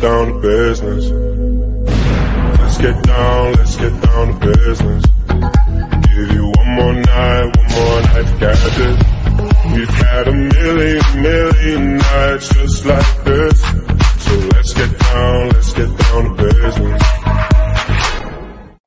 Down, 0.00 0.26
to 0.26 0.40
business. 0.40 1.10
Let's 2.60 2.78
get 2.78 3.02
down, 3.02 3.52
let's 3.54 3.76
get 3.76 4.02
down 4.02 4.38
to 4.38 4.46
business. 4.46 5.04
Give 6.04 6.32
you 6.32 6.52
one 6.54 6.70
more 6.76 6.92
night, 6.92 7.56
one 7.56 7.70
more 7.72 8.00
night 8.02 8.26
to 8.26 8.36
get 8.38 8.56
this. 8.76 8.96
We've 9.72 9.88
had 9.88 10.28
a 10.28 10.32
million, 10.32 11.22
million 11.22 11.96
nights 11.96 12.48
just 12.50 12.84
like 12.84 13.24
this. 13.24 13.60
So 14.20 14.32
let's 14.52 14.74
get 14.74 14.98
down, 14.98 15.48
let's 15.48 15.72
get 15.72 15.98
down 15.98 16.36
to 16.36 16.44
business. 16.44 17.02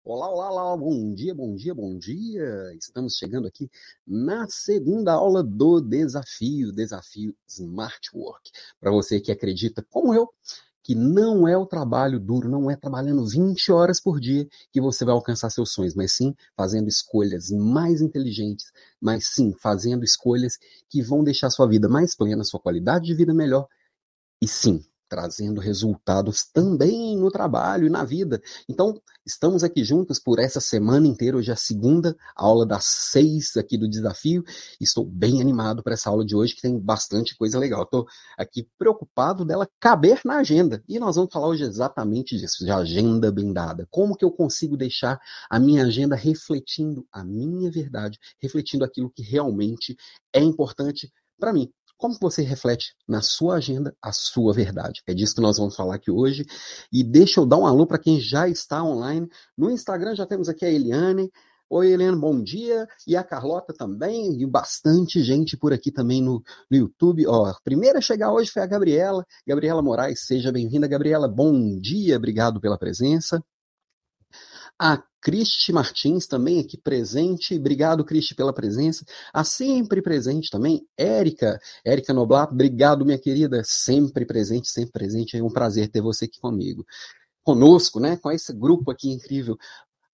Olá, 0.06 0.30
olá, 0.30 0.52
olá, 0.52 0.78
bom 0.78 1.14
dia, 1.16 1.34
bom 1.34 1.56
dia, 1.56 1.74
bom 1.74 1.98
dia. 1.98 2.74
Estamos 2.78 3.18
chegando 3.18 3.48
aqui 3.48 3.70
na 4.08 4.48
segunda 4.48 5.14
aula 5.14 5.44
do 5.44 5.82
desafio, 5.82 6.72
desafio 6.72 7.36
Smart 7.48 8.10
Work. 8.14 8.52
Para 8.80 8.92
você 8.92 9.20
que 9.20 9.32
acredita, 9.32 9.86
como 9.90 10.14
eu, 10.14 10.30
que 10.90 10.96
não 10.96 11.48
é 11.48 11.56
o 11.56 11.68
trabalho 11.68 12.20
duro, 12.20 12.50
não 12.50 12.68
é 12.68 12.76
trabalhando 12.76 13.24
20 13.24 13.72
horas 13.72 14.02
por 14.02 14.20
dia 14.20 14.48
que 14.72 14.82
você 14.82 15.06
vai 15.06 15.14
alcançar 15.14 15.52
seus 15.52 15.72
sonhos, 15.72 15.94
mas 15.94 16.14
sim 16.14 16.34
fazendo 16.58 16.88
escolhas 16.88 17.52
mais 17.52 18.02
inteligentes, 18.02 18.72
mas 19.00 19.28
sim 19.28 19.54
fazendo 19.54 20.04
escolhas 20.04 20.58
que 20.90 21.04
vão 21.04 21.24
deixar 21.24 21.52
sua 21.52 21.68
vida 21.68 21.88
mais 21.88 22.16
plena, 22.16 22.44
sua 22.44 22.60
qualidade 22.60 23.06
de 23.06 23.14
vida 23.14 23.36
melhor 23.36 23.68
e 24.42 24.48
sim 24.48 24.84
trazendo 25.10 25.60
resultados 25.60 26.46
também 26.46 27.18
no 27.18 27.32
trabalho 27.32 27.88
e 27.88 27.90
na 27.90 28.06
vida. 28.06 28.40
Então, 28.70 29.02
estamos 29.26 29.64
aqui 29.64 29.84
juntos 29.84 30.20
por 30.20 30.40
essa 30.40 30.62
semana 30.62 31.08
inteira. 31.08 31.36
Hoje 31.36 31.50
é 31.50 31.54
a 31.54 31.58
segunda 31.58 32.16
aula 32.36 32.66
das 32.66 32.86
seis 32.86 33.58
aqui 33.58 33.78
do 33.78 33.90
desafio. 33.90 34.44
Estou 34.80 35.04
bem 35.04 35.42
animado 35.42 35.82
para 35.82 35.94
essa 35.94 36.10
aula 36.10 36.24
de 36.24 36.36
hoje, 36.36 36.56
que 36.56 36.62
tem 36.62 36.80
bastante 36.80 37.36
coisa 37.36 37.58
legal. 37.58 37.84
Estou 37.84 38.08
aqui 38.38 38.70
preocupado 38.78 39.44
dela 39.44 39.68
caber 39.80 40.22
na 40.24 40.38
agenda. 40.38 40.84
E 40.88 41.00
nós 41.00 41.16
vamos 41.16 41.34
falar 41.34 41.48
hoje 41.48 41.64
exatamente 41.64 42.38
disso, 42.38 42.64
de 42.64 42.72
agenda 42.72 43.32
blindada. 43.32 43.88
Como 43.90 44.16
que 44.16 44.24
eu 44.24 44.32
consigo 44.32 44.78
deixar 44.78 45.20
a 45.50 45.60
minha 45.60 45.84
agenda 45.84 46.16
refletindo 46.16 47.08
a 47.12 47.24
minha 47.24 47.72
verdade, 47.72 48.20
refletindo 48.40 48.86
aquilo 48.86 49.10
que 49.10 49.24
realmente 49.24 49.98
é 50.32 50.42
importante 50.42 51.12
para 51.40 51.54
mim. 51.54 51.72
Como 52.00 52.18
você 52.18 52.42
reflete 52.44 52.96
na 53.06 53.22
sua 53.22 53.58
agenda 53.58 53.94
a 54.02 54.14
sua 54.14 54.54
verdade? 54.54 55.04
É 55.06 55.14
disso 55.14 55.36
que 55.36 55.42
nós 55.42 55.58
vamos 55.58 55.76
falar 55.76 55.96
aqui 55.96 56.10
hoje. 56.10 56.46
E 56.94 57.04
deixa 57.04 57.42
eu 57.42 57.46
dar 57.46 57.58
um 57.58 57.68
alô 57.68 57.86
para 57.86 58.00
quem 58.00 58.22
já 58.22 58.48
está 58.48 58.82
online. 58.82 59.28
No 59.58 59.70
Instagram 59.70 60.16
já 60.16 60.26
temos 60.26 60.48
aqui 60.48 60.64
a 60.64 60.72
Eliane. 60.72 61.30
Oi, 61.70 61.92
Eliane, 61.92 62.16
bom 62.18 62.42
dia. 62.42 62.88
E 63.06 63.18
a 63.18 63.24
Carlota 63.24 63.74
também, 63.74 64.42
e 64.42 64.46
bastante 64.46 65.22
gente 65.22 65.58
por 65.58 65.74
aqui 65.74 65.92
também 65.92 66.22
no, 66.22 66.42
no 66.72 66.78
YouTube. 66.78 67.28
Ó, 67.28 67.48
a 67.48 67.60
primeira 67.66 68.00
a 68.00 68.02
chegar 68.02 68.32
hoje 68.32 68.50
foi 68.50 68.62
a 68.62 68.66
Gabriela. 68.66 69.26
Gabriela 69.46 69.82
Moraes, 69.82 70.26
seja 70.26 70.54
bem-vinda, 70.54 70.88
Gabriela. 70.88 71.28
Bom 71.28 71.78
dia, 71.82 72.16
obrigado 72.16 72.62
pela 72.62 72.78
presença. 72.78 73.44
A 74.80 75.04
Cristi 75.22 75.74
Martins 75.74 76.28
também 76.28 76.60
aqui 76.60 76.78
presente. 76.78 77.56
Obrigado, 77.56 78.06
Cristi, 78.06 78.34
pela 78.34 78.54
presença. 78.54 79.06
A 79.34 79.44
sempre 79.44 80.02
presente 80.02 80.50
também, 80.50 80.86
Érica. 80.98 81.60
Érica 81.84 82.14
Noblat, 82.14 82.52
obrigado, 82.52 83.06
minha 83.06 83.18
querida. 83.18 83.62
Sempre 83.66 84.26
presente, 84.26 84.70
sempre 84.70 84.92
presente. 84.92 85.38
É 85.38 85.44
um 85.44 85.50
prazer 85.50 85.90
ter 85.90 86.02
você 86.02 86.26
aqui 86.26 86.40
comigo. 86.40 86.86
Conosco, 87.44 88.00
né? 88.00 88.18
Com 88.18 88.32
esse 88.32 88.54
grupo 88.54 88.92
aqui 88.92 89.10
incrível. 89.10 89.58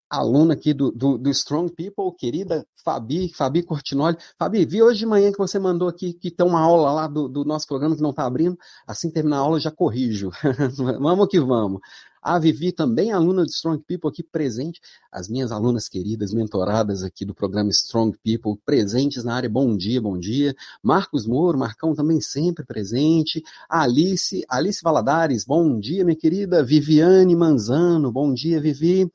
Aluna 0.09 0.53
aqui 0.53 0.74
do, 0.74 0.91
do, 0.91 1.18
do, 1.18 1.30
Strong 1.31 1.74
People, 1.74 2.16
querida 2.16 2.66
Fabi, 2.84 3.34
Fabi 3.34 3.63
Cortinoli. 3.63 4.16
Fabi, 4.38 4.63
vi 4.63 4.81
hoje 4.81 5.00
de 5.00 5.06
manhã 5.06 5.31
que 5.31 5.38
você 5.38 5.57
mandou 5.57 5.88
aqui 5.88 6.13
que 6.13 6.30
tem 6.30 6.46
uma 6.46 6.59
aula 6.59 6.91
lá 6.91 7.07
do, 7.07 7.28
do 7.28 7.44
nosso 7.44 7.68
programa 7.68 7.96
que 7.96 8.01
não 8.01 8.12
está 8.12 8.25
abrindo. 8.25 8.57
Assim 8.88 9.12
terminar 9.12 9.38
a 9.38 9.40
aula, 9.40 9.59
já 9.59 9.72
corrijo. 9.72 10.31
vamos 11.00 11.28
que 11.28 11.40
vamos. 11.40 11.81
A 12.28 12.40
Vivi 12.40 12.72
também, 12.72 13.12
aluna 13.12 13.46
de 13.46 13.52
Strong 13.52 13.84
People 13.88 14.09
aqui 14.09 14.24
presente. 14.24 14.81
As 15.12 15.30
minhas 15.30 15.52
alunas 15.52 15.88
queridas, 15.88 16.34
mentoradas 16.34 17.03
aqui 17.03 17.24
do 17.24 17.36
programa 17.36 17.69
Strong 17.69 18.18
People, 18.24 18.59
presentes 18.66 19.24
na 19.24 19.36
área. 19.36 19.47
Bom 19.47 19.78
dia, 19.78 20.02
bom 20.02 20.18
dia. 20.18 20.56
Marcos 20.81 21.28
Moro, 21.28 21.59
Marcão 21.59 21.94
também 21.94 22.19
sempre 22.19 22.66
presente. 22.66 23.44
Alice, 23.69 24.44
Alice 24.50 24.81
Valadares, 24.81 25.46
bom 25.46 25.80
dia, 25.80 26.03
minha 26.03 26.18
querida. 26.18 26.63
Viviane 26.63 27.36
Manzano, 27.36 28.12
bom 28.12 28.34
dia, 28.34 28.59
Vivi. 28.59 29.07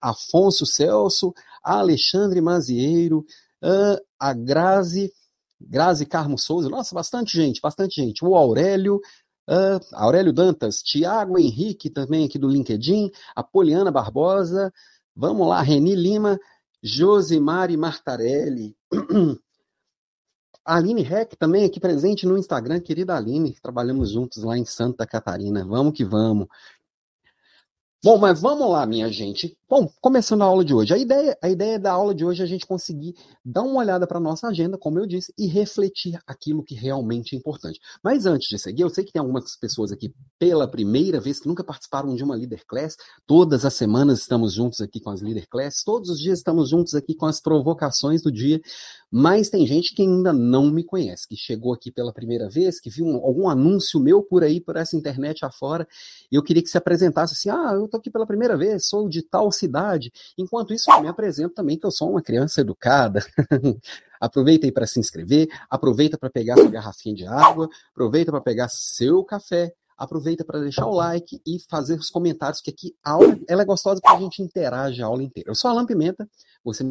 Afonso 0.00 0.66
Celso, 0.66 1.32
Alexandre 1.62 2.40
Mazieiro, 2.40 3.24
a 4.18 4.34
Grazi, 4.34 5.12
Grazi 5.60 6.06
Carmo 6.06 6.38
Souza, 6.38 6.68
nossa, 6.68 6.94
bastante 6.94 7.36
gente, 7.36 7.60
bastante 7.60 8.00
gente. 8.00 8.24
O 8.24 8.34
Aurélio, 8.34 8.98
Uh, 9.50 9.80
Aurélio 9.94 10.32
Dantas, 10.32 10.80
Tiago 10.80 11.36
Henrique, 11.36 11.90
também 11.90 12.24
aqui 12.24 12.38
do 12.38 12.48
LinkedIn, 12.48 13.10
a 13.34 13.42
Poliana 13.42 13.90
Barbosa, 13.90 14.72
vamos 15.14 15.48
lá, 15.48 15.60
Reni 15.60 15.96
Lima, 15.96 16.38
Josimari 16.80 17.76
Martarelli, 17.76 18.76
Aline 20.64 21.02
Rec 21.02 21.34
também 21.36 21.64
aqui 21.64 21.80
presente 21.80 22.26
no 22.26 22.38
Instagram, 22.38 22.78
querida 22.78 23.16
Aline, 23.16 23.56
trabalhamos 23.60 24.10
juntos 24.12 24.44
lá 24.44 24.56
em 24.56 24.64
Santa 24.64 25.04
Catarina, 25.04 25.64
vamos 25.64 25.94
que 25.94 26.04
vamos. 26.04 26.46
Bom, 28.04 28.18
mas 28.18 28.40
vamos 28.40 28.70
lá, 28.70 28.86
minha 28.86 29.10
gente. 29.10 29.58
Bom, 29.70 29.88
começando 30.00 30.42
a 30.42 30.46
aula 30.46 30.64
de 30.64 30.74
hoje. 30.74 30.92
A 30.92 30.98
ideia, 30.98 31.38
a 31.40 31.48
ideia 31.48 31.78
da 31.78 31.92
aula 31.92 32.12
de 32.12 32.24
hoje 32.24 32.40
é 32.40 32.44
a 32.44 32.48
gente 32.48 32.66
conseguir 32.66 33.14
dar 33.44 33.62
uma 33.62 33.78
olhada 33.78 34.04
para 34.04 34.18
a 34.18 34.20
nossa 34.20 34.48
agenda, 34.48 34.76
como 34.76 34.98
eu 34.98 35.06
disse, 35.06 35.32
e 35.38 35.46
refletir 35.46 36.18
aquilo 36.26 36.64
que 36.64 36.74
realmente 36.74 37.36
é 37.36 37.38
importante. 37.38 37.78
Mas 38.02 38.26
antes 38.26 38.48
de 38.48 38.58
seguir, 38.58 38.82
eu 38.82 38.90
sei 38.90 39.04
que 39.04 39.12
tem 39.12 39.20
algumas 39.20 39.54
pessoas 39.54 39.92
aqui 39.92 40.12
pela 40.40 40.68
primeira 40.68 41.20
vez 41.20 41.38
que 41.38 41.46
nunca 41.46 41.62
participaram 41.62 42.16
de 42.16 42.24
uma 42.24 42.34
Leader 42.34 42.66
Class. 42.66 42.96
Todas 43.28 43.64
as 43.64 43.74
semanas 43.74 44.18
estamos 44.18 44.52
juntos 44.52 44.80
aqui 44.80 44.98
com 44.98 45.10
as 45.10 45.22
Leader 45.22 45.48
Class, 45.48 45.84
todos 45.84 46.10
os 46.10 46.18
dias 46.18 46.38
estamos 46.38 46.68
juntos 46.68 46.96
aqui 46.96 47.14
com 47.14 47.26
as 47.26 47.40
provocações 47.40 48.22
do 48.22 48.32
dia. 48.32 48.60
Mas 49.08 49.50
tem 49.50 49.64
gente 49.68 49.94
que 49.94 50.02
ainda 50.02 50.32
não 50.32 50.68
me 50.68 50.82
conhece, 50.82 51.28
que 51.28 51.36
chegou 51.36 51.72
aqui 51.72 51.92
pela 51.92 52.12
primeira 52.12 52.48
vez, 52.48 52.80
que 52.80 52.90
viu 52.90 53.06
um, 53.06 53.16
algum 53.24 53.48
anúncio 53.48 54.00
meu 54.00 54.20
por 54.20 54.42
aí, 54.42 54.60
por 54.60 54.74
essa 54.76 54.96
internet 54.96 55.44
afora, 55.44 55.86
e 56.30 56.34
eu 56.34 56.42
queria 56.42 56.62
que 56.62 56.68
se 56.68 56.78
apresentasse 56.78 57.34
assim: 57.34 57.50
ah, 57.50 57.72
eu 57.74 57.86
tô 57.86 57.96
aqui 57.96 58.10
pela 58.10 58.26
primeira 58.26 58.56
vez, 58.56 58.86
sou 58.86 59.08
de 59.08 59.22
tal 59.22 59.52
cidade. 59.60 60.12
Enquanto 60.36 60.74
isso, 60.74 60.90
eu 60.90 61.00
me 61.00 61.08
apresento 61.08 61.54
também 61.54 61.78
que 61.78 61.86
eu 61.86 61.90
sou 61.90 62.10
uma 62.10 62.22
criança 62.22 62.60
educada. 62.60 63.24
aproveita 64.20 64.66
aí 64.66 64.72
para 64.72 64.86
se 64.86 65.00
inscrever, 65.00 65.48
aproveita 65.68 66.18
para 66.18 66.28
pegar 66.28 66.56
sua 66.56 66.70
garrafinha 66.70 67.14
de 67.14 67.26
água, 67.26 67.68
aproveita 67.90 68.30
para 68.30 68.40
pegar 68.40 68.68
seu 68.68 69.24
café, 69.24 69.72
aproveita 69.96 70.44
para 70.44 70.60
deixar 70.60 70.86
o 70.86 70.94
like 70.94 71.40
e 71.46 71.58
fazer 71.68 71.98
os 71.98 72.10
comentários, 72.10 72.60
que 72.60 72.70
aqui 72.70 72.94
a 73.02 73.12
aula 73.12 73.38
ela 73.48 73.62
é 73.62 73.64
gostosa 73.64 74.00
porque 74.02 74.16
a 74.16 74.20
gente 74.20 74.42
interage 74.42 75.02
a 75.02 75.06
aula 75.06 75.22
inteira. 75.22 75.50
Eu 75.50 75.54
sou 75.54 75.68
a 75.68 75.72
Alan 75.72 75.86
Pimenta, 75.86 76.28
você 76.62 76.84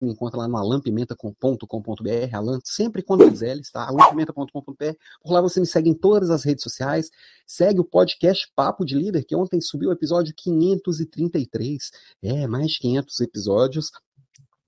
me 0.00 0.12
encontra 0.12 0.38
lá 0.38 0.48
no 0.48 0.56
alampimenta.com.br, 0.56 2.34
Alan, 2.34 2.58
sempre 2.64 3.02
com 3.02 3.16
dois 3.16 3.40
L's, 3.40 3.70
tá? 3.70 3.88
alampimenta.com.br. 3.88 4.94
Por 5.22 5.32
lá 5.32 5.40
você 5.40 5.60
me 5.60 5.66
segue 5.66 5.90
em 5.90 5.94
todas 5.94 6.30
as 6.30 6.44
redes 6.44 6.62
sociais, 6.62 7.10
segue 7.46 7.80
o 7.80 7.84
podcast 7.84 8.50
Papo 8.54 8.84
de 8.84 8.94
Líder, 8.94 9.24
que 9.24 9.34
ontem 9.34 9.60
subiu 9.60 9.90
o 9.90 9.92
episódio 9.92 10.34
533. 10.36 11.90
É, 12.22 12.46
mais 12.46 12.72
de 12.72 12.78
500 12.80 13.20
episódios. 13.20 13.90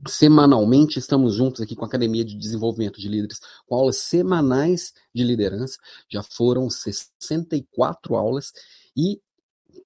Semanalmente 0.09 0.99
estamos 0.99 1.35
juntos 1.35 1.61
aqui 1.61 1.77
com 1.77 1.85
a 1.85 1.89
Academia 1.89 2.25
de 2.25 2.35
Desenvolvimento 2.35 2.99
de 2.99 3.09
Líderes, 3.09 3.39
com 3.67 3.75
aulas 3.75 3.99
semanais 3.99 4.93
de 5.15 5.23
liderança. 5.23 5.77
Já 6.11 6.23
foram 6.23 6.71
64 6.71 8.17
aulas 8.17 8.53
e 8.97 9.21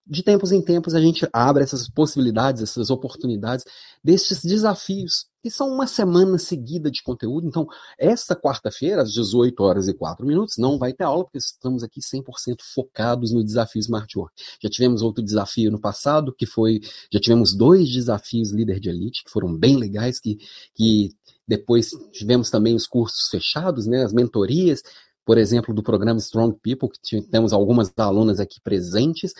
de 0.07 0.23
tempos 0.23 0.53
em 0.53 0.61
tempos 0.61 0.95
a 0.95 1.01
gente 1.01 1.27
abre 1.33 1.63
essas 1.63 1.89
possibilidades, 1.89 2.63
essas 2.63 2.91
oportunidades, 2.91 3.65
desses 4.03 4.43
desafios, 4.43 5.27
que 5.43 5.51
são 5.51 5.69
uma 5.69 5.87
semana 5.87 6.39
seguida 6.39 6.91
de 6.91 7.03
conteúdo. 7.03 7.47
Então, 7.47 7.67
esta 7.99 8.35
quarta-feira, 8.35 9.03
às 9.03 9.13
18 9.13 9.63
horas 9.63 9.89
e 9.89 9.95
4 9.95 10.27
minutos, 10.27 10.57
não 10.59 10.79
vai 10.79 10.93
ter 10.93 11.05
aula, 11.05 11.25
porque 11.25 11.39
estamos 11.39 11.83
aqui 11.83 12.01
100% 12.01 12.57
focados 12.75 13.33
no 13.33 13.45
desafio 13.45 13.81
Smart 13.81 14.19
Work. 14.19 14.35
Já 14.63 14.71
tivemos 14.71 15.03
outro 15.03 15.23
desafio 15.23 15.71
no 15.71 15.81
passado, 15.81 16.35
que 16.35 16.47
foi, 16.47 16.81
já 17.13 17.21
tivemos 17.21 17.55
dois 17.55 17.91
desafios 17.91 18.53
líder 18.53 18.81
de 18.81 18.89
elite, 18.89 19.25
que 19.25 19.31
foram 19.31 19.57
bem 19.57 19.77
legais, 19.77 20.21
que, 20.21 20.39
que 20.75 21.15
depois 21.47 21.91
tivemos 22.13 22.51
também 22.51 22.75
os 22.75 22.87
cursos 22.87 23.29
fechados, 23.31 23.87
né, 23.87 24.03
as 24.03 24.13
mentorias, 24.13 24.83
por 25.25 25.39
exemplo, 25.39 25.75
do 25.75 25.83
programa 25.83 26.19
Strong 26.19 26.59
People, 26.63 26.89
que 26.91 27.23
temos 27.23 27.53
algumas 27.53 27.93
alunas 27.97 28.41
aqui 28.41 28.61
presentes, 28.61 29.33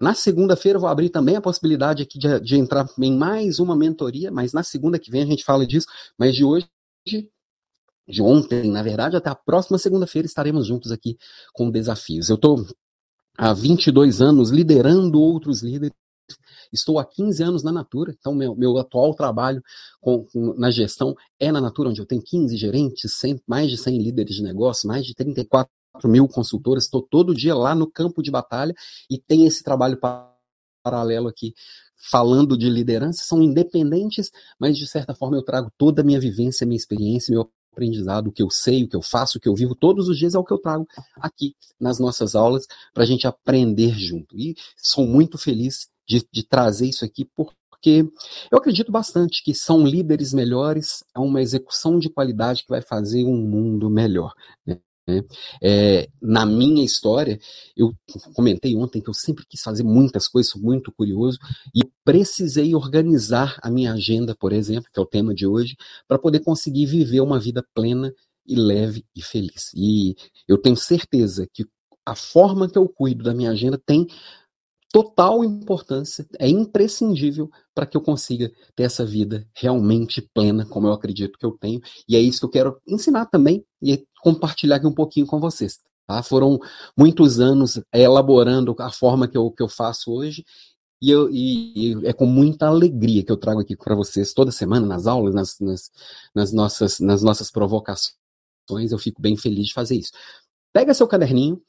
na 0.00 0.14
segunda-feira 0.14 0.76
eu 0.76 0.80
vou 0.80 0.90
abrir 0.90 1.08
também 1.08 1.36
a 1.36 1.40
possibilidade 1.40 2.02
aqui 2.02 2.18
de, 2.18 2.40
de, 2.40 2.56
entrar 2.56 2.86
em 2.98 3.16
mais 3.16 3.58
uma 3.58 3.74
mentoria, 3.74 4.30
mas 4.30 4.52
na 4.52 4.62
segunda 4.62 4.98
que 4.98 5.10
vem 5.10 5.22
a 5.22 5.26
gente 5.26 5.44
fala 5.44 5.66
disso. 5.66 5.86
Mas 6.18 6.34
de 6.34 6.44
hoje, 6.44 6.68
de 8.08 8.22
ontem, 8.22 8.70
na 8.70 8.82
verdade, 8.82 9.16
até 9.16 9.30
a 9.30 9.34
próxima 9.34 9.78
segunda-feira 9.78 10.26
estaremos 10.26 10.66
juntos 10.66 10.92
aqui 10.92 11.16
com 11.52 11.70
desafios. 11.70 12.28
Eu 12.28 12.36
estou 12.36 12.66
há 13.36 13.52
22 13.52 14.20
anos 14.20 14.50
liderando 14.50 15.20
outros 15.20 15.62
líderes. 15.62 15.96
Estou 16.72 16.98
há 16.98 17.04
15 17.04 17.42
anos 17.42 17.62
na 17.62 17.70
Natura, 17.70 18.14
então 18.18 18.34
meu, 18.34 18.54
meu 18.54 18.76
atual 18.78 19.14
trabalho 19.14 19.62
com, 20.00 20.24
com, 20.24 20.54
na 20.54 20.70
gestão 20.70 21.14
é 21.38 21.52
na 21.52 21.60
Natura, 21.60 21.90
onde 21.90 22.00
eu 22.00 22.06
tenho 22.06 22.20
15 22.20 22.56
gerentes, 22.56 23.12
100, 23.14 23.40
mais 23.46 23.70
de 23.70 23.76
100 23.76 23.98
líderes 24.02 24.34
de 24.34 24.42
negócio, 24.42 24.88
mais 24.88 25.06
de 25.06 25.14
34 25.14 25.70
mil 26.04 26.28
consultoras, 26.28 26.84
estou 26.84 27.02
todo 27.02 27.34
dia 27.34 27.54
lá 27.54 27.74
no 27.74 27.90
campo 27.90 28.22
de 28.22 28.30
batalha 28.30 28.74
e 29.10 29.18
tem 29.18 29.46
esse 29.46 29.62
trabalho 29.62 29.98
paralelo 30.84 31.28
aqui 31.28 31.54
falando 31.96 32.56
de 32.56 32.68
liderança, 32.68 33.24
são 33.24 33.42
independentes, 33.42 34.30
mas 34.58 34.76
de 34.76 34.86
certa 34.86 35.14
forma 35.14 35.36
eu 35.36 35.42
trago 35.42 35.72
toda 35.76 36.02
a 36.02 36.04
minha 36.04 36.20
vivência, 36.20 36.66
minha 36.66 36.76
experiência, 36.76 37.32
meu 37.32 37.50
aprendizado, 37.72 38.28
o 38.28 38.32
que 38.32 38.42
eu 38.42 38.50
sei, 38.50 38.84
o 38.84 38.88
que 38.88 38.96
eu 38.96 39.02
faço, 39.02 39.36
o 39.36 39.40
que 39.40 39.48
eu 39.48 39.54
vivo 39.54 39.74
todos 39.74 40.08
os 40.08 40.18
dias 40.18 40.34
é 40.34 40.38
o 40.38 40.44
que 40.44 40.52
eu 40.52 40.58
trago 40.58 40.86
aqui 41.16 41.54
nas 41.78 41.98
nossas 41.98 42.34
aulas 42.34 42.66
para 42.94 43.02
a 43.02 43.06
gente 43.06 43.26
aprender 43.26 43.92
junto. 43.98 44.36
E 44.36 44.56
sou 44.76 45.06
muito 45.06 45.36
feliz 45.36 45.88
de, 46.08 46.26
de 46.32 46.42
trazer 46.42 46.86
isso 46.88 47.04
aqui 47.04 47.28
porque 47.36 48.10
eu 48.50 48.58
acredito 48.58 48.90
bastante 48.90 49.44
que 49.44 49.54
são 49.54 49.86
líderes 49.86 50.32
melhores, 50.32 51.04
é 51.14 51.20
uma 51.20 51.42
execução 51.42 51.98
de 51.98 52.08
qualidade 52.08 52.62
que 52.62 52.70
vai 52.70 52.80
fazer 52.80 53.24
um 53.24 53.36
mundo 53.36 53.90
melhor. 53.90 54.32
Né? 54.64 54.78
Né? 55.06 55.22
É, 55.62 56.08
na 56.20 56.44
minha 56.44 56.84
história, 56.84 57.38
eu 57.76 57.92
comentei 58.34 58.74
ontem 58.74 59.00
que 59.00 59.08
eu 59.08 59.14
sempre 59.14 59.44
quis 59.48 59.60
fazer 59.60 59.84
muitas 59.84 60.26
coisas, 60.26 60.50
sou 60.50 60.60
muito 60.60 60.92
curioso, 60.92 61.38
e 61.74 61.80
precisei 62.04 62.74
organizar 62.74 63.58
a 63.62 63.70
minha 63.70 63.92
agenda, 63.92 64.34
por 64.34 64.52
exemplo, 64.52 64.90
que 64.92 64.98
é 64.98 65.02
o 65.02 65.06
tema 65.06 65.34
de 65.34 65.46
hoje, 65.46 65.76
para 66.08 66.18
poder 66.18 66.40
conseguir 66.40 66.86
viver 66.86 67.20
uma 67.20 67.38
vida 67.38 67.64
plena 67.74 68.12
e 68.46 68.54
leve 68.54 69.04
e 69.14 69.22
feliz. 69.22 69.70
E 69.74 70.14
eu 70.48 70.58
tenho 70.58 70.76
certeza 70.76 71.46
que 71.52 71.64
a 72.04 72.14
forma 72.14 72.68
que 72.68 72.78
eu 72.78 72.88
cuido 72.88 73.24
da 73.24 73.34
minha 73.34 73.50
agenda 73.50 73.80
tem 73.84 74.06
total 74.96 75.44
importância, 75.44 76.26
é 76.38 76.48
imprescindível 76.48 77.50
para 77.74 77.84
que 77.84 77.98
eu 77.98 78.00
consiga 78.00 78.50
ter 78.74 78.84
essa 78.84 79.04
vida 79.04 79.46
realmente 79.54 80.22
plena, 80.32 80.64
como 80.64 80.86
eu 80.86 80.92
acredito 80.94 81.38
que 81.38 81.44
eu 81.44 81.50
tenho. 81.52 81.82
E 82.08 82.16
é 82.16 82.18
isso 82.18 82.40
que 82.40 82.46
eu 82.46 82.50
quero 82.50 82.80
ensinar 82.88 83.26
também 83.26 83.62
e 83.82 84.02
compartilhar 84.22 84.76
aqui 84.76 84.86
um 84.86 84.94
pouquinho 84.94 85.26
com 85.26 85.38
vocês. 85.38 85.80
Tá? 86.06 86.22
Foram 86.22 86.58
muitos 86.96 87.38
anos 87.38 87.78
elaborando 87.92 88.74
a 88.78 88.90
forma 88.90 89.28
que 89.28 89.36
eu, 89.36 89.50
que 89.50 89.62
eu 89.62 89.68
faço 89.68 90.10
hoje. 90.10 90.42
E, 91.02 91.10
eu, 91.10 91.28
e, 91.30 91.92
e 91.92 92.06
é 92.06 92.14
com 92.14 92.24
muita 92.24 92.66
alegria 92.66 93.22
que 93.22 93.30
eu 93.30 93.36
trago 93.36 93.60
aqui 93.60 93.76
para 93.76 93.94
vocês 93.94 94.32
toda 94.32 94.50
semana, 94.50 94.86
nas 94.86 95.06
aulas, 95.06 95.34
nas, 95.34 95.60
nas, 95.60 95.90
nas, 96.34 96.52
nossas, 96.54 97.00
nas 97.00 97.22
nossas 97.22 97.50
provocações. 97.50 98.16
Eu 98.90 98.98
fico 98.98 99.20
bem 99.20 99.36
feliz 99.36 99.66
de 99.66 99.74
fazer 99.74 99.96
isso. 99.96 100.12
Pega 100.72 100.94
seu 100.94 101.06
caderninho, 101.06 101.60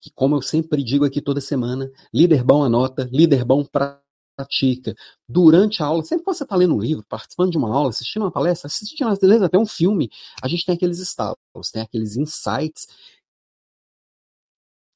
que, 0.00 0.10
como 0.10 0.36
eu 0.36 0.42
sempre 0.42 0.82
digo 0.82 1.04
aqui 1.04 1.20
toda 1.20 1.40
semana, 1.40 1.90
líder 2.12 2.42
bom 2.42 2.64
anota, 2.64 3.08
líder 3.12 3.44
bom 3.44 3.64
pratica. 3.64 4.94
Durante 5.28 5.82
a 5.82 5.86
aula, 5.86 6.02
sempre 6.02 6.24
que 6.24 6.32
você 6.32 6.44
está 6.44 6.56
lendo 6.56 6.74
um 6.74 6.80
livro, 6.80 7.04
participando 7.08 7.50
de 7.50 7.58
uma 7.58 7.74
aula, 7.74 7.90
assistindo 7.90 8.22
uma 8.22 8.32
palestra, 8.32 8.66
assistindo 8.68 9.08
até 9.44 9.58
um 9.58 9.66
filme, 9.66 10.10
a 10.42 10.48
gente 10.48 10.64
tem 10.64 10.74
aqueles 10.74 10.98
estalos, 10.98 11.36
tem 11.72 11.82
aqueles 11.82 12.16
insights. 12.16 12.88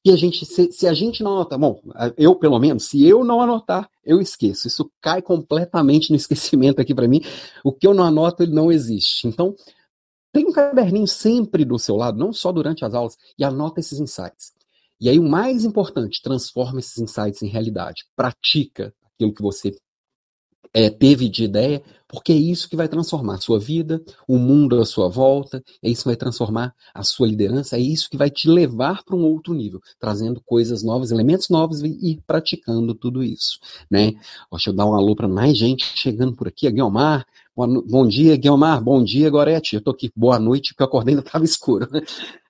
E 0.03 0.11
a 0.11 0.15
gente, 0.15 0.45
se, 0.45 0.71
se 0.71 0.87
a 0.87 0.93
gente 0.93 1.23
não 1.23 1.33
anotar, 1.33 1.57
bom, 1.57 1.81
eu 2.15 2.35
pelo 2.35 2.59
menos, 2.59 2.85
se 2.85 3.03
eu 3.05 3.23
não 3.23 3.41
anotar, 3.41 3.89
eu 4.03 4.21
esqueço. 4.21 4.67
Isso 4.67 4.91
cai 5.01 5.21
completamente 5.21 6.11
no 6.11 6.15
esquecimento 6.17 6.79
aqui 6.79 6.93
para 6.93 7.07
mim. 7.07 7.21
O 7.63 7.71
que 7.71 7.87
eu 7.87 7.93
não 7.93 8.03
anoto, 8.03 8.43
ele 8.43 8.53
não 8.53 8.71
existe. 8.71 9.27
Então, 9.27 9.55
tem 10.31 10.45
um 10.45 10.51
caderninho 10.51 11.07
sempre 11.07 11.63
do 11.63 11.79
seu 11.79 11.95
lado, 11.95 12.19
não 12.19 12.33
só 12.33 12.51
durante 12.51 12.83
as 12.83 12.93
aulas, 12.93 13.17
e 13.37 13.43
anota 13.43 13.79
esses 13.79 13.99
insights. 13.99 14.54
E 14.99 15.09
aí, 15.09 15.19
o 15.19 15.23
mais 15.23 15.65
importante, 15.65 16.21
transforma 16.21 16.79
esses 16.79 16.97
insights 16.97 17.41
em 17.41 17.47
realidade. 17.47 18.05
Pratica 18.15 18.93
aquilo 19.15 19.33
que 19.33 19.41
você 19.41 19.71
é, 20.75 20.89
teve 20.89 21.29
de 21.29 21.45
ideia, 21.45 21.81
porque 22.05 22.33
é 22.33 22.35
isso 22.35 22.69
que 22.69 22.75
vai 22.75 22.89
transformar 22.89 23.35
a 23.35 23.41
sua 23.41 23.57
vida, 23.57 24.03
o 24.27 24.37
mundo 24.37 24.79
à 24.79 24.85
sua 24.85 25.07
volta, 25.07 25.63
é 25.81 25.89
isso 25.89 26.03
que 26.03 26.09
vai 26.09 26.17
transformar 26.17 26.75
a 26.93 27.01
sua 27.01 27.27
liderança, 27.27 27.77
é 27.77 27.79
isso 27.79 28.09
que 28.09 28.17
vai 28.17 28.29
te 28.29 28.49
levar 28.49 29.01
para 29.05 29.15
um 29.15 29.23
outro 29.23 29.53
nível, 29.53 29.79
trazendo 29.97 30.41
coisas 30.45 30.83
novas, 30.83 31.11
elementos 31.11 31.47
novos 31.49 31.81
e 31.81 32.11
ir 32.11 32.23
praticando 32.27 32.93
tudo 32.93 33.23
isso, 33.23 33.57
né? 33.89 34.13
Deixa 34.51 34.69
eu 34.69 34.73
dar 34.73 34.85
um 34.85 34.93
alô 34.93 35.15
para 35.15 35.29
mais 35.29 35.57
gente 35.57 35.85
chegando 35.95 36.35
por 36.35 36.49
aqui, 36.49 36.67
a 36.67 36.71
Guilmar, 36.71 37.25
bom 37.55 38.05
dia, 38.05 38.35
Guilmar, 38.35 38.83
bom 38.83 39.01
dia, 39.01 39.29
Gorete, 39.29 39.75
eu 39.75 39.81
tô 39.81 39.91
aqui, 39.91 40.11
boa 40.13 40.37
noite, 40.37 40.73
porque 40.73 40.83
eu 40.83 40.87
acordei 40.87 41.13
ainda 41.13 41.25
estava 41.25 41.45
escuro. 41.45 41.87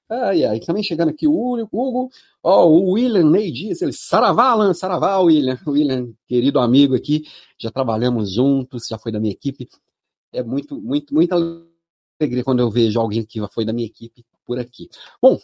Ai, 0.10 0.46
ai, 0.46 0.60
também 0.60 0.84
chegando 0.84 1.10
aqui 1.10 1.28
o 1.28 1.34
Hugo, 1.34 2.12
ó, 2.44 2.68
o 2.68 2.92
William 2.92 3.28
Ney 3.30 3.52
Dias, 3.52 3.82
ele, 3.82 3.92
Saravá, 3.92 4.52
Alan, 4.52 4.74
Saravá, 4.74 5.18
William, 5.20 5.58
William, 5.68 6.14
querido 6.28 6.60
amigo 6.60 6.96
aqui, 6.96 7.24
já 7.58 7.72
trabalhamos 7.72 8.32
juntos, 8.32 8.84
já 8.88 9.00
foi 9.00 9.12
da 9.12 9.20
minha 9.20 9.34
equipe, 9.34 9.68
é 10.32 10.44
muito, 10.44 10.80
muito, 10.80 11.14
muita 11.14 11.36
alegria 12.22 12.44
quando 12.44 12.60
eu 12.60 12.70
vejo 12.70 13.00
alguém 13.00 13.26
que 13.26 13.40
foi 13.52 13.66
da 13.66 13.74
minha 13.74 13.88
equipe 13.88 14.24
por 14.46 14.60
aqui. 14.60 14.90
Bom, 15.22 15.40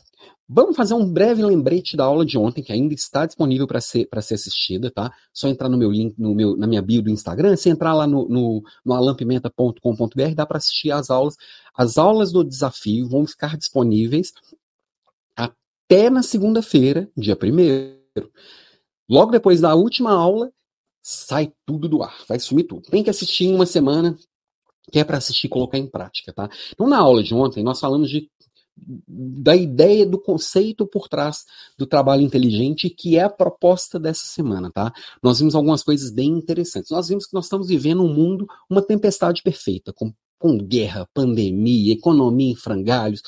vamos 0.48 0.76
fazer 0.76 0.94
um 0.94 1.12
breve 1.12 1.44
lembrete 1.44 1.98
da 1.98 2.04
aula 2.04 2.26
de 2.26 2.38
ontem, 2.38 2.62
que 2.62 2.72
ainda 2.72 2.94
está 2.94 3.26
disponível 3.26 3.68
para 3.68 3.82
ser, 3.82 4.08
ser 4.22 4.36
assistida, 4.36 4.92
tá? 4.92 5.12
Só 5.34 5.48
entrar 5.48 5.70
no 5.70 5.78
meu 5.78 5.92
link, 5.92 6.16
no 6.18 6.36
meu, 6.36 6.56
na 6.56 6.68
minha 6.68 6.82
bio 6.82 7.02
do 7.02 7.10
Instagram, 7.10 7.56
se 7.56 7.70
entrar 7.70 7.94
lá 7.94 8.06
no, 8.06 8.28
no, 8.28 8.64
no 8.86 8.94
alampimenta.com.br, 8.94 10.36
dá 10.36 10.46
para 10.46 10.58
assistir 10.58 10.92
as 10.92 11.10
aulas. 11.10 11.36
As 11.74 11.98
aulas 11.98 12.32
do 12.32 12.44
desafio 12.44 13.08
vão 13.10 13.26
ficar 13.26 13.58
disponíveis 13.58 14.34
até 15.36 16.10
na 16.10 16.24
segunda-feira, 16.24 17.10
dia 17.18 17.36
1 17.36 18.22
Logo 19.10 19.32
depois 19.32 19.60
da 19.60 19.76
última 19.76 20.12
aula, 20.14 20.54
sai 21.02 21.52
tudo 21.66 21.90
do 21.90 22.02
ar, 22.02 22.16
vai 22.30 22.40
sumir 22.40 22.64
tudo. 22.64 22.84
Tem 22.84 23.04
que 23.04 23.10
assistir 23.10 23.46
em 23.46 23.56
uma 23.56 23.66
semana, 23.66 24.18
que 24.90 25.00
é 25.00 25.04
para 25.04 25.18
assistir 25.18 25.48
e 25.48 25.50
colocar 25.50 25.78
em 25.78 25.88
prática, 25.88 26.32
tá? 26.32 26.50
Então, 26.72 26.88
na 26.88 26.98
aula 26.98 27.22
de 27.22 27.34
ontem, 27.34 27.62
nós 27.62 27.80
falamos 27.80 28.10
de 28.10 28.30
da 29.08 29.56
ideia 29.56 30.06
do 30.06 30.20
conceito 30.20 30.88
por 30.88 31.08
trás 31.08 31.46
do 31.78 31.86
trabalho 31.86 32.22
inteligente, 32.22 32.90
que 32.90 33.18
é 33.18 33.24
a 33.24 33.30
proposta 33.30 34.00
dessa 34.00 34.26
semana, 34.26 34.72
tá? 34.72 34.92
Nós 35.22 35.40
vimos 35.40 35.56
algumas 35.56 35.84
coisas 35.84 36.12
bem 36.12 36.30
interessantes. 36.30 36.92
Nós 36.92 37.08
vimos 37.08 37.26
que 37.26 37.34
nós 37.34 37.46
estamos 37.46 37.68
vivendo 37.68 38.04
um 38.04 38.14
mundo, 38.14 38.48
uma 38.70 38.82
tempestade 38.82 39.42
perfeita, 39.44 39.94
com, 39.94 40.14
com 40.40 40.58
guerra, 40.58 41.08
pandemia, 41.14 41.94
economia 41.94 42.52
em 42.52 42.56
frangalhos, 42.56 43.22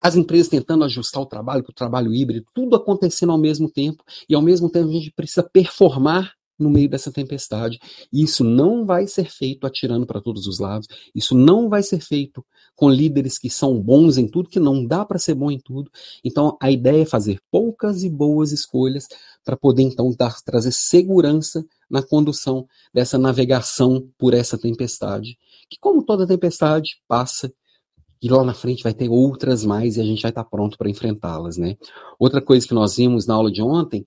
as 0.00 0.14
empresas 0.14 0.48
tentando 0.48 0.84
ajustar 0.84 1.22
o 1.22 1.26
trabalho 1.26 1.62
para 1.62 1.72
o 1.72 1.74
trabalho 1.74 2.14
híbrido, 2.14 2.46
tudo 2.54 2.76
acontecendo 2.76 3.32
ao 3.32 3.38
mesmo 3.38 3.70
tempo, 3.70 4.04
e 4.28 4.34
ao 4.34 4.42
mesmo 4.42 4.70
tempo 4.70 4.88
a 4.88 4.92
gente 4.92 5.10
precisa 5.10 5.42
performar 5.42 6.37
no 6.58 6.68
meio 6.68 6.88
dessa 6.88 7.12
tempestade. 7.12 7.78
E 8.12 8.22
isso 8.22 8.42
não 8.42 8.84
vai 8.84 9.06
ser 9.06 9.30
feito 9.30 9.66
atirando 9.66 10.06
para 10.06 10.20
todos 10.20 10.46
os 10.46 10.58
lados. 10.58 10.88
Isso 11.14 11.36
não 11.36 11.68
vai 11.68 11.82
ser 11.82 12.00
feito 12.00 12.44
com 12.74 12.90
líderes 12.90 13.38
que 13.38 13.50
são 13.50 13.80
bons 13.80 14.18
em 14.18 14.26
tudo, 14.26 14.48
que 14.48 14.60
não 14.60 14.84
dá 14.84 15.04
para 15.04 15.18
ser 15.18 15.34
bom 15.34 15.50
em 15.50 15.58
tudo. 15.58 15.90
Então 16.24 16.56
a 16.60 16.70
ideia 16.70 17.02
é 17.02 17.06
fazer 17.06 17.40
poucas 17.50 18.02
e 18.02 18.10
boas 18.10 18.52
escolhas 18.52 19.06
para 19.44 19.56
poder 19.56 19.82
então 19.82 20.12
dar, 20.16 20.40
trazer 20.42 20.72
segurança 20.72 21.64
na 21.88 22.02
condução 22.02 22.66
dessa 22.92 23.16
navegação 23.16 24.08
por 24.18 24.34
essa 24.34 24.58
tempestade, 24.58 25.38
que 25.70 25.78
como 25.80 26.04
toda 26.04 26.26
tempestade 26.26 27.00
passa 27.06 27.52
e 28.20 28.28
lá 28.28 28.44
na 28.44 28.54
frente 28.54 28.82
vai 28.82 28.92
ter 28.92 29.08
outras 29.08 29.64
mais 29.64 29.96
e 29.96 30.00
a 30.00 30.04
gente 30.04 30.22
vai 30.22 30.30
estar 30.30 30.44
pronto 30.44 30.76
para 30.76 30.90
enfrentá-las, 30.90 31.56
né? 31.56 31.76
Outra 32.18 32.42
coisa 32.42 32.66
que 32.66 32.74
nós 32.74 32.96
vimos 32.96 33.26
na 33.26 33.34
aula 33.34 33.50
de 33.50 33.62
ontem 33.62 34.04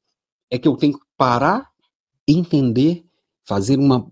é 0.50 0.60
que 0.60 0.68
eu 0.68 0.76
tenho 0.76 0.94
que 0.94 1.06
parar 1.18 1.71
entender, 2.28 3.04
fazer 3.44 3.80
uma, 3.80 4.08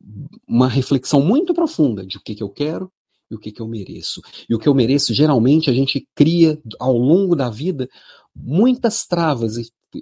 uma 0.48 0.68
reflexão 0.68 1.22
muito 1.22 1.54
profunda 1.54 2.06
de 2.06 2.18
o 2.18 2.22
que, 2.22 2.36
que 2.36 2.44
eu 2.44 2.50
quero 2.50 2.92
e 3.30 3.36
o 3.36 3.40
que, 3.40 3.52
que 3.52 3.62
eu 3.62 3.68
mereço. 3.68 4.22
E 4.50 4.56
o 4.56 4.60
que 4.60 4.68
eu 4.68 4.74
mereço, 4.74 5.14
geralmente, 5.14 5.70
a 5.70 5.74
gente 5.74 6.08
cria 6.16 6.60
ao 6.80 6.98
longo 6.98 7.36
da 7.36 7.50
vida 7.50 7.88
muitas 8.36 9.06
travas 9.06 9.56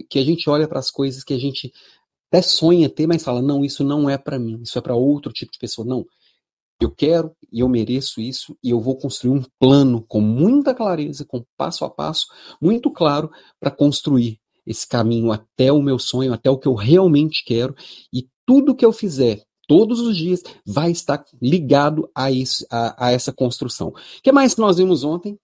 que 0.10 0.20
a 0.20 0.24
gente 0.24 0.50
olha 0.50 0.68
para 0.68 0.80
as 0.80 0.92
coisas 0.92 1.24
que 1.24 1.34
a 1.34 1.38
gente 1.38 1.72
até 2.30 2.42
sonha 2.42 2.90
ter, 2.90 3.08
mas 3.08 3.24
fala: 3.24 3.42
não, 3.42 3.64
isso 3.64 3.84
não 3.84 4.10
é 4.10 4.18
para 4.18 4.40
mim, 4.40 4.62
isso 4.62 4.78
é 4.78 4.82
para 4.82 4.96
outro 4.96 5.32
tipo 5.32 5.52
de 5.52 5.60
pessoa. 5.60 5.88
Não. 5.88 6.06
Eu 6.80 6.92
quero 6.92 7.36
e 7.52 7.62
eu 7.62 7.68
mereço 7.68 8.22
isso 8.22 8.56
e 8.64 8.70
eu 8.70 8.80
vou 8.80 8.96
construir 8.96 9.32
um 9.32 9.44
plano 9.60 10.06
com 10.08 10.22
muita 10.22 10.76
clareza, 10.76 11.26
com 11.26 11.44
passo 11.58 11.84
a 11.84 11.90
passo, 11.90 12.28
muito 12.62 12.92
claro, 12.92 13.32
para 13.60 13.72
construir 13.72 14.40
esse 14.68 14.88
caminho 14.88 15.32
até 15.32 15.72
o 15.72 15.82
meu 15.82 15.98
sonho, 15.98 16.34
até 16.34 16.50
o 16.50 16.58
que 16.58 16.68
eu 16.68 16.76
realmente 16.76 17.44
quero, 17.44 17.74
e 18.14 18.28
tudo 18.46 18.76
que 18.76 18.86
eu 18.86 18.92
fizer 18.94 19.42
todos 19.68 20.00
os 20.00 20.16
dias 20.18 20.42
vai 20.66 20.92
estar 20.92 21.24
ligado 21.42 22.10
a, 22.16 22.32
isso, 22.32 22.66
a, 22.72 23.08
a 23.08 23.12
essa 23.12 23.34
construção. 23.34 23.90
O 23.90 23.94
que 24.24 24.32
mais 24.32 24.56
que 24.56 24.62
nós 24.62 24.78
vimos 24.78 25.04
ontem? 25.04 25.38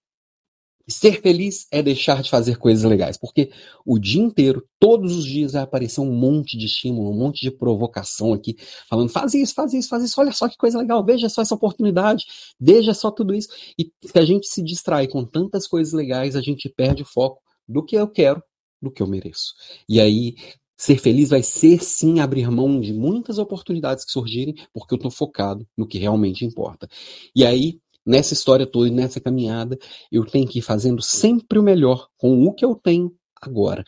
Ser 0.86 1.22
feliz 1.22 1.66
é 1.70 1.82
deixar 1.82 2.22
de 2.22 2.28
fazer 2.28 2.58
coisas 2.58 2.84
legais, 2.84 3.16
porque 3.16 3.50
o 3.86 3.98
dia 3.98 4.20
inteiro, 4.20 4.66
todos 4.78 5.16
os 5.16 5.24
dias 5.24 5.52
vai 5.52 5.62
aparecer 5.62 6.02
um 6.02 6.12
monte 6.12 6.58
de 6.58 6.66
estímulo, 6.66 7.10
um 7.10 7.18
monte 7.18 7.40
de 7.40 7.50
provocação 7.50 8.34
aqui, 8.34 8.54
falando: 8.86 9.08
faz 9.08 9.32
isso, 9.32 9.54
faz 9.54 9.72
isso, 9.72 9.88
faz 9.88 10.04
isso, 10.04 10.20
olha 10.20 10.30
só 10.30 10.46
que 10.46 10.58
coisa 10.58 10.78
legal, 10.78 11.02
veja 11.02 11.26
só 11.30 11.40
essa 11.40 11.54
oportunidade, 11.54 12.26
veja 12.60 12.92
só 12.92 13.10
tudo 13.10 13.34
isso. 13.34 13.48
E 13.78 13.90
se 14.04 14.18
a 14.18 14.26
gente 14.26 14.46
se 14.46 14.62
distrai 14.62 15.08
com 15.08 15.24
tantas 15.24 15.66
coisas 15.66 15.94
legais, 15.94 16.36
a 16.36 16.42
gente 16.42 16.68
perde 16.68 17.02
o 17.02 17.06
foco 17.06 17.40
do 17.66 17.82
que 17.82 17.96
eu 17.96 18.06
quero 18.06 18.42
do 18.84 18.90
que 18.90 19.02
eu 19.02 19.06
mereço. 19.06 19.54
E 19.88 20.00
aí, 20.00 20.36
ser 20.76 20.98
feliz 20.98 21.30
vai 21.30 21.42
ser 21.42 21.82
sim 21.82 22.20
abrir 22.20 22.50
mão 22.50 22.80
de 22.80 22.92
muitas 22.92 23.38
oportunidades 23.38 24.04
que 24.04 24.12
surgirem, 24.12 24.54
porque 24.72 24.94
eu 24.94 24.96
estou 24.96 25.10
focado 25.10 25.66
no 25.76 25.86
que 25.86 25.98
realmente 25.98 26.44
importa. 26.44 26.88
E 27.34 27.44
aí, 27.44 27.80
nessa 28.04 28.34
história 28.34 28.66
toda 28.66 28.90
nessa 28.90 29.20
caminhada, 29.20 29.78
eu 30.10 30.24
tenho 30.24 30.46
que 30.46 30.58
ir 30.58 30.62
fazendo 30.62 31.00
sempre 31.02 31.58
o 31.58 31.62
melhor 31.62 32.08
com 32.16 32.46
o 32.46 32.52
que 32.52 32.64
eu 32.64 32.74
tenho 32.74 33.14
agora. 33.40 33.84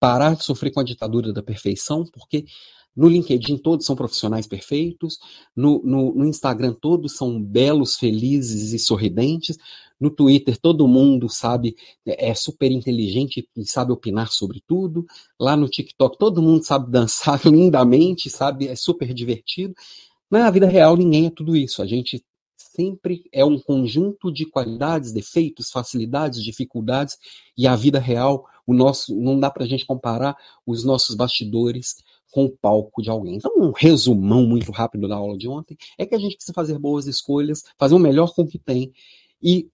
Parar 0.00 0.36
de 0.36 0.44
sofrer 0.44 0.70
com 0.70 0.80
a 0.80 0.84
ditadura 0.84 1.32
da 1.32 1.42
perfeição, 1.42 2.04
porque 2.04 2.44
no 2.98 3.08
LinkedIn 3.08 3.58
todos 3.58 3.86
são 3.86 3.94
profissionais 3.94 4.46
perfeitos, 4.46 5.18
no, 5.54 5.80
no, 5.84 6.14
no, 6.14 6.26
Instagram 6.26 6.74
todos 6.80 7.12
são 7.12 7.40
belos, 7.40 7.96
felizes 7.96 8.72
e 8.72 8.78
sorridentes, 8.78 9.56
no 10.00 10.10
Twitter 10.10 10.56
todo 10.58 10.86
mundo 10.86 11.28
sabe, 11.28 11.74
é 12.06 12.34
super 12.34 12.70
inteligente 12.70 13.48
e 13.56 13.64
sabe 13.64 13.92
opinar 13.92 14.30
sobre 14.30 14.62
tudo, 14.66 15.06
lá 15.38 15.56
no 15.56 15.68
TikTok 15.68 16.18
todo 16.18 16.42
mundo 16.42 16.64
sabe 16.64 16.90
dançar 16.92 17.40
lindamente, 17.44 18.30
sabe, 18.30 18.68
é 18.68 18.76
super 18.76 19.12
divertido. 19.12 19.74
Na 20.30 20.50
vida 20.50 20.66
real 20.66 20.96
ninguém 20.96 21.26
é 21.26 21.30
tudo 21.30 21.56
isso, 21.56 21.82
a 21.82 21.86
gente 21.86 22.22
sempre 22.56 23.24
é 23.32 23.44
um 23.44 23.58
conjunto 23.58 24.32
de 24.32 24.46
qualidades, 24.46 25.12
defeitos, 25.12 25.70
facilidades, 25.70 26.42
dificuldades, 26.42 27.16
e 27.56 27.66
a 27.66 27.74
vida 27.74 27.98
real, 27.98 28.46
o 28.64 28.72
nosso, 28.72 29.16
não 29.16 29.38
dá 29.40 29.50
para 29.50 29.64
a 29.64 29.66
gente 29.66 29.84
comparar 29.84 30.36
os 30.64 30.84
nossos 30.84 31.16
bastidores 31.16 31.96
com 32.30 32.44
o 32.44 32.50
palco 32.50 33.02
de 33.02 33.10
alguém. 33.10 33.36
Então, 33.36 33.52
um 33.56 33.72
resumão 33.74 34.44
muito 34.46 34.70
rápido 34.70 35.08
da 35.08 35.16
aula 35.16 35.36
de 35.36 35.48
ontem 35.48 35.76
é 35.96 36.06
que 36.06 36.14
a 36.14 36.18
gente 36.18 36.36
precisa 36.36 36.52
fazer 36.52 36.78
boas 36.78 37.06
escolhas, 37.06 37.64
fazer 37.76 37.94
o 37.94 37.98
melhor 37.98 38.32
com 38.32 38.42
o 38.42 38.46
que 38.46 38.58
tem 38.58 38.92
e 39.42 39.68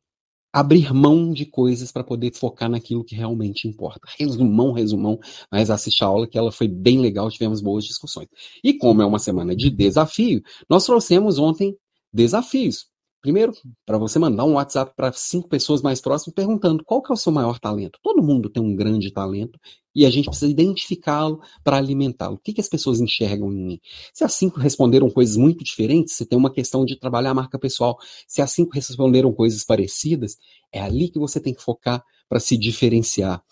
abrir 0.54 0.94
mão 0.94 1.32
de 1.32 1.44
coisas 1.44 1.90
para 1.90 2.04
poder 2.04 2.32
focar 2.32 2.70
naquilo 2.70 3.02
que 3.02 3.16
realmente 3.16 3.66
importa. 3.66 4.06
Resumão, 4.16 4.70
resumão, 4.70 5.18
mas 5.50 5.68
assiste 5.68 6.04
a 6.04 6.06
aula 6.06 6.28
que 6.28 6.38
ela 6.38 6.52
foi 6.52 6.68
bem 6.68 7.00
legal, 7.00 7.28
tivemos 7.28 7.60
boas 7.60 7.84
discussões. 7.84 8.28
E 8.62 8.72
como 8.72 9.02
é 9.02 9.04
uma 9.04 9.18
semana 9.18 9.56
de 9.56 9.68
desafio, 9.68 10.40
nós 10.70 10.86
trouxemos 10.86 11.40
ontem 11.40 11.76
desafios. 12.12 12.86
Primeiro, 13.24 13.54
para 13.86 13.96
você 13.96 14.18
mandar 14.18 14.44
um 14.44 14.52
WhatsApp 14.52 14.92
para 14.94 15.10
cinco 15.10 15.48
pessoas 15.48 15.80
mais 15.80 15.98
próximas 15.98 16.34
perguntando 16.34 16.84
qual 16.84 17.00
que 17.00 17.10
é 17.10 17.14
o 17.14 17.16
seu 17.16 17.32
maior 17.32 17.58
talento. 17.58 17.98
Todo 18.02 18.22
mundo 18.22 18.50
tem 18.50 18.62
um 18.62 18.76
grande 18.76 19.10
talento 19.10 19.58
e 19.94 20.04
a 20.04 20.10
gente 20.10 20.26
precisa 20.26 20.52
identificá-lo 20.52 21.40
para 21.64 21.78
alimentá-lo. 21.78 22.34
O 22.34 22.38
que, 22.38 22.52
que 22.52 22.60
as 22.60 22.68
pessoas 22.68 23.00
enxergam 23.00 23.50
em 23.50 23.64
mim? 23.64 23.80
Se 24.12 24.24
as 24.24 24.34
cinco 24.34 24.60
responderam 24.60 25.08
coisas 25.08 25.38
muito 25.38 25.64
diferentes, 25.64 26.12
você 26.12 26.26
tem 26.26 26.38
uma 26.38 26.52
questão 26.52 26.84
de 26.84 27.00
trabalhar 27.00 27.30
a 27.30 27.34
marca 27.34 27.58
pessoal. 27.58 27.96
Se 28.28 28.42
as 28.42 28.52
cinco 28.52 28.72
responderam 28.74 29.32
coisas 29.32 29.64
parecidas, 29.64 30.36
é 30.70 30.82
ali 30.82 31.08
que 31.08 31.18
você 31.18 31.40
tem 31.40 31.54
que 31.54 31.62
focar 31.62 32.04
para 32.28 32.38
se 32.38 32.58
diferenciar 32.58 33.42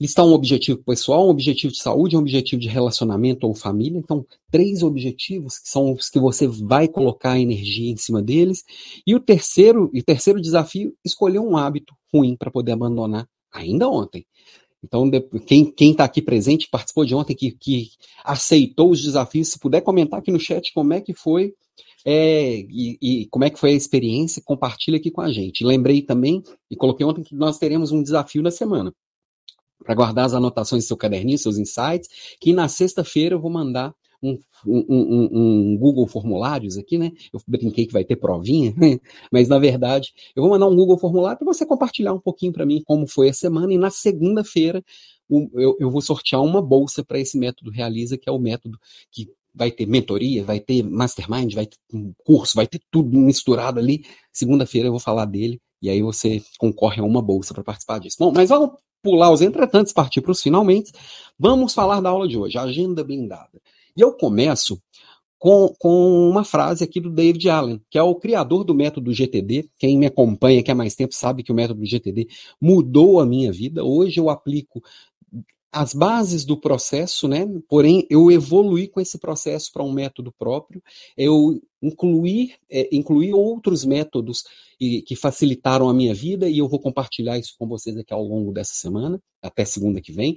listar 0.00 0.24
um 0.24 0.32
objetivo 0.32 0.78
pessoal, 0.84 1.26
um 1.26 1.30
objetivo 1.30 1.72
de 1.72 1.80
saúde, 1.80 2.16
um 2.16 2.20
objetivo 2.20 2.60
de 2.60 2.68
relacionamento 2.68 3.46
ou 3.46 3.54
família. 3.54 3.98
Então, 3.98 4.24
três 4.50 4.82
objetivos 4.82 5.58
que 5.58 5.68
são 5.68 5.92
os 5.92 6.08
que 6.08 6.20
você 6.20 6.46
vai 6.46 6.86
colocar 6.86 7.38
energia 7.38 7.90
em 7.90 7.96
cima 7.96 8.22
deles. 8.22 8.64
E 9.06 9.14
o 9.14 9.20
terceiro, 9.20 9.90
e 9.92 10.02
terceiro 10.02 10.40
desafio, 10.40 10.94
escolher 11.04 11.40
um 11.40 11.56
hábito 11.56 11.94
ruim 12.12 12.36
para 12.36 12.50
poder 12.50 12.72
abandonar 12.72 13.28
ainda 13.52 13.88
ontem. 13.88 14.24
Então, 14.84 15.10
quem 15.44 15.90
está 15.90 16.04
aqui 16.04 16.22
presente, 16.22 16.68
participou 16.70 17.04
de 17.04 17.12
ontem, 17.12 17.34
que, 17.34 17.50
que 17.50 17.90
aceitou 18.24 18.90
os 18.92 19.02
desafios, 19.02 19.48
se 19.48 19.58
puder 19.58 19.80
comentar 19.80 20.20
aqui 20.20 20.30
no 20.30 20.38
chat 20.38 20.72
como 20.72 20.92
é 20.92 21.00
que 21.00 21.12
foi 21.12 21.52
é, 22.04 22.60
e, 22.60 22.96
e, 23.02 23.26
como 23.26 23.44
é 23.44 23.50
que 23.50 23.58
foi 23.58 23.70
a 23.70 23.74
experiência, 23.74 24.40
compartilha 24.44 24.96
aqui 24.96 25.10
com 25.10 25.20
a 25.20 25.32
gente. 25.32 25.64
Lembrei 25.64 26.00
também, 26.00 26.44
e 26.70 26.76
coloquei 26.76 27.04
ontem, 27.04 27.24
que 27.24 27.34
nós 27.34 27.58
teremos 27.58 27.90
um 27.90 28.00
desafio 28.00 28.40
na 28.40 28.52
semana 28.52 28.94
para 29.88 29.94
guardar 29.94 30.26
as 30.26 30.34
anotações 30.34 30.84
do 30.84 30.88
seu 30.88 30.98
caderninho, 30.98 31.38
seus 31.38 31.56
insights, 31.56 32.10
que 32.38 32.52
na 32.52 32.68
sexta-feira 32.68 33.34
eu 33.34 33.40
vou 33.40 33.50
mandar 33.50 33.94
um, 34.22 34.38
um, 34.66 34.84
um, 34.86 35.28
um, 35.32 35.78
Google 35.78 36.06
Formulários 36.06 36.76
aqui, 36.76 36.98
né? 36.98 37.10
Eu 37.32 37.40
brinquei 37.46 37.86
que 37.86 37.92
vai 37.92 38.04
ter 38.04 38.16
provinha, 38.16 38.74
mas 39.32 39.48
na 39.48 39.58
verdade 39.58 40.12
eu 40.36 40.42
vou 40.42 40.50
mandar 40.50 40.66
um 40.66 40.76
Google 40.76 40.98
Formulário 40.98 41.38
para 41.38 41.46
você 41.46 41.64
compartilhar 41.64 42.12
um 42.12 42.20
pouquinho 42.20 42.52
para 42.52 42.66
mim 42.66 42.82
como 42.84 43.06
foi 43.06 43.30
a 43.30 43.32
semana, 43.32 43.72
e 43.72 43.78
na 43.78 43.88
segunda-feira 43.88 44.84
eu, 45.30 45.76
eu 45.80 45.90
vou 45.90 46.02
sortear 46.02 46.42
uma 46.42 46.60
bolsa 46.60 47.02
para 47.02 47.18
esse 47.18 47.38
método 47.38 47.70
Realiza, 47.70 48.18
que 48.18 48.28
é 48.28 48.32
o 48.32 48.38
método 48.38 48.78
que 49.10 49.26
vai 49.54 49.70
ter 49.70 49.86
mentoria, 49.86 50.44
vai 50.44 50.60
ter 50.60 50.82
mastermind, 50.82 51.54
vai 51.54 51.64
ter 51.64 51.78
um 51.94 52.12
curso, 52.24 52.56
vai 52.56 52.66
ter 52.66 52.80
tudo 52.90 53.16
misturado 53.18 53.78
ali. 53.78 54.04
Segunda-feira 54.34 54.88
eu 54.88 54.92
vou 54.92 55.00
falar 55.00 55.24
dele 55.24 55.58
e 55.80 55.88
aí 55.88 56.02
você 56.02 56.42
concorre 56.58 57.00
a 57.00 57.04
uma 57.04 57.22
bolsa 57.22 57.54
para 57.54 57.64
participar 57.64 57.98
disso. 58.00 58.16
Bom, 58.18 58.32
mas 58.34 58.50
vamos 58.50 58.72
pular 59.02 59.30
os 59.30 59.40
entretantos, 59.40 59.92
partir 59.92 60.20
para 60.20 60.32
os 60.32 60.42
finalmente, 60.42 60.92
vamos 61.38 61.74
falar 61.74 62.00
da 62.00 62.10
aula 62.10 62.28
de 62.28 62.38
hoje, 62.38 62.58
agenda 62.58 63.04
blindada. 63.04 63.60
E 63.96 64.00
eu 64.00 64.12
começo 64.12 64.80
com, 65.38 65.72
com 65.78 66.28
uma 66.28 66.44
frase 66.44 66.82
aqui 66.82 67.00
do 67.00 67.10
David 67.10 67.48
Allen, 67.48 67.80
que 67.88 67.96
é 67.96 68.02
o 68.02 68.14
criador 68.14 68.64
do 68.64 68.74
método 68.74 69.12
GTD. 69.12 69.68
Quem 69.78 69.96
me 69.96 70.06
acompanha 70.06 70.60
aqui 70.60 70.70
há 70.70 70.74
mais 70.74 70.94
tempo 70.94 71.14
sabe 71.14 71.42
que 71.42 71.52
o 71.52 71.54
método 71.54 71.84
GTD 71.86 72.28
mudou 72.60 73.20
a 73.20 73.26
minha 73.26 73.52
vida. 73.52 73.84
Hoje 73.84 74.18
eu 74.18 74.28
aplico 74.28 74.82
as 75.72 75.92
bases 75.92 76.44
do 76.44 76.58
processo, 76.58 77.28
né? 77.28 77.46
Porém, 77.68 78.06
eu 78.08 78.30
evoluí 78.30 78.88
com 78.88 79.00
esse 79.00 79.18
processo 79.18 79.70
para 79.72 79.82
um 79.82 79.92
método 79.92 80.32
próprio, 80.38 80.82
eu 81.16 81.60
incluí, 81.82 82.54
é, 82.70 82.88
incluí 82.94 83.32
outros 83.32 83.84
métodos 83.84 84.44
e, 84.80 85.02
que 85.02 85.14
facilitaram 85.14 85.88
a 85.88 85.94
minha 85.94 86.14
vida 86.14 86.48
e 86.48 86.58
eu 86.58 86.68
vou 86.68 86.80
compartilhar 86.80 87.38
isso 87.38 87.54
com 87.58 87.66
vocês 87.66 87.96
aqui 87.96 88.12
ao 88.12 88.22
longo 88.22 88.52
dessa 88.52 88.74
semana, 88.74 89.20
até 89.42 89.64
segunda 89.64 90.00
que 90.00 90.12
vem. 90.12 90.36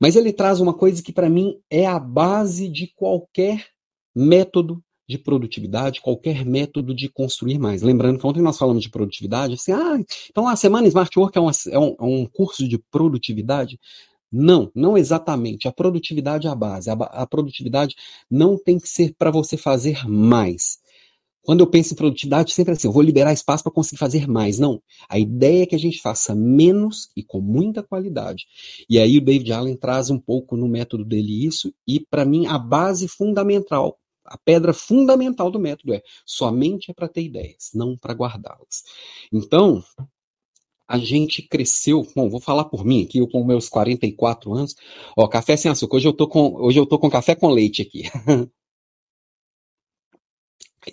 Mas 0.00 0.14
ele 0.14 0.32
traz 0.32 0.60
uma 0.60 0.72
coisa 0.72 1.02
que 1.02 1.12
para 1.12 1.28
mim 1.28 1.58
é 1.68 1.86
a 1.86 1.98
base 1.98 2.68
de 2.68 2.86
qualquer 2.94 3.66
método 4.14 4.82
de 5.08 5.16
produtividade, 5.16 6.02
qualquer 6.02 6.44
método 6.44 6.94
de 6.94 7.08
construir 7.08 7.58
mais. 7.58 7.80
Lembrando 7.80 8.18
que 8.18 8.26
ontem 8.26 8.42
nós 8.42 8.58
falamos 8.58 8.82
de 8.82 8.90
produtividade, 8.90 9.54
assim, 9.54 9.72
ah, 9.72 9.98
então 10.28 10.46
a 10.46 10.54
semana 10.54 10.86
Smart 10.86 11.18
Work 11.18 11.36
é, 11.36 11.40
uma, 11.40 11.52
é, 11.70 11.78
um, 11.78 11.96
é 11.98 12.04
um 12.04 12.26
curso 12.26 12.68
de 12.68 12.78
produtividade. 12.78 13.80
Não, 14.30 14.70
não 14.74 14.96
exatamente. 14.96 15.66
A 15.66 15.72
produtividade 15.72 16.46
é 16.46 16.50
a 16.50 16.54
base. 16.54 16.90
A, 16.90 16.94
a 16.94 17.26
produtividade 17.26 17.94
não 18.30 18.58
tem 18.58 18.78
que 18.78 18.88
ser 18.88 19.14
para 19.18 19.30
você 19.30 19.56
fazer 19.56 20.06
mais. 20.08 20.78
Quando 21.48 21.60
eu 21.60 21.66
penso 21.66 21.94
em 21.94 21.96
produtividade, 21.96 22.52
sempre 22.52 22.74
é 22.74 22.76
assim, 22.76 22.88
eu 22.88 22.92
vou 22.92 23.00
liberar 23.00 23.32
espaço 23.32 23.62
para 23.62 23.72
conseguir 23.72 23.96
fazer 23.96 24.28
mais. 24.28 24.58
Não. 24.58 24.82
A 25.08 25.18
ideia 25.18 25.62
é 25.62 25.66
que 25.66 25.74
a 25.74 25.78
gente 25.78 25.98
faça 25.98 26.34
menos 26.34 27.08
e 27.16 27.22
com 27.22 27.40
muita 27.40 27.82
qualidade. 27.82 28.44
E 28.86 28.98
aí 28.98 29.16
o 29.16 29.24
David 29.24 29.50
Allen 29.50 29.74
traz 29.74 30.10
um 30.10 30.18
pouco 30.18 30.58
no 30.58 30.68
método 30.68 31.06
dele 31.06 31.46
isso, 31.46 31.72
e 31.86 32.00
para 32.00 32.26
mim 32.26 32.46
a 32.46 32.58
base 32.58 33.08
fundamental, 33.08 33.98
a 34.26 34.36
pedra 34.36 34.74
fundamental 34.74 35.50
do 35.50 35.58
método 35.58 35.94
é 35.94 36.02
somente 36.26 36.90
é 36.90 36.94
para 36.94 37.08
ter 37.08 37.22
ideias, 37.22 37.70
não 37.72 37.96
para 37.96 38.12
guardá-las. 38.12 38.82
Então, 39.32 39.82
a 40.88 40.98
gente 40.98 41.42
cresceu, 41.42 42.06
bom, 42.16 42.30
vou 42.30 42.40
falar 42.40 42.64
por 42.64 42.84
mim 42.84 43.04
aqui, 43.04 43.18
eu 43.18 43.28
com 43.28 43.44
meus 43.44 43.68
44 43.68 44.54
anos, 44.54 44.74
ó, 45.16 45.28
café 45.28 45.56
sem 45.56 45.70
açúcar, 45.70 45.96
hoje 45.96 46.08
eu 46.08 46.12
tô 46.14 46.26
com, 46.26 46.54
hoje 46.56 46.78
eu 46.78 46.86
tô 46.86 46.98
com 46.98 47.10
café 47.10 47.34
com 47.34 47.48
leite 47.48 47.82
aqui. 47.82 48.04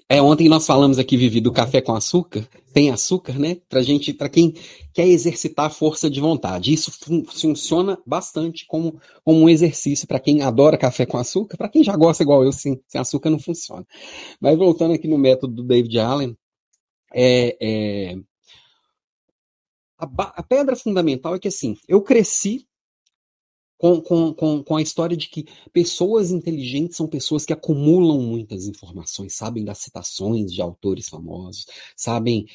É, 0.09 0.21
ontem 0.21 0.49
nós 0.49 0.65
falamos 0.65 0.99
aqui, 0.99 1.15
Vivi, 1.15 1.39
do 1.39 1.51
café 1.51 1.79
com 1.79 1.93
açúcar, 1.95 2.47
tem 2.73 2.91
açúcar, 2.91 3.39
né? 3.39 3.57
Pra 3.69 3.81
gente, 3.81 4.13
para 4.13 4.27
quem 4.27 4.53
quer 4.93 5.07
exercitar 5.07 5.67
a 5.67 5.69
força 5.69 6.09
de 6.09 6.19
vontade. 6.19 6.73
Isso 6.73 6.91
fun 6.91 7.23
funciona 7.25 7.97
bastante 8.05 8.65
como, 8.65 8.99
como 9.23 9.41
um 9.41 9.49
exercício 9.49 10.07
para 10.07 10.19
quem 10.19 10.41
adora 10.41 10.77
café 10.77 11.05
com 11.05 11.17
açúcar, 11.17 11.55
para 11.55 11.69
quem 11.69 11.83
já 11.83 11.95
gosta 11.95 12.23
igual 12.23 12.43
eu, 12.43 12.51
sim, 12.51 12.77
sem 12.87 12.99
açúcar 12.99 13.29
não 13.29 13.39
funciona. 13.39 13.85
Mas 14.39 14.57
voltando 14.57 14.93
aqui 14.93 15.07
no 15.07 15.17
método 15.17 15.53
do 15.55 15.63
David 15.63 15.97
Allen, 15.99 16.35
é, 17.13 17.57
é, 17.61 18.17
a, 19.97 20.05
a 20.39 20.43
pedra 20.43 20.75
fundamental 20.75 21.35
é 21.35 21.39
que 21.39 21.47
assim, 21.47 21.77
eu 21.87 22.01
cresci 22.01 22.67
com, 23.77 24.01
com, 24.01 24.33
com, 24.33 24.63
com, 24.63 24.75
a 24.77 24.81
história 24.81 25.17
de 25.17 25.29
que 25.29 25.45
pessoas 25.73 26.31
inteligentes 26.31 26.95
são 26.95 27.07
pessoas 27.07 27.45
que 27.45 27.53
acumulam 27.53 28.21
muitas 28.21 28.65
informações, 28.65 29.35
sabem 29.35 29.65
das 29.65 29.79
citações 29.79 30.53
de 30.53 30.61
autores 30.61 31.09
famosos, 31.09 31.65
sabem 31.95 32.45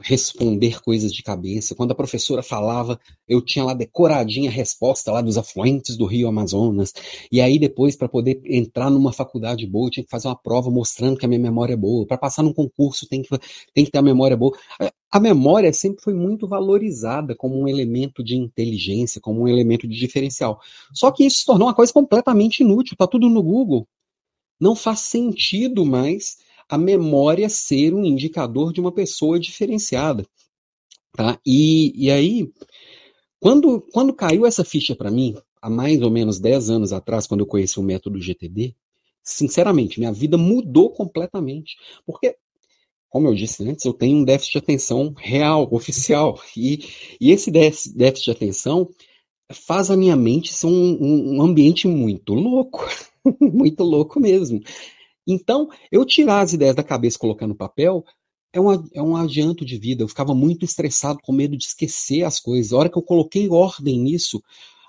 responder 0.00 0.80
coisas 0.82 1.12
de 1.12 1.22
cabeça. 1.22 1.74
Quando 1.74 1.92
a 1.92 1.94
professora 1.94 2.42
falava, 2.42 3.00
eu 3.26 3.40
tinha 3.40 3.64
lá 3.64 3.74
decoradinha 3.74 4.50
a 4.50 4.52
resposta 4.52 5.10
lá 5.10 5.20
dos 5.20 5.38
afluentes 5.38 5.96
do 5.96 6.04
Rio 6.04 6.28
Amazonas. 6.28 6.92
E 7.30 7.40
aí 7.40 7.58
depois 7.58 7.96
para 7.96 8.08
poder 8.08 8.40
entrar 8.44 8.90
numa 8.90 9.12
faculdade 9.12 9.66
boa, 9.66 9.86
eu 9.86 9.90
tinha 9.90 10.04
que 10.04 10.10
fazer 10.10 10.28
uma 10.28 10.36
prova 10.36 10.70
mostrando 10.70 11.16
que 11.16 11.24
a 11.24 11.28
minha 11.28 11.40
memória 11.40 11.72
é 11.74 11.76
boa. 11.76 12.06
Para 12.06 12.18
passar 12.18 12.42
num 12.42 12.52
concurso 12.52 13.08
tem 13.08 13.22
que 13.22 13.28
tem 13.74 13.84
que 13.84 13.90
ter 13.90 13.98
a 13.98 14.02
memória 14.02 14.36
boa. 14.36 14.56
A 15.10 15.20
memória 15.20 15.72
sempre 15.72 16.02
foi 16.02 16.12
muito 16.14 16.46
valorizada 16.46 17.34
como 17.34 17.58
um 17.58 17.66
elemento 17.66 18.22
de 18.22 18.36
inteligência, 18.36 19.20
como 19.20 19.42
um 19.42 19.48
elemento 19.48 19.88
de 19.88 19.96
diferencial. 19.96 20.60
Só 20.92 21.10
que 21.10 21.24
isso 21.24 21.38
se 21.38 21.46
tornou 21.46 21.68
uma 21.68 21.74
coisa 21.74 21.92
completamente 21.92 22.60
inútil. 22.60 22.96
Tá 22.96 23.06
tudo 23.06 23.28
no 23.30 23.42
Google. 23.42 23.88
Não 24.60 24.74
faz 24.76 25.00
sentido 25.00 25.84
mais 25.84 26.36
a 26.68 26.76
memória 26.76 27.48
ser 27.48 27.94
um 27.94 28.04
indicador 28.04 28.72
de 28.72 28.80
uma 28.80 28.92
pessoa 28.92 29.38
diferenciada. 29.38 30.26
Tá? 31.12 31.38
E, 31.46 31.92
e 31.96 32.10
aí, 32.10 32.52
quando, 33.40 33.80
quando 33.92 34.12
caiu 34.12 34.44
essa 34.46 34.64
ficha 34.64 34.94
para 34.94 35.10
mim, 35.10 35.36
há 35.60 35.70
mais 35.70 36.02
ou 36.02 36.10
menos 36.10 36.38
10 36.38 36.70
anos 36.70 36.92
atrás, 36.92 37.26
quando 37.26 37.40
eu 37.40 37.46
conheci 37.46 37.78
o 37.78 37.82
método 37.82 38.20
GTD, 38.20 38.74
sinceramente, 39.22 39.98
minha 39.98 40.12
vida 40.12 40.36
mudou 40.36 40.90
completamente. 40.90 41.76
Porque 42.04 42.36
como 43.08 43.28
eu 43.28 43.34
disse 43.34 43.66
antes, 43.66 43.84
eu 43.84 43.94
tenho 43.94 44.18
um 44.18 44.24
déficit 44.24 44.52
de 44.52 44.58
atenção 44.58 45.14
real, 45.16 45.66
oficial. 45.72 46.38
E, 46.56 46.84
e 47.20 47.30
esse 47.30 47.50
déficit 47.50 48.24
de 48.24 48.30
atenção 48.30 48.90
faz 49.50 49.90
a 49.90 49.96
minha 49.96 50.14
mente 50.14 50.52
ser 50.52 50.66
um, 50.66 51.36
um 51.36 51.42
ambiente 51.42 51.88
muito 51.88 52.34
louco. 52.34 52.86
muito 53.40 53.82
louco 53.82 54.20
mesmo. 54.20 54.60
Então, 55.26 55.68
eu 55.90 56.04
tirar 56.04 56.40
as 56.40 56.52
ideias 56.52 56.74
da 56.74 56.82
cabeça 56.82 57.18
colocar 57.18 57.46
no 57.46 57.54
papel 57.54 58.04
é 58.52 58.60
um, 58.60 58.72
é 58.94 59.02
um 59.02 59.16
adianto 59.16 59.64
de 59.64 59.76
vida. 59.76 60.02
Eu 60.02 60.08
ficava 60.08 60.34
muito 60.34 60.64
estressado, 60.64 61.18
com 61.22 61.32
medo 61.32 61.56
de 61.56 61.64
esquecer 61.64 62.22
as 62.22 62.40
coisas. 62.40 62.72
A 62.72 62.76
hora 62.76 62.88
que 62.88 62.96
eu 62.96 63.02
coloquei 63.02 63.48
ordem 63.48 63.98
nisso, 63.98 64.42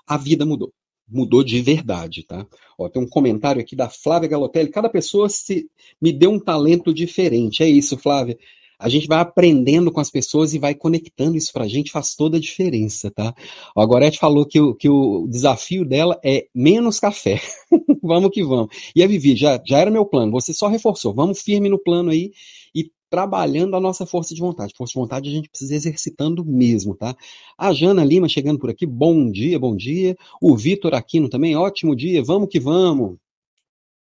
a 0.06 0.16
vida 0.16 0.46
mudou. 0.46 0.72
Mudou 1.10 1.42
de 1.42 1.60
verdade, 1.62 2.22
tá? 2.22 2.46
Ó, 2.78 2.88
tem 2.88 3.02
um 3.02 3.08
comentário 3.08 3.60
aqui 3.60 3.74
da 3.74 3.88
Flávia 3.88 4.28
Galotelli. 4.28 4.70
Cada 4.70 4.88
pessoa 4.90 5.28
se 5.28 5.68
me 6.00 6.12
deu 6.12 6.30
um 6.30 6.38
talento 6.38 6.92
diferente. 6.92 7.62
É 7.62 7.68
isso, 7.68 7.96
Flávia. 7.96 8.38
A 8.78 8.88
gente 8.88 9.08
vai 9.08 9.18
aprendendo 9.18 9.90
com 9.90 9.98
as 9.98 10.10
pessoas 10.10 10.54
e 10.54 10.58
vai 10.58 10.72
conectando 10.72 11.36
isso 11.36 11.52
pra 11.52 11.66
gente, 11.66 11.90
faz 11.90 12.14
toda 12.14 12.36
a 12.36 12.40
diferença, 12.40 13.10
tá? 13.10 13.34
O 13.74 13.80
Agorete 13.80 14.18
falou 14.18 14.46
que 14.46 14.60
o, 14.60 14.72
que 14.72 14.88
o 14.88 15.26
desafio 15.26 15.84
dela 15.84 16.18
é 16.24 16.46
menos 16.54 17.00
café. 17.00 17.40
vamos 18.00 18.30
que 18.30 18.44
vamos. 18.44 18.68
E 18.94 19.02
a 19.02 19.06
Vivi, 19.08 19.34
já, 19.34 19.60
já 19.66 19.78
era 19.78 19.90
meu 19.90 20.06
plano, 20.06 20.30
você 20.30 20.54
só 20.54 20.68
reforçou. 20.68 21.12
Vamos 21.12 21.42
firme 21.42 21.68
no 21.68 21.78
plano 21.78 22.10
aí 22.10 22.30
e 22.72 22.88
trabalhando 23.10 23.74
a 23.74 23.80
nossa 23.80 24.06
força 24.06 24.32
de 24.32 24.40
vontade. 24.40 24.74
Força 24.76 24.92
de 24.92 25.00
vontade 25.00 25.28
a 25.28 25.32
gente 25.32 25.48
precisa 25.48 25.74
exercitando 25.74 26.44
mesmo, 26.44 26.94
tá? 26.94 27.16
A 27.56 27.72
Jana 27.72 28.04
Lima 28.04 28.28
chegando 28.28 28.60
por 28.60 28.70
aqui, 28.70 28.86
bom 28.86 29.28
dia, 29.28 29.58
bom 29.58 29.74
dia. 29.74 30.16
O 30.40 30.56
Vitor 30.56 30.94
Aquino 30.94 31.28
também, 31.28 31.56
ótimo 31.56 31.96
dia, 31.96 32.22
vamos 32.22 32.48
que 32.48 32.60
vamos. 32.60 33.16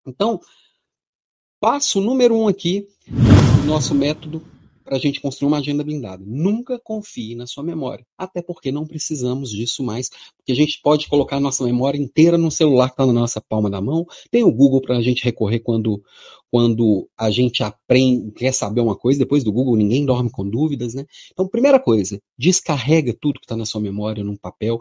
Então, 0.06 0.38
passo 1.58 1.98
número 1.98 2.36
um 2.36 2.46
aqui, 2.46 2.86
nosso 3.66 3.94
método 3.94 4.42
para 4.86 4.96
a 4.96 5.00
gente 5.00 5.20
construir 5.20 5.48
uma 5.48 5.58
agenda 5.58 5.82
blindada. 5.82 6.22
Nunca 6.24 6.78
confie 6.78 7.34
na 7.34 7.46
sua 7.46 7.64
memória, 7.64 8.06
até 8.16 8.40
porque 8.40 8.70
não 8.70 8.86
precisamos 8.86 9.50
disso 9.50 9.82
mais, 9.82 10.08
porque 10.36 10.52
a 10.52 10.54
gente 10.54 10.80
pode 10.80 11.08
colocar 11.08 11.36
a 11.36 11.40
nossa 11.40 11.64
memória 11.64 11.98
inteira 11.98 12.38
no 12.38 12.50
celular 12.50 12.88
que 12.88 12.94
está 12.94 13.04
na 13.04 13.12
nossa 13.12 13.40
palma 13.40 13.68
da 13.68 13.80
mão, 13.80 14.06
tem 14.30 14.44
o 14.44 14.52
Google 14.52 14.80
para 14.80 14.96
a 14.96 15.02
gente 15.02 15.24
recorrer 15.24 15.58
quando, 15.58 16.00
quando 16.50 17.08
a 17.18 17.30
gente 17.30 17.62
aprende, 17.64 18.30
quer 18.30 18.52
saber 18.52 18.80
uma 18.80 18.96
coisa, 18.96 19.18
depois 19.18 19.42
do 19.42 19.52
Google 19.52 19.76
ninguém 19.76 20.06
dorme 20.06 20.30
com 20.30 20.48
dúvidas, 20.48 20.94
né? 20.94 21.04
Então, 21.32 21.48
primeira 21.48 21.80
coisa, 21.80 22.20
descarrega 22.38 23.12
tudo 23.20 23.40
que 23.40 23.44
está 23.44 23.56
na 23.56 23.66
sua 23.66 23.80
memória 23.80 24.22
num 24.22 24.36
papel, 24.36 24.80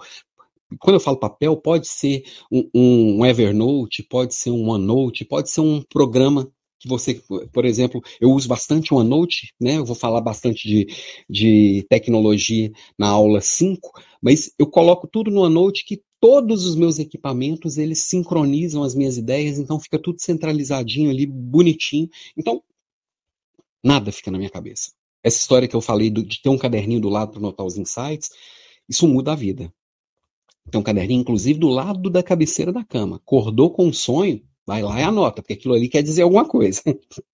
quando 0.79 0.95
eu 0.95 0.99
falo 0.99 1.17
papel, 1.17 1.55
pode 1.57 1.87
ser 1.87 2.23
um, 2.51 2.69
um, 2.73 3.25
Evernote, 3.25 4.03
pode 4.03 4.33
ser 4.33 4.49
um 4.49 4.67
OneNote, 4.69 5.23
pode 5.23 5.49
ser 5.49 5.61
um 5.61 5.81
programa 5.81 6.51
você, 6.85 7.21
por 7.51 7.65
exemplo, 7.65 8.01
eu 8.19 8.31
uso 8.31 8.47
bastante 8.47 8.93
OneNote, 8.93 9.53
né? 9.59 9.77
Eu 9.77 9.85
vou 9.85 9.95
falar 9.95 10.21
bastante 10.21 10.67
de, 10.67 10.87
de 11.29 11.85
tecnologia 11.89 12.71
na 12.97 13.09
aula 13.09 13.41
5, 13.41 13.91
mas 14.21 14.51
eu 14.57 14.67
coloco 14.67 15.07
tudo 15.07 15.31
no 15.31 15.41
OneNote 15.41 15.85
que 15.85 16.01
todos 16.19 16.65
os 16.65 16.75
meus 16.75 16.97
equipamentos, 16.97 17.77
eles 17.77 17.99
sincronizam 17.99 18.83
as 18.83 18.95
minhas 18.95 19.17
ideias, 19.17 19.59
então 19.59 19.79
fica 19.79 19.99
tudo 19.99 20.21
centralizadinho 20.21 21.09
ali, 21.09 21.25
bonitinho. 21.25 22.09
Então, 22.35 22.63
nada 23.83 24.11
fica 24.11 24.31
na 24.31 24.37
minha 24.37 24.49
cabeça. 24.49 24.91
Essa 25.23 25.37
história 25.37 25.67
que 25.67 25.75
eu 25.75 25.81
falei 25.81 26.09
do, 26.09 26.23
de 26.23 26.41
ter 26.41 26.49
um 26.49 26.57
caderninho 26.57 27.01
do 27.01 27.09
lado 27.09 27.31
para 27.31 27.39
anotar 27.39 27.65
os 27.65 27.77
insights, 27.77 28.29
isso 28.87 29.07
muda 29.07 29.33
a 29.33 29.35
vida. 29.35 29.71
Tem 30.71 30.79
um 30.79 30.83
caderninho, 30.83 31.21
inclusive, 31.21 31.59
do 31.59 31.67
lado 31.67 32.09
da 32.09 32.23
cabeceira 32.23 32.71
da 32.71 32.83
cama. 32.83 33.17
Acordou 33.17 33.71
com 33.71 33.85
um 33.85 33.93
sonho, 33.93 34.41
Vai 34.65 34.81
lá 34.81 34.99
e 34.99 35.03
anota, 35.03 35.41
porque 35.41 35.53
aquilo 35.53 35.73
ali 35.73 35.87
quer 35.87 36.01
dizer 36.01 36.23
alguma 36.23 36.45
coisa. 36.47 36.81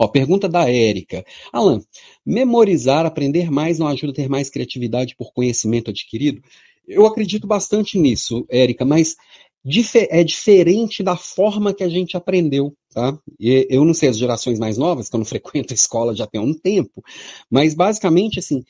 Ó, 0.00 0.08
pergunta 0.08 0.48
da 0.48 0.70
Érica. 0.70 1.24
Alan, 1.52 1.80
memorizar, 2.24 3.04
aprender 3.04 3.50
mais 3.50 3.78
não 3.78 3.86
ajuda 3.86 4.12
a 4.12 4.14
ter 4.14 4.28
mais 4.28 4.48
criatividade 4.48 5.14
por 5.16 5.32
conhecimento 5.32 5.90
adquirido? 5.90 6.42
Eu 6.86 7.06
acredito 7.06 7.46
bastante 7.46 7.98
nisso, 7.98 8.46
Érica, 8.48 8.84
mas 8.84 9.14
é 10.10 10.24
diferente 10.24 11.02
da 11.02 11.16
forma 11.16 11.74
que 11.74 11.84
a 11.84 11.88
gente 11.88 12.16
aprendeu, 12.16 12.74
tá? 12.90 13.18
Eu 13.38 13.84
não 13.84 13.92
sei 13.92 14.08
as 14.08 14.16
gerações 14.16 14.58
mais 14.58 14.78
novas, 14.78 15.08
que 15.08 15.16
eu 15.16 15.18
não 15.18 15.26
frequento 15.26 15.72
a 15.72 15.76
escola 15.76 16.14
já 16.14 16.26
tem 16.26 16.40
um 16.40 16.54
tempo, 16.54 17.02
mas 17.50 17.74
basicamente, 17.74 18.38
assim, 18.38 18.64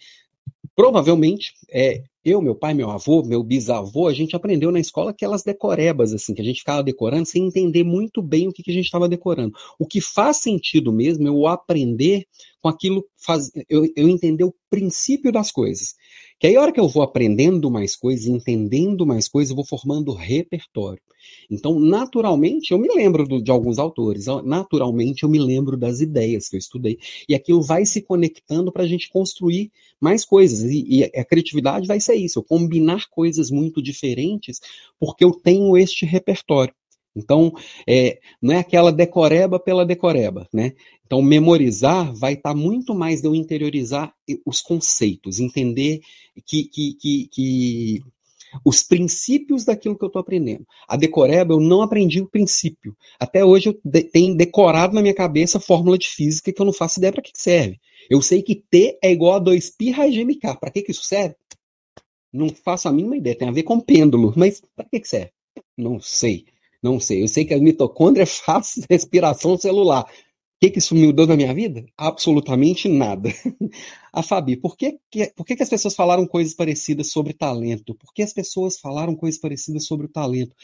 provavelmente, 0.78 1.54
é, 1.72 2.04
eu, 2.24 2.40
meu 2.40 2.54
pai, 2.54 2.72
meu 2.72 2.88
avô, 2.88 3.24
meu 3.24 3.42
bisavô, 3.42 4.06
a 4.06 4.14
gente 4.14 4.36
aprendeu 4.36 4.70
na 4.70 4.78
escola 4.78 5.10
aquelas 5.10 5.42
decorebas, 5.42 6.12
assim, 6.12 6.32
que 6.32 6.40
a 6.40 6.44
gente 6.44 6.60
ficava 6.60 6.84
decorando 6.84 7.26
sem 7.26 7.48
entender 7.48 7.82
muito 7.82 8.22
bem 8.22 8.46
o 8.46 8.52
que, 8.52 8.62
que 8.62 8.70
a 8.70 8.74
gente 8.74 8.84
estava 8.84 9.08
decorando. 9.08 9.52
O 9.76 9.84
que 9.84 10.00
faz 10.00 10.36
sentido 10.36 10.92
mesmo 10.92 11.26
é 11.26 11.30
eu 11.30 11.48
aprender 11.48 12.26
com 12.62 12.68
aquilo, 12.68 13.04
faz, 13.16 13.50
eu, 13.68 13.88
eu 13.96 14.08
entender 14.08 14.44
o 14.44 14.54
princípio 14.70 15.32
das 15.32 15.50
coisas. 15.50 15.96
Que 16.38 16.46
aí, 16.46 16.54
a 16.54 16.60
hora 16.60 16.72
que 16.72 16.78
eu 16.78 16.88
vou 16.88 17.02
aprendendo 17.02 17.68
mais 17.68 17.96
coisas, 17.96 18.28
entendendo 18.28 19.04
mais 19.04 19.26
coisas, 19.26 19.50
eu 19.50 19.56
vou 19.56 19.66
formando 19.66 20.12
repertório. 20.12 21.02
Então, 21.50 21.78
naturalmente, 21.78 22.72
eu 22.72 22.78
me 22.78 22.88
lembro 22.88 23.26
do, 23.26 23.42
de 23.42 23.50
alguns 23.50 23.78
autores, 23.78 24.26
naturalmente, 24.44 25.22
eu 25.22 25.28
me 25.28 25.38
lembro 25.38 25.76
das 25.76 26.00
ideias 26.00 26.48
que 26.48 26.56
eu 26.56 26.58
estudei. 26.58 26.98
E 27.28 27.34
aquilo 27.34 27.62
vai 27.62 27.86
se 27.86 28.02
conectando 28.02 28.70
para 28.70 28.82
a 28.82 28.86
gente 28.86 29.08
construir 29.08 29.70
mais 30.00 30.24
coisas. 30.24 30.70
E, 30.70 30.84
e, 30.88 31.04
a 31.04 31.24
criatividade 31.24 31.86
vai 31.86 32.00
ser 32.00 32.14
isso, 32.14 32.38
eu 32.38 32.42
combinar 32.42 33.08
coisas 33.10 33.50
muito 33.50 33.82
diferentes, 33.82 34.60
porque 34.98 35.24
eu 35.24 35.32
tenho 35.32 35.76
este 35.76 36.04
repertório. 36.04 36.74
Então, 37.16 37.52
é, 37.86 38.20
não 38.40 38.54
é 38.54 38.58
aquela 38.58 38.92
decoreba 38.92 39.58
pela 39.58 39.84
decoreba, 39.84 40.48
né? 40.52 40.74
Então, 41.04 41.20
memorizar 41.20 42.14
vai 42.14 42.34
estar 42.34 42.50
tá 42.50 42.56
muito 42.56 42.94
mais 42.94 43.20
de 43.20 43.26
eu 43.26 43.34
interiorizar 43.34 44.14
os 44.46 44.60
conceitos, 44.60 45.40
entender 45.40 46.00
que, 46.46 46.64
que, 46.64 46.94
que, 46.94 47.28
que 47.32 48.02
os 48.64 48.82
princípios 48.82 49.64
daquilo 49.64 49.96
que 49.96 50.04
eu 50.04 50.08
estou 50.08 50.20
aprendendo. 50.20 50.66
A 50.88 50.96
decoreba, 50.96 51.54
eu 51.54 51.60
não 51.60 51.82
aprendi 51.82 52.20
o 52.20 52.28
princípio. 52.28 52.96
Até 53.18 53.44
hoje 53.44 53.68
eu 53.70 53.80
de, 53.84 54.02
tenho 54.02 54.36
decorado 54.36 54.94
na 54.94 55.02
minha 55.02 55.14
cabeça 55.14 55.58
a 55.58 55.60
fórmula 55.60 55.98
de 55.98 56.08
física 56.08 56.52
que 56.52 56.60
eu 56.60 56.66
não 56.66 56.72
faço 56.72 56.98
ideia 56.98 57.12
para 57.12 57.22
que, 57.22 57.32
que 57.32 57.40
serve. 57.40 57.78
Eu 58.08 58.22
sei 58.22 58.42
que 58.42 58.54
T 58.54 58.98
é 59.02 59.12
igual 59.12 59.34
a 59.34 59.40
2π 59.40 59.92
raiz 59.92 60.14
de 60.14 60.20
mk. 60.20 60.58
Para 60.58 60.70
que, 60.70 60.82
que 60.82 60.92
isso 60.92 61.04
serve? 61.04 61.34
Não 62.32 62.48
faço 62.48 62.88
a 62.88 62.92
mínima 62.92 63.16
ideia. 63.16 63.36
Tem 63.36 63.48
a 63.48 63.52
ver 63.52 63.62
com 63.62 63.80
pêndulo. 63.80 64.32
Mas 64.36 64.62
para 64.74 64.88
que, 64.88 65.00
que 65.00 65.08
serve? 65.08 65.32
Não 65.76 66.00
sei. 66.00 66.44
Não 66.82 67.00
sei. 67.00 67.22
Eu 67.22 67.28
sei 67.28 67.44
que 67.44 67.54
a 67.54 67.58
mitocôndria 67.58 68.26
faz 68.26 68.80
respiração 68.88 69.56
celular. 69.58 70.06
O 70.58 70.60
que, 70.60 70.70
que 70.70 70.78
isso 70.80 70.92
mudou 70.96 71.24
na 71.24 71.36
minha 71.36 71.54
vida? 71.54 71.86
Absolutamente 71.96 72.88
nada. 72.88 73.30
A 74.12 74.24
Fabi, 74.24 74.56
por 74.56 74.76
que, 74.76 74.98
que, 75.08 75.32
por 75.36 75.46
que, 75.46 75.54
que 75.54 75.62
as 75.62 75.68
pessoas 75.68 75.94
falaram 75.94 76.26
coisas 76.26 76.52
parecidas 76.52 77.12
sobre 77.12 77.32
talento? 77.32 77.94
Por 77.94 78.12
que 78.12 78.22
as 78.22 78.32
pessoas 78.32 78.76
falaram 78.76 79.14
coisas 79.14 79.40
parecidas 79.40 79.84
sobre 79.86 80.06
o 80.06 80.08
talento? 80.08 80.56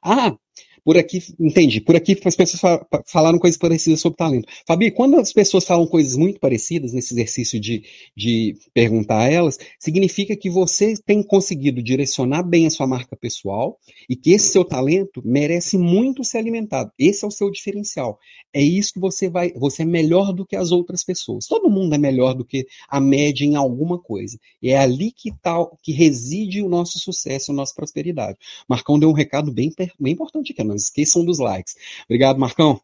Ah, 0.00 0.36
por 0.84 0.96
aqui, 0.96 1.22
entendi, 1.38 1.80
por 1.80 1.94
aqui 1.94 2.18
as 2.24 2.36
pessoas 2.36 2.80
falaram 3.06 3.38
coisas 3.38 3.58
parecidas 3.58 4.00
sobre 4.00 4.16
talento. 4.16 4.48
Fabi, 4.66 4.90
quando 4.90 5.16
as 5.16 5.32
pessoas 5.32 5.64
falam 5.64 5.86
coisas 5.86 6.16
muito 6.16 6.40
parecidas 6.40 6.92
nesse 6.92 7.14
exercício 7.14 7.60
de, 7.60 7.84
de 8.16 8.56
perguntar 8.74 9.20
a 9.20 9.30
elas, 9.30 9.58
significa 9.78 10.36
que 10.36 10.50
você 10.50 10.94
tem 11.04 11.22
conseguido 11.22 11.82
direcionar 11.82 12.42
bem 12.42 12.66
a 12.66 12.70
sua 12.70 12.86
marca 12.86 13.16
pessoal 13.16 13.78
e 14.08 14.16
que 14.16 14.32
esse 14.32 14.48
seu 14.48 14.64
talento 14.64 15.22
merece 15.24 15.78
muito 15.78 16.24
ser 16.24 16.38
alimentado. 16.38 16.90
Esse 16.98 17.24
é 17.24 17.28
o 17.28 17.30
seu 17.30 17.50
diferencial. 17.50 18.18
É 18.52 18.60
isso 18.60 18.94
que 18.94 19.00
você 19.00 19.28
vai, 19.28 19.52
você 19.52 19.82
é 19.82 19.86
melhor 19.86 20.32
do 20.32 20.44
que 20.44 20.56
as 20.56 20.72
outras 20.72 21.04
pessoas. 21.04 21.46
Todo 21.46 21.70
mundo 21.70 21.94
é 21.94 21.98
melhor 21.98 22.34
do 22.34 22.44
que 22.44 22.66
a 22.88 23.00
média 23.00 23.44
em 23.44 23.56
alguma 23.56 23.98
coisa. 23.98 24.38
E 24.60 24.70
é 24.70 24.78
ali 24.78 25.12
que 25.12 25.30
tá, 25.40 25.64
que 25.82 25.92
reside 25.92 26.60
o 26.62 26.68
nosso 26.68 26.98
sucesso, 26.98 27.52
a 27.52 27.54
nossa 27.54 27.74
prosperidade. 27.74 28.38
Marcão 28.68 28.98
deu 28.98 29.08
um 29.08 29.14
recado 29.14 29.52
bem, 29.52 29.72
bem 29.98 30.12
importante 30.12 30.52
aqui, 30.52 30.71
não 30.72 30.76
esqueçam 30.76 31.24
dos 31.24 31.38
likes. 31.38 31.74
Obrigado, 32.04 32.38
Marcão. 32.38 32.80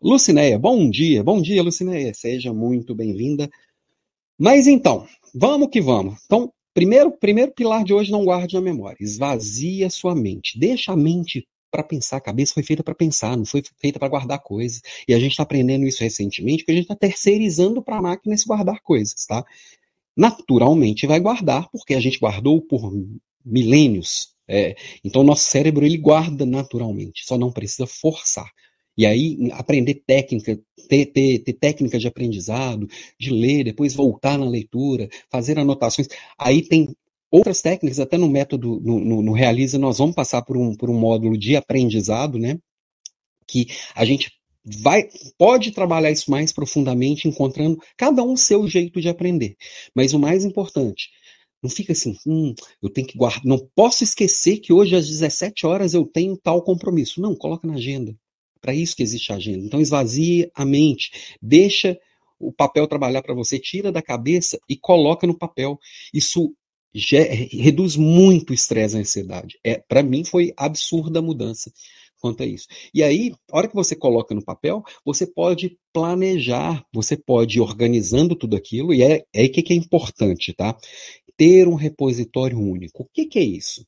Lucinéia, 0.00 0.58
bom 0.58 0.88
dia. 0.88 1.22
Bom 1.22 1.40
dia, 1.40 1.62
Lucinéia. 1.62 2.14
Seja 2.14 2.52
muito 2.52 2.94
bem-vinda. 2.94 3.50
Mas 4.38 4.66
então, 4.66 5.06
vamos 5.34 5.68
que 5.70 5.80
vamos. 5.80 6.18
Então, 6.24 6.52
primeiro, 6.74 7.12
primeiro 7.12 7.52
pilar 7.52 7.84
de 7.84 7.92
hoje, 7.92 8.10
não 8.10 8.24
guarde 8.24 8.54
na 8.54 8.60
memória. 8.60 8.96
Esvazia 9.00 9.90
sua 9.90 10.14
mente. 10.14 10.58
Deixa 10.58 10.92
a 10.92 10.96
mente 10.96 11.46
para 11.70 11.82
pensar. 11.82 12.16
A 12.16 12.20
cabeça 12.20 12.54
foi 12.54 12.62
feita 12.62 12.82
para 12.82 12.94
pensar, 12.94 13.36
não 13.36 13.44
foi 13.44 13.62
feita 13.80 13.98
para 13.98 14.08
guardar 14.08 14.40
coisas. 14.40 14.82
E 15.08 15.14
a 15.14 15.18
gente 15.18 15.32
está 15.32 15.42
aprendendo 15.42 15.86
isso 15.86 16.02
recentemente, 16.02 16.62
porque 16.62 16.72
a 16.72 16.74
gente 16.74 16.84
está 16.84 16.96
terceirizando 16.96 17.82
para 17.82 17.98
a 17.98 18.02
máquina 18.02 18.34
esse 18.34 18.46
guardar 18.46 18.80
coisas, 18.82 19.24
tá? 19.26 19.44
Naturalmente 20.16 21.06
vai 21.06 21.18
guardar, 21.18 21.68
porque 21.70 21.94
a 21.94 22.00
gente 22.00 22.18
guardou 22.18 22.60
por 22.60 22.92
milênios 23.44 24.31
é, 24.52 24.76
então, 25.02 25.24
nosso 25.24 25.44
cérebro 25.44 25.86
ele 25.86 25.96
guarda 25.96 26.44
naturalmente, 26.44 27.24
só 27.24 27.38
não 27.38 27.50
precisa 27.50 27.86
forçar. 27.86 28.50
E 28.94 29.06
aí, 29.06 29.50
aprender 29.52 30.02
técnica, 30.06 30.60
ter, 30.88 31.06
ter, 31.06 31.38
ter 31.38 31.52
técnica 31.54 31.98
de 31.98 32.06
aprendizado, 32.06 32.86
de 33.18 33.30
ler, 33.30 33.64
depois 33.64 33.94
voltar 33.94 34.38
na 34.38 34.46
leitura, 34.46 35.08
fazer 35.30 35.58
anotações. 35.58 36.08
Aí 36.38 36.60
tem 36.60 36.94
outras 37.30 37.62
técnicas, 37.62 37.98
até 37.98 38.18
no 38.18 38.28
método, 38.28 38.78
no, 38.84 39.00
no, 39.00 39.22
no 39.22 39.32
Realiza, 39.32 39.78
nós 39.78 39.96
vamos 39.96 40.14
passar 40.14 40.42
por 40.42 40.58
um, 40.58 40.76
por 40.76 40.90
um 40.90 40.98
módulo 40.98 41.38
de 41.38 41.56
aprendizado, 41.56 42.38
né? 42.38 42.58
Que 43.46 43.66
a 43.94 44.04
gente 44.04 44.30
vai 44.64 45.08
pode 45.36 45.72
trabalhar 45.72 46.10
isso 46.10 46.30
mais 46.30 46.52
profundamente, 46.52 47.26
encontrando 47.26 47.78
cada 47.96 48.22
um 48.22 48.36
seu 48.36 48.68
jeito 48.68 49.00
de 49.00 49.08
aprender. 49.08 49.56
Mas 49.94 50.12
o 50.12 50.18
mais 50.18 50.44
importante, 50.44 51.08
não 51.62 51.70
fica 51.70 51.92
assim, 51.92 52.16
hum, 52.26 52.54
eu 52.82 52.90
tenho 52.90 53.06
que 53.06 53.16
guardar, 53.16 53.44
não 53.44 53.58
posso 53.74 54.02
esquecer 54.02 54.58
que 54.58 54.72
hoje 54.72 54.96
às 54.96 55.06
17 55.08 55.66
horas 55.66 55.94
eu 55.94 56.04
tenho 56.04 56.36
tal 56.36 56.62
compromisso. 56.62 57.20
Não, 57.20 57.36
coloca 57.36 57.66
na 57.66 57.74
agenda. 57.74 58.14
Para 58.60 58.74
isso 58.74 58.96
que 58.96 59.02
existe 59.02 59.32
a 59.32 59.36
agenda. 59.36 59.64
Então 59.64 59.80
esvazie 59.80 60.50
a 60.54 60.64
mente, 60.64 61.36
deixa 61.40 61.98
o 62.38 62.52
papel 62.52 62.86
trabalhar 62.88 63.22
para 63.22 63.34
você, 63.34 63.58
tira 63.58 63.92
da 63.92 64.02
cabeça 64.02 64.58
e 64.68 64.76
coloca 64.76 65.26
no 65.26 65.38
papel. 65.38 65.78
Isso 66.12 66.52
reduz 66.94 67.96
muito 67.96 68.50
o 68.50 68.54
estresse 68.54 68.96
e 68.96 68.98
a 68.98 69.00
ansiedade. 69.00 69.58
É, 69.64 69.78
para 69.78 70.02
mim 70.02 70.24
foi 70.24 70.52
absurda 70.56 71.20
a 71.20 71.22
mudança 71.22 71.72
quanto 72.22 72.44
a 72.44 72.46
isso. 72.46 72.68
E 72.94 73.02
aí, 73.02 73.34
a 73.50 73.58
hora 73.58 73.68
que 73.68 73.74
você 73.74 73.96
coloca 73.96 74.32
no 74.32 74.44
papel, 74.44 74.84
você 75.04 75.26
pode 75.26 75.76
planejar, 75.92 76.86
você 76.94 77.16
pode 77.16 77.58
ir 77.58 77.60
organizando 77.60 78.36
tudo 78.36 78.56
aquilo, 78.56 78.94
e 78.94 79.02
é, 79.02 79.24
é 79.34 79.40
aí 79.40 79.48
que 79.48 79.72
é 79.72 79.76
importante, 79.76 80.54
tá? 80.54 80.76
Ter 81.36 81.68
um 81.68 81.74
repositório 81.74 82.58
único. 82.58 83.02
O 83.02 83.08
que, 83.12 83.26
que 83.26 83.38
é 83.38 83.42
isso? 83.42 83.86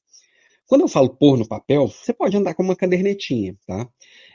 Quando 0.67 0.83
eu 0.83 0.89
falo 0.89 1.11
pôr 1.11 1.37
no 1.37 1.47
papel, 1.47 1.89
você 1.89 2.13
pode 2.13 2.37
andar 2.37 2.55
com 2.55 2.63
uma 2.63 2.77
cadernetinha, 2.77 3.57
tá? 3.67 3.89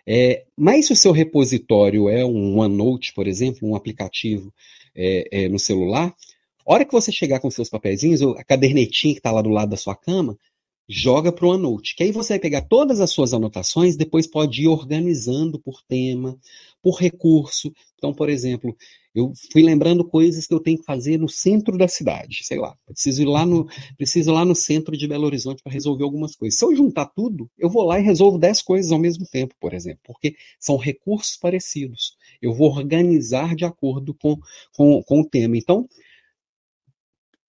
É, 0.05 0.45
mas 0.55 0.85
se 0.85 0.93
o 0.93 0.95
seu 0.95 1.11
repositório 1.11 2.07
é 2.07 2.23
um 2.23 2.57
OneNote, 2.59 3.13
por 3.13 3.27
exemplo, 3.27 3.67
um 3.67 3.75
aplicativo 3.75 4.53
é, 4.95 5.27
é, 5.31 5.49
no 5.49 5.59
celular, 5.59 6.15
a 6.65 6.73
hora 6.73 6.85
que 6.85 6.91
você 6.91 7.11
chegar 7.11 7.39
com 7.39 7.49
seus 7.49 7.69
papeizinhos, 7.69 8.21
a 8.21 8.43
cadernetinha 8.43 9.13
que 9.13 9.19
está 9.19 9.31
lá 9.31 9.41
do 9.41 9.49
lado 9.49 9.69
da 9.69 9.77
sua 9.77 9.95
cama, 9.95 10.37
joga 10.89 11.31
para 11.31 11.45
o 11.45 11.49
OneNote, 11.49 11.95
que 11.95 12.01
aí 12.01 12.11
você 12.11 12.33
vai 12.33 12.39
pegar 12.39 12.61
todas 12.63 12.99
as 12.99 13.11
suas 13.11 13.31
anotações, 13.31 13.95
depois 13.95 14.25
pode 14.25 14.63
ir 14.63 14.67
organizando 14.67 15.59
por 15.59 15.83
tema, 15.83 16.35
por 16.81 16.99
recurso. 16.99 17.71
Então, 17.95 18.11
por 18.11 18.27
exemplo, 18.27 18.75
eu 19.13 19.31
fui 19.51 19.61
lembrando 19.61 20.03
coisas 20.03 20.47
que 20.47 20.53
eu 20.53 20.59
tenho 20.59 20.79
que 20.79 20.85
fazer 20.85 21.19
no 21.19 21.29
centro 21.29 21.77
da 21.77 21.87
cidade, 21.87 22.39
sei 22.43 22.57
lá, 22.57 22.75
preciso 22.87 23.21
ir 23.21 23.25
lá 23.25 23.45
no, 23.45 23.67
preciso 23.97 24.31
lá 24.31 24.43
no 24.43 24.55
centro 24.55 24.97
de 24.97 25.07
Belo 25.07 25.25
Horizonte 25.25 25.61
para 25.61 25.71
resolver 25.71 26.03
algumas 26.03 26.35
coisas. 26.35 26.57
Se 26.57 26.65
eu 26.65 26.75
juntar 26.75 27.05
tudo, 27.05 27.47
eu 27.55 27.69
vou 27.69 27.83
lá 27.83 27.99
e 27.99 28.03
resolvo 28.03 28.39
10 28.39 28.63
coisas 28.63 28.91
ao 28.91 28.97
mesmo 28.97 29.27
tempo, 29.27 29.53
por 29.59 29.75
exemplo, 29.75 29.99
porque 30.03 30.35
são 30.59 30.75
recursos 30.75 31.37
parecidos. 31.37 32.17
Eu 32.41 32.51
vou 32.51 32.67
organizar 32.67 33.55
de 33.55 33.63
acordo 33.63 34.15
com, 34.15 34.39
com, 34.75 35.03
com 35.03 35.21
o 35.21 35.29
tema. 35.29 35.55
Então, 35.55 35.87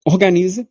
organiza, 0.05 0.69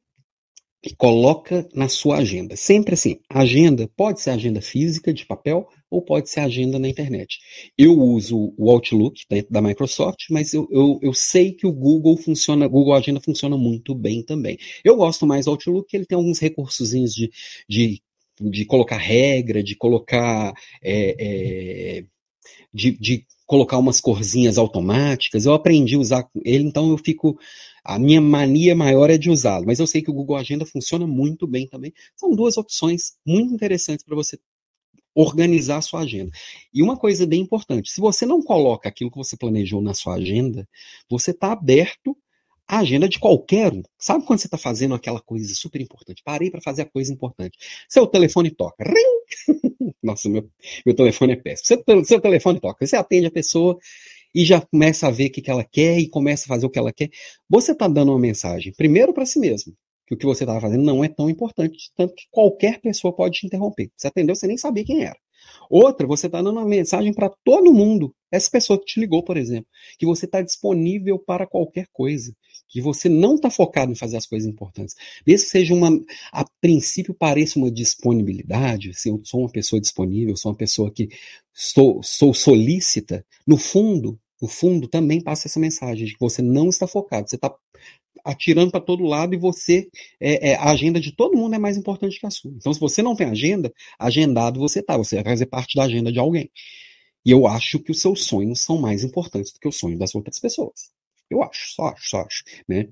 e 0.84 0.96
coloca 0.96 1.68
na 1.74 1.90
sua 1.90 2.18
agenda. 2.18 2.56
Sempre 2.56 2.94
assim, 2.94 3.20
agenda 3.30 3.90
pode 3.98 4.22
ser 4.22 4.30
agenda 4.30 4.62
física 4.62 5.14
de 5.14 5.26
papel 5.26 5.68
ou 5.90 6.02
pode 6.02 6.30
ser 6.30 6.40
agenda 6.40 6.80
na 6.80 6.88
internet. 6.88 7.40
Eu 7.78 8.00
uso 8.00 8.54
o 8.58 8.72
Outlook 8.72 9.24
dentro 9.30 9.52
da 9.52 9.62
Microsoft, 9.62 10.26
mas 10.30 10.54
eu, 10.54 10.68
eu, 10.72 11.00
eu 11.02 11.14
sei 11.14 11.52
que 11.52 11.68
o 11.68 11.72
Google 11.72 12.16
funciona, 12.18 12.68
Google 12.68 12.94
Agenda 12.94 13.20
funciona 13.20 13.58
muito 13.58 13.94
bem 13.94 14.24
também. 14.24 14.58
Eu 14.84 14.96
gosto 14.96 15.26
mais 15.28 15.46
do 15.46 15.52
Outlook, 15.52 15.94
ele 15.94 16.06
tem 16.06 16.16
alguns 16.16 16.40
recursos 16.40 16.92
de, 16.92 17.30
de, 17.68 18.02
de 18.40 18.66
colocar 18.66 18.98
regra, 18.98 19.62
de 19.62 19.76
colocar 19.76 20.54
é, 20.82 21.16
é, 22.00 22.04
de, 22.74 22.92
de 22.98 23.26
colocar 23.50 23.80
umas 23.80 24.00
corzinhas 24.00 24.60
automáticas. 24.60 25.44
Eu 25.44 25.54
aprendi 25.56 25.96
a 25.96 26.00
usar 26.00 26.30
ele, 26.46 26.66
então 26.66 26.92
eu 26.92 26.98
fico. 27.00 27.38
A 27.84 27.98
minha 27.98 28.22
mania 28.22 28.76
maior 28.76 29.10
é 29.10 29.18
de 29.18 29.32
usá-lo, 29.32 29.66
mas 29.66 29.80
eu 29.80 29.88
sei 29.88 30.04
que 30.04 30.12
o 30.12 30.14
Google 30.14 30.36
Agenda 30.36 30.66
funciona 30.68 31.08
muito 31.08 31.48
bem 31.48 31.66
também. 31.68 31.92
São 32.16 32.36
duas 32.36 32.58
opções 32.58 33.14
muito 33.26 33.52
interessantes 33.52 34.06
para 34.06 34.16
você 34.16 34.38
organizar 35.16 35.78
a 35.78 35.82
sua 35.82 36.02
agenda. 36.02 36.32
E 36.72 36.84
uma 36.84 36.96
coisa 36.96 37.26
bem 37.26 37.42
importante: 37.42 37.90
se 37.90 38.00
você 38.00 38.24
não 38.24 38.44
coloca 38.44 38.88
aquilo 38.88 39.10
que 39.10 39.18
você 39.18 39.36
planejou 39.36 39.82
na 39.82 39.96
sua 39.96 40.16
agenda, 40.16 40.70
você 41.10 41.32
está 41.32 41.52
aberto 41.52 42.16
à 42.70 42.80
agenda 42.80 43.10
de 43.10 43.20
qualquer 43.20 43.74
um. 43.74 43.82
Sabe 43.98 44.24
quando 44.26 44.40
você 44.40 44.46
está 44.46 44.58
fazendo 44.58 44.94
aquela 44.94 45.20
coisa 45.20 45.52
super 45.56 45.82
importante? 45.82 46.22
Parei 46.24 46.52
para 46.52 46.62
fazer 46.62 46.84
a 46.84 46.86
coisa 46.86 47.12
importante. 47.12 47.58
Seu 47.90 48.06
telefone 48.06 48.52
toca. 48.52 48.84
Ring! 48.84 49.96
Nossa, 50.04 50.30
meu, 50.30 50.48
meu 50.86 50.96
telefone 50.96 51.34
é 51.34 51.36
péssimo. 51.36 51.66
Seu, 51.66 52.06
seu 52.06 52.22
telefone 52.22 52.60
toca. 52.60 52.86
Você 52.86 52.96
atende 52.96 53.26
a 53.26 53.32
pessoa 53.32 53.76
e 54.36 54.46
já 54.46 54.62
começa 54.62 55.08
a 55.08 55.12
ver 55.12 55.30
o 55.30 55.32
que, 55.32 55.42
que 55.42 55.50
ela 55.50 55.64
quer 55.64 55.98
e 55.98 56.08
começa 56.08 56.46
a 56.46 56.48
fazer 56.48 56.68
o 56.68 56.70
que 56.70 56.78
ela 56.78 56.94
quer. 56.94 57.10
Você 57.50 57.72
está 57.72 57.88
dando 57.88 58.12
uma 58.12 58.20
mensagem, 58.20 58.72
primeiro 58.72 59.14
para 59.16 59.26
si 59.26 59.40
mesmo, 59.40 59.74
que 60.06 60.14
o 60.14 60.18
que 60.18 60.26
você 60.28 60.44
estava 60.44 60.62
fazendo 60.62 60.84
não 60.84 61.04
é 61.04 61.08
tão 61.08 61.28
importante, 61.28 61.92
tanto 61.96 62.14
que 62.14 62.26
qualquer 62.30 62.80
pessoa 62.80 63.12
pode 63.12 63.40
te 63.40 63.48
interromper. 63.48 63.90
Você 63.98 64.08
atendeu, 64.08 64.36
você 64.36 64.46
nem 64.46 64.58
sabia 64.58 64.86
quem 64.86 65.04
era. 65.04 65.18
Outra, 65.70 66.06
você 66.06 66.28
está 66.28 66.42
dando 66.42 66.58
uma 66.58 66.66
mensagem 66.66 67.14
para 67.14 67.30
todo 67.44 67.74
mundo. 67.74 68.14
Essa 68.32 68.50
pessoa 68.50 68.80
que 68.80 68.86
te 68.86 69.00
ligou, 69.00 69.24
por 69.24 69.38
exemplo, 69.38 69.68
que 69.98 70.06
você 70.06 70.26
está 70.26 70.42
disponível 70.42 71.18
para 71.18 71.48
qualquer 71.48 71.88
coisa, 71.92 72.34
que 72.70 72.82
você 72.82 73.10
não 73.10 73.36
está 73.36 73.50
focado 73.50 73.92
em 73.92 73.96
fazer 73.96 74.16
as 74.16 74.26
coisas 74.26 74.48
importantes. 74.48 74.96
Mesmo 75.26 75.50
seja 75.50 75.74
uma, 75.74 75.90
a 76.32 76.46
princípio 76.62 77.14
pareça 77.14 77.58
uma 77.58 77.72
disponibilidade, 77.72 78.94
se 78.94 79.10
eu 79.10 79.20
sou 79.26 79.42
uma 79.42 79.52
pessoa 79.52 79.82
disponível, 79.82 80.38
sou 80.38 80.52
uma 80.52 80.58
pessoa 80.58 80.92
que 80.92 81.10
sou, 81.54 82.02
sou 82.04 82.34
solícita, 82.34 83.26
no 83.46 83.58
fundo, 83.58 84.20
no 84.42 84.48
fundo 84.48 84.88
também 84.88 85.22
passa 85.22 85.48
essa 85.48 85.60
mensagem 85.60 86.06
de 86.06 86.14
que 86.14 86.20
você 86.20 86.42
não 86.42 86.70
está 86.70 86.88
focado, 86.88 87.28
você 87.28 87.36
está 87.36 87.54
atirando 88.24 88.72
para 88.72 88.82
todo 88.82 89.04
lado 89.04 89.34
e 89.34 89.38
você 89.38 89.90
é, 90.20 90.52
é, 90.52 90.56
a 90.56 90.72
agenda 90.72 91.00
de 91.00 91.12
todo 91.12 91.38
mundo 91.38 91.56
é 91.56 91.60
mais 91.60 91.78
importante 91.78 92.20
que 92.20 92.26
a 92.26 92.30
sua. 92.30 92.52
Então, 92.52 92.74
se 92.74 92.80
você 92.80 93.02
não 93.02 93.16
tem 93.16 93.28
agenda, 93.28 93.74
agendado 93.98 94.60
você 94.60 94.84
tá, 94.84 94.98
você 94.98 95.16
vai 95.16 95.26
fazer 95.26 95.46
parte 95.48 95.76
da 95.76 95.84
agenda 95.84 96.12
de 96.12 96.20
alguém. 96.20 96.50
E 97.26 97.32
eu 97.32 97.48
acho 97.48 97.80
que 97.80 97.92
os 97.92 98.00
seus 98.02 98.26
sonhos 98.26 98.62
são 98.62 98.78
mais 98.78 99.04
importantes 99.04 99.52
do 99.54 99.60
que 99.60 99.68
o 99.68 99.72
sonho 99.72 99.98
das 99.98 100.16
outras 100.16 100.40
pessoas. 100.40 100.92
Eu 101.30 101.44
acho, 101.44 101.74
só 101.76 101.88
acho, 101.88 102.10
só 102.10 102.22
acho, 102.22 102.44
né? 102.68 102.88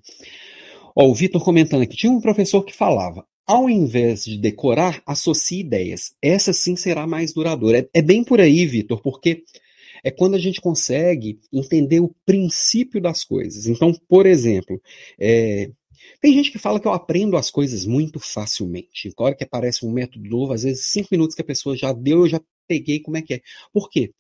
Ó, 0.96 1.08
o 1.08 1.16
Vitor 1.16 1.44
comentando 1.44 1.82
aqui, 1.82 1.96
tinha 1.96 2.12
um 2.12 2.22
professor 2.22 2.64
que 2.64 2.74
falava, 2.74 3.26
ao 3.46 3.70
invés 3.70 4.26
de 4.26 4.38
decorar, 4.38 5.02
associe 5.06 5.62
ideias. 5.62 6.14
Essa 6.22 6.52
sim 6.52 6.76
será 6.76 7.08
mais 7.08 7.34
duradoura. 7.34 7.80
É, 7.80 8.00
é 8.00 8.02
bem 8.02 8.24
por 8.24 8.42
aí, 8.42 8.66
Vitor, 8.66 9.02
porque 9.02 9.44
é 10.04 10.12
quando 10.12 10.36
a 10.36 10.40
gente 10.40 10.62
consegue 10.62 11.40
entender 11.52 12.00
o 12.00 12.14
princípio 12.26 13.02
das 13.02 13.24
coisas. 13.24 13.68
Então, 13.68 13.94
por 14.08 14.26
exemplo, 14.26 14.82
é, 15.20 15.72
tem 16.22 16.34
gente 16.34 16.52
que 16.52 16.60
fala 16.60 16.80
que 16.80 16.88
eu 16.88 16.94
aprendo 16.94 17.38
as 17.38 17.50
coisas 17.50 17.86
muito 17.86 18.20
facilmente. 18.20 19.14
Na 19.20 19.34
que 19.34 19.44
aparece 19.44 19.86
um 19.86 19.92
método 19.92 20.28
novo, 20.30 20.54
às 20.54 20.64
vezes 20.64 20.86
cinco 20.86 21.10
minutos 21.12 21.36
que 21.36 21.42
a 21.42 21.46
pessoa 21.46 21.76
já 21.76 21.92
deu, 21.94 22.20
eu 22.20 22.28
já 22.30 22.42
peguei 22.68 23.00
como 23.00 23.18
é 23.18 23.22
que 23.22 23.36
é. 23.36 23.42
Por 23.74 23.90
quê? 23.90 24.12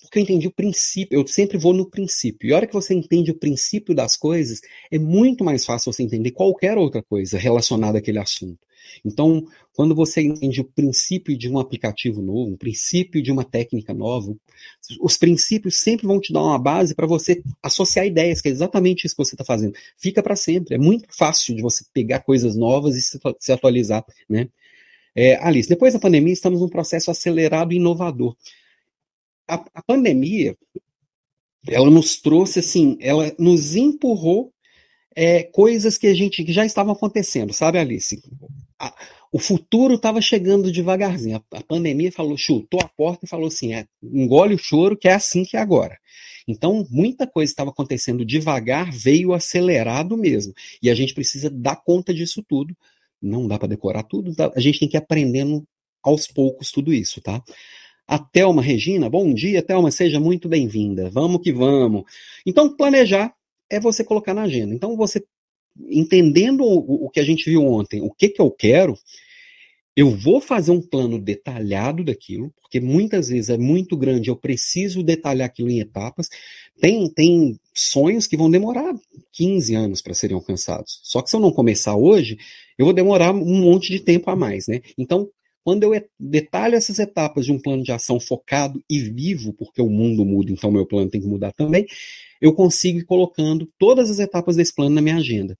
Porque 0.00 0.18
eu 0.18 0.22
entendi 0.22 0.46
o 0.46 0.52
princípio, 0.52 1.18
eu 1.18 1.26
sempre 1.26 1.58
vou 1.58 1.72
no 1.72 1.88
princípio. 1.88 2.48
E 2.48 2.52
a 2.52 2.56
hora 2.56 2.66
que 2.66 2.74
você 2.74 2.94
entende 2.94 3.30
o 3.30 3.38
princípio 3.38 3.94
das 3.94 4.16
coisas, 4.16 4.60
é 4.90 4.98
muito 4.98 5.44
mais 5.44 5.64
fácil 5.64 5.92
você 5.92 6.02
entender 6.02 6.30
qualquer 6.30 6.78
outra 6.78 7.02
coisa 7.02 7.38
relacionada 7.38 7.98
àquele 7.98 8.18
assunto. 8.18 8.58
Então, 9.04 9.44
quando 9.74 9.94
você 9.94 10.22
entende 10.22 10.60
o 10.60 10.64
princípio 10.64 11.36
de 11.36 11.50
um 11.50 11.58
aplicativo 11.58 12.22
novo, 12.22 12.52
o 12.52 12.56
princípio 12.58 13.22
de 13.22 13.30
uma 13.32 13.44
técnica 13.44 13.92
nova, 13.92 14.34
os 15.00 15.16
princípios 15.16 15.76
sempre 15.76 16.06
vão 16.06 16.20
te 16.20 16.32
dar 16.32 16.42
uma 16.42 16.58
base 16.58 16.94
para 16.94 17.06
você 17.06 17.42
associar 17.62 18.06
ideias, 18.06 18.40
que 18.40 18.48
é 18.48 18.52
exatamente 18.52 19.04
isso 19.04 19.16
que 19.16 19.24
você 19.24 19.34
está 19.34 19.44
fazendo. 19.44 19.74
Fica 19.96 20.22
para 20.22 20.36
sempre. 20.36 20.74
É 20.74 20.78
muito 20.78 21.06
fácil 21.10 21.54
de 21.54 21.62
você 21.62 21.84
pegar 21.92 22.20
coisas 22.20 22.56
novas 22.56 22.96
e 22.96 23.02
se 23.02 23.52
atualizar, 23.52 24.04
né? 24.28 24.48
É, 25.14 25.36
Alice, 25.42 25.68
depois 25.68 25.94
da 25.94 25.98
pandemia, 25.98 26.32
estamos 26.32 26.60
num 26.60 26.68
processo 26.68 27.10
acelerado 27.10 27.72
e 27.72 27.76
inovador. 27.76 28.36
A, 29.48 29.54
a 29.74 29.82
pandemia, 29.82 30.56
ela 31.68 31.90
nos 31.90 32.20
trouxe 32.20 32.60
assim, 32.60 32.96
ela 33.00 33.34
nos 33.38 33.74
empurrou 33.74 34.52
é, 35.14 35.42
coisas 35.44 35.96
que 35.96 36.06
a 36.06 36.14
gente 36.14 36.44
que 36.44 36.52
já 36.52 36.64
estavam 36.64 36.92
acontecendo, 36.92 37.52
sabe, 37.52 37.78
Alice? 37.78 38.20
a, 38.78 38.94
o 39.32 39.38
futuro 39.38 39.94
estava 39.94 40.20
chegando 40.20 40.70
devagarzinho. 40.70 41.36
A, 41.36 41.58
a, 41.58 41.62
pandemia 41.62 42.12
falou, 42.12 42.36
chutou 42.36 42.80
a 42.82 42.88
porta 42.88 43.24
e 43.24 43.28
falou 43.28 43.48
assim: 43.48 43.74
é, 43.74 43.86
engole 44.02 44.54
o 44.54 44.58
choro, 44.58 44.96
que 44.96 45.08
é 45.08 45.14
assim 45.14 45.44
que 45.44 45.56
é 45.56 45.60
agora. 45.60 45.98
Então, 46.46 46.86
muita 46.90 47.26
coisa 47.26 47.50
estava 47.50 47.70
acontecendo 47.70 48.24
devagar, 48.24 48.92
veio 48.92 49.32
acelerado 49.32 50.16
mesmo. 50.16 50.54
E 50.80 50.88
a 50.88 50.94
gente 50.94 51.12
precisa 51.12 51.50
dar 51.50 51.76
conta 51.76 52.14
disso 52.14 52.42
tudo. 52.46 52.76
Não 53.20 53.48
dá 53.48 53.58
para 53.58 53.68
decorar 53.68 54.04
tudo, 54.04 54.32
a 54.54 54.60
gente 54.60 54.78
tem 54.78 54.88
que 54.88 54.96
ir 54.96 54.98
aprendendo 54.98 55.66
aos 56.02 56.26
poucos 56.28 56.70
tudo 56.70 56.92
isso, 56.92 57.20
tá? 57.20 57.42
A 58.08 58.18
Thelma 58.18 58.62
Regina, 58.62 59.10
bom 59.10 59.34
dia, 59.34 59.62
Thelma, 59.62 59.90
seja 59.90 60.20
muito 60.20 60.48
bem-vinda. 60.48 61.10
Vamos 61.10 61.42
que 61.42 61.52
vamos. 61.52 62.04
Então, 62.46 62.76
planejar 62.76 63.34
é 63.68 63.80
você 63.80 64.04
colocar 64.04 64.32
na 64.32 64.42
agenda. 64.42 64.72
Então, 64.72 64.96
você 64.96 65.24
entendendo 65.88 66.62
o, 66.62 67.06
o 67.06 67.10
que 67.10 67.18
a 67.18 67.24
gente 67.24 67.50
viu 67.50 67.64
ontem, 67.64 68.00
o 68.00 68.10
que, 68.10 68.28
que 68.28 68.40
eu 68.40 68.50
quero, 68.50 68.96
eu 69.96 70.10
vou 70.10 70.40
fazer 70.40 70.70
um 70.70 70.80
plano 70.80 71.18
detalhado 71.18 72.04
daquilo, 72.04 72.52
porque 72.60 72.78
muitas 72.78 73.28
vezes 73.28 73.48
é 73.48 73.56
muito 73.56 73.96
grande, 73.96 74.28
eu 74.28 74.36
preciso 74.36 75.02
detalhar 75.02 75.46
aquilo 75.46 75.70
em 75.70 75.80
etapas. 75.80 76.28
Tem, 76.78 77.08
tem 77.10 77.58
sonhos 77.74 78.26
que 78.26 78.36
vão 78.36 78.50
demorar 78.50 78.94
15 79.32 79.74
anos 79.74 80.02
para 80.02 80.14
serem 80.14 80.36
alcançados. 80.36 81.00
Só 81.02 81.22
que 81.22 81.30
se 81.30 81.34
eu 81.36 81.40
não 81.40 81.50
começar 81.50 81.96
hoje, 81.96 82.38
eu 82.78 82.84
vou 82.84 82.94
demorar 82.94 83.34
um 83.34 83.60
monte 83.60 83.90
de 83.90 83.98
tempo 83.98 84.30
a 84.30 84.36
mais, 84.36 84.68
né? 84.68 84.82
Então, 84.98 85.28
quando 85.66 85.82
eu 85.82 86.00
detalho 86.16 86.76
essas 86.76 87.00
etapas 87.00 87.44
de 87.44 87.50
um 87.50 87.58
plano 87.58 87.82
de 87.82 87.90
ação 87.90 88.20
focado 88.20 88.80
e 88.88 89.00
vivo, 89.00 89.52
porque 89.52 89.82
o 89.82 89.90
mundo 89.90 90.24
muda, 90.24 90.52
então 90.52 90.70
meu 90.70 90.86
plano 90.86 91.10
tem 91.10 91.20
que 91.20 91.26
mudar 91.26 91.50
também, 91.50 91.84
eu 92.40 92.52
consigo 92.52 93.00
ir 93.00 93.04
colocando 93.04 93.68
todas 93.76 94.08
as 94.08 94.20
etapas 94.20 94.54
desse 94.54 94.72
plano 94.72 94.94
na 94.94 95.02
minha 95.02 95.16
agenda. 95.16 95.58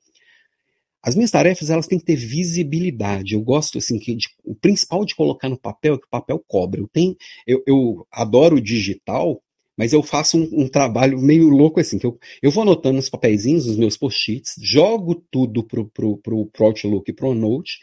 As 1.03 1.17
minhas 1.17 1.33
tarefas 1.33 1.71
elas 1.71 1.89
têm 1.89 1.99
que 1.99 2.05
ter 2.05 2.15
visibilidade. 2.15 3.35
Eu 3.35 3.41
gosto 3.41 3.79
assim 3.79 3.99
que 3.99 4.15
de, 4.15 4.29
o 4.45 4.55
principal 4.55 5.05
de 5.05 5.17
colocar 5.17 5.49
no 5.49 5.59
papel 5.59 5.97
é 5.97 5.99
que 5.99 6.07
o 6.07 6.11
papel 6.11 6.41
cobra. 6.47 6.81
Eu 6.81 6.87
tenho, 6.87 7.17
eu, 7.45 7.65
eu 7.67 8.07
adoro 8.13 8.59
o 8.59 8.61
digital, 8.61 9.43
mas 9.77 9.93
eu 9.93 10.05
faço 10.05 10.39
um, 10.39 10.49
um, 10.63 10.69
trabalho 10.69 11.21
meio 11.21 11.49
louco 11.49 11.81
assim, 11.81 11.99
que 11.99 12.07
eu, 12.07 12.17
eu 12.41 12.53
vou 12.53 12.63
anotando 12.63 12.95
nos 12.95 13.11
papeizinhos, 13.11 13.67
os 13.67 13.77
meus 13.77 13.97
post-its, 13.97 14.55
jogo 14.63 15.17
tudo 15.33 15.65
pro, 15.65 15.89
pro, 15.89 16.17
pro, 16.19 16.47
pro 16.47 16.67
Outlook 16.67 17.11
e 17.11 17.13
pro 17.13 17.35
Note, 17.35 17.81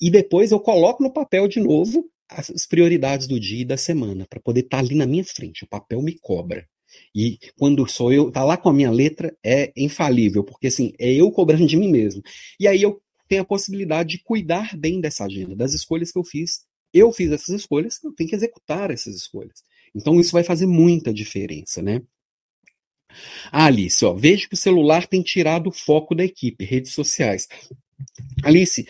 e 0.00 0.10
depois 0.10 0.52
eu 0.52 0.60
coloco 0.60 1.02
no 1.02 1.12
papel 1.12 1.48
de 1.48 1.60
novo 1.60 2.04
as, 2.28 2.66
prioridades 2.66 3.26
do 3.26 3.38
dia 3.38 3.62
e 3.62 3.64
da 3.64 3.76
semana, 3.76 4.26
para 4.28 4.40
poder 4.40 4.60
estar 4.60 4.78
tá 4.78 4.82
ali 4.82 4.94
na 4.94 5.06
minha 5.06 5.24
frente. 5.24 5.64
O 5.64 5.68
papel 5.68 6.02
me 6.02 6.18
cobra. 6.18 6.66
E 7.14 7.38
quando 7.58 7.88
sou 7.88 8.12
eu, 8.12 8.30
tá 8.30 8.44
lá 8.44 8.56
com 8.56 8.68
a 8.68 8.72
minha 8.72 8.90
letra, 8.90 9.36
é 9.44 9.72
infalível, 9.76 10.44
porque 10.44 10.68
assim, 10.68 10.92
é 10.98 11.12
eu 11.12 11.30
cobrando 11.30 11.66
de 11.66 11.76
mim 11.76 11.90
mesmo. 11.90 12.22
E 12.58 12.68
aí 12.68 12.82
eu 12.82 13.00
tenho 13.28 13.42
a 13.42 13.46
possibilidade 13.46 14.10
de 14.10 14.22
cuidar 14.22 14.76
bem 14.76 15.00
dessa 15.00 15.24
agenda, 15.24 15.56
das 15.56 15.72
escolhas 15.72 16.12
que 16.12 16.18
eu 16.18 16.24
fiz. 16.24 16.64
Eu 16.92 17.12
fiz 17.12 17.32
essas 17.32 17.48
escolhas, 17.48 17.98
eu 18.04 18.12
tenho 18.12 18.30
que 18.30 18.36
executar 18.36 18.90
essas 18.90 19.16
escolhas. 19.16 19.62
Então 19.94 20.20
isso 20.20 20.32
vai 20.32 20.44
fazer 20.44 20.66
muita 20.66 21.12
diferença, 21.12 21.82
né? 21.82 22.02
Ah, 23.50 23.66
Alice, 23.66 24.04
ó, 24.04 24.14
vejo 24.14 24.48
que 24.48 24.54
o 24.54 24.58
celular 24.58 25.06
tem 25.06 25.22
tirado 25.22 25.68
o 25.68 25.72
foco 25.72 26.14
da 26.14 26.24
equipe, 26.24 26.64
redes 26.64 26.92
sociais. 26.92 27.48
Alice, 28.42 28.86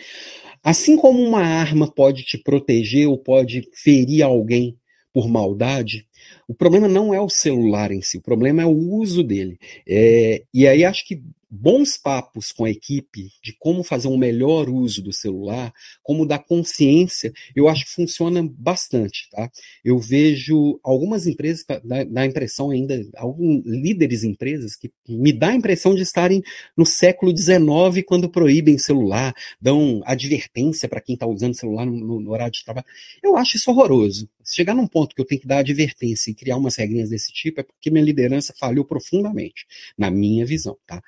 assim 0.65 0.97
como 0.97 1.21
uma 1.21 1.41
arma 1.41 1.87
pode 1.89 2.23
te 2.23 2.39
proteger 2.39 3.07
ou 3.07 3.19
pode 3.19 3.69
ferir 3.71 4.23
alguém 4.23 4.75
por 5.13 5.29
maldade, 5.29 6.07
o 6.47 6.55
problema 6.55 6.87
não 6.87 7.13
é 7.13 7.21
o 7.21 7.29
celular 7.29 7.91
em 7.91 8.01
si, 8.01 8.17
o 8.17 8.21
problema 8.21 8.63
é 8.63 8.65
o 8.65 8.75
uso 8.75 9.23
dele. 9.23 9.59
É, 9.87 10.43
e 10.51 10.67
aí 10.67 10.83
acho 10.83 11.07
que 11.07 11.21
bons 11.55 11.97
papos 11.97 12.51
com 12.51 12.65
a 12.65 12.69
equipe 12.69 13.29
de 13.41 13.53
como 13.53 13.83
fazer 13.83 14.07
um 14.07 14.17
melhor 14.17 14.69
uso 14.69 15.01
do 15.01 15.13
celular, 15.13 15.73
como 16.03 16.25
dar 16.25 16.39
consciência, 16.39 17.33
eu 17.55 17.67
acho 17.67 17.85
que 17.85 17.91
funciona 17.91 18.47
bastante, 18.57 19.29
tá? 19.31 19.49
Eu 19.83 19.97
vejo 19.97 20.79
algumas 20.83 21.25
empresas, 21.25 21.65
dá, 21.83 22.21
a 22.21 22.25
impressão 22.25 22.71
ainda, 22.71 23.01
alguns 23.15 23.63
líderes 23.65 24.23
empresas 24.23 24.75
que 24.75 24.91
me 25.07 25.31
dá 25.31 25.49
a 25.49 25.55
impressão 25.55 25.95
de 25.95 26.01
estarem 26.01 26.43
no 26.75 26.85
século 26.85 27.35
XIX 27.35 28.05
quando 28.05 28.29
proíbem 28.29 28.77
celular, 28.77 29.33
dão 29.61 30.01
advertência 30.05 30.89
para 30.89 31.01
quem 31.01 31.13
está 31.13 31.25
usando 31.25 31.55
celular 31.55 31.85
no, 31.85 32.19
no, 32.19 32.31
horário 32.31 32.53
de 32.53 32.63
trabalho. 32.63 32.85
Eu 33.23 33.37
acho 33.37 33.57
isso 33.57 33.71
horroroso. 33.71 34.29
Se 34.45 34.55
chegar 34.55 34.75
num 34.75 34.87
ponto 34.87 35.15
que 35.15 35.21
eu 35.21 35.25
tenho 35.25 35.41
que 35.41 35.47
dar 35.47 35.59
advertência 35.59 36.31
e 36.31 36.35
criar 36.35 36.57
umas 36.57 36.75
regrinhas 36.75 37.09
desse 37.09 37.33
tipo, 37.33 37.59
é 37.59 37.63
porque 37.63 37.89
minha 37.89 38.03
liderança 38.03 38.53
falhou 38.57 38.85
profundamente, 38.85 39.65
na 39.97 40.11
minha 40.11 40.45
visão, 40.45 40.77
tá? 40.85 41.01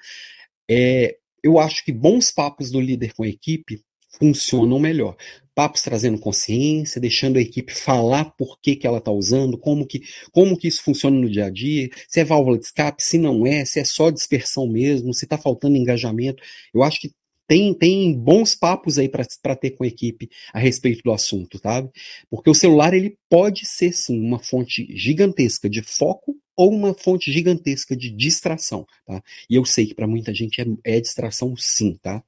É, 0.69 1.17
eu 1.43 1.59
acho 1.59 1.85
que 1.85 1.91
bons 1.91 2.31
papos 2.31 2.71
do 2.71 2.81
líder 2.81 3.13
com 3.13 3.23
a 3.23 3.27
equipe 3.27 3.81
funcionam 4.17 4.79
melhor. 4.79 5.15
Papos 5.55 5.81
trazendo 5.81 6.19
consciência, 6.19 7.01
deixando 7.01 7.37
a 7.37 7.41
equipe 7.41 7.73
falar 7.73 8.25
por 8.37 8.59
que, 8.59 8.75
que 8.75 8.85
ela 8.85 8.99
está 8.99 9.11
usando, 9.11 9.57
como 9.57 9.85
que, 9.87 10.01
como 10.31 10.57
que 10.57 10.67
isso 10.67 10.83
funciona 10.83 11.17
no 11.17 11.29
dia 11.29 11.45
a 11.45 11.49
dia, 11.49 11.89
se 12.07 12.19
é 12.19 12.23
válvula 12.23 12.57
de 12.57 12.65
escape, 12.65 13.01
se 13.01 13.17
não 13.17 13.45
é, 13.45 13.65
se 13.65 13.79
é 13.79 13.85
só 13.85 14.09
dispersão 14.09 14.67
mesmo, 14.67 15.13
se 15.13 15.25
está 15.25 15.37
faltando 15.37 15.77
engajamento. 15.77 16.43
Eu 16.73 16.83
acho 16.83 16.99
que 17.01 17.11
tem, 17.47 17.73
tem 17.73 18.13
bons 18.13 18.53
papos 18.53 18.99
aí 18.99 19.07
para 19.07 19.55
ter 19.55 19.71
com 19.71 19.83
a 19.83 19.87
equipe 19.87 20.29
a 20.53 20.59
respeito 20.59 21.01
do 21.03 21.11
assunto, 21.11 21.59
sabe? 21.59 21.89
Porque 22.29 22.49
o 22.49 22.53
celular 22.53 22.93
ele 22.93 23.17
pode 23.29 23.65
ser 23.65 23.93
sim 23.93 24.19
uma 24.19 24.39
fonte 24.39 24.87
gigantesca 24.95 25.69
de 25.69 25.81
foco 25.81 26.35
ou 26.55 26.71
uma 26.71 26.93
fonte 26.93 27.31
gigantesca 27.31 27.95
de 27.95 28.09
distração, 28.09 28.85
tá? 29.05 29.21
E 29.49 29.55
eu 29.55 29.63
sei 29.63 29.85
que 29.85 29.95
para 29.95 30.07
muita 30.07 30.33
gente 30.33 30.59
é, 30.61 30.65
é 30.83 30.99
distração 30.99 31.55
sim, 31.55 31.97
tá? 32.01 32.23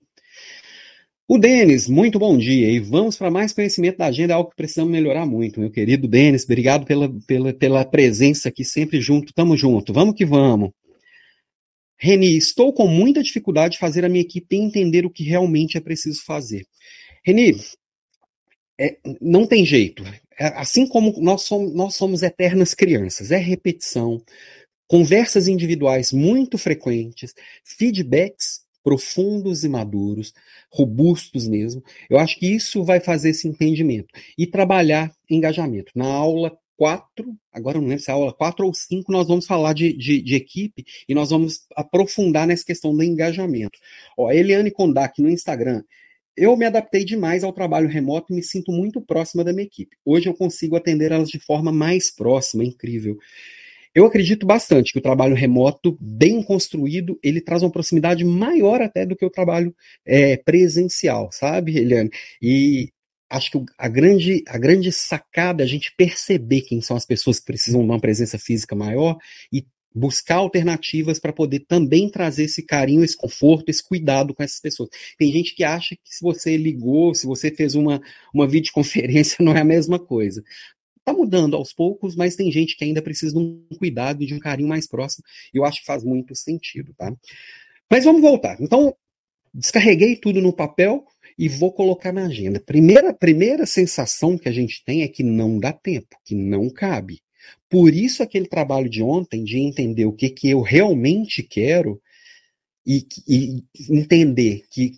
O 1.27 1.37
Denis, 1.37 1.87
muito 1.87 2.17
bom 2.17 2.35
dia. 2.37 2.71
E 2.71 2.79
vamos 2.79 3.15
para 3.15 3.29
mais 3.29 3.53
conhecimento 3.53 3.97
da 3.97 4.07
agenda, 4.07 4.33
algo 4.33 4.49
que 4.49 4.55
precisamos 4.55 4.91
melhorar 4.91 5.27
muito, 5.27 5.59
meu 5.59 5.69
querido 5.69 6.07
Denis. 6.07 6.43
Obrigado 6.43 6.85
pela, 6.85 7.07
pela, 7.27 7.53
pela 7.53 7.85
presença 7.85 8.49
aqui 8.49 8.65
sempre 8.65 8.99
junto. 8.99 9.31
Tamo 9.31 9.55
junto. 9.55 9.93
Vamos 9.93 10.15
que 10.15 10.25
vamos. 10.25 10.71
Reni, 11.99 12.37
estou 12.37 12.71
com 12.71 12.87
muita 12.87 13.21
dificuldade 13.21 13.73
de 13.73 13.79
fazer 13.79 14.05
a 14.05 14.09
minha 14.09 14.21
equipe 14.21 14.55
entender 14.55 15.05
o 15.05 15.09
que 15.09 15.23
realmente 15.23 15.77
é 15.77 15.81
preciso 15.81 16.23
fazer. 16.23 16.65
Reni, 17.25 17.55
é, 18.79 18.97
não 19.19 19.45
tem 19.45 19.65
jeito. 19.65 20.03
É, 20.39 20.47
assim 20.59 20.87
como 20.87 21.19
nós 21.19 21.41
somos, 21.41 21.73
nós 21.73 21.95
somos 21.95 22.23
eternas 22.23 22.73
crianças, 22.73 23.31
é 23.31 23.37
repetição, 23.37 24.23
conversas 24.87 25.49
individuais 25.49 26.13
muito 26.13 26.57
frequentes, 26.57 27.33
feedbacks 27.63 28.61
profundos 28.83 29.63
e 29.63 29.69
maduros, 29.69 30.33
robustos 30.71 31.47
mesmo. 31.47 31.83
Eu 32.09 32.17
acho 32.17 32.39
que 32.39 32.47
isso 32.47 32.83
vai 32.83 32.99
fazer 32.99 33.31
esse 33.31 33.47
entendimento 33.47 34.07
e 34.37 34.47
trabalhar 34.47 35.11
engajamento. 35.29 35.91
Na 35.95 36.07
aula 36.07 36.57
4, 36.79 37.35
agora 37.51 37.77
não 37.77 37.89
lembro 37.89 38.01
se 38.01 38.09
é 38.09 38.13
a 38.13 38.15
aula 38.15 38.31
4 38.31 38.65
ou 38.65 38.73
5, 38.73 39.11
nós 39.11 39.27
vamos 39.27 39.45
falar 39.45 39.73
de, 39.73 39.91
de, 39.91 40.21
de, 40.21 40.33
equipe 40.33 40.85
e 41.09 41.13
nós 41.13 41.29
vamos 41.29 41.65
aprofundar 41.75 42.47
nessa 42.47 42.63
questão 42.63 42.95
do 42.95 43.03
engajamento. 43.03 43.77
Ó, 44.17 44.31
Eliane 44.31 44.71
Kondak 44.71 45.21
no 45.21 45.29
Instagram, 45.29 45.83
eu 46.37 46.55
me 46.55 46.63
adaptei 46.63 47.03
demais 47.03 47.43
ao 47.43 47.51
trabalho 47.51 47.89
remoto 47.89 48.31
e 48.31 48.35
me 48.37 48.41
sinto 48.41 48.71
muito 48.71 49.01
próxima 49.01 49.43
da 49.43 49.51
minha 49.51 49.65
equipe. 49.65 49.97
Hoje 50.05 50.29
eu 50.29 50.33
consigo 50.33 50.77
atender 50.77 51.11
elas 51.11 51.27
de 51.27 51.37
forma 51.37 51.69
mais 51.69 52.15
próxima, 52.15 52.63
incrível. 52.63 53.17
Eu 53.93 54.05
acredito 54.05 54.45
bastante 54.45 54.93
que 54.93 54.99
o 54.99 55.01
trabalho 55.01 55.35
remoto, 55.35 55.97
bem 55.99 56.41
construído, 56.41 57.19
ele 57.21 57.41
traz 57.41 57.61
uma 57.61 57.71
proximidade 57.71 58.23
maior 58.23 58.81
até 58.81 59.05
do 59.05 59.17
que 59.17 59.25
o 59.25 59.29
trabalho 59.29 59.75
é, 60.05 60.37
presencial, 60.37 61.29
sabe, 61.33 61.77
Eliane? 61.77 62.09
E 62.41 62.89
acho 63.29 63.51
que 63.51 63.65
a 63.77 63.87
grande, 63.87 64.43
a 64.47 64.57
grande 64.57 64.91
sacada 64.91 65.63
é 65.63 65.65
a 65.65 65.67
gente 65.67 65.93
perceber 65.95 66.61
quem 66.61 66.81
são 66.81 66.97
as 66.97 67.05
pessoas 67.05 67.39
que 67.39 67.45
precisam 67.45 67.81
de 67.81 67.85
uma 67.85 67.99
presença 67.99 68.39
física 68.39 68.75
maior 68.75 69.17
e 69.53 69.65
buscar 69.93 70.35
alternativas 70.35 71.19
para 71.19 71.33
poder 71.33 71.61
também 71.61 72.09
trazer 72.09 72.45
esse 72.45 72.63
carinho, 72.63 73.03
esse 73.03 73.17
conforto, 73.17 73.69
esse 73.69 73.83
cuidado 73.83 74.33
com 74.33 74.43
essas 74.43 74.59
pessoas. 74.59 74.89
Tem 75.17 75.31
gente 75.31 75.55
que 75.55 75.63
acha 75.63 75.95
que 75.95 76.13
se 76.15 76.21
você 76.21 76.57
ligou, 76.57 77.13
se 77.13 77.25
você 77.25 77.51
fez 77.51 77.75
uma, 77.75 78.01
uma 78.33 78.47
videoconferência, 78.47 79.37
não 79.43 79.53
é 79.53 79.61
a 79.61 79.65
mesma 79.65 79.99
coisa. 79.99 80.43
Está 80.97 81.13
mudando 81.13 81.55
aos 81.55 81.73
poucos, 81.73 82.15
mas 82.15 82.35
tem 82.35 82.51
gente 82.51 82.77
que 82.77 82.83
ainda 82.83 83.01
precisa 83.01 83.33
de 83.33 83.39
um 83.39 83.65
cuidado 83.77 84.21
e 84.21 84.27
de 84.27 84.33
um 84.33 84.39
carinho 84.39 84.69
mais 84.69 84.87
próximo. 84.87 85.23
E 85.53 85.57
eu 85.57 85.65
acho 85.65 85.79
que 85.79 85.85
faz 85.85 86.03
muito 86.03 86.35
sentido, 86.35 86.93
tá? 86.95 87.11
Mas 87.89 88.05
vamos 88.05 88.21
voltar. 88.21 88.61
Então, 88.61 88.95
descarreguei 89.53 90.15
tudo 90.15 90.39
no 90.39 90.53
papel 90.53 91.03
e 91.39 91.47
vou 91.47 91.71
colocar 91.71 92.11
na 92.11 92.25
agenda. 92.25 92.59
Primeira, 92.59 93.13
primeira 93.13 93.65
sensação 93.65 94.37
que 94.37 94.49
a 94.49 94.51
gente 94.51 94.83
tem 94.83 95.03
é 95.03 95.07
que 95.07 95.23
não 95.23 95.57
dá 95.57 95.71
tempo, 95.71 96.17
que 96.25 96.35
não 96.35 96.69
cabe. 96.69 97.21
Por 97.69 97.93
isso 97.93 98.21
aquele 98.21 98.45
trabalho 98.45 98.89
de 98.89 99.01
ontem, 99.01 99.45
de 99.45 99.57
entender 99.57 100.03
o 100.03 100.11
que, 100.11 100.29
que 100.29 100.49
eu 100.49 100.59
realmente 100.59 101.41
quero 101.41 102.01
e, 102.85 103.07
e 103.25 103.63
entender 103.89 104.65
que 104.69 104.97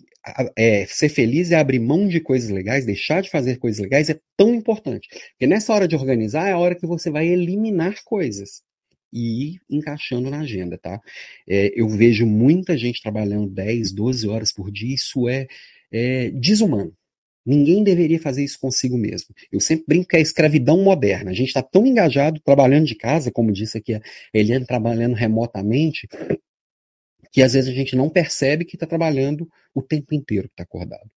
é, 0.56 0.84
ser 0.86 1.10
feliz 1.10 1.52
é 1.52 1.56
abrir 1.56 1.78
mão 1.78 2.08
de 2.08 2.18
coisas 2.18 2.50
legais, 2.50 2.84
deixar 2.84 3.22
de 3.22 3.30
fazer 3.30 3.58
coisas 3.58 3.80
legais 3.80 4.10
é 4.10 4.18
tão 4.36 4.52
importante. 4.52 5.08
Porque 5.30 5.46
nessa 5.46 5.72
hora 5.72 5.86
de 5.86 5.94
organizar 5.94 6.48
é 6.48 6.52
a 6.52 6.58
hora 6.58 6.74
que 6.74 6.86
você 6.88 7.08
vai 7.08 7.28
eliminar 7.28 8.02
coisas 8.04 8.62
e 9.12 9.44
ir 9.44 9.60
encaixando 9.70 10.28
na 10.28 10.40
agenda, 10.40 10.76
tá? 10.76 11.00
É, 11.48 11.72
eu 11.80 11.88
vejo 11.88 12.26
muita 12.26 12.76
gente 12.76 13.00
trabalhando 13.00 13.48
10, 13.48 13.92
12 13.92 14.28
horas 14.28 14.52
por 14.52 14.72
dia, 14.72 14.94
isso 14.94 15.28
é, 15.28 15.46
é 15.92 16.30
desumano. 16.30 16.94
Ninguém 17.44 17.82
deveria 17.82 18.20
fazer 18.20 18.44
isso 18.44 18.58
consigo 18.58 18.96
mesmo. 18.96 19.34
Eu 19.50 19.58
sempre 19.58 19.84
brinco 19.88 20.08
que 20.08 20.16
é 20.16 20.20
a 20.20 20.22
escravidão 20.22 20.82
moderna. 20.82 21.32
A 21.32 21.34
gente 21.34 21.48
está 21.48 21.62
tão 21.62 21.84
engajado 21.84 22.40
trabalhando 22.40 22.86
de 22.86 22.94
casa, 22.94 23.32
como 23.32 23.52
disse 23.52 23.78
aqui 23.78 23.94
a 23.94 24.00
Eliane, 24.32 24.64
trabalhando 24.64 25.14
remotamente, 25.14 26.08
que 27.32 27.42
às 27.42 27.54
vezes 27.54 27.68
a 27.68 27.74
gente 27.74 27.96
não 27.96 28.08
percebe 28.08 28.64
que 28.64 28.76
está 28.76 28.86
trabalhando 28.86 29.48
o 29.74 29.82
tempo 29.82 30.14
inteiro 30.14 30.48
que 30.48 30.52
está 30.52 30.62
acordado. 30.62 31.10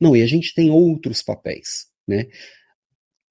Não, 0.00 0.14
e 0.14 0.22
a 0.22 0.26
gente 0.26 0.54
tem 0.54 0.70
outros 0.70 1.22
papéis, 1.22 1.86
né? 2.06 2.28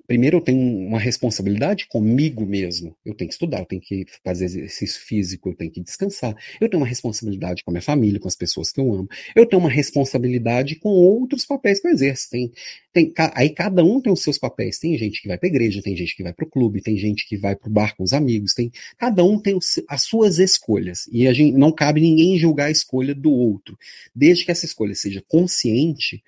Primeiro 0.08 0.38
eu 0.38 0.42
tenho 0.42 0.60
uma 0.60 1.00
responsabilidade 1.00 1.88
comigo 1.88 2.46
mesmo. 2.46 2.96
Eu 3.06 3.14
tenho 3.14 3.28
que 3.28 3.34
estudar, 3.34 3.60
eu 3.60 3.66
tenho 3.66 3.82
que 3.82 4.06
fazer 4.24 4.46
exercício 4.46 5.02
físico, 5.02 5.50
eu 5.50 5.56
tenho 5.56 5.72
que 5.72 5.82
descansar. 5.82 6.36
Eu 6.60 6.70
tenho 6.70 6.82
uma 6.82 6.88
responsabilidade 6.88 7.64
com 7.64 7.72
a 7.72 7.74
minha 7.74 7.82
família, 7.82 8.20
com 8.20 8.28
as 8.28 8.36
pessoas 8.36 8.72
que 8.72 8.80
eu 8.80 8.94
amo. 8.94 9.08
Eu 9.36 9.46
tenho 9.46 9.62
uma 9.62 9.70
responsabilidade 9.70 10.76
com 10.76 10.90
outros 10.90 11.46
papéis 11.46 11.80
que 11.80 11.88
eu 11.88 11.92
exerço. 11.92 12.30
Tem, 12.30 12.52
tem, 12.94 13.14
aí 13.36 13.50
cada 13.50 13.84
um 13.84 14.02
tem 14.02 14.12
os 14.12 14.22
seus 14.22 14.38
papéis. 14.38 14.80
Tem 14.80 14.98
gente 14.98 15.22
que 15.22 15.28
vai 15.28 15.38
para 15.38 15.50
igreja, 15.50 15.82
tem 15.82 15.96
gente 15.96 16.16
que 16.16 16.24
vai 16.24 16.34
para 16.34 16.46
o 16.46 16.50
clube, 16.50 16.82
tem 16.82 16.98
gente 16.98 17.28
que 17.28 17.38
vai 17.38 17.56
para 17.56 17.70
o 17.70 17.72
bar 17.72 17.96
com 17.96 18.04
os 18.04 18.14
amigos. 18.14 18.54
Tem, 18.54 18.72
cada 18.98 19.24
um 19.24 19.40
tem 19.40 19.58
as 19.88 20.04
suas 20.04 20.40
escolhas. 20.40 21.08
E 21.12 21.28
a 21.28 21.34
gente, 21.34 21.58
não 21.58 21.72
cabe 21.72 22.02
ninguém 22.02 22.38
julgar 22.38 22.66
a 22.66 22.72
escolha 22.72 23.16
do 23.16 23.32
outro. 23.32 23.78
Desde 24.16 24.46
que 24.46 24.52
essa 24.52 24.66
escolha 24.66 24.96
seja 24.96 25.24
consciente, 25.28 26.24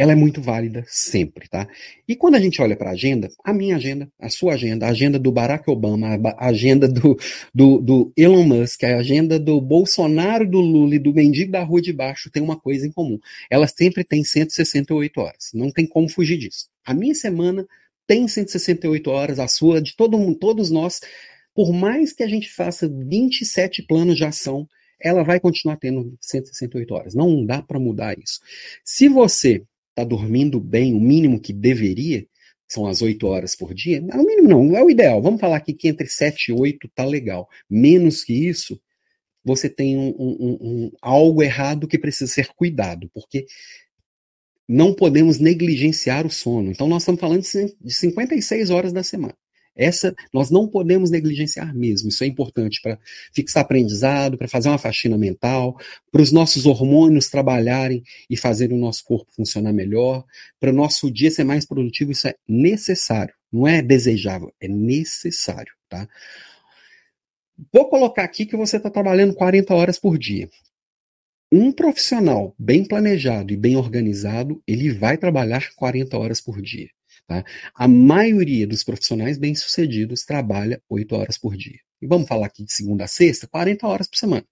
ela 0.00 0.12
é 0.12 0.14
muito 0.14 0.40
válida 0.40 0.82
sempre, 0.88 1.46
tá? 1.46 1.68
E 2.08 2.16
quando 2.16 2.34
a 2.34 2.40
gente 2.40 2.62
olha 2.62 2.74
para 2.74 2.88
a 2.88 2.94
agenda, 2.94 3.28
a 3.44 3.52
minha 3.52 3.76
agenda, 3.76 4.10
a 4.18 4.30
sua 4.30 4.54
agenda, 4.54 4.86
a 4.86 4.88
agenda 4.88 5.18
do 5.18 5.30
Barack 5.30 5.70
Obama, 5.70 6.18
a 6.38 6.46
agenda 6.48 6.88
do, 6.88 7.18
do, 7.54 7.78
do 7.78 8.12
Elon 8.16 8.44
Musk, 8.44 8.82
a 8.84 8.96
agenda 8.96 9.38
do 9.38 9.60
Bolsonaro, 9.60 10.48
do 10.48 10.58
Lula 10.58 10.94
e 10.94 10.98
do 10.98 11.12
mendigo 11.12 11.52
da 11.52 11.62
rua 11.62 11.82
de 11.82 11.92
baixo 11.92 12.30
tem 12.30 12.42
uma 12.42 12.58
coisa 12.58 12.86
em 12.86 12.90
comum. 12.90 13.18
Elas 13.50 13.74
sempre 13.76 14.02
têm 14.02 14.24
168 14.24 15.20
horas. 15.20 15.50
Não 15.52 15.70
tem 15.70 15.86
como 15.86 16.08
fugir 16.08 16.38
disso. 16.38 16.70
A 16.82 16.94
minha 16.94 17.14
semana 17.14 17.66
tem 18.06 18.26
168 18.26 19.10
horas, 19.10 19.38
a 19.38 19.48
sua, 19.48 19.82
de 19.82 19.94
todo 19.94 20.16
mundo, 20.16 20.38
todos 20.38 20.70
nós, 20.70 21.00
por 21.54 21.74
mais 21.74 22.14
que 22.14 22.22
a 22.22 22.26
gente 22.26 22.50
faça 22.50 22.88
27 22.88 23.82
planos 23.82 24.16
de 24.16 24.24
ação, 24.24 24.66
ela 24.98 25.22
vai 25.22 25.38
continuar 25.38 25.76
tendo 25.76 26.16
168 26.20 26.94
horas. 26.94 27.14
Não 27.14 27.44
dá 27.44 27.60
para 27.60 27.78
mudar 27.78 28.18
isso. 28.18 28.40
Se 28.82 29.06
você 29.06 29.62
está 30.00 30.04
dormindo 30.04 30.58
bem, 30.60 30.94
o 30.94 31.00
mínimo 31.00 31.40
que 31.40 31.52
deveria, 31.52 32.26
são 32.68 32.86
as 32.86 33.02
8 33.02 33.26
horas 33.26 33.56
por 33.56 33.74
dia, 33.74 34.00
não, 34.00 34.22
o 34.22 34.26
mínimo 34.26 34.48
não, 34.48 34.76
é 34.76 34.82
o 34.82 34.90
ideal. 34.90 35.20
Vamos 35.20 35.40
falar 35.40 35.56
aqui 35.56 35.74
que 35.74 35.88
entre 35.88 36.06
7 36.06 36.50
e 36.50 36.52
8 36.52 36.88
tá 36.94 37.04
legal. 37.04 37.48
Menos 37.68 38.22
que 38.22 38.32
isso, 38.32 38.80
você 39.44 39.68
tem 39.68 39.96
um, 39.96 40.10
um, 40.10 40.58
um, 40.60 40.92
algo 41.02 41.42
errado 41.42 41.88
que 41.88 41.98
precisa 41.98 42.32
ser 42.32 42.48
cuidado, 42.54 43.10
porque 43.12 43.46
não 44.68 44.94
podemos 44.94 45.40
negligenciar 45.40 46.24
o 46.24 46.30
sono. 46.30 46.70
Então, 46.70 46.86
nós 46.86 47.02
estamos 47.02 47.20
falando 47.20 47.42
de 47.80 47.92
56 47.92 48.70
horas 48.70 48.92
da 48.92 49.02
semana. 49.02 49.34
Essa 49.76 50.14
nós 50.32 50.50
não 50.50 50.68
podemos 50.68 51.10
negligenciar 51.10 51.74
mesmo. 51.74 52.08
Isso 52.08 52.24
é 52.24 52.26
importante 52.26 52.80
para 52.82 52.98
fixar 53.32 53.62
aprendizado, 53.62 54.36
para 54.36 54.48
fazer 54.48 54.68
uma 54.68 54.78
faxina 54.78 55.16
mental, 55.16 55.78
para 56.10 56.22
os 56.22 56.32
nossos 56.32 56.66
hormônios 56.66 57.28
trabalharem 57.28 58.02
e 58.28 58.36
fazer 58.36 58.72
o 58.72 58.76
nosso 58.76 59.04
corpo 59.04 59.32
funcionar 59.32 59.72
melhor, 59.72 60.24
para 60.58 60.70
o 60.70 60.74
nosso 60.74 61.10
dia 61.10 61.30
ser 61.30 61.44
mais 61.44 61.64
produtivo. 61.64 62.12
Isso 62.12 62.28
é 62.28 62.34
necessário. 62.48 63.34
Não 63.52 63.66
é 63.66 63.82
desejável, 63.82 64.52
é 64.60 64.68
necessário, 64.68 65.72
tá? 65.88 66.08
Vou 67.72 67.88
colocar 67.88 68.24
aqui 68.24 68.46
que 68.46 68.56
você 68.56 68.76
está 68.76 68.88
trabalhando 68.88 69.34
40 69.34 69.74
horas 69.74 69.98
por 69.98 70.16
dia. 70.16 70.48
Um 71.52 71.72
profissional 71.72 72.54
bem 72.58 72.84
planejado 72.84 73.52
e 73.52 73.56
bem 73.56 73.76
organizado, 73.76 74.62
ele 74.66 74.92
vai 74.92 75.18
trabalhar 75.18 75.74
40 75.74 76.16
horas 76.16 76.40
por 76.40 76.62
dia. 76.62 76.88
Tá? 77.30 77.44
A 77.76 77.86
maioria 77.86 78.66
dos 78.66 78.82
profissionais 78.82 79.38
bem-sucedidos 79.38 80.24
trabalha 80.24 80.82
8 80.88 81.14
horas 81.14 81.38
por 81.38 81.56
dia. 81.56 81.78
E 82.02 82.06
vamos 82.08 82.26
falar 82.26 82.46
aqui 82.46 82.64
de 82.64 82.72
segunda 82.72 83.04
a 83.04 83.06
sexta, 83.06 83.46
40 83.46 83.86
horas 83.86 84.08
por 84.08 84.16
semana. 84.16 84.44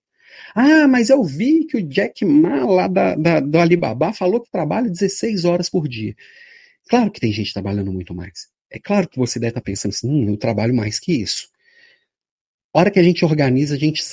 Ah, 0.54 0.86
mas 0.86 1.10
eu 1.10 1.24
vi 1.24 1.64
que 1.64 1.76
o 1.76 1.82
Jack 1.82 2.24
Ma 2.24 2.64
lá 2.64 2.86
da, 2.86 3.16
da, 3.16 3.40
do 3.40 3.58
Alibaba 3.58 4.12
falou 4.12 4.40
que 4.40 4.48
trabalha 4.48 4.88
16 4.88 5.44
horas 5.44 5.68
por 5.68 5.88
dia. 5.88 6.14
Claro 6.88 7.10
que 7.10 7.18
tem 7.18 7.32
gente 7.32 7.52
trabalhando 7.52 7.92
muito 7.92 8.14
mais. 8.14 8.46
É 8.70 8.78
claro 8.78 9.08
que 9.08 9.18
você 9.18 9.40
deve 9.40 9.50
estar 9.50 9.60
pensando 9.60 9.90
assim, 9.90 10.08
hum, 10.08 10.28
eu 10.28 10.36
trabalho 10.36 10.72
mais 10.72 11.00
que 11.00 11.12
isso. 11.12 11.48
A 12.72 12.78
hora 12.78 12.92
que 12.92 13.00
a 13.00 13.02
gente 13.02 13.24
organiza, 13.24 13.74
a 13.74 13.78
gente. 13.78 14.04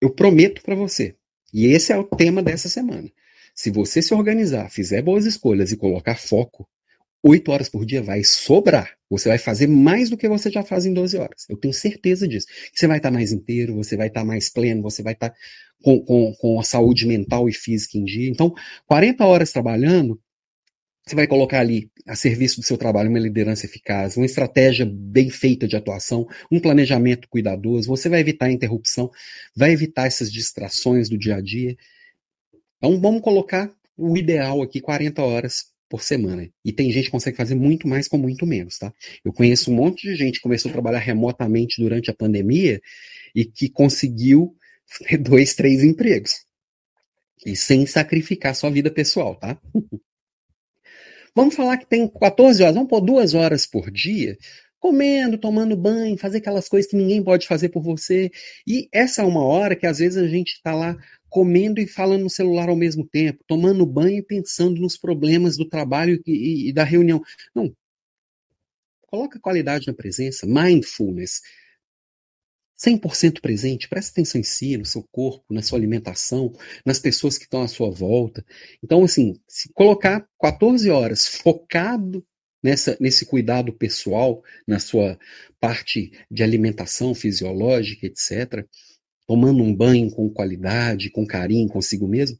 Eu 0.00 0.08
prometo 0.08 0.62
para 0.62 0.74
você, 0.74 1.16
e 1.52 1.66
esse 1.66 1.92
é 1.92 1.98
o 1.98 2.04
tema 2.04 2.42
dessa 2.42 2.70
semana. 2.70 3.12
Se 3.54 3.70
você 3.70 4.00
se 4.00 4.14
organizar, 4.14 4.70
fizer 4.70 5.02
boas 5.02 5.26
escolhas 5.26 5.70
e 5.70 5.76
colocar 5.76 6.16
foco, 6.16 6.66
oito 7.22 7.52
horas 7.52 7.68
por 7.68 7.86
dia 7.86 8.02
vai 8.02 8.24
sobrar. 8.24 8.96
Você 9.08 9.28
vai 9.28 9.38
fazer 9.38 9.66
mais 9.66 10.10
do 10.10 10.16
que 10.16 10.28
você 10.28 10.50
já 10.50 10.62
faz 10.62 10.86
em 10.86 10.92
12 10.92 11.16
horas. 11.16 11.46
Eu 11.48 11.56
tenho 11.56 11.72
certeza 11.72 12.26
disso. 12.26 12.46
Você 12.74 12.86
vai 12.86 12.96
estar 12.96 13.10
mais 13.10 13.30
inteiro, 13.30 13.76
você 13.76 13.96
vai 13.96 14.08
estar 14.08 14.24
mais 14.24 14.50
pleno, 14.50 14.82
você 14.82 15.02
vai 15.02 15.12
estar 15.12 15.32
com, 15.82 16.00
com, 16.00 16.34
com 16.34 16.60
a 16.60 16.64
saúde 16.64 17.06
mental 17.06 17.48
e 17.48 17.52
física 17.52 17.98
em 17.98 18.04
dia. 18.04 18.30
Então, 18.30 18.54
40 18.86 19.24
horas 19.24 19.52
trabalhando, 19.52 20.20
você 21.06 21.16
vai 21.16 21.26
colocar 21.26 21.60
ali 21.60 21.90
a 22.06 22.14
serviço 22.14 22.60
do 22.60 22.66
seu 22.66 22.78
trabalho 22.78 23.10
uma 23.10 23.18
liderança 23.18 23.66
eficaz, 23.66 24.16
uma 24.16 24.26
estratégia 24.26 24.86
bem 24.86 25.30
feita 25.30 25.66
de 25.66 25.76
atuação, 25.76 26.26
um 26.50 26.60
planejamento 26.60 27.28
cuidadoso, 27.28 27.88
você 27.88 28.08
vai 28.08 28.20
evitar 28.20 28.46
a 28.46 28.52
interrupção, 28.52 29.10
vai 29.54 29.72
evitar 29.72 30.06
essas 30.06 30.32
distrações 30.32 31.08
do 31.08 31.18
dia 31.18 31.36
a 31.36 31.40
dia. 31.40 31.76
Então, 32.78 33.00
vamos 33.00 33.20
colocar 33.20 33.70
o 33.96 34.16
ideal 34.16 34.62
aqui, 34.62 34.80
40 34.80 35.22
horas 35.22 35.71
por 35.92 36.02
semana. 36.02 36.48
E 36.64 36.72
tem 36.72 36.90
gente 36.90 37.04
que 37.04 37.10
consegue 37.10 37.36
fazer 37.36 37.54
muito 37.54 37.86
mais 37.86 38.08
com 38.08 38.16
muito 38.16 38.46
menos, 38.46 38.78
tá? 38.78 38.90
Eu 39.22 39.30
conheço 39.30 39.70
um 39.70 39.74
monte 39.74 40.08
de 40.08 40.16
gente 40.16 40.36
que 40.36 40.40
começou 40.40 40.70
a 40.70 40.72
trabalhar 40.72 41.00
remotamente 41.00 41.82
durante 41.82 42.10
a 42.10 42.14
pandemia 42.14 42.80
e 43.34 43.44
que 43.44 43.68
conseguiu 43.68 44.56
dois, 45.20 45.54
três 45.54 45.84
empregos. 45.84 46.46
E 47.44 47.54
sem 47.54 47.84
sacrificar 47.84 48.54
sua 48.54 48.70
vida 48.70 48.90
pessoal, 48.90 49.34
tá? 49.34 49.60
Vamos 51.36 51.54
falar 51.54 51.76
que 51.76 51.86
tem 51.86 52.08
14 52.08 52.62
horas, 52.62 52.74
vamos 52.74 52.90
pôr 52.90 53.00
duas 53.00 53.32
horas 53.32 53.64
por 53.64 53.90
dia, 53.90 54.36
comendo, 54.78 55.38
tomando 55.38 55.74
banho, 55.74 56.18
fazer 56.18 56.38
aquelas 56.38 56.68
coisas 56.68 56.90
que 56.90 56.96
ninguém 56.96 57.22
pode 57.22 57.46
fazer 57.46 57.70
por 57.70 57.82
você. 57.82 58.30
E 58.66 58.86
essa 58.92 59.22
é 59.22 59.24
uma 59.24 59.42
hora 59.42 59.74
que 59.74 59.86
às 59.86 59.98
vezes 59.98 60.22
a 60.22 60.28
gente 60.28 60.52
está 60.52 60.74
lá 60.74 60.94
comendo 61.32 61.80
e 61.80 61.86
falando 61.86 62.24
no 62.24 62.30
celular 62.30 62.68
ao 62.68 62.76
mesmo 62.76 63.08
tempo, 63.08 63.42
tomando 63.48 63.86
banho 63.86 64.18
e 64.18 64.22
pensando 64.22 64.78
nos 64.78 64.98
problemas 64.98 65.56
do 65.56 65.66
trabalho 65.66 66.22
e, 66.26 66.68
e, 66.68 66.72
da 66.74 66.84
reunião. 66.84 67.22
Não. 67.54 67.74
Coloca 69.00 69.40
qualidade 69.40 69.86
na 69.86 69.94
presença, 69.94 70.46
mindfulness. 70.46 71.40
100% 72.78 73.40
presente, 73.40 73.88
presta 73.88 74.10
atenção 74.10 74.42
em 74.42 74.44
si, 74.44 74.76
no 74.76 74.84
seu 74.84 75.02
corpo, 75.10 75.54
na 75.54 75.62
sua 75.62 75.78
alimentação, 75.78 76.52
nas 76.84 76.98
pessoas 76.98 77.38
que 77.38 77.44
estão 77.44 77.62
à 77.62 77.68
sua 77.68 77.90
volta. 77.90 78.44
Então, 78.84 79.02
assim, 79.02 79.40
se 79.48 79.72
colocar 79.72 80.28
14 80.38 80.90
horas 80.90 81.26
focado 81.26 82.22
nessa, 82.62 82.94
nesse 83.00 83.24
cuidado 83.24 83.72
pessoal, 83.72 84.42
na 84.66 84.78
sua 84.78 85.18
parte 85.58 86.12
de 86.30 86.42
alimentação 86.42 87.14
fisiológica, 87.14 88.06
etc., 88.06 88.66
tomando 89.26 89.62
um 89.62 89.74
banho 89.74 90.10
com 90.10 90.28
qualidade, 90.28 91.10
com 91.10 91.26
carinho 91.26 91.68
consigo 91.68 92.06
mesmo, 92.06 92.38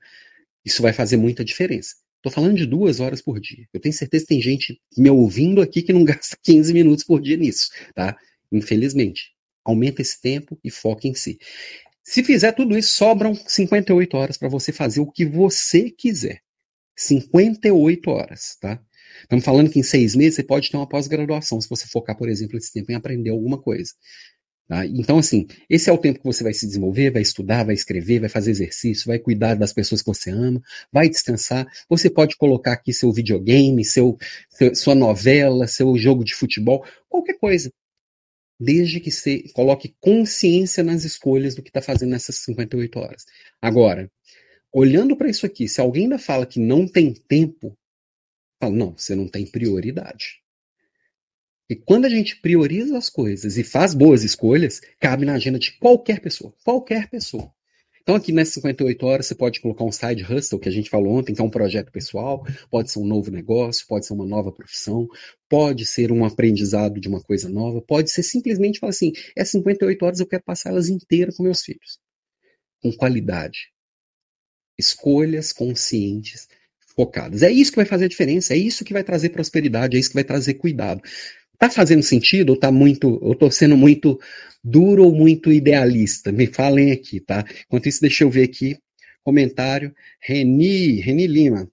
isso 0.65 0.83
vai 0.83 0.93
fazer 0.93 1.17
muita 1.17 1.45
diferença. 1.45 1.97
Estou 2.17 2.31
falando 2.31 2.57
de 2.57 2.67
duas 2.67 3.01
horas 3.01 3.21
por 3.21 3.41
dia. 3.41 3.67
Eu 3.73 3.81
tenho 3.81 3.93
certeza 3.93 4.25
que 4.25 4.29
tem 4.29 4.41
gente 4.41 4.81
me 4.97 5.11
ouvindo 5.11 5.61
aqui 5.61 5.83
que 5.83 5.93
não 5.93 6.05
gasta 6.07 6.37
15 6.43 6.73
minutos 6.73 7.05
por 7.05 7.21
dia 7.21 7.37
nisso, 7.37 7.71
tá? 7.95 8.17
Infelizmente. 8.51 9.33
Aumenta 9.65 10.03
esse 10.03 10.21
tempo 10.21 10.59
e 10.63 10.71
foca 10.71 11.07
em 11.07 11.15
si. 11.15 11.39
Se 12.03 12.23
fizer 12.23 12.53
tudo 12.53 12.77
isso, 12.77 12.95
sobram 12.95 13.35
58 13.35 14.17
horas 14.17 14.37
para 14.37 14.49
você 14.49 14.73
fazer 14.73 15.01
o 15.01 15.11
que 15.11 15.25
você 15.25 15.89
quiser. 15.91 16.41
58 16.97 18.11
horas, 18.11 18.57
tá? 18.61 18.81
Estamos 19.23 19.45
falando 19.45 19.71
que 19.71 19.79
em 19.79 19.85
seis 19.85 20.15
meses 20.15 20.37
você 20.37 20.43
pode 20.43 20.71
ter 20.71 20.77
uma 20.77 20.89
pós-graduação, 20.89 21.61
se 21.61 21.69
você 21.69 21.87
focar, 21.87 22.17
por 22.17 22.29
exemplo, 22.29 22.57
esse 22.57 22.73
tempo 22.73 22.91
em 22.91 22.95
aprender 22.95 23.31
alguma 23.31 23.61
coisa. 23.61 23.93
Tá? 24.69 24.87
Então, 24.87 25.19
assim, 25.19 25.47
esse 25.69 25.91
é 25.91 25.93
o 25.93 25.99
tempo 25.99 26.21
que 26.21 26.25
você 26.25 26.43
vai 26.43 26.53
se 26.55 26.67
desenvolver, 26.67 27.11
vai 27.11 27.23
estudar, 27.23 27.65
vai 27.65 27.75
escrever, 27.75 28.21
vai 28.21 28.29
fazer 28.29 28.51
exercício, 28.51 29.07
vai 29.07 29.19
cuidar 29.19 29.55
das 29.55 29.73
pessoas 29.73 30.01
que 30.01 30.07
você 30.07 30.31
ama, 30.31 30.63
vai 30.91 31.09
descansar. 31.09 31.67
Você 31.89 32.09
pode 32.09 32.37
colocar 32.37 32.73
aqui 32.73 32.93
seu 32.93 33.13
videogame, 33.13 33.85
seu, 33.85 34.17
seu 34.49 34.75
sua 34.75 34.95
novela, 34.95 35.67
seu 35.67 35.97
jogo 35.97 36.25
de 36.25 36.35
futebol, 36.35 36.85
qualquer 37.09 37.35
coisa. 37.35 37.71
Desde 38.59 39.01
que 39.01 39.11
você 39.11 39.43
coloque 39.53 39.95
consciência 40.01 40.85
nas 40.85 41.05
escolhas 41.05 41.55
do 41.55 41.63
que 41.63 41.71
está 41.71 41.83
fazendo 41.83 42.11
nessas 42.11 42.37
58 42.37 42.99
horas. 42.99 43.27
Agora, 43.61 44.11
olhando 44.73 45.17
para 45.17 45.29
isso 45.29 45.45
aqui, 45.45 45.69
se 45.69 45.81
alguém 45.81 46.05
ainda 46.05 46.19
fala 46.19 46.47
que 46.47 46.61
não 46.61 46.87
tem 46.87 47.13
tempo, 47.13 47.77
fala, 48.61 48.75
não, 48.75 48.97
você 48.97 49.15
não 49.15 49.29
tem 49.29 49.45
prioridade. 49.47 50.42
E 51.73 51.77
quando 51.77 52.05
a 52.05 52.09
gente 52.11 52.37
prioriza 52.37 52.99
as 52.99 53.09
coisas 53.09 53.57
e 53.57 53.65
faz 53.65 53.95
boas 53.95 54.23
escolhas, 54.23 54.79
cabe 55.01 55.25
na 55.25 55.33
agenda 55.33 55.59
de 55.59 55.73
qualquer 55.79 56.21
pessoa. 56.21 56.53
Qualquer 56.63 57.09
pessoa. 57.09 57.51
Então, 58.03 58.15
aqui 58.15 58.31
nessas 58.31 58.55
58 58.55 59.07
horas, 59.07 59.27
você 59.27 59.35
pode 59.35 59.59
colocar 59.59 59.83
um 59.83 59.91
side 59.91 60.23
hustle, 60.23 60.59
que 60.59 60.69
a 60.69 60.73
gente 60.73 60.91
falou 60.91 61.15
ontem, 61.15 61.33
que 61.35 61.41
é 61.41 61.45
um 61.45 61.49
projeto 61.49 61.91
pessoal, 61.91 62.45
pode 62.71 62.91
ser 62.91 62.99
um 62.99 63.07
novo 63.07 63.31
negócio, 63.31 63.87
pode 63.87 64.05
ser 64.05 64.13
uma 64.13 64.27
nova 64.27 64.53
profissão, 64.53 65.09
pode 65.49 65.87
ser 65.87 66.13
um 66.13 66.27
aprendizado 66.27 67.01
de 67.01 67.09
uma 67.09 67.23
coisa 67.23 67.49
nova, 67.49 67.81
pode 67.81 68.11
ser 68.11 68.23
simplesmente 68.23 68.79
falar 68.79 68.91
assim: 68.91 69.13
é 69.35 69.43
58 69.43 70.05
horas, 70.05 70.21
eu 70.21 70.27
quero 70.27 70.43
passar 70.43 70.71
elas 70.71 70.91
inteiras 70.91 71.39
com 71.39 71.43
meus 71.43 71.63
filhos. 71.63 71.99
Com 72.83 72.93
qualidade. 72.93 73.71
Escolhas 74.77 75.55
conscientes, 75.55 76.49
focadas. 76.95 77.43
É 77.43 77.51
isso 77.51 77.71
que 77.71 77.77
vai 77.77 77.87
fazer 77.87 78.05
a 78.05 78.09
diferença, 78.09 78.53
é 78.53 78.57
isso 78.57 78.85
que 78.85 78.93
vai 78.93 79.05
trazer 79.05 79.31
prosperidade, 79.31 79.97
é 79.97 80.01
isso 80.01 80.11
que 80.11 80.17
vai 80.17 80.25
trazer 80.25 80.55
cuidado. 80.55 81.01
Tá 81.63 81.71
fazendo 81.71 82.03
sentido 82.03 82.51
ou 82.51 82.57
tá 82.57 82.73
muito, 82.73 83.25
ou 83.25 83.37
tô 83.37 83.49
sendo 83.49 83.77
muito 83.77 84.19
duro 84.65 85.05
ou 85.05 85.15
muito 85.15 85.53
idealista? 85.53 86.33
Me 86.33 86.49
falem 86.49 86.91
aqui, 86.91 87.21
tá? 87.21 87.45
Enquanto 87.67 87.89
isso, 87.89 88.01
deixa 88.01 88.25
eu 88.25 88.31
ver 88.31 88.43
aqui 88.43 88.77
comentário. 89.23 89.95
Reni, 90.21 91.01
Reni 91.01 91.29
Lima. 91.29 91.71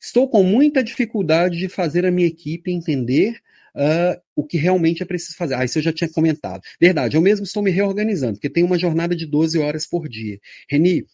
Estou 0.00 0.26
com 0.26 0.42
muita 0.42 0.82
dificuldade 0.82 1.58
de 1.58 1.68
fazer 1.68 2.06
a 2.06 2.10
minha 2.10 2.26
equipe 2.26 2.72
entender 2.72 3.38
uh, 3.74 4.18
o 4.34 4.42
que 4.42 4.56
realmente 4.56 5.02
é 5.02 5.06
preciso 5.06 5.36
fazer. 5.36 5.52
Ah, 5.56 5.66
isso 5.66 5.76
eu 5.76 5.82
já 5.82 5.92
tinha 5.92 6.08
comentado. 6.08 6.62
Verdade, 6.80 7.18
eu 7.18 7.20
mesmo 7.20 7.44
estou 7.44 7.62
me 7.62 7.70
reorganizando, 7.70 8.36
porque 8.36 8.48
tem 8.48 8.64
uma 8.64 8.78
jornada 8.78 9.14
de 9.14 9.26
12 9.26 9.58
horas 9.58 9.84
por 9.84 10.08
dia. 10.08 10.40
Reni, 10.66 11.04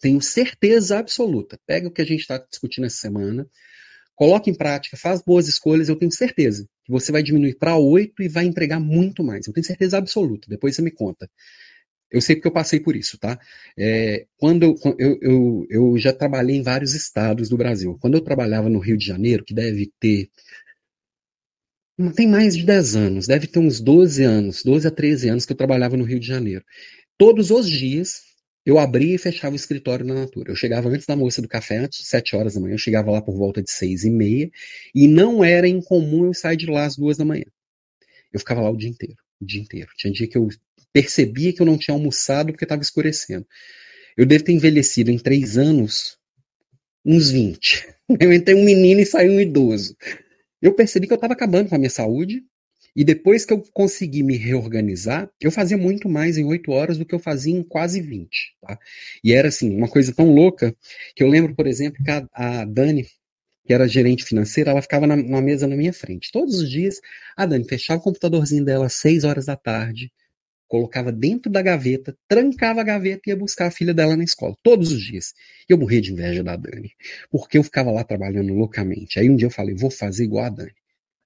tenho 0.00 0.20
certeza 0.22 1.00
absoluta. 1.00 1.58
Pega 1.66 1.88
o 1.88 1.90
que 1.90 2.00
a 2.00 2.06
gente 2.06 2.20
está 2.20 2.38
discutindo 2.38 2.86
essa 2.86 2.98
semana, 2.98 3.44
coloca 4.18 4.50
em 4.50 4.54
prática, 4.54 4.96
faz 4.96 5.22
boas 5.22 5.46
escolhas, 5.46 5.88
eu 5.88 5.94
tenho 5.94 6.10
certeza 6.10 6.68
que 6.84 6.90
você 6.90 7.12
vai 7.12 7.22
diminuir 7.22 7.56
para 7.56 7.76
8 7.76 8.20
e 8.20 8.28
vai 8.28 8.46
entregar 8.46 8.80
muito 8.80 9.22
mais. 9.22 9.46
Eu 9.46 9.52
tenho 9.52 9.64
certeza 9.64 9.96
absoluta. 9.96 10.48
Depois 10.50 10.74
você 10.74 10.82
me 10.82 10.90
conta. 10.90 11.30
Eu 12.10 12.20
sei 12.20 12.34
porque 12.34 12.48
eu 12.48 12.52
passei 12.52 12.80
por 12.80 12.96
isso, 12.96 13.16
tá? 13.16 13.38
É, 13.78 14.26
quando 14.36 14.64
eu, 14.64 15.18
eu, 15.22 15.66
eu, 15.70 15.98
já 15.98 16.12
trabalhei 16.12 16.56
em 16.56 16.62
vários 16.62 16.94
estados 16.94 17.48
do 17.48 17.56
Brasil. 17.56 17.96
Quando 18.00 18.14
eu 18.14 18.20
trabalhava 18.20 18.68
no 18.68 18.80
Rio 18.80 18.98
de 18.98 19.06
Janeiro, 19.06 19.44
que 19.44 19.54
deve 19.54 19.92
ter. 20.00 20.28
Não 21.96 22.12
tem 22.12 22.26
mais 22.26 22.56
de 22.56 22.64
10 22.64 22.96
anos, 22.96 23.26
deve 23.28 23.46
ter 23.46 23.60
uns 23.60 23.80
12 23.80 24.24
anos, 24.24 24.64
12 24.64 24.88
a 24.88 24.90
13 24.90 25.28
anos 25.28 25.46
que 25.46 25.52
eu 25.52 25.56
trabalhava 25.56 25.96
no 25.96 26.04
Rio 26.04 26.18
de 26.18 26.26
Janeiro. 26.26 26.64
Todos 27.16 27.50
os 27.52 27.68
dias 27.68 28.27
eu 28.68 28.78
abria 28.78 29.14
e 29.14 29.18
fechava 29.18 29.54
o 29.54 29.56
escritório 29.56 30.04
na 30.04 30.12
Natura. 30.12 30.52
Eu 30.52 30.54
chegava 30.54 30.90
antes 30.90 31.06
da 31.06 31.16
moça 31.16 31.40
do 31.40 31.48
café, 31.48 31.78
antes 31.78 32.00
de 32.00 32.04
7 32.04 32.36
horas 32.36 32.52
da 32.52 32.60
manhã, 32.60 32.74
eu 32.74 32.78
chegava 32.78 33.10
lá 33.10 33.22
por 33.22 33.34
volta 33.34 33.62
de 33.62 33.70
6 33.70 34.04
e 34.04 34.10
meia, 34.10 34.50
e 34.94 35.08
não 35.08 35.42
era 35.42 35.66
incomum 35.66 36.26
eu 36.26 36.34
sair 36.34 36.58
de 36.58 36.66
lá 36.66 36.84
às 36.84 36.94
duas 36.94 37.16
da 37.16 37.24
manhã. 37.24 37.46
Eu 38.30 38.38
ficava 38.38 38.60
lá 38.60 38.70
o 38.70 38.76
dia 38.76 38.90
inteiro, 38.90 39.16
o 39.40 39.46
dia 39.46 39.62
inteiro. 39.62 39.88
Tinha 39.96 40.12
dia 40.12 40.28
que 40.28 40.36
eu 40.36 40.48
percebia 40.92 41.50
que 41.50 41.62
eu 41.62 41.66
não 41.66 41.78
tinha 41.78 41.94
almoçado 41.94 42.52
porque 42.52 42.66
estava 42.66 42.82
escurecendo. 42.82 43.46
Eu 44.14 44.26
devo 44.26 44.44
ter 44.44 44.52
envelhecido 44.52 45.10
em 45.10 45.18
três 45.18 45.56
anos 45.56 46.18
uns 47.02 47.30
20. 47.30 47.88
Eu 48.20 48.32
entrei 48.32 48.56
um 48.56 48.64
menino 48.64 49.00
e 49.00 49.06
saí 49.06 49.28
um 49.28 49.40
idoso. 49.40 49.94
Eu 50.60 50.74
percebi 50.74 51.06
que 51.06 51.12
eu 51.12 51.16
estava 51.16 51.34
acabando 51.34 51.68
com 51.68 51.74
a 51.74 51.78
minha 51.78 51.90
saúde, 51.90 52.42
e 52.94 53.04
depois 53.04 53.44
que 53.44 53.52
eu 53.52 53.62
consegui 53.72 54.22
me 54.22 54.36
reorganizar, 54.36 55.30
eu 55.40 55.50
fazia 55.50 55.76
muito 55.76 56.08
mais 56.08 56.36
em 56.36 56.44
oito 56.44 56.72
horas 56.72 56.98
do 56.98 57.04
que 57.04 57.14
eu 57.14 57.18
fazia 57.18 57.54
em 57.54 57.62
quase 57.62 58.00
20. 58.00 58.56
Tá? 58.60 58.78
E 59.22 59.32
era 59.32 59.48
assim, 59.48 59.74
uma 59.76 59.88
coisa 59.88 60.12
tão 60.12 60.32
louca 60.34 60.74
que 61.14 61.22
eu 61.22 61.28
lembro, 61.28 61.54
por 61.54 61.66
exemplo, 61.66 62.02
que 62.02 62.10
a, 62.10 62.26
a 62.32 62.64
Dani, 62.64 63.06
que 63.66 63.72
era 63.74 63.86
gerente 63.86 64.24
financeira, 64.24 64.70
ela 64.70 64.82
ficava 64.82 65.06
na, 65.06 65.16
na, 65.16 65.40
mesa 65.40 65.66
na 65.66 65.76
minha 65.76 65.92
frente. 65.92 66.32
Todos 66.32 66.60
os 66.60 66.70
dias, 66.70 67.00
a 67.36 67.46
Dani 67.46 67.64
fechava 67.64 68.00
o 68.00 68.02
computadorzinho 68.02 68.64
dela 68.64 68.86
às 68.86 68.94
seis 68.94 69.24
horas 69.24 69.46
da 69.46 69.56
tarde, 69.56 70.10
colocava 70.66 71.10
dentro 71.10 71.50
da 71.50 71.62
gaveta, 71.62 72.16
trancava 72.28 72.80
a 72.80 72.84
gaveta 72.84 73.22
e 73.26 73.30
ia 73.30 73.36
buscar 73.36 73.66
a 73.66 73.70
filha 73.70 73.94
dela 73.94 74.16
na 74.16 74.24
escola, 74.24 74.54
todos 74.62 74.92
os 74.92 75.02
dias. 75.02 75.34
Eu 75.68 75.78
morria 75.78 76.00
de 76.00 76.12
inveja 76.12 76.42
da 76.44 76.56
Dani, 76.56 76.92
porque 77.30 77.58
eu 77.58 77.62
ficava 77.62 77.90
lá 77.90 78.04
trabalhando 78.04 78.52
loucamente. 78.52 79.18
Aí 79.18 79.30
um 79.30 79.36
dia 79.36 79.46
eu 79.46 79.50
falei, 79.50 79.74
vou 79.74 79.90
fazer 79.90 80.24
igual 80.24 80.44
a 80.44 80.50
Dani. 80.50 80.72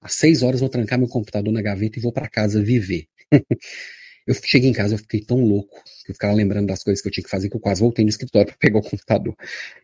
Às 0.03 0.15
seis 0.15 0.43
horas 0.43 0.59
vou 0.59 0.69
trancar 0.69 0.99
meu 0.99 1.07
computador 1.07 1.53
na 1.53 1.61
gaveta 1.61 1.97
e 1.97 2.01
vou 2.01 2.11
para 2.11 2.27
casa 2.27 2.61
viver. 2.61 3.07
eu 4.27 4.35
cheguei 4.43 4.69
em 4.69 4.73
casa, 4.73 4.95
eu 4.95 4.97
fiquei 4.97 5.21
tão 5.21 5.39
louco, 5.39 5.81
que 6.05 6.11
eu 6.11 6.15
ficava 6.15 6.33
lembrando 6.33 6.67
das 6.67 6.83
coisas 6.83 7.01
que 7.01 7.07
eu 7.07 7.11
tinha 7.11 7.23
que 7.23 7.29
fazer, 7.29 7.49
que 7.49 7.55
eu 7.55 7.59
quase 7.61 7.79
voltei 7.79 8.03
no 8.03 8.09
escritório 8.09 8.47
para 8.51 8.57
pegar 8.57 8.79
o 8.79 8.81
computador. 8.81 9.33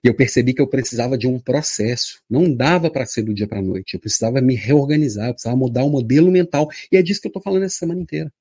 E 0.04 0.08
eu 0.08 0.14
percebi 0.14 0.54
que 0.54 0.62
eu 0.62 0.68
precisava 0.68 1.18
de 1.18 1.26
um 1.26 1.40
processo. 1.40 2.22
Não 2.30 2.54
dava 2.54 2.92
para 2.92 3.06
ser 3.06 3.24
do 3.24 3.34
dia 3.34 3.48
para 3.48 3.62
noite. 3.62 3.94
Eu 3.94 4.00
precisava 4.00 4.42
me 4.42 4.56
reorganizar, 4.56 5.30
eu 5.30 5.34
precisava 5.34 5.56
mudar 5.56 5.86
o 5.86 5.90
modelo 5.90 6.30
mental. 6.30 6.70
E 6.92 6.98
é 6.98 7.02
disso 7.02 7.22
que 7.22 7.28
eu 7.28 7.30
estou 7.30 7.42
falando 7.42 7.64
essa 7.64 7.78
semana 7.78 8.02
inteira. 8.02 8.32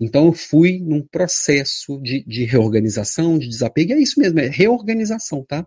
Então 0.00 0.26
eu 0.26 0.32
fui 0.32 0.80
num 0.80 1.02
processo 1.02 2.00
de, 2.00 2.24
de 2.24 2.44
reorganização, 2.44 3.38
de 3.38 3.46
desapego. 3.46 3.92
E 3.92 3.94
é 3.94 3.98
isso 3.98 4.18
mesmo, 4.18 4.40
é 4.40 4.48
reorganização, 4.48 5.44
tá? 5.44 5.64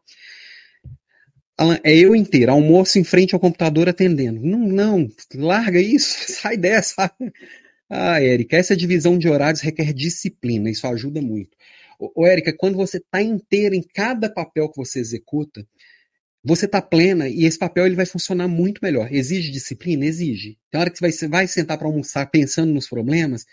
Alan, 1.58 1.80
é 1.84 1.95
eu 1.95 2.16
inteiro, 2.16 2.51
almoço 2.51 2.97
em 2.97 3.04
frente 3.04 3.34
ao 3.36 3.39
computador 3.39 3.88
atendendo. 3.88 4.39
Não, 4.41 4.60
não, 4.60 5.10
larga 5.36 5.80
isso, 5.80 6.18
sai 6.34 6.58
dessa. 6.58 7.12
Ah, 7.89 8.22
Érica, 8.22 8.58
essa 8.58 8.76
divisão 8.76 9.18
de 9.18 9.30
horários 9.30 9.62
requer 9.62 9.93
disciplina, 9.93 10.70
isso 10.70 10.88
ajuda 10.88 11.22
muito. 11.22 11.56
Ô, 11.99 12.26
Érica, 12.26 12.54
quando 12.58 12.76
você 12.76 12.97
está 12.97 13.22
inteira 13.22 13.76
em 13.76 13.84
cada 13.84 14.30
papel 14.30 14.70
que 14.70 14.78
você 14.78 14.99
executa, 14.99 15.66
você 16.43 16.66
está 16.66 16.82
plena 16.82 17.30
e 17.30 17.45
esse 17.45 17.58
papel 17.58 17.86
ele 17.86 17.95
vai 17.95 18.06
funcionar 18.06 18.47
muito 18.47 18.80
melhor. 18.84 19.14
Exige 19.14 19.51
disciplina? 19.51 20.06
Exige. 20.06 20.58
Tem 20.70 20.82
hora 20.82 20.89
que 20.89 20.97
você 20.99 21.28
vai, 21.28 21.30
vai 21.30 21.47
sentar 21.47 21.78
para 21.78 21.88
almoçar 21.88 22.26
pensando 22.30 22.74
nos 22.74 22.89
problemas, 22.89 23.45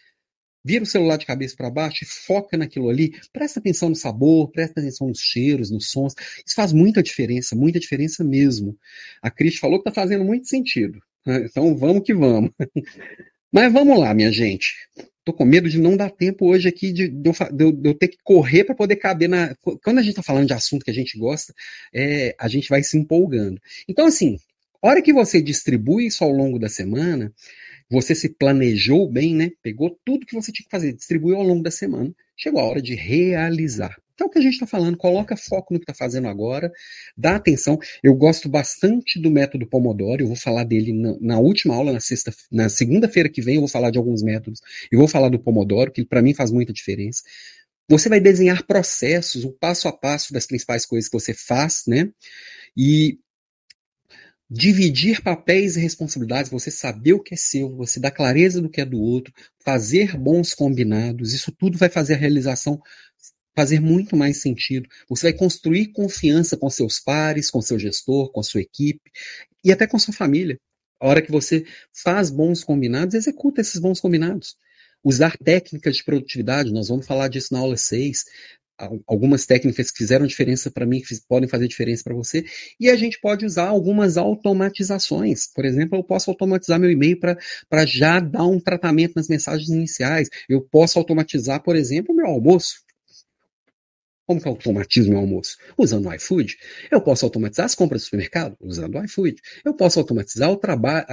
vira 0.64 0.84
o 0.84 0.86
celular 0.86 1.16
de 1.16 1.26
cabeça 1.26 1.56
para 1.56 1.70
baixo 1.70 2.04
e 2.04 2.06
foca 2.06 2.56
naquilo 2.56 2.88
ali, 2.88 3.12
presta 3.32 3.60
atenção 3.60 3.88
no 3.88 3.96
sabor, 3.96 4.50
presta 4.50 4.80
atenção 4.80 5.08
nos 5.08 5.20
cheiros, 5.20 5.70
nos 5.70 5.90
sons. 5.90 6.14
Isso 6.44 6.54
faz 6.54 6.72
muita 6.72 7.02
diferença, 7.02 7.56
muita 7.56 7.80
diferença 7.80 8.22
mesmo. 8.22 8.76
A 9.22 9.30
Cris 9.30 9.58
falou 9.58 9.82
que 9.82 9.88
está 9.88 10.00
fazendo 10.00 10.24
muito 10.24 10.48
sentido. 10.48 11.00
Né? 11.24 11.46
Então 11.46 11.76
vamos 11.76 12.02
que 12.02 12.14
vamos. 12.14 12.50
Mas 13.52 13.72
vamos 13.72 13.98
lá, 13.98 14.14
minha 14.14 14.30
gente. 14.30 14.74
Tô 15.24 15.32
com 15.32 15.44
medo 15.44 15.68
de 15.68 15.78
não 15.78 15.96
dar 15.96 16.10
tempo 16.10 16.46
hoje 16.46 16.68
aqui 16.68 16.92
de, 16.92 17.08
de, 17.08 17.28
eu, 17.28 17.72
de 17.72 17.88
eu, 17.88 17.94
ter 17.94 18.08
que 18.08 18.16
correr 18.22 18.64
para 18.64 18.74
poder 18.74 18.96
caber 18.96 19.28
na. 19.28 19.54
Quando 19.82 19.98
a 19.98 20.02
gente 20.02 20.10
está 20.10 20.22
falando 20.22 20.46
de 20.46 20.54
assunto 20.54 20.84
que 20.84 20.90
a 20.90 20.94
gente 20.94 21.18
gosta, 21.18 21.52
é, 21.92 22.34
a 22.38 22.48
gente 22.48 22.68
vai 22.68 22.82
se 22.82 22.96
empolgando. 22.96 23.60
Então, 23.88 24.06
assim, 24.06 24.38
hora 24.80 25.02
que 25.02 25.12
você 25.12 25.42
distribui 25.42 26.06
isso 26.06 26.24
ao 26.24 26.30
longo 26.30 26.58
da 26.58 26.68
semana, 26.68 27.32
você 27.90 28.14
se 28.14 28.28
planejou 28.28 29.10
bem, 29.10 29.34
né? 29.34 29.50
Pegou 29.62 29.98
tudo 30.04 30.24
que 30.24 30.34
você 30.34 30.52
tinha 30.52 30.64
que 30.64 30.70
fazer, 30.70 30.92
distribuiu 30.92 31.36
ao 31.36 31.42
longo 31.42 31.62
da 31.62 31.70
semana. 31.70 32.14
Chegou 32.36 32.60
a 32.60 32.64
hora 32.64 32.80
de 32.80 32.94
realizar. 32.94 33.96
Então, 34.14 34.28
o 34.28 34.30
que 34.30 34.38
a 34.38 34.42
gente 34.42 34.52
está 34.52 34.66
falando, 34.66 34.98
coloca 34.98 35.34
foco 35.34 35.72
no 35.72 35.80
que 35.80 35.84
está 35.84 35.94
fazendo 35.94 36.28
agora, 36.28 36.70
dá 37.16 37.36
atenção. 37.36 37.78
Eu 38.02 38.14
gosto 38.14 38.50
bastante 38.50 39.18
do 39.18 39.30
método 39.30 39.66
Pomodoro, 39.66 40.22
eu 40.22 40.26
vou 40.26 40.36
falar 40.36 40.64
dele 40.64 40.92
na, 40.92 41.16
na 41.20 41.38
última 41.38 41.74
aula, 41.74 41.90
na, 41.90 42.00
sexta, 42.00 42.30
na 42.52 42.68
segunda-feira 42.68 43.30
que 43.30 43.40
vem, 43.40 43.54
eu 43.54 43.62
vou 43.62 43.68
falar 43.68 43.90
de 43.90 43.96
alguns 43.96 44.22
métodos, 44.22 44.60
e 44.92 44.96
vou 44.96 45.08
falar 45.08 45.30
do 45.30 45.38
Pomodoro, 45.38 45.90
que 45.90 46.04
para 46.04 46.20
mim 46.20 46.34
faz 46.34 46.50
muita 46.50 46.70
diferença. 46.70 47.22
Você 47.88 48.10
vai 48.10 48.20
desenhar 48.20 48.66
processos, 48.66 49.42
o 49.42 49.52
passo 49.52 49.88
a 49.88 49.92
passo 49.92 50.34
das 50.34 50.46
principais 50.46 50.84
coisas 50.84 51.08
que 51.08 51.18
você 51.18 51.32
faz, 51.32 51.84
né? 51.86 52.10
E 52.76 53.18
dividir 54.50 55.22
papéis 55.22 55.76
e 55.76 55.80
responsabilidades, 55.80 56.50
você 56.50 56.70
saber 56.70 57.12
o 57.12 57.22
que 57.22 57.34
é 57.34 57.36
seu, 57.36 57.74
você 57.76 58.00
dar 58.00 58.10
clareza 58.10 58.60
do 58.60 58.68
que 58.68 58.80
é 58.80 58.84
do 58.84 59.00
outro, 59.00 59.32
fazer 59.64 60.16
bons 60.16 60.54
combinados, 60.54 61.32
isso 61.32 61.52
tudo 61.52 61.78
vai 61.78 61.88
fazer 61.88 62.14
a 62.14 62.18
realização 62.18 62.80
fazer 63.56 63.80
muito 63.80 64.16
mais 64.16 64.38
sentido. 64.38 64.88
Você 65.08 65.30
vai 65.30 65.38
construir 65.38 65.88
confiança 65.88 66.56
com 66.56 66.70
seus 66.70 66.98
pares, 66.98 67.50
com 67.50 67.60
seu 67.60 67.78
gestor, 67.78 68.32
com 68.32 68.42
sua 68.42 68.62
equipe 68.62 69.10
e 69.64 69.70
até 69.70 69.86
com 69.86 69.98
sua 69.98 70.14
família. 70.14 70.58
A 71.00 71.08
hora 71.08 71.22
que 71.22 71.30
você 71.30 71.64
faz 71.92 72.30
bons 72.30 72.64
combinados, 72.64 73.14
executa 73.14 73.60
esses 73.60 73.80
bons 73.80 74.00
combinados. 74.00 74.56
Usar 75.02 75.36
técnicas 75.38 75.96
de 75.96 76.04
produtividade, 76.04 76.72
nós 76.72 76.88
vamos 76.88 77.06
falar 77.06 77.28
disso 77.28 77.52
na 77.52 77.60
aula 77.60 77.76
6 77.76 78.24
algumas 79.06 79.46
técnicas 79.46 79.90
que 79.90 79.98
fizeram 79.98 80.26
diferença 80.26 80.70
para 80.70 80.86
mim, 80.86 81.00
que 81.00 81.14
podem 81.28 81.48
fazer 81.48 81.68
diferença 81.68 82.02
para 82.04 82.14
você, 82.14 82.44
e 82.78 82.88
a 82.88 82.96
gente 82.96 83.20
pode 83.20 83.44
usar 83.44 83.68
algumas 83.68 84.16
automatizações. 84.16 85.46
Por 85.54 85.64
exemplo, 85.64 85.98
eu 85.98 86.04
posso 86.04 86.30
automatizar 86.30 86.78
meu 86.78 86.90
e-mail 86.90 87.18
para 87.18 87.86
já 87.86 88.20
dar 88.20 88.46
um 88.46 88.60
tratamento 88.60 89.14
nas 89.16 89.28
mensagens 89.28 89.68
iniciais. 89.68 90.28
Eu 90.48 90.60
posso 90.60 90.98
automatizar, 90.98 91.62
por 91.62 91.76
exemplo, 91.76 92.14
meu 92.14 92.26
almoço. 92.26 92.89
Como 94.30 94.40
que 94.40 94.46
eu 94.46 94.52
automatizo 94.52 95.10
meu 95.10 95.18
almoço? 95.18 95.56
Usando 95.76 96.06
o 96.06 96.14
iFood. 96.14 96.56
Eu 96.88 97.00
posso 97.00 97.24
automatizar 97.24 97.66
as 97.66 97.74
compras 97.74 98.02
do 98.02 98.04
supermercado? 98.04 98.56
Usando 98.60 98.94
o 98.94 99.04
iFood. 99.04 99.34
Eu 99.64 99.74
posso 99.74 99.98
automatizar 99.98 100.48
o, 100.52 100.56
trabalho, 100.56 101.04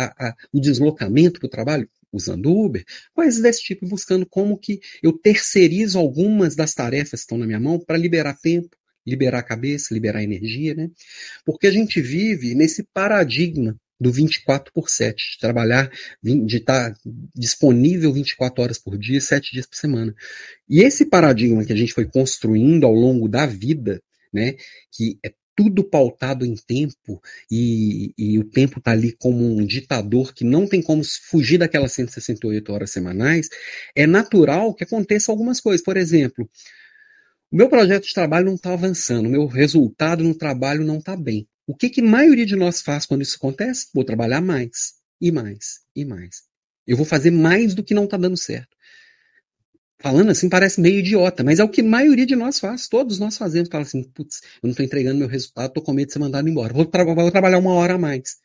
o 0.54 0.60
deslocamento 0.60 1.40
para 1.40 1.48
o 1.48 1.50
trabalho? 1.50 1.90
usando 2.14 2.56
Uber, 2.56 2.86
coisas 3.14 3.42
desse 3.42 3.64
tipo, 3.64 3.88
buscando 3.88 4.26
como 4.26 4.58
que 4.58 4.80
eu 5.02 5.12
terceirizo 5.12 5.98
algumas 5.98 6.56
das 6.56 6.76
tarefas 6.76 7.22
que 7.22 7.24
estão 7.24 7.40
na 7.40 7.48
minha 7.48 7.60
mão 7.60 7.80
para 7.80 7.98
liberar 7.98 8.38
tempo, 8.40 8.70
liberar 9.06 9.40
a 9.40 9.44
cabeça, 9.44 9.94
liberar 9.96 10.24
energia, 10.24 10.76
né? 10.76 10.90
Porque 11.44 11.66
a 11.66 11.72
gente 11.72 12.00
vive 12.00 12.54
nesse 12.54 12.84
paradigma 12.94 13.76
do 14.00 14.12
24 14.12 14.72
por 14.74 14.90
7, 14.90 15.34
de 15.34 15.40
trabalhar, 15.40 15.92
de 16.22 16.58
estar 16.58 16.94
disponível 17.36 18.14
24 18.14 18.64
horas 18.64 18.78
por 18.78 18.98
dia, 18.98 19.20
7 19.20 19.52
dias 19.52 19.66
por 19.66 19.76
semana. 19.76 20.16
E 20.70 20.82
esse 20.82 21.06
paradigma 21.06 21.66
que 21.66 21.74
a 21.74 21.76
gente 21.76 21.94
foi 21.94 22.06
construindo 22.06 22.86
ao 22.86 22.94
longo 22.94 23.28
da 23.28 23.46
vida, 23.46 24.02
né, 24.32 24.56
que 24.92 25.18
é 25.24 25.34
tudo 25.58 25.84
pautado 25.84 26.46
em 26.46 26.56
tempo 26.56 27.20
e, 27.50 28.14
e 28.16 28.38
o 28.38 28.44
tempo 28.44 28.78
está 28.78 28.92
ali 28.92 29.12
como 29.12 29.44
um 29.44 29.66
ditador 29.66 30.32
que 30.32 30.44
não 30.44 30.68
tem 30.68 30.84
como 30.84 31.02
fugir 31.04 31.58
daquelas 31.58 31.94
168 31.94 32.72
horas 32.72 32.92
semanais, 32.92 33.50
é 33.96 34.06
natural 34.06 34.76
que 34.76 34.84
aconteça 34.84 35.32
algumas 35.32 35.60
coisas. 35.60 35.84
Por 35.84 35.98
exemplo, 35.98 36.48
o 37.52 37.56
meu 37.56 37.68
projeto 37.70 38.06
de 38.06 38.14
trabalho 38.14 38.46
não 38.46 38.56
está 38.56 38.74
avançando, 38.74 39.26
o 39.26 39.32
meu 39.32 39.48
resultado 39.48 40.24
no 40.24 40.36
trabalho 40.36 40.86
não 40.86 41.00
está 41.00 41.16
bem. 41.16 41.48
O 41.68 41.76
que, 41.76 41.90
que 41.90 42.00
a 42.00 42.04
maioria 42.04 42.46
de 42.46 42.56
nós 42.56 42.82
faz 42.82 43.06
quando 43.06 43.22
isso 43.22 43.36
acontece? 43.36 43.90
Vou 43.94 44.06
trabalhar 44.06 44.40
mais, 44.40 44.96
e 45.20 45.32
mais, 45.32 45.82
e 45.94 46.06
mais. 46.06 46.44
Eu 46.88 46.96
vou 46.96 47.06
fazer 47.06 47.30
mais 47.30 47.76
do 47.76 47.84
que 47.84 47.94
não 47.94 48.06
está 48.06 48.16
dando 48.16 48.38
certo. 48.38 48.76
Falando 50.00 50.30
assim 50.30 50.48
parece 50.48 50.80
meio 50.80 51.00
idiota, 51.00 51.44
mas 51.44 51.60
é 51.60 51.64
o 51.64 51.70
que 51.70 51.82
a 51.82 51.84
maioria 51.84 52.26
de 52.26 52.36
nós 52.36 52.60
faz, 52.60 52.88
todos 52.88 53.20
nós 53.20 53.38
fazemos. 53.38 53.68
Fala 53.68 53.84
assim, 53.84 54.04
putz, 54.04 54.42
eu 54.42 54.68
não 54.68 54.72
estou 54.72 54.86
entregando 54.86 55.20
meu 55.20 55.28
resultado, 55.28 55.68
estou 55.68 55.84
com 55.84 55.92
medo 55.92 56.08
de 56.08 56.14
ser 56.14 56.20
mandado 56.20 56.48
embora. 56.48 56.74
Vou, 56.74 56.86
tra 56.86 57.04
vou, 57.04 57.32
trabalhar 57.32 57.58
uma 57.58 57.74
hora 57.74 57.96
a 57.96 57.98
mais. 57.98 58.38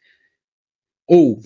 Ou, 1.07 1.41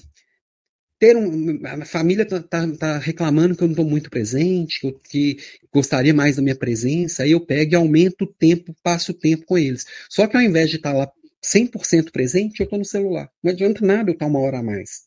ter 0.99 1.16
um, 1.16 1.61
a 1.66 1.85
família 1.85 2.24
tá, 2.24 2.41
tá, 2.41 2.66
tá, 2.79 2.99
reclamando 2.99 3.57
que 3.57 3.62
eu 3.62 3.66
não 3.66 3.72
estou 3.72 3.85
muito 3.85 4.09
presente, 4.09 4.81
que, 4.81 4.87
eu, 4.87 4.93
que 4.93 5.37
gostaria 5.72 6.14
mais 6.14 6.37
da 6.37 6.43
minha 6.43 6.57
presença, 6.57 7.22
aí 7.22 7.33
eu 7.33 7.41
pego 7.41 7.72
e 7.72 7.77
aumento 7.77 8.22
o 8.22 8.27
tempo, 8.27 8.74
passo 8.83 9.12
o 9.12 9.14
tempo 9.14 9.45
com 9.45 9.59
eles. 9.59 9.85
Só 10.09 10.27
que 10.27 10.37
ao 10.37 10.43
invés 10.43 10.70
de 10.70 10.77
estar 10.77 10.93
tá 10.93 10.99
lá 10.99 11.12
100% 11.55 12.11
presente, 12.11 12.61
eu 12.61 12.64
estou 12.64 12.78
no 12.78 12.84
celular. 12.84 13.30
Não 13.42 13.53
adianta 13.53 13.84
nada 13.84 14.11
eu 14.11 14.14
estar 14.14 14.26
uma 14.26 14.40
hora 14.40 14.59
a 14.59 14.62
mais. 14.62 15.07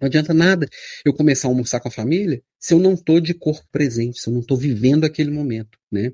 Não 0.00 0.06
adianta 0.06 0.32
nada 0.32 0.66
eu 1.04 1.12
começar 1.12 1.48
a 1.48 1.50
almoçar 1.50 1.80
com 1.80 1.88
a 1.88 1.92
família 1.92 2.42
se 2.58 2.72
eu 2.72 2.78
não 2.78 2.94
estou 2.94 3.20
de 3.20 3.34
corpo 3.34 3.66
presente, 3.70 4.20
se 4.20 4.28
eu 4.28 4.32
não 4.32 4.40
estou 4.40 4.56
vivendo 4.56 5.04
aquele 5.04 5.30
momento, 5.30 5.78
né? 5.90 6.12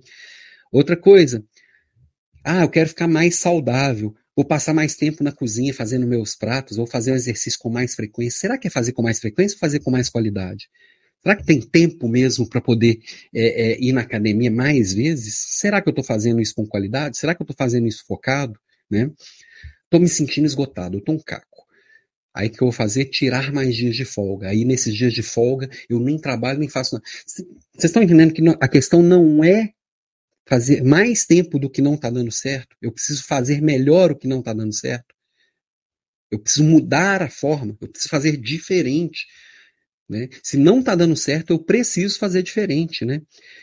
Outra 0.72 0.96
coisa, 0.96 1.44
ah, 2.44 2.62
eu 2.62 2.68
quero 2.68 2.88
ficar 2.88 3.08
mais 3.08 3.36
saudável. 3.36 4.14
Vou 4.34 4.44
passar 4.44 4.72
mais 4.72 4.94
tempo 4.94 5.24
na 5.24 5.32
cozinha 5.32 5.74
fazendo 5.74 6.06
meus 6.06 6.36
pratos, 6.36 6.76
vou 6.76 6.86
fazer 6.86 7.12
um 7.12 7.16
exercício 7.16 7.58
com 7.58 7.68
mais 7.68 7.94
frequência. 7.94 8.38
Será 8.38 8.56
que 8.56 8.68
é 8.68 8.70
fazer 8.70 8.92
com 8.92 9.02
mais 9.02 9.18
frequência 9.18 9.56
ou 9.56 9.58
fazer 9.58 9.80
com 9.80 9.90
mais 9.90 10.08
qualidade? 10.08 10.68
Será 11.22 11.34
que 11.34 11.44
tem 11.44 11.60
tempo 11.60 12.08
mesmo 12.08 12.48
para 12.48 12.60
poder 12.60 13.00
é, 13.34 13.72
é, 13.72 13.80
ir 13.80 13.92
na 13.92 14.02
academia 14.02 14.50
mais 14.50 14.94
vezes? 14.94 15.34
Será 15.58 15.82
que 15.82 15.88
eu 15.88 15.90
estou 15.90 16.04
fazendo 16.04 16.40
isso 16.40 16.54
com 16.54 16.66
qualidade? 16.66 17.18
Será 17.18 17.34
que 17.34 17.42
eu 17.42 17.44
estou 17.44 17.56
fazendo 17.58 17.88
isso 17.88 18.04
focado? 18.06 18.58
Né? 18.90 19.10
Estou 19.84 20.00
me 20.00 20.08
sentindo 20.08 20.46
esgotado, 20.46 20.96
eu 20.96 21.00
estou 21.00 21.14
um 21.14 21.20
caco. 21.20 21.66
Aí 22.34 22.48
o 22.48 22.50
que 22.50 22.62
eu 22.62 22.66
vou 22.66 22.72
fazer? 22.72 23.06
Tirar 23.06 23.52
mais 23.52 23.74
dias 23.74 23.96
de 23.96 24.04
folga. 24.04 24.48
Aí 24.48 24.64
nesses 24.64 24.94
dias 24.94 25.12
de 25.12 25.22
folga 25.22 25.68
eu 25.88 25.98
nem 25.98 26.18
trabalho, 26.18 26.58
nem 26.58 26.68
faço 26.68 26.94
nada. 26.94 27.04
Vocês 27.26 27.84
estão 27.84 28.02
entendendo 28.02 28.32
que 28.32 28.42
a 28.60 28.68
questão 28.68 29.02
não 29.02 29.42
é 29.42 29.72
fazer 30.48 30.82
mais 30.82 31.26
tempo 31.26 31.58
do 31.58 31.68
que 31.68 31.82
não 31.82 31.94
está 31.94 32.08
dando 32.08 32.32
certo, 32.32 32.74
eu 32.80 32.90
preciso 32.90 33.22
fazer 33.24 33.60
melhor 33.60 34.10
o 34.10 34.16
que 34.16 34.26
não 34.26 34.38
está 34.38 34.54
dando 34.54 34.72
certo. 34.72 35.14
Eu 36.30 36.38
preciso 36.38 36.64
mudar 36.64 37.22
a 37.22 37.28
forma, 37.28 37.76
eu 37.80 37.88
preciso 37.88 38.08
fazer 38.08 38.36
diferente. 38.36 39.26
Né? 40.08 40.28
Se 40.42 40.56
não 40.56 40.80
está 40.80 40.94
dando 40.94 41.16
certo, 41.16 41.52
eu 41.52 41.58
preciso 41.58 42.18
fazer 42.18 42.42
diferente. 42.42 43.04
Né? 43.04 43.20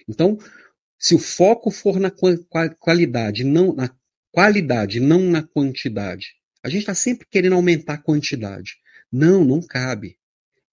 Então, 0.07 0.37
se 0.99 1.15
o 1.15 1.19
foco 1.19 1.71
for 1.71 1.99
na 1.99 2.11
qualidade, 2.79 3.43
não 3.43 3.73
na 3.73 3.89
qualidade, 4.35 4.99
não 4.99 5.21
na 5.21 5.41
quantidade, 5.41 6.33
a 6.61 6.67
gente 6.67 6.81
está 6.81 6.93
sempre 6.93 7.25
querendo 7.31 7.55
aumentar 7.55 7.93
a 7.93 7.97
quantidade. 7.97 8.73
Não, 9.09 9.45
não 9.45 9.61
cabe. 9.61 10.17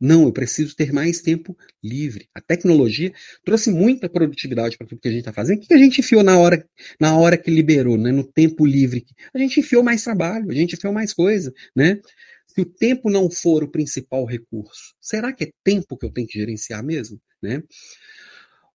Não, 0.00 0.24
eu 0.24 0.32
preciso 0.32 0.74
ter 0.74 0.92
mais 0.92 1.20
tempo 1.20 1.56
livre. 1.80 2.28
A 2.34 2.40
tecnologia 2.40 3.12
trouxe 3.44 3.70
muita 3.70 4.08
produtividade 4.08 4.76
para 4.76 4.84
tudo 4.84 5.00
que 5.00 5.06
a 5.06 5.12
gente 5.12 5.20
está 5.20 5.32
fazendo. 5.32 5.58
O 5.58 5.60
que 5.60 5.72
a 5.72 5.78
gente 5.78 6.00
enfiou 6.00 6.24
na 6.24 6.36
hora, 6.36 6.68
na 6.98 7.16
hora 7.16 7.38
que 7.38 7.52
liberou, 7.52 7.96
né? 7.96 8.10
no 8.10 8.24
tempo 8.24 8.66
livre? 8.66 9.06
A 9.32 9.38
gente 9.38 9.60
enfiou 9.60 9.84
mais 9.84 10.02
trabalho, 10.02 10.50
a 10.50 10.54
gente 10.54 10.74
enfiou 10.74 10.92
mais 10.92 11.12
coisa. 11.12 11.54
Né? 11.76 12.00
Se 12.48 12.60
o 12.60 12.64
tempo 12.64 13.08
não 13.08 13.30
for 13.30 13.62
o 13.62 13.70
principal 13.70 14.24
recurso, 14.24 14.92
será 15.00 15.32
que 15.32 15.44
é 15.44 15.52
tempo 15.62 15.96
que 15.96 16.04
eu 16.04 16.10
tenho 16.10 16.26
que 16.26 16.36
gerenciar 16.36 16.82
mesmo? 16.82 17.20
Né? 17.40 17.62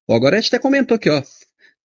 Agora 0.09 0.38
a 0.38 0.39
gente 0.39 0.55
até 0.55 0.59
comentou 0.59 0.95
aqui, 0.95 1.09
ó, 1.09 1.21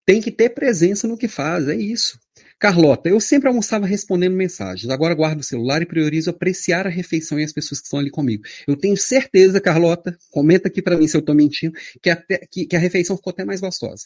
tem 0.07 0.21
que 0.21 0.31
ter 0.31 0.51
presença 0.51 1.09
no 1.09 1.19
que 1.19 1.27
faz, 1.27 1.67
é 1.67 1.75
isso. 1.75 2.17
Carlota, 2.63 3.09
eu 3.09 3.19
sempre 3.19 3.49
almoçava 3.49 3.87
respondendo 3.87 4.37
mensagens. 4.37 4.89
Agora 4.89 5.17
guardo 5.17 5.41
o 5.41 5.43
celular 5.43 5.83
e 5.83 5.87
priorizo 5.87 6.31
apreciar 6.31 6.87
a 6.87 6.91
refeição 6.91 7.41
e 7.41 7.43
as 7.43 7.53
pessoas 7.53 7.81
que 7.81 7.87
estão 7.87 7.99
ali 7.99 8.09
comigo. 8.09 8.45
Eu 8.69 8.77
tenho 8.77 8.97
certeza, 8.97 9.61
Carlota, 9.61 10.17
comenta 10.31 10.69
aqui 10.69 10.81
para 10.81 10.97
mim 10.97 11.09
se 11.09 11.17
eu 11.17 11.19
estou 11.19 11.35
mentindo, 11.35 11.77
que, 12.01 12.09
até, 12.09 12.47
que, 12.49 12.65
que, 12.65 12.77
a 12.77 12.79
refeição 12.79 13.17
ficou 13.17 13.33
até 13.33 13.45
mais 13.45 13.61
gostosa. 13.61 14.05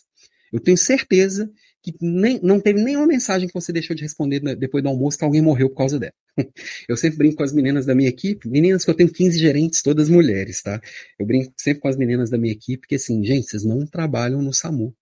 Eu 0.50 0.58
tenho 0.58 0.78
certeza 0.78 1.50
que 1.82 1.94
nem, 2.00 2.40
não 2.42 2.58
teve 2.58 2.82
nenhuma 2.82 3.06
mensagem 3.06 3.46
que 3.46 3.52
você 3.52 3.74
deixou 3.74 3.94
de 3.94 4.02
responder 4.02 4.40
depois 4.56 4.82
do 4.82 4.88
almoço 4.88 5.18
que 5.18 5.24
alguém 5.24 5.42
morreu 5.42 5.68
por 5.68 5.76
causa 5.76 5.98
dela. 5.98 6.14
Eu 6.88 6.96
sempre 6.96 7.18
brinco 7.18 7.36
com 7.36 7.42
as 7.42 7.52
meninas 7.52 7.84
da 7.84 7.94
minha 7.94 8.08
equipe, 8.08 8.48
meninas 8.48 8.86
que 8.86 8.90
eu 8.90 8.94
tenho 8.94 9.12
15 9.12 9.38
gerentes, 9.38 9.82
todas 9.82 10.08
mulheres, 10.08 10.62
tá? 10.62 10.80
Eu 11.18 11.26
brinco 11.26 11.52
sempre 11.58 11.80
com 11.80 11.88
as 11.88 11.96
meninas 11.96 12.30
da 12.30 12.38
minha 12.38 12.54
equipe, 12.54 12.86
que 12.86 12.94
assim, 12.94 13.22
gente, 13.22 13.48
vocês 13.48 13.64
não 13.64 13.86
trabalham 13.86 14.40
no 14.40 14.54
SAMU. 14.54 14.94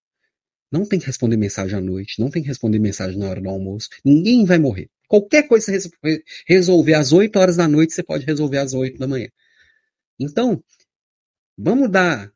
Não 0.74 0.84
tem 0.84 0.98
que 0.98 1.06
responder 1.06 1.36
mensagem 1.36 1.78
à 1.78 1.80
noite, 1.80 2.18
não 2.18 2.28
tem 2.28 2.42
que 2.42 2.48
responder 2.48 2.80
mensagem 2.80 3.16
na 3.16 3.28
hora 3.28 3.40
do 3.40 3.48
almoço. 3.48 3.88
Ninguém 4.04 4.44
vai 4.44 4.58
morrer. 4.58 4.90
Qualquer 5.06 5.46
coisa 5.46 5.70
que 5.70 5.78
você 5.78 6.20
resolver 6.48 6.94
às 6.94 7.12
8 7.12 7.38
horas 7.38 7.54
da 7.54 7.68
noite, 7.68 7.94
você 7.94 8.02
pode 8.02 8.26
resolver 8.26 8.58
às 8.58 8.74
8 8.74 8.98
da 8.98 9.06
manhã. 9.06 9.28
Então, 10.18 10.60
vamos 11.56 11.88
dar 11.88 12.28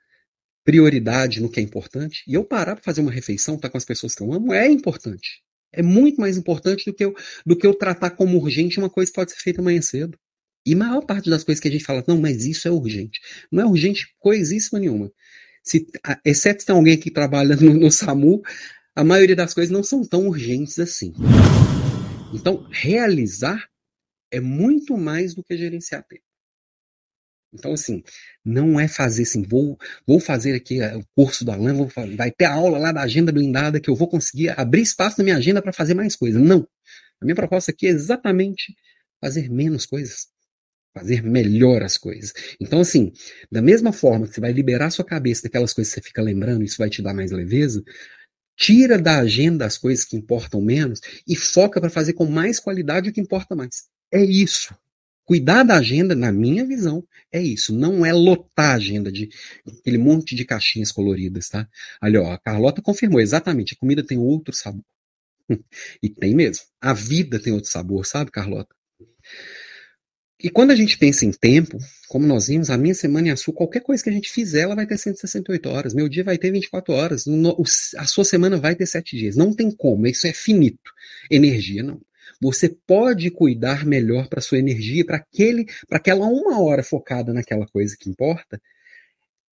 prioridade 0.63 1.43
no 1.43 1.51
que 1.51 1.59
é 1.59 1.63
importante. 1.65 2.23
E 2.29 2.35
eu 2.35 2.45
parar 2.45 2.77
para 2.77 2.85
fazer 2.85 3.01
uma 3.01 3.11
refeição, 3.11 3.57
estar 3.57 3.67
tá 3.67 3.73
com 3.73 3.79
as 3.79 3.85
pessoas 3.85 4.15
que 4.15 4.23
eu 4.23 4.33
amo, 4.33 4.55
é 4.55 4.69
importante. 4.69 5.43
É 5.73 5.83
muito 5.83 6.21
mais 6.21 6.37
importante 6.37 6.85
do 6.85 6.95
que, 6.95 7.05
eu, 7.05 7.17
do 7.45 7.57
que 7.57 7.67
eu 7.67 7.75
tratar 7.75 8.11
como 8.11 8.39
urgente 8.39 8.79
uma 8.79 8.89
coisa 8.89 9.11
que 9.11 9.17
pode 9.17 9.33
ser 9.33 9.39
feita 9.39 9.61
amanhã 9.61 9.83
cedo. 9.83 10.17
E 10.65 10.75
a 10.75 10.77
maior 10.77 11.05
parte 11.05 11.29
das 11.29 11.43
coisas 11.43 11.61
que 11.61 11.67
a 11.67 11.73
gente 11.73 11.85
fala, 11.85 12.05
não, 12.07 12.21
mas 12.21 12.45
isso 12.45 12.69
é 12.69 12.71
urgente. 12.71 13.19
Não 13.51 13.65
é 13.65 13.67
urgente 13.67 14.07
coisíssima 14.21 14.79
nenhuma 14.79 15.11
se, 15.69 15.87
exceto 16.25 16.61
se 16.61 16.67
tem 16.67 16.75
alguém 16.75 16.99
que 16.99 17.11
trabalha 17.11 17.57
no, 17.57 17.75
no 17.75 17.91
SAMU, 17.91 18.43
a 18.95 19.05
maioria 19.05 19.37
das 19.37 19.55
coisas 19.55 19.73
não 19.73 19.83
são 19.83 20.05
tão 20.05 20.27
urgentes 20.27 20.79
assim. 20.79 21.13
Então, 22.35 22.67
realizar 22.71 23.69
é 24.31 24.41
muito 24.41 24.97
mais 24.97 25.35
do 25.35 25.43
que 25.43 25.57
gerenciar 25.57 26.05
tempo. 26.05 26.23
Então, 27.53 27.73
assim, 27.73 28.03
não 28.45 28.79
é 28.79 28.87
fazer 28.87 29.23
assim, 29.23 29.43
vou, 29.43 29.79
vou 30.07 30.21
fazer 30.21 30.55
aqui 30.55 30.81
o 30.83 31.03
curso 31.15 31.45
do 31.45 31.51
Alan, 31.51 31.75
vou, 31.75 31.91
vai 32.17 32.31
ter 32.31 32.45
a 32.45 32.53
aula 32.53 32.79
lá 32.79 32.93
da 32.93 33.01
agenda 33.03 33.33
blindada 33.33 33.81
que 33.81 33.89
eu 33.89 33.95
vou 33.95 34.07
conseguir 34.07 34.51
abrir 34.51 34.83
espaço 34.83 35.17
na 35.19 35.25
minha 35.25 35.37
agenda 35.37 35.63
para 35.63 35.73
fazer 35.73 35.95
mais 35.95 36.15
coisas. 36.15 36.41
Não. 36.41 36.69
A 37.21 37.25
minha 37.25 37.35
proposta 37.35 37.71
aqui 37.71 37.87
é 37.87 37.91
exatamente 37.91 38.75
fazer 39.21 39.49
menos 39.51 39.87
coisas 39.87 40.29
fazer 40.95 41.23
melhor 41.23 41.83
as 41.83 41.97
coisas. 41.97 42.33
Então, 42.61 42.81
assim, 42.81 43.13
da 43.51 43.63
mesma 43.63 43.93
forma 43.93 44.27
que 44.27 44.35
você 44.35 44.41
vai 44.41 44.53
liberar 44.53 44.91
sua 44.91 45.05
cabeça 45.05 45.43
daquelas 45.45 45.73
coisas 45.73 45.93
que 45.93 46.01
você 46.01 46.07
fica 46.07 46.23
lembrando, 46.23 46.65
isso 46.65 46.79
vai 46.79 46.91
te 46.91 47.03
dar 47.03 47.15
mais 47.15 47.31
leveza, 47.31 47.83
tira 48.57 48.99
da 48.99 49.19
agenda 49.19 49.65
as 49.65 49.79
coisas 49.79 50.05
que 50.05 50.17
importam 50.17 50.61
menos 50.61 51.01
e 51.27 51.37
foca 51.37 51.81
para 51.81 51.91
fazer 51.91 52.15
com 52.15 52.27
mais 52.27 52.59
qualidade 52.59 53.11
o 53.11 53.13
que 53.13 53.21
importa 53.21 53.55
mais. 53.55 53.89
É 54.13 54.23
isso. 54.23 54.75
Cuidar 55.25 55.63
da 55.63 55.77
agenda, 55.77 56.15
na 56.15 56.33
minha 56.33 56.67
visão, 56.67 57.07
é 57.31 57.41
isso. 57.41 57.75
Não 57.75 58.05
é 58.05 58.13
lotar 58.15 58.71
a 58.71 58.75
agenda 58.77 59.13
de 59.13 59.29
aquele 59.67 59.99
monte 59.99 60.35
de 60.35 60.43
caixinhas 60.43 60.91
coloridas, 60.91 61.51
tá? 61.51 61.69
Ali, 62.01 62.17
ó, 62.17 62.33
a 62.33 62.39
Carlota 62.39 62.81
confirmou 62.81 63.21
exatamente. 63.21 63.75
A 63.75 63.77
comida 63.77 64.03
tem 64.03 64.17
outro 64.17 64.55
sabor. 64.55 64.83
e 66.03 66.09
tem 66.09 66.35
mesmo. 66.35 66.65
A 66.81 66.95
vida 66.95 67.39
tem 67.39 67.53
outro 67.53 67.71
sabor, 67.71 68.07
sabe, 68.07 68.31
Carlota? 68.31 68.75
E 70.43 70.49
quando 70.49 70.71
a 70.71 70.77
gente 70.77 70.97
pensa 70.97 71.25
em 71.25 71.33
tempo, 71.33 71.79
como 72.09 72.25
nós 72.27 72.47
vimos, 72.47 72.71
a 72.71 72.79
minha 72.79 72.95
semana 72.95 73.29
e 73.29 73.31
a 73.33 73.37
sua, 73.37 73.53
qualquer 73.53 73.81
coisa 73.81 74.03
que 74.03 74.09
a 74.09 74.13
gente 74.13 74.31
fizer, 74.31 74.61
ela 74.61 74.77
vai 74.77 74.87
ter 74.87 74.97
168 74.97 75.69
horas. 75.69 75.93
Meu 75.95 76.09
dia 76.09 76.23
vai 76.23 76.39
ter 76.39 76.53
24 76.53 76.95
horas. 76.95 77.25
A 77.97 78.07
sua 78.07 78.25
semana 78.25 78.57
vai 78.57 78.77
ter 78.77 78.87
7 78.87 79.17
dias. 79.17 79.37
Não 79.37 79.53
tem 79.53 79.71
como, 79.71 80.07
isso 80.07 80.27
é 80.29 80.33
finito. 80.33 80.93
Energia, 81.29 81.83
não. 81.83 82.01
Você 82.41 82.69
pode 82.69 83.31
cuidar 83.31 83.85
melhor 83.85 84.29
para 84.29 84.41
sua 84.41 84.59
energia, 84.59 85.05
para 85.05 85.17
aquele, 85.17 85.67
para 85.89 85.99
aquela 85.99 86.27
uma 86.27 86.61
hora 86.63 86.85
focada 86.85 87.33
naquela 87.33 87.67
coisa 87.67 87.97
que 87.99 88.09
importa, 88.09 88.61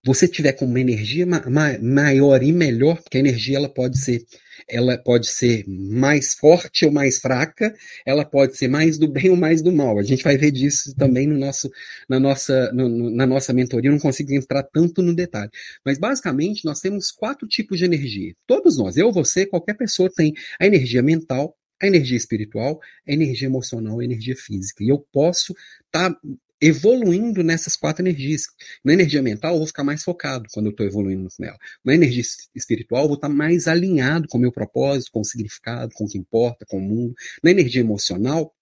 você 0.06 0.28
tiver 0.28 0.53
com 0.53 0.66
uma 0.66 0.80
energia 0.80 1.26
ma 1.26 1.41
ma 1.49 1.78
maior 1.80 2.43
e 2.43 2.51
melhor, 2.51 3.01
porque 3.01 3.18
a 3.18 3.20
energia 3.20 3.58
ela 3.58 3.70
pode 3.70 3.97
ser 3.97 4.24
ela 4.68 4.97
pode 4.97 5.28
ser 5.28 5.64
mais 5.68 6.34
forte 6.34 6.86
ou 6.86 6.91
mais 6.91 7.20
fraca, 7.20 7.76
ela 8.06 8.26
pode 8.26 8.58
ser 8.58 8.68
mais 8.68 8.97
do 8.97 9.08
bem 9.08 9.30
ou 9.30 9.36
mais 9.36 9.62
do 9.62 9.72
mal. 9.72 9.99
A 9.99 10.03
gente 10.03 10.24
vai 10.24 10.38
ver 10.38 10.51
disso 10.51 10.95
também 10.95 11.28
no 11.28 11.38
nosso, 11.38 11.70
na, 12.10 12.20
nossa, 12.20 12.72
no, 12.72 13.10
na 13.10 13.28
nossa 13.28 13.53
mentoria, 13.53 13.89
eu 13.89 13.93
não 13.93 13.99
consigo 13.99 14.34
entrar 14.34 14.64
tanto 14.64 15.01
no 15.01 15.14
detalhe. 15.16 15.51
Mas 15.86 15.97
basicamente 15.97 16.66
nós 16.66 16.80
temos 16.80 17.12
quatro 17.12 17.47
tipos 17.47 17.78
de 17.78 17.86
energia. 17.86 18.34
Todos 18.47 18.78
nós, 18.78 18.97
eu, 18.97 19.12
você, 19.12 19.45
qualquer 19.45 19.76
pessoa 19.76 20.10
tem 20.14 20.34
a 20.60 20.66
energia 20.66 21.01
mental, 21.01 21.56
a 21.82 21.88
energia 21.88 22.18
espiritual, 22.18 22.80
a 23.08 23.12
energia 23.12 23.47
emocional, 23.47 23.99
a 23.99 24.06
energia 24.06 24.36
física. 24.36 24.84
E 24.84 24.89
eu 24.89 25.06
posso 25.12 25.53
estar 25.86 26.12
tá 26.12 26.20
evoluindo 26.62 27.43
nessas 27.43 27.76
quatro 27.76 28.01
energias. 28.01 28.43
Na 28.84 28.93
energia 28.93 29.22
mental, 29.22 29.53
eu 29.53 29.58
vou 29.60 29.68
ficar 29.68 29.84
mais 29.84 30.03
focado 30.03 30.47
quando 30.53 30.68
eu 30.68 30.72
estou 30.72 30.86
evoluindo 30.86 31.28
nela. 31.39 31.58
Na 31.84 31.93
energia 31.93 32.24
espiritual, 32.56 33.03
eu 33.03 33.08
vou 33.08 33.16
estar 33.16 33.30
mais 33.30 33.68
alinhado 33.68 34.28
com 34.28 34.38
o 34.38 34.41
meu 34.41 34.51
propósito, 34.51 35.12
com 35.12 35.22
o 35.22 35.26
significado, 35.26 35.93
com 35.93 36.06
o 36.06 36.08
que 36.08 36.18
importa, 36.18 36.66
com 36.66 36.78
o 36.78 36.82
mundo. 36.82 37.14
Na 37.43 37.51
energia 37.51 37.82
emocional, 37.82 38.53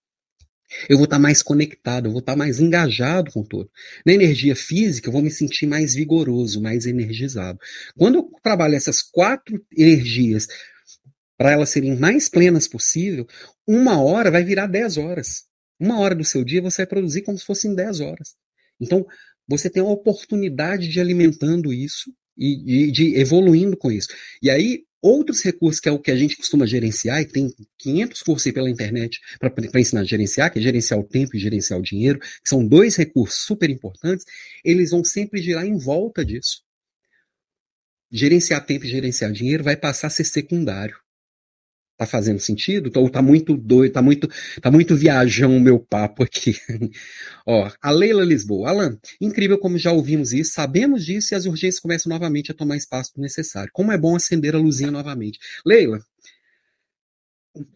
eu 0.90 0.98
vou 0.98 1.06
estar 1.06 1.20
mais 1.20 1.44
conectado, 1.44 2.08
eu 2.08 2.12
vou 2.12 2.20
estar 2.20 2.36
mais 2.36 2.60
engajado 2.60 3.32
com 3.32 3.44
tudo. 3.44 3.70
Na 4.06 4.14
energia 4.14 4.56
física, 4.56 5.08
eu 5.08 5.12
vou 5.12 5.22
me 5.22 5.30
sentir 5.30 5.68
mais 5.68 5.94
vigoroso, 5.94 6.62
mais 6.62 6.86
energizado. 6.86 7.60
Quando 7.98 8.16
eu 8.16 8.32
trabalho 8.42 8.76
essas 8.76 9.02
quatro 9.02 9.64
energias 9.76 10.48
para 11.38 11.52
elas 11.52 11.70
serem 11.70 11.96
mais 11.98 12.30
plenas 12.30 12.68
possível, 12.68 13.28
uma 13.68 14.02
hora 14.02 14.32
vai 14.32 14.44
virar 14.44 14.68
dez 14.68 14.98
horas. 14.98 15.44
Uma 15.80 16.00
hora 16.00 16.16
do 16.16 16.24
seu 16.24 16.44
dia 16.44 16.62
você 16.62 16.78
vai 16.78 16.88
produzir 16.88 17.22
como 17.22 17.38
se 17.38 17.46
fossem 17.46 17.76
10 17.76 18.00
horas. 18.00 18.36
Então, 18.80 19.06
você 19.48 19.70
tem 19.70 19.82
a 19.82 19.86
oportunidade 19.86 20.88
de 20.88 21.00
alimentando 21.00 21.74
isso 21.74 22.14
e, 22.38 22.92
de 22.92 23.16
evoluindo 23.16 23.78
com 23.78 23.92
isso. 23.92 24.08
E 24.42 24.50
aí, 24.50 24.86
Outros 25.04 25.44
recursos, 25.44 25.82
que 25.82 25.90
é 25.90 25.92
o 25.92 26.00
que 26.00 26.12
a 26.12 26.16
gente 26.16 26.38
costuma 26.38 26.66
gerenciar, 26.66 27.22
e 27.22 27.26
tem 27.26 27.54
500 27.78 28.24
cursos 28.24 28.48
aí 28.48 28.54
pela 28.54 28.70
internet 28.70 29.20
para 29.38 29.82
ensinar 29.82 30.00
a 30.00 30.06
gerenciar, 30.06 30.50
que 30.50 30.60
é 30.60 30.62
gerenciar 30.62 30.98
o 30.98 31.04
tempo 31.04 31.36
e 31.36 31.40
gerenciar 31.40 31.78
o 31.78 31.84
dinheiro, 31.84 32.20
que 32.20 32.48
são 32.48 32.66
dois 32.66 32.96
recursos 32.96 33.44
super 33.44 33.70
importantes, 33.70 34.26
eles 34.64 34.92
vão 34.92 35.04
sempre 35.04 35.42
girar 35.42 35.66
em 35.66 35.78
volta 35.78 36.24
disso. 36.24 36.64
Gerenciar 38.10 38.66
tempo 38.66 38.86
e 38.86 38.90
gerenciar 38.90 39.34
dinheiro 39.34 39.62
vai 39.62 39.76
passar 39.76 40.08
a 40.08 40.10
ser 40.10 40.24
secundário. 40.24 40.96
Tá 42.04 42.08
fazendo 42.08 42.40
sentido? 42.40 42.92
Ou 43.00 43.10
tá 43.10 43.22
muito 43.22 43.56
doido, 43.56 43.94
tá 43.94 44.02
muito, 44.02 44.28
tá 44.62 44.70
muito 44.70 44.94
viajão 44.94 45.56
o 45.56 45.60
meu 45.60 45.80
papo 45.80 46.22
aqui. 46.22 46.54
Ó, 47.48 47.72
a 47.82 47.92
Leila 47.92 48.26
Lisboa. 48.26 48.70
Alan, 48.70 48.98
incrível 49.22 49.58
como 49.58 49.78
já 49.78 49.94
ouvimos 49.94 50.34
isso, 50.34 50.52
sabemos 50.52 51.06
disso 51.06 51.34
e 51.34 51.36
as 51.36 51.46
urgências 51.46 51.80
começam 51.80 52.10
novamente 52.10 52.52
a 52.52 52.54
tomar 52.54 52.76
espaço 52.76 53.14
necessário. 53.16 53.72
Como 53.72 53.90
é 53.90 53.98
bom 53.98 54.18
acender 54.18 54.54
a 54.54 54.58
luzinha 54.58 54.92
novamente. 54.92 55.40
Leila, 55.66 56.02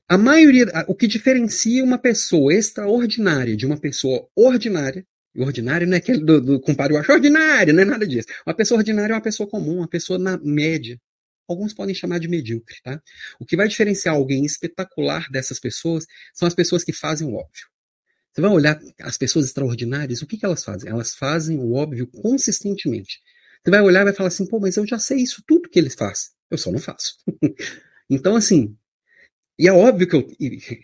a 0.10 0.18
maioria, 0.18 0.66
o 0.90 0.94
que 0.96 1.08
diferencia 1.08 1.82
uma 1.82 1.98
pessoa 1.98 2.54
extraordinária 2.54 3.56
de 3.56 3.66
uma 3.66 3.80
pessoa 3.80 4.28
ordinária, 4.36 5.06
ordinária 5.38 5.88
não 5.88 5.94
é 5.94 5.98
aquele 5.98 6.20
do, 6.20 6.42
do 6.42 6.60
compadre, 6.60 6.96
eu 6.96 7.00
acho 7.00 7.14
ordinário, 7.14 7.74
não 7.74 7.82
é 7.82 7.86
nada 7.86 8.06
disso. 8.06 8.28
Uma 8.46 8.54
pessoa 8.54 8.80
ordinária 8.80 9.14
é 9.14 9.16
uma 9.16 9.22
pessoa 9.22 9.48
comum, 9.50 9.78
uma 9.78 9.88
pessoa 9.88 10.20
na 10.20 10.38
média, 10.38 11.00
alguns 11.48 11.74
podem 11.74 11.96
chamar 11.96 12.20
de 12.20 12.28
medíocre, 12.28 12.76
tá? 12.84 13.02
O 13.40 13.46
que 13.46 13.56
vai 13.56 13.68
diferenciar 13.68 14.16
alguém 14.16 14.46
espetacular 14.46 15.30
dessas 15.30 15.60
pessoas 15.60 16.06
são 16.34 16.48
as 16.48 16.54
pessoas 16.54 16.84
que 16.84 16.94
fazem 16.94 17.28
o 17.28 17.34
óbvio. 17.34 17.68
Você 18.34 18.42
vai 18.42 18.52
olhar 18.52 18.80
as 19.02 19.18
pessoas 19.18 19.46
extraordinárias, 19.46 20.22
o 20.22 20.28
que, 20.28 20.38
que 20.38 20.46
elas 20.46 20.64
fazem? 20.64 20.90
Elas 20.90 21.16
fazem 21.16 21.58
o 21.58 21.74
óbvio 21.74 22.06
consistentemente. 22.08 23.20
Você 23.64 23.72
vai 23.72 23.82
olhar 23.82 24.02
e 24.02 24.06
vai 24.06 24.14
falar 24.14 24.28
assim, 24.28 24.46
pô, 24.46 24.60
mas 24.60 24.78
eu 24.78 24.86
já 24.86 25.00
sei 25.00 25.18
isso 25.18 25.44
tudo 25.48 25.70
que 25.70 25.80
eles 25.80 25.96
fazem. 25.96 26.30
Eu 26.50 26.58
só 26.58 26.72
não 26.72 26.80
faço. 26.80 27.16
então, 28.10 28.36
assim, 28.36 28.78
e 29.60 29.68
é 29.68 29.74
óbvio 29.74 30.08
que 30.08 30.16
eu, 30.16 30.28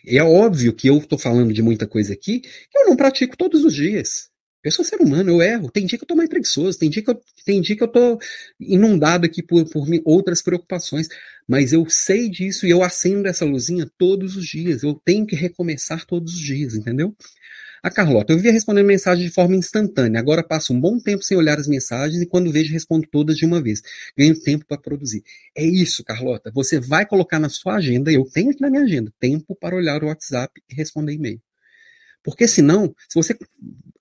é 0.08 0.24
óbvio 0.24 0.74
que 0.74 0.90
eu 0.90 0.98
estou 0.98 1.20
falando 1.20 1.54
de 1.54 1.62
muita 1.62 1.86
coisa 1.86 2.14
aqui 2.14 2.40
que 2.40 2.78
eu 2.78 2.86
não 2.88 2.96
pratico 2.96 3.38
todos 3.38 3.64
os 3.64 3.76
dias. 3.76 4.30
Eu 4.64 4.72
sou 4.72 4.86
ser 4.86 5.02
humano, 5.02 5.30
eu 5.30 5.42
erro. 5.42 5.70
Tem 5.70 5.86
dia 5.86 5.98
que 5.98 6.04
eu 6.04 6.08
tô 6.08 6.16
mais 6.16 6.30
preguiçoso, 6.30 6.80
tem 6.80 6.90
dia 6.90 7.04
que 7.04 7.10
eu, 7.10 7.22
tem 7.46 7.62
dia 7.62 7.76
que 7.76 7.84
eu 7.84 7.88
tô 7.88 8.18
inundado 8.60 9.26
aqui 9.26 9.44
por, 9.44 9.66
por 9.70 9.86
outras 10.06 10.42
preocupações. 10.42 11.08
Mas 11.48 11.74
eu 11.74 11.86
sei 11.90 12.30
disso 12.30 12.66
e 12.66 12.70
eu 12.70 12.82
acendo 12.84 13.28
essa 13.28 13.44
luzinha 13.46 13.90
todos 13.98 14.38
os 14.38 14.46
dias. 14.48 14.84
Eu 14.84 14.94
tenho 15.04 15.26
que 15.26 15.36
recomeçar 15.36 16.06
todos 16.06 16.34
os 16.36 16.40
dias, 16.40 16.76
entendeu? 16.76 17.14
A 17.84 17.92
Carlota, 17.92 18.32
eu 18.32 18.40
via 18.40 18.54
respondendo 18.54 18.86
mensagem 18.86 19.26
de 19.26 19.34
forma 19.34 19.58
instantânea. 19.58 20.18
Agora 20.18 20.42
passo 20.42 20.72
um 20.74 20.80
bom 20.80 20.98
tempo 20.98 21.22
sem 21.22 21.36
olhar 21.36 21.60
as 21.60 21.68
mensagens 21.68 22.22
e 22.22 22.26
quando 22.26 22.50
vejo 22.50 22.72
respondo 22.72 23.06
todas 23.12 23.36
de 23.36 23.46
uma 23.46 23.62
vez. 23.62 23.82
Ganho 24.18 24.40
tempo 24.40 24.66
para 24.66 24.78
produzir. 24.78 25.22
É 25.54 25.66
isso, 25.66 26.02
Carlota. 26.06 26.50
Você 26.54 26.80
vai 26.80 27.06
colocar 27.06 27.40
na 27.40 27.50
sua 27.50 27.76
agenda, 27.76 28.10
eu 28.10 28.24
tenho 28.24 28.52
aqui 28.52 28.62
na 28.62 28.70
minha 28.70 28.84
agenda, 28.84 29.12
tempo 29.20 29.54
para 29.54 29.76
olhar 29.76 30.02
o 30.02 30.08
WhatsApp 30.08 30.62
e 30.70 30.74
responder 30.74 31.14
e-mail. 31.14 31.42
Porque 32.24 32.48
senão, 32.48 32.96
se 33.10 33.16
você 33.16 33.38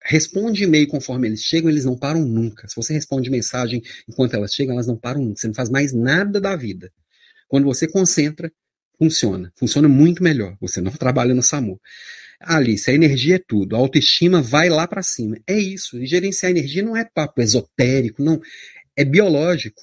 responde 0.05 0.64
e-mail 0.64 0.87
conforme 0.89 1.29
eles 1.29 1.43
chegam, 1.43 1.70
eles 1.70 1.85
não 1.85 1.97
param 1.97 2.25
nunca. 2.25 2.68
Se 2.68 2.77
você 2.77 2.93
responde 2.93 3.31
mensagem 3.31 3.83
enquanto 4.09 4.35
elas 4.35 4.53
chegam, 4.53 4.75
elas 4.75 4.87
não 4.87 4.97
param 4.97 5.23
nunca. 5.23 5.41
Você 5.41 5.49
não 5.49 5.55
faz 5.55 5.68
mais 5.68 5.93
nada 5.93 6.41
da 6.41 6.57
vida. 6.57 6.91
Quando 7.49 7.64
você 7.64 7.87
concentra, 7.87 8.51
funciona. 8.99 9.53
Funciona 9.57 9.89
muito 9.89 10.23
melhor. 10.23 10.57
Você 10.61 10.81
não 10.81 10.93
trabalha 10.97 11.35
no 11.35 11.43
SAMU. 11.43 11.81
Alice, 12.41 12.91
a 12.91 12.95
energia 12.95 13.37
é 13.37 13.43
tudo. 13.47 13.77
A 13.77 13.79
autoestima 13.79 14.43
vai 14.43 14.68
lá 14.68 14.87
para 14.87 15.03
cima. 15.03 15.37
É 15.47 15.59
isso. 15.59 15.99
E 15.99 16.07
gerenciar 16.07 16.49
a 16.49 16.53
energia 16.59 16.83
não 16.83 16.97
é 16.97 17.05
papo 17.05 17.41
esotérico, 17.41 18.23
não. 18.23 18.41
É 18.97 19.05
biológico. 19.05 19.83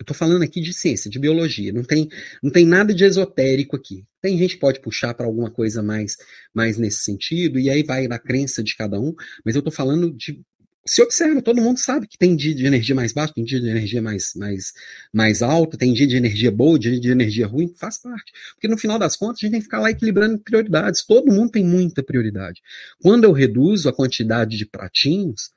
Eu 0.00 0.02
estou 0.02 0.16
falando 0.16 0.42
aqui 0.42 0.62
de 0.62 0.72
ciência, 0.72 1.10
de 1.10 1.18
biologia. 1.18 1.70
Não 1.74 1.84
tem, 1.84 2.08
não 2.42 2.50
tem 2.50 2.64
nada 2.64 2.94
de 2.94 3.04
esotérico 3.04 3.76
aqui. 3.76 4.02
Tem 4.22 4.38
gente 4.38 4.54
que 4.54 4.60
pode 4.60 4.80
puxar 4.80 5.12
para 5.12 5.26
alguma 5.26 5.50
coisa 5.50 5.82
mais, 5.82 6.16
mais 6.54 6.78
nesse 6.78 7.04
sentido, 7.04 7.58
e 7.58 7.68
aí 7.68 7.82
vai 7.82 8.08
da 8.08 8.18
crença 8.18 8.62
de 8.62 8.74
cada 8.74 8.98
um, 8.98 9.12
mas 9.44 9.54
eu 9.54 9.58
estou 9.58 9.70
falando 9.70 10.10
de. 10.10 10.40
Se 10.86 11.02
observa, 11.02 11.42
todo 11.42 11.60
mundo 11.60 11.78
sabe 11.78 12.08
que 12.08 12.16
tem 12.16 12.34
dia 12.34 12.54
de 12.54 12.64
energia 12.64 12.94
mais 12.94 13.12
baixa, 13.12 13.34
tem 13.34 13.44
dia 13.44 13.60
de 13.60 13.68
energia 13.68 14.00
mais, 14.00 14.32
mais, 14.34 14.72
mais 15.12 15.42
alta, 15.42 15.76
tem 15.76 15.92
dia 15.92 16.06
de 16.06 16.16
energia 16.16 16.50
boa, 16.50 16.78
dia 16.78 16.98
de 16.98 17.10
energia 17.10 17.46
ruim, 17.46 17.70
faz 17.78 18.00
parte. 18.00 18.32
Porque 18.54 18.68
no 18.68 18.78
final 18.78 18.98
das 18.98 19.16
contas 19.16 19.36
a 19.36 19.40
gente 19.42 19.50
tem 19.50 19.60
que 19.60 19.64
ficar 19.64 19.80
lá 19.80 19.90
equilibrando 19.90 20.38
prioridades. 20.38 21.04
Todo 21.04 21.30
mundo 21.30 21.50
tem 21.50 21.62
muita 21.62 22.02
prioridade. 22.02 22.62
Quando 23.02 23.24
eu 23.24 23.32
reduzo 23.32 23.86
a 23.86 23.92
quantidade 23.92 24.56
de 24.56 24.64
pratinhos, 24.64 25.50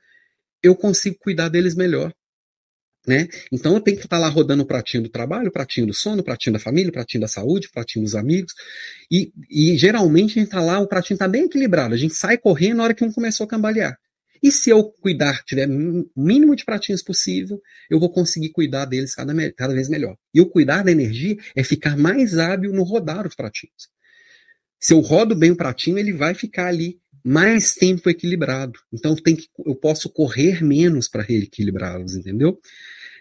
eu 0.62 0.76
consigo 0.76 1.16
cuidar 1.18 1.48
deles 1.48 1.74
melhor. 1.74 2.12
Né? 3.06 3.28
Então 3.52 3.74
eu 3.74 3.80
tenho 3.80 3.98
que 3.98 4.06
estar 4.06 4.18
lá 4.18 4.28
rodando 4.28 4.62
o 4.62 4.66
pratinho 4.66 5.02
do 5.02 5.10
trabalho, 5.10 5.48
o 5.48 5.52
pratinho 5.52 5.86
do 5.86 5.92
sono, 5.92 6.22
o 6.22 6.24
pratinho 6.24 6.54
da 6.54 6.58
família, 6.58 6.88
o 6.88 6.92
pratinho 6.92 7.20
da 7.20 7.28
saúde, 7.28 7.66
o 7.66 7.70
pratinho 7.70 8.04
dos 8.04 8.14
amigos. 8.14 8.54
E, 9.10 9.30
e 9.50 9.76
geralmente 9.76 10.32
a 10.32 10.42
gente 10.42 10.44
está 10.44 10.60
lá, 10.60 10.80
o 10.80 10.88
pratinho 10.88 11.16
está 11.16 11.28
bem 11.28 11.44
equilibrado. 11.44 11.94
A 11.94 11.98
gente 11.98 12.14
sai 12.14 12.38
correndo 12.38 12.78
na 12.78 12.84
hora 12.84 12.94
que 12.94 13.04
um 13.04 13.12
começou 13.12 13.44
a 13.44 13.48
cambalear. 13.48 13.98
E 14.42 14.52
se 14.52 14.68
eu 14.68 14.84
cuidar, 15.00 15.42
tiver 15.44 15.66
o 15.68 16.06
mínimo 16.14 16.54
de 16.54 16.64
pratinhos 16.64 17.02
possível, 17.02 17.60
eu 17.88 17.98
vou 17.98 18.10
conseguir 18.10 18.50
cuidar 18.50 18.84
deles 18.84 19.14
cada, 19.14 19.34
cada 19.52 19.72
vez 19.72 19.88
melhor. 19.88 20.16
E 20.34 20.40
o 20.40 20.46
cuidar 20.46 20.84
da 20.84 20.92
energia 20.92 21.36
é 21.56 21.64
ficar 21.64 21.96
mais 21.96 22.36
hábil 22.36 22.72
no 22.72 22.82
rodar 22.82 23.26
os 23.26 23.34
pratinhos. 23.34 23.88
Se 24.78 24.92
eu 24.92 25.00
rodo 25.00 25.34
bem 25.34 25.52
o 25.52 25.56
pratinho, 25.56 25.98
ele 25.98 26.12
vai 26.12 26.34
ficar 26.34 26.66
ali 26.66 27.00
mais 27.24 27.72
tempo 27.72 28.10
equilibrado. 28.10 28.78
Então 28.92 29.16
tem 29.16 29.34
que, 29.34 29.48
eu 29.64 29.74
posso 29.74 30.10
correr 30.10 30.62
menos 30.62 31.08
para 31.08 31.22
reequilibrá-los, 31.22 32.14
entendeu? 32.14 32.60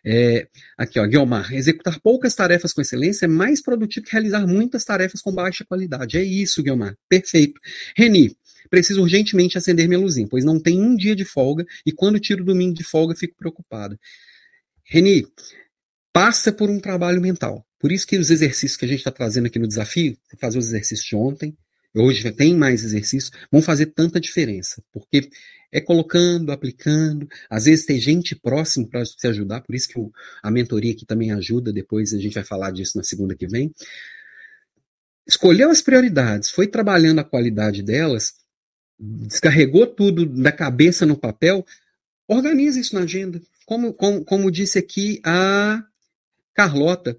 É, 0.05 0.47
aqui, 0.77 0.99
ó, 0.99 1.05
Guilmar, 1.07 1.53
executar 1.53 1.99
poucas 2.01 2.35
tarefas 2.35 2.73
com 2.73 2.81
excelência 2.81 3.25
é 3.25 3.27
mais 3.27 3.61
produtivo 3.61 4.05
que 4.05 4.11
realizar 4.11 4.45
muitas 4.45 4.83
tarefas 4.83 5.21
com 5.21 5.31
baixa 5.31 5.63
qualidade. 5.63 6.17
É 6.17 6.23
isso, 6.23 6.61
Guilmar. 6.61 6.95
Perfeito. 7.07 7.59
Reni, 7.95 8.35
preciso 8.69 9.01
urgentemente 9.01 9.57
acender 9.57 9.87
minha 9.87 9.99
luzinha, 9.99 10.27
pois 10.29 10.43
não 10.43 10.59
tem 10.59 10.81
um 10.81 10.95
dia 10.95 11.15
de 11.15 11.23
folga 11.23 11.65
e 11.85 11.91
quando 11.91 12.19
tiro 12.19 12.41
o 12.41 12.45
domingo 12.45 12.73
de 12.73 12.83
folga 12.83 13.15
fico 13.15 13.35
preocupado. 13.37 13.97
Reni, 14.83 15.25
passa 16.11 16.51
por 16.51 16.69
um 16.69 16.79
trabalho 16.79 17.21
mental. 17.21 17.65
Por 17.79 17.91
isso 17.91 18.07
que 18.07 18.17
os 18.17 18.29
exercícios 18.29 18.77
que 18.77 18.85
a 18.85 18.87
gente 18.87 18.99
está 18.99 19.11
trazendo 19.11 19.47
aqui 19.47 19.59
no 19.59 19.67
desafio, 19.67 20.17
fazer 20.37 20.57
os 20.57 20.67
exercícios 20.67 21.07
de 21.07 21.15
ontem, 21.15 21.57
hoje 21.95 22.31
tem 22.31 22.55
mais 22.55 22.83
exercícios, 22.83 23.31
vão 23.51 23.61
fazer 23.61 23.87
tanta 23.87 24.19
diferença, 24.19 24.83
porque 24.91 25.29
é 25.71 25.81
colocando, 25.81 26.51
aplicando, 26.51 27.27
às 27.49 27.65
vezes 27.65 27.85
tem 27.85 27.99
gente 27.99 28.35
próximo 28.35 28.87
para 28.87 29.03
se 29.05 29.27
ajudar, 29.27 29.61
por 29.61 29.73
isso 29.73 29.87
que 29.87 29.99
o, 29.99 30.11
a 30.41 30.51
mentoria 30.51 30.91
aqui 30.91 31.05
também 31.05 31.31
ajuda, 31.31 31.73
depois 31.73 32.13
a 32.13 32.19
gente 32.19 32.35
vai 32.35 32.43
falar 32.43 32.71
disso 32.71 32.97
na 32.97 33.03
segunda 33.03 33.35
que 33.35 33.47
vem. 33.47 33.73
Escolheu 35.25 35.71
as 35.71 35.81
prioridades, 35.81 36.51
foi 36.51 36.67
trabalhando 36.67 37.19
a 37.19 37.23
qualidade 37.23 37.81
delas, 37.81 38.33
descarregou 38.99 39.87
tudo 39.87 40.25
da 40.25 40.51
cabeça 40.51 41.05
no 41.05 41.17
papel, 41.17 41.65
organiza 42.27 42.79
isso 42.79 42.93
na 42.93 43.01
agenda. 43.01 43.41
Como, 43.65 43.93
como, 43.93 44.23
como 44.23 44.51
disse 44.51 44.77
aqui 44.77 45.21
a 45.25 45.83
Carlota, 46.53 47.17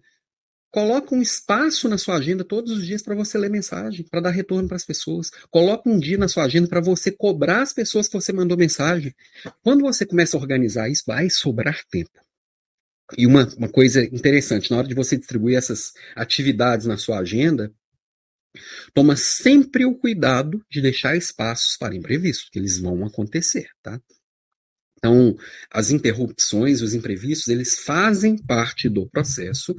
Coloca 0.74 1.14
um 1.14 1.22
espaço 1.22 1.88
na 1.88 1.96
sua 1.96 2.16
agenda 2.16 2.42
todos 2.42 2.72
os 2.72 2.84
dias 2.84 3.00
para 3.00 3.14
você 3.14 3.38
ler 3.38 3.48
mensagem, 3.48 4.04
para 4.10 4.22
dar 4.22 4.30
retorno 4.30 4.66
para 4.66 4.76
as 4.76 4.84
pessoas. 4.84 5.30
Coloca 5.48 5.88
um 5.88 6.00
dia 6.00 6.18
na 6.18 6.26
sua 6.26 6.42
agenda 6.42 6.66
para 6.66 6.80
você 6.80 7.12
cobrar 7.12 7.62
as 7.62 7.72
pessoas 7.72 8.08
que 8.08 8.14
você 8.14 8.32
mandou 8.32 8.58
mensagem. 8.58 9.14
Quando 9.62 9.82
você 9.82 10.04
começa 10.04 10.36
a 10.36 10.40
organizar 10.40 10.90
isso, 10.90 11.04
vai 11.06 11.30
sobrar 11.30 11.84
tempo. 11.88 12.10
E 13.16 13.24
uma, 13.24 13.46
uma 13.56 13.68
coisa 13.68 14.02
interessante, 14.02 14.68
na 14.68 14.78
hora 14.78 14.88
de 14.88 14.96
você 14.96 15.16
distribuir 15.16 15.56
essas 15.56 15.92
atividades 16.16 16.86
na 16.86 16.96
sua 16.96 17.20
agenda, 17.20 17.72
toma 18.92 19.14
sempre 19.14 19.84
o 19.84 19.94
cuidado 19.94 20.60
de 20.68 20.80
deixar 20.80 21.16
espaços 21.16 21.76
para 21.76 21.94
imprevistos, 21.94 22.50
que 22.50 22.58
eles 22.58 22.80
vão 22.80 23.06
acontecer, 23.06 23.68
tá? 23.80 24.00
Então, 24.98 25.36
as 25.70 25.92
interrupções, 25.92 26.82
os 26.82 26.94
imprevistos, 26.94 27.46
eles 27.46 27.78
fazem 27.78 28.36
parte 28.36 28.88
do 28.88 29.08
processo, 29.08 29.76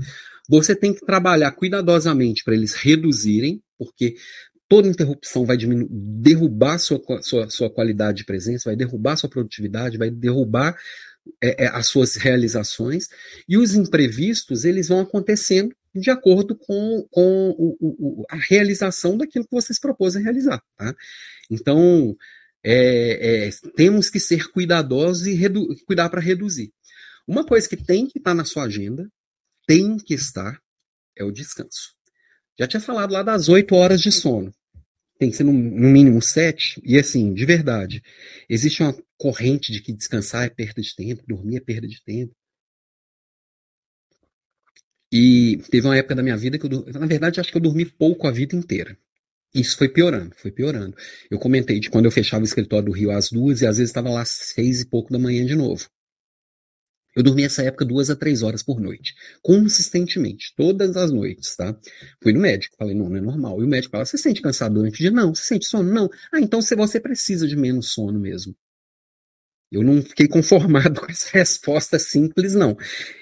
você 0.48 0.76
tem 0.76 0.93
que 0.93 1.06
trabalhar 1.06 1.52
cuidadosamente 1.52 2.43
para 2.43 2.54
eles 2.54 2.74
reduzirem, 2.74 3.62
porque 3.78 4.16
toda 4.68 4.88
interrupção 4.88 5.46
vai 5.46 5.58
derrubar 5.58 6.78
sua, 6.80 7.02
sua, 7.22 7.50
sua 7.50 7.70
qualidade 7.70 8.20
de 8.20 8.26
presença, 8.26 8.70
vai 8.70 8.76
derrubar 8.76 9.16
sua 9.16 9.30
produtividade, 9.30 9.98
vai 9.98 10.10
derrubar 10.10 10.76
é, 11.41 11.66
é, 11.66 11.68
as 11.68 11.88
suas 11.88 12.16
realizações, 12.16 13.08
e 13.48 13.58
os 13.58 13.74
imprevistos 13.74 14.64
eles 14.66 14.88
vão 14.88 15.00
acontecendo 15.00 15.76
de 15.93 16.12
acordo 16.12 16.56
com, 16.56 17.08
com 17.10 17.50
o, 17.58 17.78
o, 17.80 18.26
a 18.30 18.36
realização 18.36 19.18
daquilo 19.18 19.46
que 19.46 19.56
vocês 19.56 19.80
propôs 19.80 20.16
a 20.16 20.20
realizar. 20.20 20.62
Tá? 20.78 20.93
Então, 21.50 22.16
é, 22.64 23.48
é, 23.48 23.50
temos 23.76 24.10
que 24.10 24.20
ser 24.20 24.50
cuidadosos 24.52 25.26
e 25.28 25.39
cuidar 25.86 26.10
para 26.10 26.20
reduzir. 26.20 26.74
Uma 27.28 27.46
coisa 27.46 27.68
que 27.68 27.78
tem 27.78 28.08
que 28.08 28.18
estar 28.18 28.32
tá 28.32 28.36
na 28.36 28.46
sua 28.46 28.66
agenda 28.66 29.10
tem 29.66 29.97
que 29.97 30.13
estar 30.13 30.59
é 31.18 31.24
o 31.24 31.32
descanso. 31.32 31.93
Já 32.57 32.68
tinha 32.68 32.80
falado 32.80 33.11
lá 33.11 33.24
das 33.24 33.49
oito 33.49 33.76
horas 33.76 34.01
de 34.01 34.11
sono. 34.11 34.53
Tem 35.18 35.30
que 35.30 35.38
ser 35.38 35.43
no, 35.43 35.53
no 35.53 35.89
mínimo 35.89 36.22
sete. 36.22 36.82
E 36.84 36.97
assim, 36.97 37.34
de 37.34 37.45
verdade, 37.45 38.01
existe 38.49 38.82
uma 38.82 38.95
corrente 39.18 39.72
de 39.72 39.82
que 39.82 39.93
descansar 39.93 40.45
é 40.45 40.49
perda 40.49 40.82
de 40.82 40.93
tempo, 40.95 41.24
dormir 41.28 41.57
é 41.57 41.61
perda 41.61 41.88
de 41.88 42.03
tempo. 42.03 42.36
E 45.11 45.57
teve 45.70 45.88
uma 45.88 45.95
época 45.95 46.16
da 46.16 46.24
minha 46.24 46.36
vida 46.36 46.57
que 46.57 46.66
eu, 46.66 46.86
na 46.93 47.05
verdade, 47.05 47.39
acho 47.39 47.51
que 47.51 47.57
eu 47.57 47.61
dormi 47.61 47.86
pouco 47.86 48.28
a 48.28 48.32
vida 48.32 48.55
inteira. 48.55 48.97
Isso 49.53 49.78
foi 49.78 49.88
piorando, 49.88 50.36
foi 50.36 50.51
piorando. 50.51 50.97
Eu 51.32 51.39
comentei 51.39 51.80
de 51.80 51.89
quando 51.89 52.05
eu 52.05 52.11
fechava 52.11 52.43
o 52.43 52.45
escritório 52.45 52.88
do 52.88 52.91
Rio 52.91 53.11
às 53.11 53.30
duas 53.30 53.61
e 53.61 53.68
às 53.68 53.78
vezes 53.78 53.91
estava 53.91 54.09
lá 54.09 54.22
às 54.22 54.30
seis 54.30 54.82
e 54.82 54.86
pouco 54.86 55.13
da 55.13 55.20
manhã 55.20 55.45
de 55.45 55.55
novo. 55.55 55.89
Eu 57.16 57.24
dormi 57.24 57.43
essa 57.43 57.63
época 57.63 57.86
duas 57.86 58.09
a 58.09 58.16
três 58.16 58.41
horas 58.41 58.61
por 58.61 58.80
noite, 58.80 59.16
consistentemente, 59.41 60.53
todas 60.55 60.97
as 60.97 61.11
noites, 61.11 61.55
tá? 61.55 61.76
Fui 62.22 62.34
no 62.34 62.41
médico, 62.41 62.76
falei, 62.78 62.93
não, 62.93 63.09
não 63.09 63.18
é 63.18 63.22
normal. 63.22 63.61
E 63.61 63.66
o 63.66 63.68
médico 63.68 63.91
fala, 63.91 64.05
você 64.05 64.18
sente 64.18 64.41
cansado 64.41 64.76
durante 64.76 64.95
o 64.95 64.97
dia? 64.97 65.11
Não. 65.11 65.34
Você 65.34 65.43
sente 65.43 65.66
sono? 65.66 65.91
Não. 65.91 66.09
Ah, 66.34 66.41
então 66.41 66.61
você 66.61 66.99
precisa 66.99 67.47
de 67.47 67.55
menos 67.55 67.93
sono 67.93 68.20
mesmo. 68.20 68.53
Eu 69.76 69.84
não 69.84 70.01
fiquei 70.01 70.28
conformado 70.28 70.99
com 71.01 71.11
essa 71.11 71.30
resposta 71.32 71.99
simples, 71.99 72.53
não. 72.53 72.78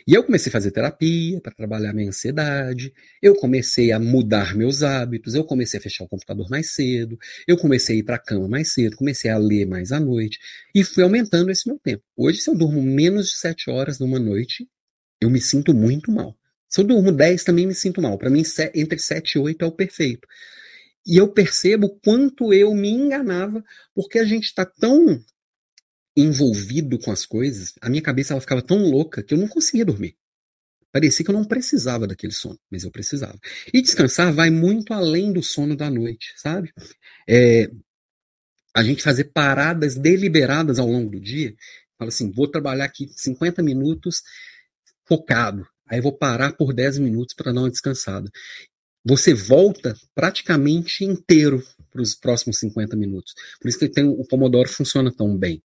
E 0.07 0.13
eu 0.13 0.23
comecei 0.23 0.49
a 0.49 0.53
fazer 0.53 0.71
terapia 0.71 1.41
para 1.41 1.51
trabalhar 1.51 1.93
minha 1.93 2.09
ansiedade, 2.09 2.93
eu 3.21 3.35
comecei 3.35 3.91
a 3.91 3.99
mudar 3.99 4.55
meus 4.55 4.83
hábitos, 4.83 5.33
eu 5.33 5.43
comecei 5.43 5.79
a 5.79 5.83
fechar 5.83 6.03
o 6.03 6.07
computador 6.07 6.49
mais 6.49 6.73
cedo, 6.73 7.17
eu 7.47 7.57
comecei 7.57 7.95
a 7.95 7.99
ir 7.99 8.03
para 8.03 8.15
a 8.17 8.19
cama 8.19 8.47
mais 8.47 8.71
cedo, 8.71 8.95
comecei 8.95 9.31
a 9.31 9.37
ler 9.37 9.65
mais 9.65 9.91
à 9.91 9.99
noite, 9.99 10.39
e 10.75 10.83
fui 10.83 11.03
aumentando 11.03 11.49
esse 11.49 11.67
meu 11.67 11.79
tempo. 11.79 12.03
Hoje, 12.15 12.39
se 12.39 12.49
eu 12.49 12.55
durmo 12.55 12.81
menos 12.81 13.27
de 13.27 13.37
sete 13.37 13.69
horas 13.69 13.97
numa 13.99 14.19
noite, 14.19 14.67
eu 15.19 15.29
me 15.29 15.41
sinto 15.41 15.73
muito 15.73 16.11
mal. 16.11 16.37
Se 16.69 16.81
eu 16.81 16.83
durmo 16.83 17.11
10, 17.11 17.43
também 17.43 17.67
me 17.67 17.75
sinto 17.75 18.01
mal. 18.01 18.17
Para 18.17 18.31
mim, 18.31 18.41
entre 18.73 18.97
7 18.97 19.33
e 19.33 19.39
8 19.39 19.63
é 19.63 19.67
o 19.67 19.71
perfeito. 19.71 20.27
E 21.05 21.17
eu 21.17 21.27
percebo 21.27 21.99
quanto 22.03 22.51
eu 22.51 22.73
me 22.73 22.89
enganava, 22.89 23.63
porque 23.93 24.17
a 24.17 24.23
gente 24.23 24.45
está 24.45 24.65
tão 24.65 25.23
envolvido 26.15 26.99
com 26.99 27.11
as 27.11 27.25
coisas, 27.25 27.73
a 27.81 27.89
minha 27.89 28.01
cabeça 28.01 28.33
ela 28.33 28.41
ficava 28.41 28.61
tão 28.61 28.77
louca 28.77 29.23
que 29.23 29.33
eu 29.33 29.37
não 29.37 29.47
conseguia 29.47 29.85
dormir. 29.85 30.15
Parecia 30.91 31.25
que 31.25 31.31
eu 31.31 31.35
não 31.35 31.43
precisava 31.43 32.05
daquele 32.05 32.33
sono, 32.33 32.59
mas 32.69 32.83
eu 32.83 32.91
precisava. 32.91 33.39
E 33.73 33.81
descansar 33.81 34.31
vai 34.31 34.51
muito 34.51 34.93
além 34.93 35.33
do 35.33 35.41
sono 35.41 35.75
da 35.75 35.89
noite, 35.89 36.33
sabe? 36.37 36.71
É, 37.27 37.67
a 38.75 38.83
gente 38.83 39.01
fazer 39.01 39.25
paradas 39.33 39.95
deliberadas 39.95 40.77
ao 40.77 40.87
longo 40.87 41.09
do 41.09 41.19
dia. 41.19 41.55
Fala 41.97 42.09
assim, 42.09 42.31
vou 42.31 42.47
trabalhar 42.47 42.85
aqui 42.85 43.07
50 43.15 43.63
minutos 43.63 44.21
focado. 45.05 45.67
Aí 45.87 45.99
vou 45.99 46.15
parar 46.15 46.53
por 46.53 46.73
10 46.73 46.99
minutos 46.99 47.33
para 47.33 47.51
dar 47.51 47.61
uma 47.61 47.71
descansada. 47.71 48.29
Você 49.03 49.33
volta 49.33 49.95
praticamente 50.15 51.03
inteiro 51.03 51.63
para 51.91 52.01
os 52.01 52.15
próximos 52.15 52.59
50 52.59 52.95
minutos. 52.95 53.33
Por 53.59 53.67
isso 53.67 53.79
que 53.79 53.89
tem, 53.89 54.05
o 54.05 54.25
Pomodoro 54.25 54.69
funciona 54.69 55.11
tão 55.11 55.37
bem. 55.37 55.61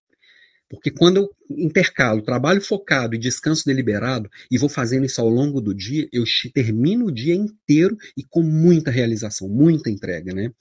Porque 0.69 0.91
quando 0.91 1.17
eu 1.17 1.31
intercalo 1.51 2.23
trabalho 2.23 2.61
focado 2.61 3.15
e 3.15 3.19
descanso 3.19 3.65
deliberado, 3.65 4.31
e 4.51 4.59
vou 4.59 4.69
fazendo 4.69 5.07
isso 5.07 5.21
ao 5.21 5.29
longo 5.29 5.61
do 5.61 5.75
dia, 5.75 6.09
eu 6.13 6.25
termino 6.53 7.07
o 7.07 7.13
dia 7.13 7.35
inteiro 7.35 7.97
e 8.17 8.23
com 8.23 8.43
muita 8.43 8.91
realização, 8.91 9.49
muita 9.49 9.89
entrega, 9.89 10.35
né? 10.35 10.53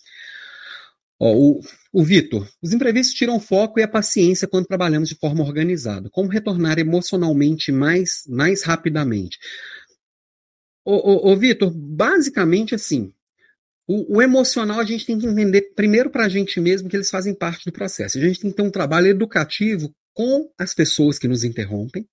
Ó, 1.20 1.36
o, 1.36 1.62
o 1.92 2.04
Vitor, 2.04 2.48
os 2.62 2.72
imprevistos 2.74 3.16
tiram 3.16 3.40
foco 3.40 3.80
e 3.80 3.84
a 3.84 3.88
paciência 3.88 4.48
quando 4.48 4.68
trabalhamos 4.68 5.10
de 5.10 5.16
forma 5.16 5.44
organizada. 5.44 6.10
Como 6.10 6.30
retornar 6.30 6.78
emocionalmente 6.80 7.72
mais, 7.72 8.24
mais 8.28 8.64
rapidamente? 8.64 9.38
Ô, 10.86 11.32
ô 11.32 11.36
Vitor, 11.36 11.70
basicamente 11.70 12.74
assim, 12.74 13.12
o, 13.88 14.18
o, 14.18 14.22
emocional 14.22 14.80
a 14.80 14.84
gente 14.84 15.06
tem 15.06 15.18
que 15.18 15.26
entender 15.26 15.74
primeiro 15.74 16.10
para 16.10 16.26
a 16.26 16.30
gente 16.30 16.60
mesmo 16.60 16.90
que 16.90 16.96
eles 16.96 17.10
fazem 17.10 17.34
parte 17.34 17.66
do 17.66 17.72
processo. 17.72 18.18
A 18.18 18.22
gente 18.22 18.42
tem 18.42 18.52
que 18.52 18.58
ter 18.58 18.64
um 18.64 18.70
trabalho 18.70 19.08
educativo 19.08 19.94
com 20.14 20.52
as 20.58 20.74
pessoas 20.74 21.18
que 21.18 21.28
nos 21.28 21.44
interrompem. 21.44 22.06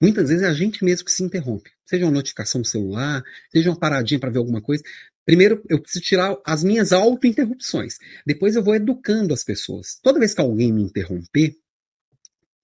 Muitas 0.00 0.30
vezes 0.30 0.42
é 0.42 0.48
a 0.48 0.54
gente 0.54 0.82
mesmo 0.82 1.04
que 1.04 1.12
se 1.12 1.22
interrompe. 1.22 1.70
Seja 1.84 2.06
uma 2.06 2.12
notificação 2.12 2.60
no 2.60 2.64
celular, 2.64 3.22
seja 3.52 3.68
uma 3.68 3.78
paradinha 3.78 4.18
para 4.18 4.30
ver 4.30 4.38
alguma 4.38 4.62
coisa. 4.62 4.82
Primeiro, 5.26 5.62
eu 5.68 5.78
preciso 5.80 6.02
tirar 6.02 6.36
as 6.44 6.64
minhas 6.64 6.92
auto-interrupções. 6.92 7.98
Depois, 8.26 8.56
eu 8.56 8.62
vou 8.62 8.74
educando 8.74 9.34
as 9.34 9.44
pessoas. 9.44 9.98
Toda 10.02 10.18
vez 10.18 10.32
que 10.32 10.40
alguém 10.40 10.72
me 10.72 10.82
interromper, 10.82 11.54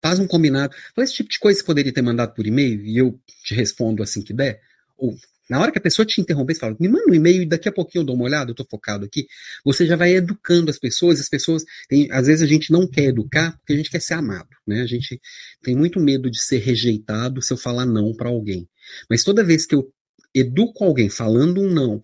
faz 0.03 0.19
um 0.19 0.27
combinado. 0.27 0.75
Esse 0.97 1.15
tipo 1.15 1.29
de 1.29 1.39
coisa 1.39 1.59
você 1.59 1.67
poderia 1.67 1.93
ter 1.93 2.03
mandado 2.03 2.35
por 2.35 2.47
e-mail 2.47 2.81
e 2.87 2.97
eu 2.97 3.21
te 3.45 3.55
respondo 3.55 4.03
assim 4.03 4.23
que 4.23 4.33
der. 4.33 4.61
Ou 4.97 5.15
na 5.49 5.61
hora 5.61 5.71
que 5.71 5.79
a 5.79 5.81
pessoa 5.81 6.05
te 6.05 6.21
interromper, 6.21 6.55
você 6.55 6.61
fala, 6.61 6.77
me 6.79 6.89
manda 6.89 7.11
um 7.11 7.15
e-mail 7.15 7.43
e 7.43 7.47
daqui 7.47 7.69
a 7.69 7.73
pouquinho 7.73 8.03
eu 8.03 8.07
dou 8.07 8.17
uma 8.17 8.25
olhada, 8.25 8.51
eu 8.51 8.55
tô 8.55 8.65
focado 8.65 9.05
aqui. 9.05 9.27
Você 9.65 9.87
já 9.87 9.97
vai 9.97 10.15
educando 10.15 10.71
as 10.71 10.79
pessoas, 10.79 11.21
as 11.21 11.29
pessoas, 11.29 11.65
tem, 11.89 12.09
às 12.11 12.27
vezes 12.27 12.43
a 12.43 12.47
gente 12.47 12.73
não 12.73 12.87
quer 12.87 13.05
educar 13.05 13.57
porque 13.59 13.73
a 13.73 13.77
gente 13.77 13.91
quer 13.91 14.01
ser 14.01 14.15
amado, 14.15 14.49
né? 14.67 14.83
A 14.83 14.87
gente 14.87 15.21
tem 15.63 15.77
muito 15.77 16.01
medo 16.01 16.31
de 16.31 16.43
ser 16.43 16.59
rejeitado 16.59 17.41
se 17.41 17.53
eu 17.53 17.57
falar 17.57 17.87
não 17.87 18.15
para 18.15 18.29
alguém. 18.29 18.69
Mas 19.09 19.23
toda 19.25 19.45
vez 19.45 19.67
que 19.67 19.75
eu 19.75 19.93
educo 20.35 20.85
alguém 20.85 21.09
falando 21.09 21.61
um 21.61 21.71
não, 21.71 22.03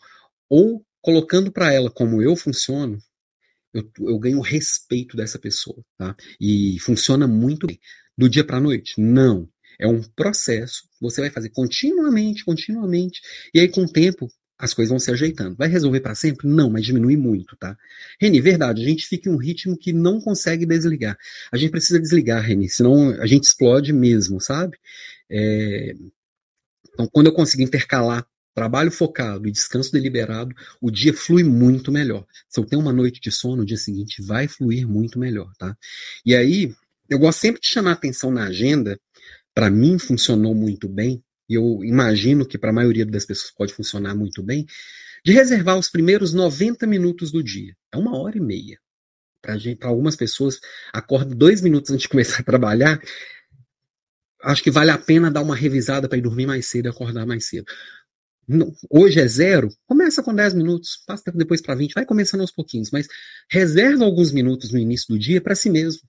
ou 0.48 0.84
colocando 1.00 1.50
para 1.50 1.72
ela 1.72 1.90
como 1.90 2.22
eu 2.22 2.36
funciono, 2.36 2.98
eu, 3.74 3.90
eu 4.00 4.18
ganho 4.18 4.40
respeito 4.40 5.16
dessa 5.16 5.38
pessoa, 5.38 5.82
tá? 5.98 6.14
E 6.40 6.78
funciona 6.80 7.26
muito 7.26 7.66
bem. 7.66 7.78
Do 8.16 8.28
dia 8.28 8.44
para 8.44 8.60
noite? 8.60 9.00
Não. 9.00 9.48
É 9.78 9.86
um 9.86 10.02
processo, 10.02 10.84
você 11.00 11.20
vai 11.20 11.30
fazer 11.30 11.50
continuamente, 11.50 12.44
continuamente, 12.44 13.20
e 13.54 13.60
aí 13.60 13.68
com 13.68 13.82
o 13.82 13.88
tempo 13.88 14.30
as 14.62 14.72
coisas 14.72 14.90
vão 14.90 14.98
se 15.00 15.10
ajeitando. 15.10 15.56
Vai 15.56 15.68
resolver 15.68 16.00
para 16.00 16.14
sempre? 16.14 16.46
Não, 16.46 16.70
mas 16.70 16.84
diminui 16.84 17.16
muito, 17.16 17.56
tá? 17.56 17.76
Reni, 18.20 18.40
verdade, 18.40 18.80
a 18.80 18.88
gente 18.88 19.08
fica 19.08 19.28
em 19.28 19.32
um 19.32 19.36
ritmo 19.36 19.76
que 19.76 19.92
não 19.92 20.20
consegue 20.20 20.64
desligar. 20.64 21.18
A 21.50 21.56
gente 21.56 21.72
precisa 21.72 21.98
desligar, 21.98 22.40
Reni, 22.40 22.68
senão 22.68 23.10
a 23.20 23.26
gente 23.26 23.42
explode 23.42 23.92
mesmo, 23.92 24.40
sabe? 24.40 24.78
É... 25.28 25.96
Então, 26.94 27.08
quando 27.10 27.26
eu 27.26 27.32
consigo 27.32 27.62
intercalar 27.62 28.24
trabalho 28.54 28.92
focado 28.92 29.48
e 29.48 29.50
descanso 29.50 29.90
deliberado, 29.90 30.54
o 30.80 30.90
dia 30.90 31.12
flui 31.12 31.42
muito 31.42 31.90
melhor. 31.90 32.24
Se 32.48 32.60
eu 32.60 32.64
tenho 32.64 32.82
uma 32.82 32.92
noite 32.92 33.20
de 33.20 33.32
sono, 33.32 33.62
o 33.62 33.66
dia 33.66 33.78
seguinte 33.78 34.22
vai 34.22 34.46
fluir 34.46 34.86
muito 34.86 35.18
melhor, 35.18 35.50
tá? 35.58 35.76
E 36.24 36.36
aí, 36.36 36.72
eu 37.08 37.18
gosto 37.18 37.40
sempre 37.40 37.60
de 37.60 37.66
chamar 37.66 37.92
atenção 37.92 38.30
na 38.30 38.44
agenda 38.44 39.00
para 39.54 39.70
mim 39.70 39.98
funcionou 39.98 40.54
muito 40.54 40.88
bem, 40.88 41.22
e 41.48 41.54
eu 41.54 41.84
imagino 41.84 42.46
que 42.46 42.56
para 42.56 42.70
a 42.70 42.72
maioria 42.72 43.04
das 43.04 43.26
pessoas 43.26 43.50
pode 43.50 43.74
funcionar 43.74 44.14
muito 44.14 44.42
bem, 44.42 44.66
de 45.24 45.32
reservar 45.32 45.78
os 45.78 45.88
primeiros 45.88 46.32
90 46.32 46.86
minutos 46.86 47.30
do 47.30 47.42
dia. 47.42 47.76
É 47.92 47.96
uma 47.96 48.16
hora 48.18 48.36
e 48.36 48.40
meia. 48.40 48.78
Para 49.40 49.88
algumas 49.88 50.16
pessoas, 50.16 50.60
acorda 50.92 51.34
dois 51.34 51.60
minutos 51.60 51.90
antes 51.90 52.02
de 52.02 52.08
começar 52.08 52.40
a 52.40 52.44
trabalhar. 52.44 53.00
Acho 54.42 54.62
que 54.62 54.70
vale 54.70 54.90
a 54.90 54.98
pena 54.98 55.30
dar 55.30 55.42
uma 55.42 55.54
revisada 55.54 56.08
para 56.08 56.18
ir 56.18 56.22
dormir 56.22 56.46
mais 56.46 56.66
cedo 56.66 56.86
e 56.86 56.88
acordar 56.88 57.26
mais 57.26 57.46
cedo. 57.46 57.66
Hoje 58.90 59.20
é 59.20 59.26
zero, 59.26 59.68
começa 59.86 60.22
com 60.22 60.34
10 60.34 60.54
minutos, 60.54 60.98
passa 61.06 61.30
depois 61.32 61.62
para 61.62 61.76
20, 61.76 61.92
vai 61.92 62.04
começando 62.04 62.40
aos 62.40 62.50
pouquinhos, 62.50 62.90
mas 62.90 63.06
reserva 63.48 64.04
alguns 64.04 64.32
minutos 64.32 64.72
no 64.72 64.78
início 64.78 65.06
do 65.08 65.18
dia 65.18 65.40
para 65.40 65.54
si 65.54 65.70
mesmo. 65.70 66.02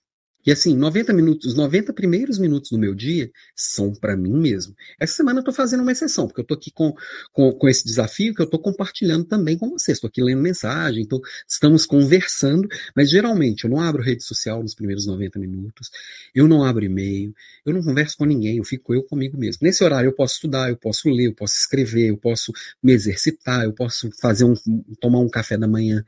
E 0.46 0.52
assim, 0.52 0.76
90 0.76 1.14
minutos, 1.14 1.48
os 1.52 1.56
90 1.56 1.94
primeiros 1.94 2.38
minutos 2.38 2.72
do 2.72 2.78
meu 2.78 2.94
dia 2.94 3.32
são 3.56 3.94
para 3.94 4.18
mim 4.18 4.34
mesmo. 4.34 4.76
Essa 5.00 5.16
semana 5.16 5.40
eu 5.40 5.44
tô 5.44 5.54
fazendo 5.54 5.82
uma 5.82 5.92
exceção, 5.92 6.28
porque 6.28 6.42
eu 6.42 6.46
tô 6.46 6.54
aqui 6.54 6.72
com, 6.72 6.94
com, 7.32 7.52
com 7.54 7.70
esse 7.70 7.86
desafio 7.86 8.34
que 8.34 8.42
eu 8.42 8.50
tô 8.50 8.60
compartilhando 8.60 9.26
também 9.26 9.58
com 9.58 9.70
vocês. 9.70 9.98
Estou 9.98 10.08
aqui 10.08 10.22
lendo 10.22 10.42
mensagem, 10.42 11.06
tô, 11.06 11.22
estamos 11.48 11.86
conversando, 11.86 12.68
mas 12.96 13.10
geralmente 13.10 13.64
eu 13.64 13.70
não 13.70 13.80
abro 13.80 14.04
rede 14.04 14.24
social 14.24 14.62
nos 14.62 14.76
primeiros 14.76 15.06
90 15.06 15.40
minutos, 15.40 15.90
eu 16.36 16.48
não 16.48 16.64
abro 16.64 16.84
e-mail, 16.84 17.34
eu 17.66 17.74
não 17.74 17.82
converso 17.82 18.18
com 18.18 18.26
ninguém, 18.26 18.58
eu 18.58 18.64
fico 18.64 18.94
eu 18.94 19.04
comigo 19.04 19.38
mesmo. 19.38 19.60
Nesse 19.62 19.84
horário 19.84 20.10
eu 20.10 20.14
posso 20.14 20.36
estudar, 20.36 20.70
eu 20.70 20.78
posso 20.78 21.10
ler, 21.10 21.28
eu 21.28 21.34
posso 21.34 21.56
escrever, 21.56 22.10
eu 22.10 22.18
posso 22.18 22.52
me 22.82 22.92
exercitar, 22.92 23.64
eu 23.64 23.74
posso 23.74 24.10
fazer 24.20 24.44
um, 24.44 24.54
tomar 25.00 25.20
um 25.20 25.30
café 25.30 25.58
da 25.58 25.68
manhã 25.68 26.04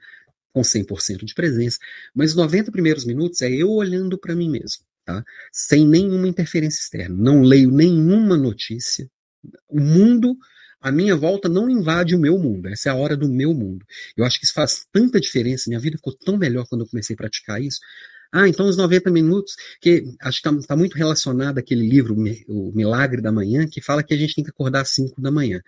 com 0.56 0.62
100% 0.62 1.26
de 1.26 1.34
presença, 1.34 1.78
mas 2.14 2.30
os 2.30 2.38
90 2.38 2.72
primeiros 2.72 3.03
minutos 3.03 3.41
é 3.41 3.51
eu 3.51 3.70
olhando 3.70 4.18
para 4.18 4.34
mim 4.34 4.49
mesmo, 4.49 4.84
tá? 5.03 5.22
Sem 5.51 5.86
nenhuma 5.86 6.30
interferência 6.30 6.80
externa. 6.80 7.14
Não 7.14 7.41
leio 7.41 7.70
nenhuma 7.70 8.38
notícia. 8.38 9.10
O 9.68 9.82
mundo 9.82 10.38
a 10.80 10.91
minha 10.91 11.16
volta 11.16 11.49
não 11.49 11.68
invade 11.68 12.16
o 12.16 12.20
meu 12.20 12.38
mundo. 12.38 12.68
Essa 12.70 12.89
é 12.89 12.91
a 12.91 12.95
hora 12.95 13.18
do 13.18 13.28
meu 13.28 13.53
mundo. 13.56 13.84
Eu 14.16 14.24
acho 14.24 14.39
que 14.39 14.45
isso 14.45 14.53
faz 14.53 14.86
tanta 14.93 15.20
diferença. 15.20 15.64
Minha 15.68 15.80
vida 15.80 15.97
ficou 15.97 16.14
tão 16.14 16.38
melhor 16.38 16.68
quando 16.70 16.82
eu 16.82 16.88
comecei 16.88 17.16
a 17.16 17.18
praticar 17.18 17.60
isso. 17.60 17.80
Ah, 18.32 18.47
então 18.47 18.68
os 18.68 18.78
90 18.78 19.10
minutos, 19.12 19.56
que 19.82 20.03
acho 20.22 20.41
que 20.41 20.47
está 20.47 20.68
tá 20.68 20.76
muito 20.76 20.95
relacionado 20.95 21.58
àquele 21.58 21.88
livro, 21.88 22.16
O 22.47 22.72
Milagre 22.76 23.22
da 23.22 23.32
Manhã, 23.32 23.68
que 23.68 23.82
fala 23.82 24.03
que 24.03 24.14
a 24.14 24.18
gente 24.18 24.36
tem 24.36 24.43
que 24.43 24.51
acordar 24.51 24.82
às 24.82 24.89
5 24.89 25.22
da 25.22 25.32
manhã. 25.32 25.62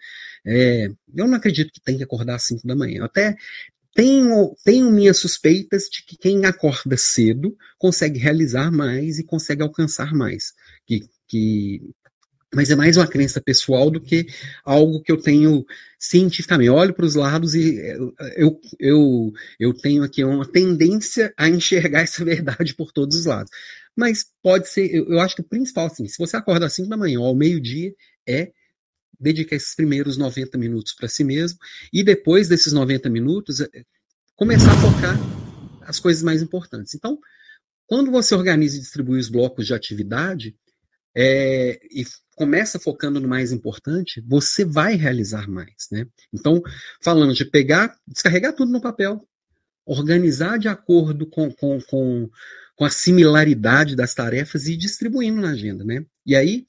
É, 0.45 0.89
eu 1.15 1.27
não 1.27 1.35
acredito 1.35 1.71
que 1.71 1.81
tem 1.81 1.97
que 1.97 2.03
acordar 2.03 2.35
às 2.35 2.43
5 2.43 2.67
da 2.67 2.75
manhã. 2.75 2.99
Eu 2.99 3.05
até 3.05 3.35
tenho, 3.97 4.55
tenho 4.63 4.91
minhas 4.91 5.17
suspeitas 5.17 5.85
de 5.85 6.05
que 6.05 6.15
quem 6.15 6.45
acorda 6.45 6.95
cedo 6.95 7.57
consegue 7.79 8.19
realizar 8.19 8.71
mais 8.71 9.17
e 9.17 9.23
consegue 9.23 9.63
alcançar 9.63 10.13
mais. 10.13 10.53
Que, 10.85 11.09
que, 11.27 11.81
mas 12.53 12.69
é 12.69 12.75
mais 12.75 12.95
uma 12.95 13.07
crença 13.07 13.41
pessoal 13.41 13.89
do 13.89 13.99
que 13.99 14.27
algo 14.63 15.01
que 15.01 15.11
eu 15.11 15.19
tenho 15.19 15.65
cientificamente. 15.97 16.67
Eu 16.67 16.75
olho 16.75 16.93
para 16.93 17.07
os 17.07 17.15
lados 17.15 17.55
e 17.55 17.75
eu, 18.35 18.61
eu, 18.79 19.33
eu 19.59 19.73
tenho 19.73 20.03
aqui 20.03 20.23
uma 20.23 20.45
tendência 20.45 21.33
a 21.35 21.49
enxergar 21.49 22.01
essa 22.05 22.23
verdade 22.23 22.75
por 22.75 22.91
todos 22.91 23.17
os 23.17 23.25
lados. 23.25 23.49
Mas 23.95 24.27
pode 24.43 24.69
ser, 24.69 24.93
eu, 24.93 25.07
eu 25.11 25.19
acho 25.19 25.35
que 25.35 25.41
o 25.41 25.49
principal, 25.49 25.87
assim, 25.87 26.07
se 26.07 26.19
você 26.19 26.37
acorda 26.37 26.67
às 26.67 26.73
5 26.73 26.87
da 26.87 26.97
manhã 26.97 27.19
ou 27.19 27.25
ao 27.25 27.35
meio-dia, 27.35 27.95
é 28.27 28.51
dedica 29.19 29.55
esses 29.55 29.75
primeiros 29.75 30.17
90 30.17 30.57
minutos 30.57 30.93
para 30.93 31.07
si 31.07 31.23
mesmo 31.23 31.57
e 31.91 32.03
depois 32.03 32.47
desses 32.47 32.73
90 32.73 33.09
minutos 33.09 33.61
é, 33.61 33.69
começar 34.35 34.71
a 34.71 34.77
focar 34.77 35.17
as 35.81 35.99
coisas 35.99 36.21
mais 36.21 36.41
importantes. 36.41 36.93
Então, 36.93 37.17
quando 37.87 38.11
você 38.11 38.35
organiza 38.35 38.77
e 38.77 38.81
distribui 38.81 39.19
os 39.19 39.29
blocos 39.29 39.65
de 39.65 39.73
atividade 39.73 40.55
é, 41.15 41.79
e 41.89 42.05
começa 42.35 42.77
focando 42.77 43.19
no 43.19 43.27
mais 43.27 43.51
importante, 43.51 44.21
você 44.27 44.63
vai 44.63 44.95
realizar 44.95 45.49
mais, 45.49 45.87
né? 45.91 46.05
Então, 46.31 46.61
falando 47.01 47.33
de 47.33 47.43
pegar, 47.43 47.97
descarregar 48.07 48.53
tudo 48.53 48.71
no 48.71 48.81
papel, 48.81 49.27
organizar 49.85 50.59
de 50.59 50.67
acordo 50.67 51.25
com, 51.25 51.51
com, 51.51 51.79
com, 51.81 52.29
com 52.75 52.85
a 52.85 52.91
similaridade 52.91 53.95
das 53.95 54.13
tarefas 54.13 54.67
e 54.67 54.77
distribuindo 54.77 55.41
na 55.41 55.51
agenda, 55.51 55.83
né? 55.83 56.05
E 56.25 56.35
aí, 56.35 56.67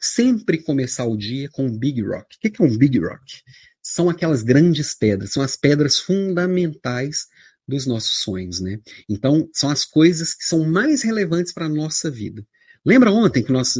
sempre 0.00 0.58
começar 0.62 1.04
o 1.04 1.16
dia 1.16 1.48
com 1.50 1.66
um 1.66 1.78
Big 1.78 2.00
Rock. 2.02 2.36
O 2.36 2.40
que 2.40 2.62
é 2.62 2.64
um 2.64 2.76
Big 2.76 2.98
Rock? 2.98 3.42
São 3.82 4.08
aquelas 4.08 4.42
grandes 4.42 4.94
pedras, 4.94 5.32
são 5.32 5.42
as 5.42 5.56
pedras 5.56 5.98
fundamentais 5.98 7.26
dos 7.68 7.86
nossos 7.86 8.18
sonhos, 8.22 8.60
né? 8.60 8.80
Então, 9.08 9.48
são 9.52 9.70
as 9.70 9.84
coisas 9.84 10.34
que 10.34 10.44
são 10.44 10.64
mais 10.64 11.02
relevantes 11.02 11.52
para 11.52 11.66
a 11.66 11.68
nossa 11.68 12.10
vida. 12.10 12.44
Lembra 12.84 13.12
ontem 13.12 13.42
que 13.42 13.52
nós, 13.52 13.74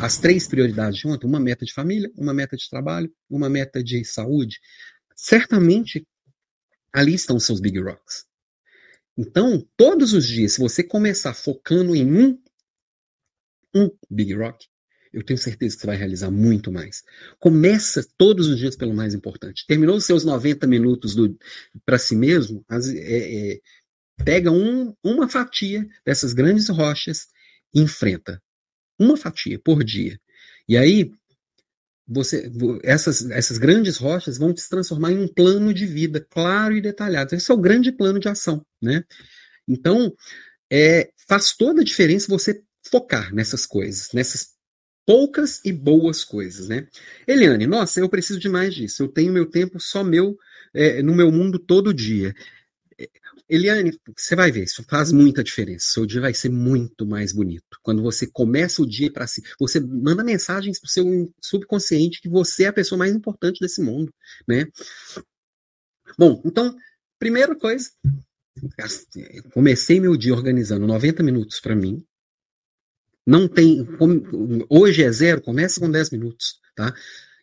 as 0.00 0.18
três 0.18 0.46
prioridades 0.46 1.00
de 1.00 1.08
ontem, 1.08 1.26
uma 1.26 1.40
meta 1.40 1.64
de 1.64 1.72
família, 1.72 2.10
uma 2.16 2.32
meta 2.32 2.56
de 2.56 2.68
trabalho, 2.70 3.12
uma 3.28 3.48
meta 3.48 3.82
de 3.82 4.04
saúde? 4.04 4.60
Certamente 5.16 6.06
ali 6.92 7.14
estão 7.14 7.36
os 7.36 7.44
seus 7.44 7.60
big 7.60 7.78
rocks. 7.80 8.24
Então, 9.16 9.66
todos 9.76 10.12
os 10.12 10.26
dias, 10.26 10.52
se 10.52 10.60
você 10.60 10.82
começar 10.82 11.34
focando 11.34 11.94
em 11.94 12.06
um, 12.10 12.40
um 13.74 13.90
big 14.08 14.32
rock, 14.34 14.68
eu 15.12 15.22
tenho 15.24 15.38
certeza 15.38 15.74
que 15.74 15.80
você 15.80 15.86
vai 15.86 15.96
realizar 15.96 16.30
muito 16.30 16.70
mais. 16.72 17.02
Começa 17.38 18.06
todos 18.16 18.46
os 18.48 18.58
dias 18.58 18.76
pelo 18.76 18.94
mais 18.94 19.14
importante. 19.14 19.66
Terminou 19.66 19.96
os 19.96 20.04
seus 20.04 20.24
90 20.24 20.66
minutos 20.66 21.14
para 21.84 21.98
si 21.98 22.14
mesmo, 22.14 22.64
as, 22.68 22.88
é, 22.88 23.52
é, 23.52 23.60
pega 24.24 24.50
um, 24.50 24.94
uma 25.02 25.28
fatia 25.28 25.86
dessas 26.04 26.32
grandes 26.32 26.68
rochas 26.68 27.28
e 27.74 27.80
enfrenta. 27.80 28.42
Uma 28.98 29.16
fatia 29.16 29.58
por 29.58 29.84
dia. 29.84 30.20
E 30.68 30.76
aí, 30.76 31.10
você, 32.06 32.50
essas, 32.82 33.30
essas 33.30 33.58
grandes 33.58 33.98
rochas 33.98 34.38
vão 34.38 34.56
se 34.56 34.68
transformar 34.68 35.12
em 35.12 35.18
um 35.18 35.28
plano 35.28 35.72
de 35.72 35.86
vida 35.86 36.20
claro 36.30 36.76
e 36.76 36.80
detalhado. 36.80 37.34
Esse 37.34 37.50
é 37.50 37.54
o 37.54 37.58
grande 37.58 37.92
plano 37.92 38.18
de 38.18 38.28
ação. 38.28 38.64
Né? 38.80 39.04
Então, 39.68 40.12
é, 40.70 41.10
faz 41.28 41.54
toda 41.54 41.82
a 41.82 41.84
diferença 41.84 42.26
você 42.28 42.62
focar 42.90 43.32
nessas 43.34 43.66
coisas, 43.66 44.08
nessas 44.12 44.57
poucas 45.08 45.62
e 45.64 45.72
boas 45.72 46.22
coisas, 46.22 46.68
né? 46.68 46.86
Eliane, 47.26 47.66
nossa, 47.66 47.98
eu 47.98 48.10
preciso 48.10 48.38
de 48.38 48.46
mais 48.46 48.74
disso. 48.74 49.02
Eu 49.02 49.08
tenho 49.08 49.32
meu 49.32 49.46
tempo 49.46 49.80
só 49.80 50.04
meu 50.04 50.36
é, 50.74 51.02
no 51.02 51.14
meu 51.14 51.32
mundo 51.32 51.58
todo 51.58 51.94
dia. 51.94 52.34
Eliane, 53.48 53.98
você 54.14 54.36
vai 54.36 54.52
ver, 54.52 54.64
isso 54.64 54.84
faz 54.86 55.10
muita 55.10 55.42
diferença. 55.42 55.86
Seu 55.92 56.04
dia 56.04 56.20
vai 56.20 56.34
ser 56.34 56.50
muito 56.50 57.06
mais 57.06 57.32
bonito. 57.32 57.78
Quando 57.82 58.02
você 58.02 58.26
começa 58.26 58.82
o 58.82 58.86
dia 58.86 59.10
para 59.10 59.26
si, 59.26 59.42
você 59.58 59.80
manda 59.80 60.22
mensagens 60.22 60.78
para 60.78 60.88
o 60.88 60.90
seu 60.90 61.34
subconsciente 61.42 62.20
que 62.20 62.28
você 62.28 62.64
é 62.64 62.66
a 62.66 62.72
pessoa 62.74 62.98
mais 62.98 63.14
importante 63.14 63.60
desse 63.60 63.80
mundo, 63.80 64.12
né? 64.46 64.66
Bom, 66.18 66.42
então, 66.44 66.76
primeira 67.18 67.56
coisa, 67.56 67.88
comecei 69.54 70.00
meu 70.00 70.18
dia 70.18 70.34
organizando 70.34 70.86
90 70.86 71.22
minutos 71.22 71.60
para 71.60 71.74
mim, 71.74 72.04
não 73.28 73.46
tem. 73.46 73.86
Hoje 74.70 75.02
é 75.02 75.12
zero, 75.12 75.42
começa 75.42 75.78
com 75.78 75.90
10 75.90 76.10
minutos, 76.12 76.58
tá? 76.74 76.94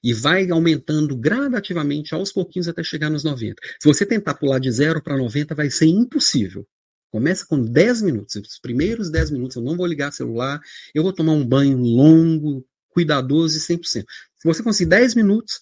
E 0.03 0.13
vai 0.13 0.49
aumentando 0.49 1.15
gradativamente 1.15 2.15
aos 2.15 2.31
pouquinhos 2.31 2.67
até 2.67 2.83
chegar 2.83 3.11
nos 3.11 3.23
90. 3.23 3.61
Se 3.79 3.87
você 3.87 4.03
tentar 4.03 4.33
pular 4.33 4.57
de 4.57 4.71
0 4.71 5.01
para 5.03 5.15
90, 5.15 5.53
vai 5.53 5.69
ser 5.69 5.85
impossível. 5.85 6.67
Começa 7.11 7.45
com 7.45 7.61
10 7.61 8.01
minutos. 8.01 8.35
Os 8.35 8.59
primeiros 8.59 9.11
10 9.11 9.29
minutos 9.29 9.57
eu 9.57 9.61
não 9.61 9.77
vou 9.77 9.85
ligar 9.85 10.11
celular, 10.11 10.59
eu 10.93 11.03
vou 11.03 11.13
tomar 11.13 11.33
um 11.33 11.45
banho 11.45 11.77
longo, 11.77 12.65
cuidadoso 12.89 13.55
e 13.55 13.61
100%. 13.61 13.83
Se 13.83 14.03
você 14.43 14.63
conseguir 14.63 14.89
10 14.89 15.13
minutos, 15.13 15.59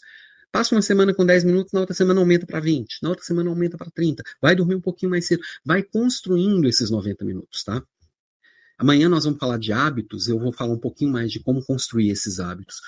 passa 0.54 0.74
uma 0.74 0.82
semana 0.82 1.14
com 1.14 1.26
10 1.26 1.44
minutos, 1.44 1.74
na 1.74 1.82
outra 1.82 1.94
semana 1.94 2.22
aumenta 2.22 2.46
para 2.46 2.62
20, 2.62 3.00
na 3.04 3.10
outra 3.10 3.26
semana 3.26 3.50
aumenta 3.50 3.78
para 3.78 3.92
30. 3.92 4.24
Vai 4.42 4.56
dormir 4.56 4.76
um 4.76 4.82
pouquinho 4.82 5.10
mais 5.10 5.28
cedo. 5.28 5.42
Vai 5.66 5.84
construindo 5.84 6.66
esses 6.66 6.90
90 6.90 7.26
minutos, 7.26 7.62
tá? 7.66 7.84
Amanhã 8.78 9.08
nós 9.10 9.24
vamos 9.26 9.40
falar 9.40 9.58
de 9.58 9.72
hábitos, 9.72 10.28
eu 10.28 10.40
vou 10.40 10.52
falar 10.52 10.74
um 10.74 10.80
pouquinho 10.80 11.12
mais 11.12 11.32
de 11.32 11.40
como 11.40 11.64
construir 11.64 12.10
esses 12.10 12.40
hábitos. 12.40 12.82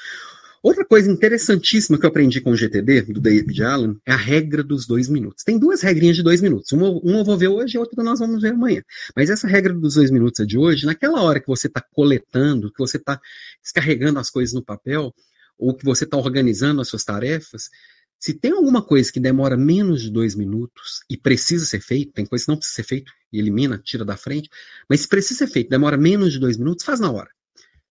Outra 0.65 0.83
coisa 0.83 1.11
interessantíssima 1.11 1.95
que 1.95 2.07
eu 2.07 2.09
aprendi 2.09 2.41
com 2.41 2.49
o 2.49 2.55
GTD, 2.55 3.03
do 3.03 3.21
David 3.21 3.63
Allen, 3.63 3.97
é 4.03 4.11
a 4.11 4.15
regra 4.15 4.63
dos 4.63 4.87
dois 4.87 5.07
minutos. 5.07 5.43
Tem 5.43 5.59
duas 5.59 5.83
regrinhas 5.83 6.15
de 6.15 6.23
dois 6.23 6.41
minutos. 6.41 6.71
Uma, 6.71 6.89
uma 6.89 7.19
eu 7.19 7.23
vou 7.23 7.37
ver 7.37 7.49
hoje 7.49 7.77
e 7.77 7.79
outra 7.79 8.03
nós 8.03 8.17
vamos 8.17 8.41
ver 8.41 8.53
amanhã. 8.53 8.81
Mas 9.15 9.29
essa 9.29 9.47
regra 9.47 9.71
dos 9.71 9.93
dois 9.93 10.09
minutos 10.09 10.39
é 10.39 10.43
de 10.43 10.57
hoje, 10.57 10.87
naquela 10.87 11.21
hora 11.21 11.39
que 11.39 11.47
você 11.47 11.67
está 11.67 11.85
coletando, 11.93 12.71
que 12.71 12.79
você 12.79 12.97
está 12.97 13.21
descarregando 13.61 14.17
as 14.17 14.31
coisas 14.31 14.55
no 14.55 14.63
papel, 14.63 15.13
ou 15.55 15.75
que 15.75 15.85
você 15.85 16.03
está 16.03 16.17
organizando 16.17 16.81
as 16.81 16.87
suas 16.87 17.03
tarefas, 17.03 17.69
se 18.19 18.33
tem 18.33 18.51
alguma 18.51 18.81
coisa 18.81 19.11
que 19.11 19.19
demora 19.19 19.57
menos 19.57 20.01
de 20.01 20.09
dois 20.09 20.35
minutos 20.35 21.01
e 21.09 21.17
precisa 21.17 21.65
ser 21.65 21.81
feito, 21.81 22.13
tem 22.13 22.25
coisa 22.25 22.45
que 22.45 22.51
não 22.51 22.57
precisa 22.57 22.75
ser 22.75 22.83
feito 22.83 23.11
e 23.31 23.39
elimina, 23.39 23.77
tira 23.77 24.03
da 24.03 24.17
frente, 24.17 24.49
mas 24.89 25.01
se 25.01 25.07
precisa 25.07 25.39
ser 25.45 25.47
feito, 25.47 25.69
demora 25.69 25.97
menos 25.97 26.33
de 26.33 26.39
dois 26.39 26.57
minutos, 26.57 26.85
faz 26.85 26.99
na 26.99 27.11
hora. 27.11 27.29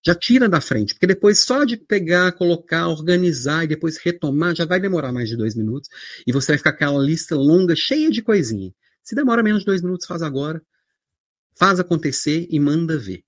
Já 0.07 0.14
tira 0.14 0.49
da 0.49 0.61
frente, 0.61 0.93
porque 0.93 1.07
depois 1.07 1.39
só 1.39 1.64
de 1.64 1.79
pegar, 1.79 2.33
colocar, 2.33 2.89
organizar 2.89 3.64
e 3.64 3.68
depois 3.68 3.97
retomar, 3.97 4.55
já 4.55 4.66
vai 4.66 4.79
demorar 4.79 5.12
mais 5.12 5.29
de 5.29 5.37
dois 5.37 5.55
minutos 5.55 5.89
e 6.27 6.33
você 6.33 6.53
vai 6.53 6.59
ficar 6.59 6.72
com 6.72 6.77
aquela 6.77 7.03
lista 7.03 7.35
longa, 7.35 7.75
cheia 7.75 8.11
de 8.11 8.20
coisinha. 8.20 8.75
Se 9.03 9.14
demora 9.14 9.43
menos 9.43 9.61
de 9.61 9.66
dois 9.66 9.83
minutos, 9.83 10.07
faz 10.07 10.20
agora, 10.20 10.62
faz 11.57 11.81
acontecer 11.81 12.47
e 12.51 12.61
manda 12.61 12.99
ver. 12.99 13.22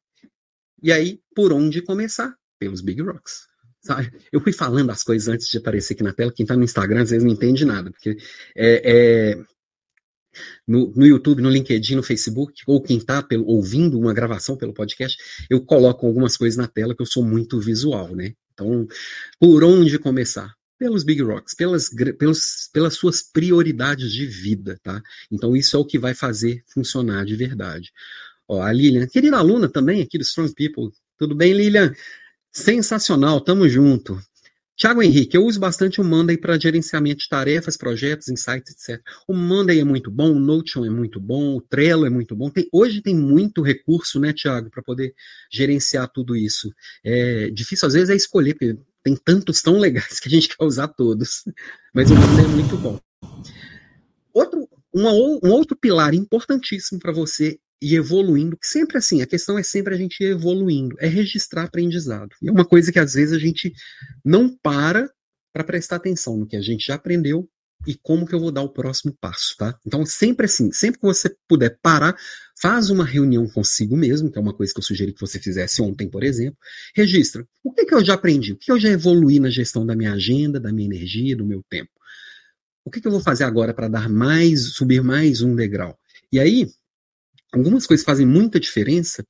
E 0.82 0.92
aí, 0.92 1.20
por 1.34 1.53
onde 1.53 1.80
começar? 1.80 2.34
Pelos 2.59 2.80
Big 2.80 3.01
Rocks. 3.01 3.47
Sabe? 3.87 4.12
Eu 4.32 4.41
fui 4.41 4.53
falando 4.53 4.91
as 4.91 5.05
coisas 5.05 5.28
antes 5.28 5.49
de 5.49 5.59
aparecer 5.59 5.95
aqui 5.95 6.03
na 6.03 6.12
tela. 6.12 6.32
Quem 6.32 6.43
está 6.43 6.57
no 6.57 6.64
Instagram 6.64 7.03
às 7.03 7.11
vezes 7.11 7.24
não 7.24 7.32
entende 7.32 7.64
nada, 7.64 7.89
porque 7.89 8.16
é, 8.57 9.34
é 9.34 9.39
no, 10.66 10.93
no, 10.97 11.07
YouTube, 11.07 11.41
no 11.41 11.49
LinkedIn, 11.49 11.95
no 11.95 12.03
Facebook, 12.03 12.62
ou 12.66 12.82
quem 12.82 12.99
está 12.99 13.24
ouvindo 13.47 13.97
uma 13.97 14.12
gravação 14.12 14.57
pelo 14.57 14.74
podcast, 14.74 15.16
eu 15.49 15.64
coloco 15.64 16.05
algumas 16.05 16.37
coisas 16.37 16.57
na 16.57 16.66
tela 16.66 16.97
que 16.97 17.01
eu 17.01 17.07
sou 17.07 17.24
muito 17.24 17.61
visual, 17.61 18.14
né? 18.14 18.32
Então, 18.53 18.89
por 19.39 19.62
onde 19.62 19.99
começar? 20.01 20.53
Pelos 20.78 21.05
Big 21.05 21.22
Rocks, 21.22 21.55
pelas, 21.55 21.89
pelos, 22.18 22.68
pelas 22.72 22.95
suas 22.95 23.22
prioridades 23.22 24.12
de 24.12 24.26
vida, 24.26 24.78
tá? 24.82 25.01
Então, 25.30 25.57
isso 25.57 25.76
é 25.76 25.78
o 25.78 25.84
que 25.84 25.99
vai 25.99 26.12
fazer 26.12 26.62
funcionar 26.66 27.24
de 27.24 27.37
verdade. 27.37 27.93
Ó, 28.49 28.61
a 28.61 28.72
Lilian, 28.72 29.07
querida 29.07 29.39
aluna 29.39 29.68
também 29.68 30.03
aqui 30.03 30.18
do 30.18 30.24
Strong 30.24 30.53
People, 30.55 30.91
tudo 31.16 31.34
bem, 31.34 31.53
Lilian? 31.53 31.95
Sensacional, 32.57 33.38
tamo 33.42 33.68
junto. 33.68 34.18
Tiago 34.74 35.02
Henrique, 35.02 35.36
eu 35.36 35.44
uso 35.44 35.61
bastante 35.61 36.00
o 36.00 36.04
Monday 36.04 36.38
para 36.38 36.59
gerenciamento 36.59 37.18
de 37.18 37.28
tarefas, 37.28 37.76
projetos, 37.76 38.30
insights, 38.30 38.72
etc. 38.72 38.98
O 39.28 39.34
Monday 39.34 39.78
é 39.78 39.84
muito 39.84 40.11
bom, 40.11 40.32
o 40.32 40.40
Notion 40.40 40.82
é 40.82 40.88
muito 40.88 41.20
bom, 41.20 41.57
o 41.57 41.61
Trello 41.61 42.07
é 42.07 42.11
muito 42.11 42.34
bom. 42.34 42.48
Tem, 42.48 42.66
hoje 42.72 43.02
tem 43.02 43.14
muito 43.14 43.61
recurso, 43.61 44.18
né, 44.18 44.32
Tiago, 44.32 44.70
para 44.70 44.82
poder 44.82 45.14
gerenciar 45.52 46.11
tudo 46.11 46.34
isso. 46.34 46.72
É 47.04 47.50
difícil 47.50 47.88
às 47.88 47.92
vezes 47.92 48.09
é 48.09 48.16
escolher, 48.16 48.54
porque 48.54 48.78
tem 49.02 49.14
tantos 49.16 49.61
tão 49.61 49.78
legais 49.78 50.18
que 50.18 50.26
a 50.26 50.30
gente 50.30 50.48
quer 50.48 50.64
usar 50.64 50.88
todos. 50.88 51.44
Mas 51.92 52.11
o 52.11 52.14
Monday 52.14 52.46
é 52.46 52.48
muito 52.48 52.76
bom. 52.78 52.98
Outro, 54.32 54.66
uma, 54.94 55.12
um 55.12 55.50
outro 55.50 55.76
pilar 55.76 56.14
importantíssimo 56.14 56.98
para 56.98 57.12
você 57.12 57.59
e 57.81 57.95
evoluindo, 57.95 58.57
sempre 58.62 58.97
assim, 58.99 59.20
a 59.22 59.27
questão 59.27 59.59
é 59.59 59.62
sempre 59.62 59.95
a 59.95 59.99
gente 59.99 60.22
evoluindo, 60.22 60.97
é 60.99 61.07
registrar 61.07 61.64
aprendizado. 61.64 62.35
E 62.43 62.49
é 62.49 62.53
uma 62.53 62.64
coisa 62.64 62.91
que 62.91 62.99
às 62.99 63.14
vezes 63.14 63.35
a 63.35 63.39
gente 63.39 63.72
não 64.24 64.49
para 64.62 65.09
para 65.53 65.64
prestar 65.64 65.97
atenção 65.97 66.37
no 66.37 66.47
que 66.47 66.57
a 66.57 66.61
gente 66.61 66.87
já 66.87 66.97
aprendeu 66.97 67.49
e 67.87 67.95
como 67.95 68.27
que 68.27 68.35
eu 68.35 68.41
vou 68.41 68.51
dar 68.51 68.62
o 68.62 68.68
próximo 68.68 69.16
passo, 69.20 69.55
tá? 69.57 69.79
Então, 69.87 70.05
sempre 70.05 70.47
assim, 70.47 70.70
sempre 70.72 71.01
que 71.01 71.07
você 71.07 71.35
puder 71.49 71.79
parar, 71.83 72.14
faz 72.61 72.91
uma 72.91 73.05
reunião 73.05 73.49
consigo 73.49 73.97
mesmo, 73.97 74.31
que 74.31 74.39
é 74.39 74.41
uma 74.41 74.55
coisa 74.55 74.72
que 74.72 74.81
eu 74.81 74.85
sugeri 74.85 75.12
que 75.12 75.20
você 75.20 75.39
fizesse 75.39 75.81
ontem, 75.81 76.09
por 76.09 76.22
exemplo, 76.22 76.59
registra. 76.95 77.47
O 77.64 77.72
que 77.72 77.85
que 77.87 77.95
eu 77.95 78.05
já 78.05 78.14
aprendi? 78.14 78.53
O 78.53 78.57
que 78.57 78.72
eu 78.72 78.79
já 78.79 78.89
evolui 78.89 79.39
na 79.39 79.51
gestão 79.51 79.87
da 79.87 79.95
minha 79.95 80.12
agenda, 80.12 80.59
da 80.59 80.72
minha 80.72 80.87
energia, 80.87 81.37
do 81.37 81.47
meu 81.47 81.62
tempo? 81.70 81.91
O 82.85 82.91
que 82.91 83.01
que 83.01 83.07
eu 83.07 83.12
vou 83.12 83.20
fazer 83.20 83.45
agora 83.45 83.74
para 83.74 83.89
dar 83.89 84.09
mais, 84.09 84.74
subir 84.74 85.03
mais 85.03 85.43
um 85.43 85.55
degrau? 85.55 85.99
E 86.33 86.39
aí, 86.39 86.68
algumas 87.57 87.86
coisas 87.86 88.04
fazem 88.04 88.26
muita 88.26 88.61
diferença 88.61 89.24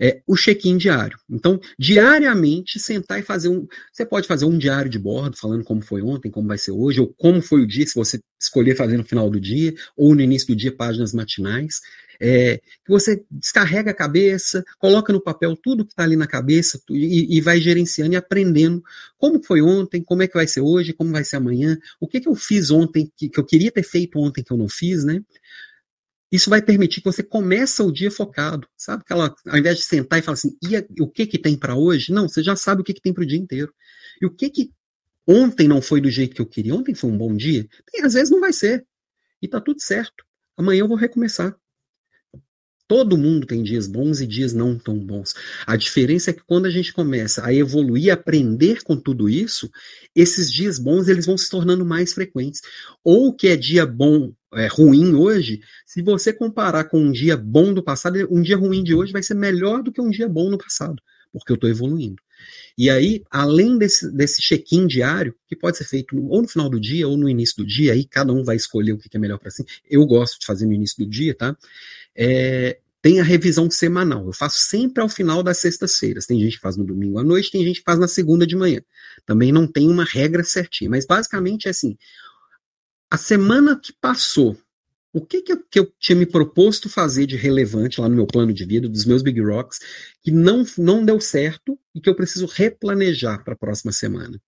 é 0.00 0.20
o 0.26 0.36
check-in 0.36 0.76
diário. 0.76 1.18
Então, 1.30 1.60
diariamente, 1.78 2.78
sentar 2.78 3.20
e 3.20 3.22
fazer 3.22 3.48
um. 3.48 3.66
Você 3.92 4.04
pode 4.04 4.26
fazer 4.26 4.44
um 4.44 4.58
diário 4.58 4.90
de 4.90 4.98
bordo, 4.98 5.36
falando 5.36 5.64
como 5.64 5.82
foi 5.82 6.02
ontem, 6.02 6.30
como 6.30 6.48
vai 6.48 6.58
ser 6.58 6.72
hoje, 6.72 7.00
ou 7.00 7.12
como 7.16 7.40
foi 7.40 7.62
o 7.62 7.66
dia, 7.66 7.86
se 7.86 7.94
você 7.94 8.20
escolher 8.40 8.76
fazer 8.76 8.96
no 8.96 9.04
final 9.04 9.30
do 9.30 9.40
dia, 9.40 9.74
ou 9.96 10.14
no 10.14 10.20
início 10.20 10.48
do 10.48 10.56
dia, 10.56 10.74
páginas 10.74 11.12
matinais. 11.12 11.80
É, 12.20 12.58
que 12.58 12.90
você 12.90 13.24
descarrega 13.28 13.90
a 13.90 13.94
cabeça, 13.94 14.64
coloca 14.78 15.12
no 15.12 15.20
papel 15.20 15.56
tudo 15.56 15.84
que 15.84 15.92
está 15.92 16.04
ali 16.04 16.14
na 16.14 16.28
cabeça 16.28 16.80
e, 16.88 17.36
e, 17.36 17.40
vai 17.40 17.60
gerenciando 17.60 18.12
e 18.12 18.16
aprendendo 18.16 18.80
como 19.18 19.42
foi 19.42 19.60
ontem, 19.60 20.00
como 20.00 20.22
é 20.22 20.28
que 20.28 20.34
vai 20.34 20.46
ser 20.46 20.60
hoje, 20.60 20.92
como 20.92 21.10
vai 21.10 21.24
ser 21.24 21.36
amanhã, 21.36 21.76
o 22.00 22.06
que, 22.06 22.20
que 22.20 22.28
eu 22.28 22.36
fiz 22.36 22.70
ontem 22.70 23.10
que, 23.16 23.28
que 23.28 23.38
eu 23.38 23.44
queria 23.44 23.70
ter 23.70 23.82
feito 23.82 24.16
ontem 24.16 24.44
que 24.44 24.52
eu 24.52 24.56
não 24.56 24.68
fiz, 24.68 25.02
né? 25.04 25.20
Isso 26.34 26.50
vai 26.50 26.60
permitir 26.60 27.00
que 27.00 27.04
você 27.04 27.22
comece 27.22 27.80
o 27.80 27.92
dia 27.92 28.10
focado, 28.10 28.66
sabe? 28.76 29.02
Aquela, 29.02 29.32
ao 29.46 29.56
invés 29.56 29.76
de 29.76 29.84
sentar 29.84 30.18
e 30.18 30.22
falar 30.22 30.34
assim, 30.34 30.58
e 30.60 31.00
o 31.00 31.06
que 31.06 31.28
que 31.28 31.38
tem 31.38 31.56
para 31.56 31.76
hoje? 31.76 32.12
Não, 32.12 32.28
você 32.28 32.42
já 32.42 32.56
sabe 32.56 32.80
o 32.80 32.84
que 32.84 32.92
que 32.92 33.00
tem 33.00 33.14
para 33.14 33.22
o 33.22 33.26
dia 33.26 33.38
inteiro. 33.38 33.72
E 34.20 34.26
o 34.26 34.30
que 34.34 34.50
que 34.50 34.72
ontem 35.24 35.68
não 35.68 35.80
foi 35.80 36.00
do 36.00 36.10
jeito 36.10 36.34
que 36.34 36.42
eu 36.42 36.46
queria, 36.46 36.74
ontem 36.74 36.92
foi 36.92 37.08
um 37.08 37.16
bom 37.16 37.36
dia, 37.36 37.68
e 37.92 38.02
às 38.02 38.14
vezes 38.14 38.32
não 38.32 38.40
vai 38.40 38.52
ser. 38.52 38.84
E 39.40 39.46
tá 39.46 39.60
tudo 39.60 39.80
certo. 39.80 40.24
Amanhã 40.56 40.80
eu 40.80 40.88
vou 40.88 40.96
recomeçar. 40.96 41.56
Todo 42.88 43.16
mundo 43.16 43.46
tem 43.46 43.62
dias 43.62 43.86
bons 43.86 44.20
e 44.20 44.26
dias 44.26 44.52
não 44.52 44.76
tão 44.76 44.98
bons. 44.98 45.34
A 45.64 45.76
diferença 45.76 46.30
é 46.30 46.32
que 46.34 46.42
quando 46.44 46.66
a 46.66 46.70
gente 46.70 46.92
começa 46.92 47.46
a 47.46 47.54
evoluir, 47.54 48.10
a 48.10 48.14
aprender 48.14 48.82
com 48.82 48.96
tudo 48.96 49.28
isso, 49.28 49.70
esses 50.14 50.52
dias 50.52 50.80
bons 50.80 51.06
eles 51.06 51.26
vão 51.26 51.38
se 51.38 51.48
tornando 51.48 51.84
mais 51.84 52.12
frequentes. 52.12 52.60
Ou 53.04 53.28
o 53.28 53.32
que 53.32 53.46
é 53.46 53.56
dia 53.56 53.86
bom, 53.86 54.34
é, 54.54 54.66
ruim 54.66 55.14
hoje, 55.14 55.60
se 55.86 56.02
você 56.02 56.32
comparar 56.32 56.84
com 56.84 57.00
um 57.00 57.12
dia 57.12 57.36
bom 57.36 57.72
do 57.72 57.82
passado, 57.82 58.26
um 58.30 58.42
dia 58.42 58.56
ruim 58.56 58.82
de 58.82 58.94
hoje 58.94 59.12
vai 59.12 59.22
ser 59.22 59.34
melhor 59.34 59.82
do 59.82 59.92
que 59.92 60.00
um 60.00 60.10
dia 60.10 60.28
bom 60.28 60.50
no 60.50 60.58
passado, 60.58 61.02
porque 61.32 61.52
eu 61.52 61.56
estou 61.56 61.68
evoluindo. 61.68 62.22
E 62.76 62.90
aí, 62.90 63.22
além 63.30 63.78
desse, 63.78 64.10
desse 64.10 64.42
check-in 64.42 64.86
diário, 64.86 65.34
que 65.46 65.54
pode 65.54 65.76
ser 65.76 65.84
feito 65.84 66.16
ou 66.28 66.42
no 66.42 66.48
final 66.48 66.68
do 66.68 66.80
dia 66.80 67.06
ou 67.06 67.16
no 67.16 67.28
início 67.28 67.56
do 67.56 67.66
dia, 67.66 67.92
aí 67.92 68.04
cada 68.04 68.32
um 68.32 68.42
vai 68.42 68.56
escolher 68.56 68.92
o 68.92 68.98
que 68.98 69.08
é 69.14 69.18
melhor 69.18 69.38
para 69.38 69.50
si. 69.50 69.64
Eu 69.88 70.04
gosto 70.06 70.40
de 70.40 70.46
fazer 70.46 70.66
no 70.66 70.72
início 70.72 71.04
do 71.04 71.08
dia, 71.08 71.34
tá? 71.34 71.56
É, 72.16 72.78
tem 73.04 73.20
a 73.20 73.22
revisão 73.22 73.70
semanal. 73.70 74.24
Eu 74.26 74.32
faço 74.32 74.58
sempre 74.60 75.02
ao 75.02 75.10
final 75.10 75.42
das 75.42 75.58
sextas-feiras. 75.58 76.24
Tem 76.24 76.40
gente 76.40 76.56
que 76.56 76.62
faz 76.62 76.74
no 76.76 76.84
domingo 76.84 77.18
à 77.18 77.22
noite, 77.22 77.50
tem 77.50 77.62
gente 77.62 77.80
que 77.80 77.84
faz 77.84 77.98
na 77.98 78.08
segunda 78.08 78.46
de 78.46 78.56
manhã. 78.56 78.80
Também 79.26 79.52
não 79.52 79.66
tem 79.66 79.90
uma 79.90 80.04
regra 80.04 80.42
certinha, 80.42 80.88
mas 80.88 81.04
basicamente 81.06 81.66
é 81.66 81.70
assim: 81.70 81.98
a 83.14 83.16
semana 83.16 83.78
que 83.78 83.92
passou, 83.92 84.58
o 85.12 85.24
que, 85.24 85.40
que 85.40 85.52
eu, 85.52 85.62
que, 85.70 85.78
eu, 85.78 85.92
tinha 86.00 86.16
me 86.16 86.26
proposto 86.26 86.88
fazer 86.88 87.26
de 87.26 87.36
relevante 87.36 88.00
lá 88.00 88.08
no 88.08 88.16
meu 88.16 88.26
plano 88.26 88.52
de 88.52 88.64
vida, 88.64 88.88
dos 88.88 89.04
meus 89.04 89.22
Big 89.22 89.40
Rocks, 89.40 89.78
que 90.20 90.32
não, 90.32 90.64
não 90.76 91.04
deu 91.04 91.20
certo 91.20 91.78
e 91.94 92.00
que 92.00 92.10
eu 92.10 92.16
preciso 92.16 92.46
replanejar 92.46 93.44
para 93.44 93.54
a 93.54 93.56
próxima 93.56 93.92
semana? 93.92 94.42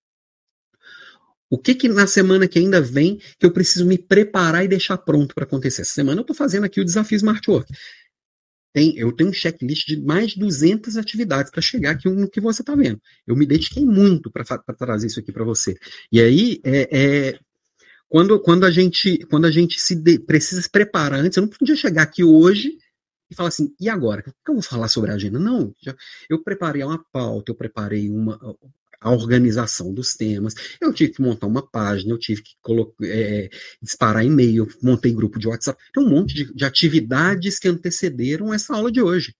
O 1.49 1.57
que 1.57 1.73
que 1.73 1.87
na 1.87 2.07
semana 2.07 2.45
que 2.45 2.59
ainda 2.59 2.81
vem 2.81 3.21
que 3.39 3.45
eu 3.45 3.53
preciso 3.53 3.85
me 3.85 3.97
preparar 3.97 4.65
e 4.65 4.67
deixar 4.67 4.97
pronto 4.97 5.33
para 5.33 5.45
acontecer? 5.45 5.83
Essa 5.83 5.93
semana 5.93 6.19
eu 6.19 6.23
estou 6.23 6.35
fazendo 6.35 6.65
aqui 6.65 6.81
o 6.81 6.85
desafio 6.85 7.15
Smart 7.15 7.49
Work. 7.49 7.71
Tem, 8.73 8.97
eu 8.97 9.13
tenho 9.13 9.29
um 9.29 9.33
checklist 9.33 9.87
de 9.87 10.01
mais 10.01 10.31
de 10.31 10.39
200 10.41 10.97
atividades 10.97 11.49
para 11.49 11.61
chegar 11.61 11.91
aqui 11.91 12.09
no 12.09 12.29
que 12.29 12.41
você 12.41 12.61
está 12.61 12.75
vendo. 12.75 13.01
Eu 13.25 13.33
me 13.33 13.45
dediquei 13.45 13.85
muito 13.85 14.29
para 14.29 14.43
trazer 14.77 15.07
isso 15.07 15.21
aqui 15.21 15.31
para 15.31 15.45
você. 15.45 15.77
E 16.11 16.19
aí, 16.19 16.59
é, 16.65 16.89
é, 16.91 17.39
quando, 18.09 18.39
quando, 18.39 18.65
a 18.65 18.71
gente, 18.71 19.25
quando 19.29 19.45
a 19.45 19.51
gente 19.51 19.79
se 19.79 19.95
de, 19.95 20.19
precisa 20.19 20.61
se 20.61 20.69
preparar 20.69 21.19
antes, 21.19 21.37
eu 21.37 21.41
não 21.41 21.49
podia 21.49 21.75
chegar 21.75 22.03
aqui 22.03 22.23
hoje 22.23 22.77
e 23.29 23.35
falar 23.35 23.49
assim, 23.49 23.73
e 23.79 23.89
agora? 23.89 24.21
O 24.21 24.23
que 24.23 24.31
eu 24.47 24.53
vou 24.55 24.63
falar 24.63 24.87
sobre 24.87 25.11
a 25.11 25.15
agenda? 25.15 25.37
Não, 25.37 25.73
já, 25.81 25.95
eu 26.29 26.41
preparei 26.41 26.83
uma 26.83 27.03
pauta, 27.11 27.51
eu 27.51 27.55
preparei 27.55 28.09
uma, 28.09 28.39
a 29.01 29.11
organização 29.11 29.93
dos 29.93 30.15
temas. 30.15 30.53
Eu 30.79 30.93
tive 30.93 31.13
que 31.13 31.21
montar 31.21 31.47
uma 31.47 31.65
página, 31.65 32.13
eu 32.13 32.17
tive 32.17 32.41
que 32.41 32.55
colocar, 32.61 33.05
é, 33.05 33.49
disparar 33.81 34.25
e-mail, 34.25 34.67
montei 34.81 35.11
grupo 35.13 35.39
de 35.39 35.47
WhatsApp. 35.47 35.81
Tem 35.93 36.03
um 36.03 36.09
monte 36.09 36.33
de, 36.33 36.53
de 36.53 36.65
atividades 36.65 37.59
que 37.59 37.67
antecederam 37.67 38.53
essa 38.53 38.75
aula 38.75 38.91
de 38.91 39.01
hoje. 39.01 39.35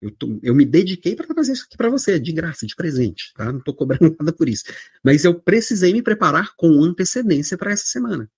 Eu, 0.00 0.10
tô, 0.10 0.38
eu 0.42 0.54
me 0.54 0.64
dediquei 0.64 1.16
para 1.16 1.26
fazer 1.34 1.52
isso 1.52 1.64
aqui 1.66 1.76
para 1.76 1.88
você, 1.88 2.18
de 2.18 2.32
graça, 2.32 2.66
de 2.66 2.74
presente, 2.74 3.32
tá? 3.34 3.50
Não 3.50 3.58
estou 3.58 3.74
cobrando 3.74 4.14
nada 4.18 4.32
por 4.32 4.48
isso. 4.48 4.64
Mas 5.02 5.24
eu 5.24 5.34
precisei 5.40 5.92
me 5.92 6.02
preparar 6.02 6.54
com 6.56 6.82
antecedência 6.82 7.56
para 7.56 7.72
essa 7.72 7.86
semana. 7.86 8.30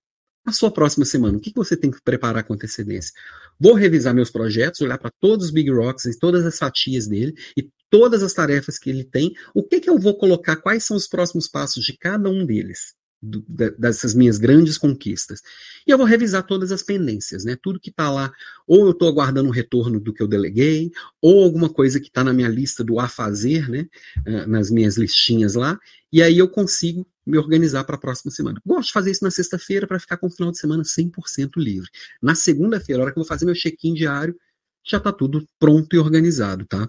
A 0.47 0.53
sua 0.53 0.71
próxima 0.71 1.05
semana, 1.05 1.37
o 1.37 1.41
que 1.41 1.53
você 1.55 1.77
tem 1.77 1.91
que 1.91 2.01
preparar 2.01 2.45
com 2.45 2.55
antecedência? 2.55 3.13
Vou 3.61 3.75
revisar 3.75 4.15
meus 4.15 4.31
projetos, 4.31 4.81
olhar 4.81 4.97
para 4.97 5.11
todos 5.21 5.47
os 5.47 5.51
Big 5.51 5.71
Rocks 5.71 6.07
e 6.07 6.19
todas 6.19 6.47
as 6.47 6.57
fatias 6.57 7.07
dele 7.07 7.35
e 7.57 7.69
todas 7.91 8.23
as 8.23 8.33
tarefas 8.33 8.79
que 8.79 8.89
ele 8.89 9.05
tem. 9.05 9.35
O 9.55 9.63
que, 9.63 9.81
que 9.81 9.91
eu 9.91 9.99
vou 9.99 10.17
colocar? 10.17 10.57
Quais 10.57 10.85
são 10.85 10.97
os 10.97 11.07
próximos 11.07 11.49
passos 11.49 11.85
de 11.85 11.97
cada 11.99 12.31
um 12.31 12.47
deles? 12.47 12.95
Dessas 13.21 14.15
minhas 14.15 14.39
grandes 14.39 14.79
conquistas. 14.79 15.43
E 15.87 15.91
eu 15.91 15.99
vou 15.99 16.07
revisar 16.07 16.47
todas 16.47 16.71
as 16.71 16.83
pendências, 16.83 17.45
né? 17.45 17.57
Tudo 17.61 17.81
que 17.81 17.91
está 17.91 18.11
lá, 18.11 18.33
ou 18.67 18.87
eu 18.87 18.91
estou 18.93 19.09
aguardando 19.09 19.49
um 19.49 19.53
retorno 19.53 19.99
do 19.99 20.13
que 20.13 20.23
eu 20.23 20.29
deleguei, 20.29 20.91
ou 21.21 21.43
alguma 21.43 21.69
coisa 21.69 21.99
que 21.99 22.07
está 22.07 22.23
na 22.23 22.33
minha 22.33 22.49
lista 22.49 22.85
do 22.85 23.01
a 23.01 23.09
fazer, 23.09 23.69
né? 23.69 23.87
Ah, 24.27 24.47
nas 24.47 24.71
minhas 24.71 24.97
listinhas 24.97 25.55
lá, 25.55 25.79
e 26.13 26.23
aí 26.23 26.39
eu 26.39 26.49
consigo 26.49 27.07
me 27.27 27.37
organizar 27.37 27.85
para 27.85 27.97
a 27.97 28.01
próxima 28.01 28.31
semana. 28.31 28.61
Gosto 28.65 28.87
de 28.87 28.93
fazer 28.93 29.11
isso 29.11 29.25
na 29.25 29.31
sexta-feira 29.31 29.87
para 29.87 30.01
ficar 30.01 30.17
com 30.17 30.29
o 30.29 30.31
final 30.31 30.51
de 30.51 30.59
semana 30.59 30.83
100% 30.83 31.51
livre. 31.57 31.91
Na 32.23 32.35
segunda-feira, 32.35 33.03
a 33.03 33.05
hora 33.05 33.13
que 33.13 33.19
eu 33.19 33.23
vou 33.23 33.29
fazer 33.29 33.45
meu 33.45 33.55
check-in 33.55 33.93
diário, 33.93 34.35
já 34.83 34.97
está 34.97 35.13
tudo 35.13 35.47
pronto 35.59 35.95
e 35.95 35.99
organizado, 35.99 36.65
tá? 36.65 36.89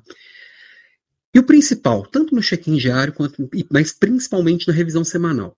E 1.33 1.39
o 1.39 1.43
principal, 1.43 2.05
tanto 2.07 2.33
no 2.33 2.41
check-in 2.41 2.77
diário, 2.77 3.13
quanto, 3.13 3.49
mas 3.69 3.91
principalmente 3.91 4.67
na 4.67 4.73
revisão 4.73 5.03
semanal, 5.03 5.55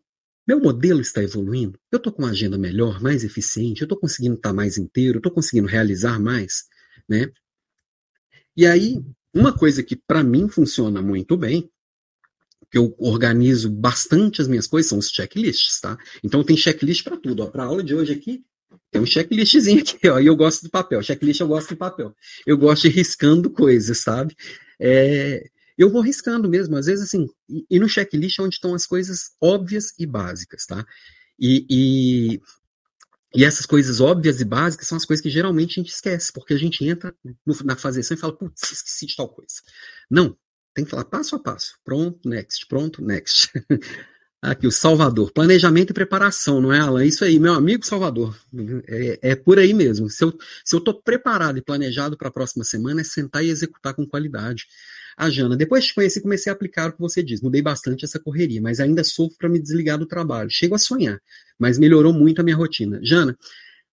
meu 0.48 0.60
modelo 0.60 1.02
está 1.02 1.22
evoluindo? 1.24 1.80
Eu 1.92 1.98
estou 1.98 2.12
com 2.12 2.24
uma 2.24 2.32
agenda 2.32 2.58
melhor, 2.58 3.02
mais 3.02 3.24
eficiente? 3.24 3.82
Eu 3.82 3.86
estou 3.86 3.98
conseguindo 3.98 4.36
estar 4.36 4.54
mais 4.54 4.78
inteiro? 4.78 5.18
Estou 5.18 5.32
conseguindo 5.32 5.68
realizar 5.68 6.20
mais? 6.20 6.66
Né? 7.08 7.32
E 8.56 8.66
aí, 8.66 9.02
uma 9.34 9.56
coisa 9.56 9.84
que 9.84 9.96
para 9.96 10.24
mim 10.24 10.50
funciona 10.50 11.02
muito 11.02 11.38
bem, 11.38 11.70
que 12.70 12.78
eu 12.78 12.96
organizo 12.98 13.70
bastante 13.70 14.42
as 14.42 14.48
minhas 14.48 14.66
coisas, 14.66 14.89
são 14.89 14.98
os 14.98 15.10
checklists, 15.10 15.80
tá? 15.82 15.98
Então 16.24 16.44
tem 16.44 16.56
checklist 16.56 17.04
para 17.04 17.18
tudo. 17.18 17.46
Para 17.52 17.64
a 17.64 17.66
aula 17.68 17.84
de 17.84 17.94
hoje 17.94 18.14
aqui, 18.14 18.44
tem 18.89 19.02
um 19.02 19.06
checklistzinho 19.06 19.82
aqui, 19.82 20.08
ó, 20.08 20.20
e 20.20 20.28
eu 20.28 20.36
gosto 20.36 20.64
do 20.64 20.70
papel. 20.70 21.04
Checklist 21.04 21.42
eu 21.42 21.48
gosto 21.48 21.70
do 21.70 21.78
papel. 21.78 22.16
Eu 22.46 22.58
gosto 22.58 22.84
de 22.84 22.89
riscando 22.89 23.50
coisas, 23.50 24.00
sabe? 24.00 24.36
É, 24.80 25.44
eu 25.78 25.89
vou 25.89 26.02
riscando 26.02 26.50
mesmo, 26.50 26.76
às 26.78 26.86
vezes 26.86 27.06
assim, 27.06 27.28
e, 27.70 27.80
no 27.80 27.89
checklist 27.89 28.39
é 28.39 28.43
onde 28.43 28.56
estão 28.56 28.74
as 28.74 28.86
coisas 28.86 29.32
óbvias 29.41 29.93
e 29.99 30.06
básicas, 30.06 30.66
tá? 30.66 30.86
E, 31.39 31.66
e, 31.70 32.41
e, 33.36 33.43
essas 33.43 33.66
coisas 33.66 33.99
óbvias 33.99 34.39
e 34.41 34.45
básicas 34.45 34.88
são 34.88 34.97
as 34.97 35.06
coisas 35.06 35.22
que 35.22 35.30
geralmente 35.30 35.80
a 35.80 35.84
gente 35.84 35.91
esquece, 35.91 36.32
porque 36.32 36.54
a 36.54 36.58
gente 36.58 36.86
entra 36.86 37.16
no, 37.45 37.56
na 37.64 37.76
fazeção 37.76 38.16
e 38.16 38.20
fala, 38.20 38.38
putz, 38.38 38.72
esqueci 38.72 39.08
de 39.08 39.16
tal 39.16 39.30
coisa. 39.30 39.56
Não, 40.10 40.38
tem 40.74 40.86
que 40.86 40.91
falar 40.91 41.06
passo 41.06 41.36
a 41.36 41.39
passo. 41.39 41.78
Pronto, 41.84 42.28
next, 42.28 42.66
pronto, 42.68 43.04
next. 43.04 43.52
Aqui, 44.42 44.66
o 44.66 44.72
Salvador. 44.72 45.32
Planejamento 45.32 45.92
e 45.92 45.94
preparação, 45.94 46.60
não 46.60 46.74
é, 46.74 46.80
Alan? 46.80 47.06
Isso 47.06 47.24
aí, 47.24 47.39
meu 47.39 47.54
amigo 47.54 47.86
Salvador. 47.86 48.36
É, 48.88 49.20
é 49.22 49.36
por 49.36 49.60
aí 49.60 49.72
mesmo. 49.72 50.10
Se 50.10 50.24
eu 50.24 50.36
estou 50.66 51.00
preparado 51.00 51.60
e 51.60 51.62
planejado 51.62 52.18
para 52.18 52.30
a 52.30 52.32
próxima 52.32 52.64
semana, 52.64 53.02
é 53.02 53.04
sentar 53.04 53.46
e 53.46 53.50
executar 53.50 53.94
com 53.94 54.04
qualidade 54.04 54.66
a 55.16 55.30
Jana. 55.30 55.56
Depois 55.56 55.86
te 55.86 55.94
conheci, 55.94 56.20
comecei 56.20 56.52
a 56.52 56.56
aplicar 56.56 56.89
o 56.89 56.94
que 56.94 57.00
você 57.00 57.22
diz. 57.22 57.39
Mudei 57.39 57.62
bastante 57.62 58.04
essa 58.04 58.20
correria, 58.20 58.60
mas 58.60 58.80
ainda 58.80 59.04
sofro 59.04 59.38
para 59.38 59.48
me 59.48 59.60
desligar 59.60 60.00
do 60.00 60.08
trabalho. 60.08 60.50
Chego 60.50 60.74
a 60.74 60.80
sonhar, 60.80 61.22
mas 61.60 61.78
melhorou 61.78 62.12
muito 62.12 62.42
a 62.42 62.44
minha 62.44 62.56
rotina. 62.56 63.00
Jana, 63.04 63.38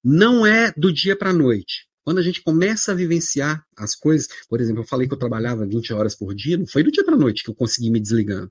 não 0.03 0.46
é 0.46 0.72
do 0.74 0.90
dia 0.90 1.14
para 1.14 1.28
a 1.28 1.34
noite. 1.34 1.86
Quando 2.03 2.18
a 2.18 2.22
gente 2.22 2.42
começa 2.42 2.92
a 2.92 2.94
vivenciar 2.94 3.62
as 3.76 3.94
coisas, 3.94 4.26
por 4.49 4.62
exemplo, 4.62 4.80
eu 4.80 4.86
falei 4.86 5.07
que 5.07 5.12
eu 5.12 5.18
trabalhava 5.18 5.66
20 5.66 5.92
horas 5.92 6.14
por 6.14 6.34
dia, 6.34 6.57
não 6.57 6.66
foi 6.66 6.82
do 6.82 6.90
dia 6.90 7.05
para 7.05 7.14
a 7.14 7.18
noite 7.18 7.44
que 7.44 7.51
eu 7.51 7.55
consegui 7.55 7.90
me 7.90 8.01
desligando. 8.01 8.51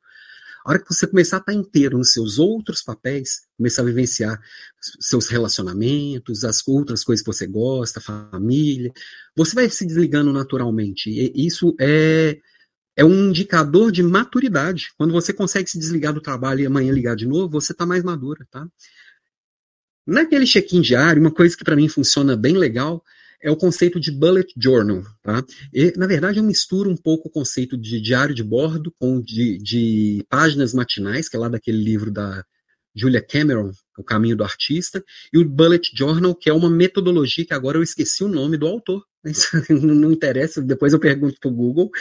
Hora 0.67 0.79
que 0.79 0.93
você 0.93 1.07
começar 1.07 1.37
a 1.37 1.39
estar 1.39 1.53
inteiro 1.53 1.97
nos 1.97 2.11
seus 2.11 2.37
outros 2.37 2.81
papéis, 2.81 3.43
começar 3.55 3.83
a 3.83 3.85
vivenciar 3.85 4.37
seus 4.99 5.29
relacionamentos, 5.29 6.43
as 6.43 6.61
outras 6.67 7.05
coisas 7.05 7.23
que 7.23 7.31
você 7.31 7.47
gosta, 7.47 8.01
família, 8.01 8.91
você 9.33 9.55
vai 9.55 9.69
se 9.69 9.85
desligando 9.85 10.33
naturalmente. 10.33 11.09
E 11.09 11.45
isso 11.47 11.73
é 11.79 12.37
é 12.97 13.05
um 13.05 13.29
indicador 13.29 13.91
de 13.91 14.01
maturidade. 14.01 14.91
Quando 14.97 15.13
você 15.13 15.31
consegue 15.31 15.69
se 15.69 15.77
desligar 15.77 16.11
do 16.11 16.19
trabalho 16.19 16.61
e 16.61 16.65
amanhã 16.65 16.91
ligar 16.91 17.15
de 17.15 17.27
novo, 17.27 17.61
você 17.61 17.71
está 17.71 17.85
mais 17.85 18.03
madura, 18.03 18.45
tá? 18.49 18.67
Naquele 20.05 20.45
check-in 20.45 20.81
diário, 20.81 21.21
uma 21.21 21.31
coisa 21.31 21.55
que 21.55 21.63
para 21.63 21.75
mim 21.75 21.87
funciona 21.87 22.35
bem 22.35 22.57
legal 22.57 23.03
é 23.41 23.51
o 23.51 23.55
conceito 23.55 23.99
de 23.99 24.11
bullet 24.11 24.51
journal, 24.57 25.03
tá? 25.21 25.43
E, 25.73 25.93
na 25.95 26.07
verdade, 26.07 26.39
eu 26.39 26.43
misturo 26.43 26.89
um 26.89 26.97
pouco 26.97 27.27
o 27.27 27.31
conceito 27.31 27.77
de 27.77 28.01
diário 28.01 28.33
de 28.33 28.43
bordo 28.43 28.91
com 28.99 29.21
de, 29.21 29.57
de 29.57 30.25
páginas 30.29 30.73
matinais, 30.73 31.29
que 31.29 31.35
é 31.35 31.39
lá 31.39 31.47
daquele 31.47 31.77
livro 31.77 32.11
da 32.11 32.43
Julia 32.95 33.21
Cameron, 33.21 33.71
O 33.97 34.03
Caminho 34.03 34.35
do 34.35 34.43
Artista, 34.43 35.03
e 35.31 35.37
o 35.37 35.45
bullet 35.47 35.91
journal, 35.95 36.33
que 36.33 36.49
é 36.49 36.53
uma 36.53 36.69
metodologia 36.69 37.45
que 37.45 37.53
agora 37.53 37.77
eu 37.77 37.83
esqueci 37.83 38.23
o 38.23 38.27
nome 38.27 38.57
do 38.57 38.67
autor, 38.67 39.03
não 39.69 40.11
interessa, 40.11 40.61
depois 40.61 40.93
eu 40.93 40.99
pergunto 40.99 41.39
para 41.39 41.49
o 41.49 41.53
Google. 41.53 41.91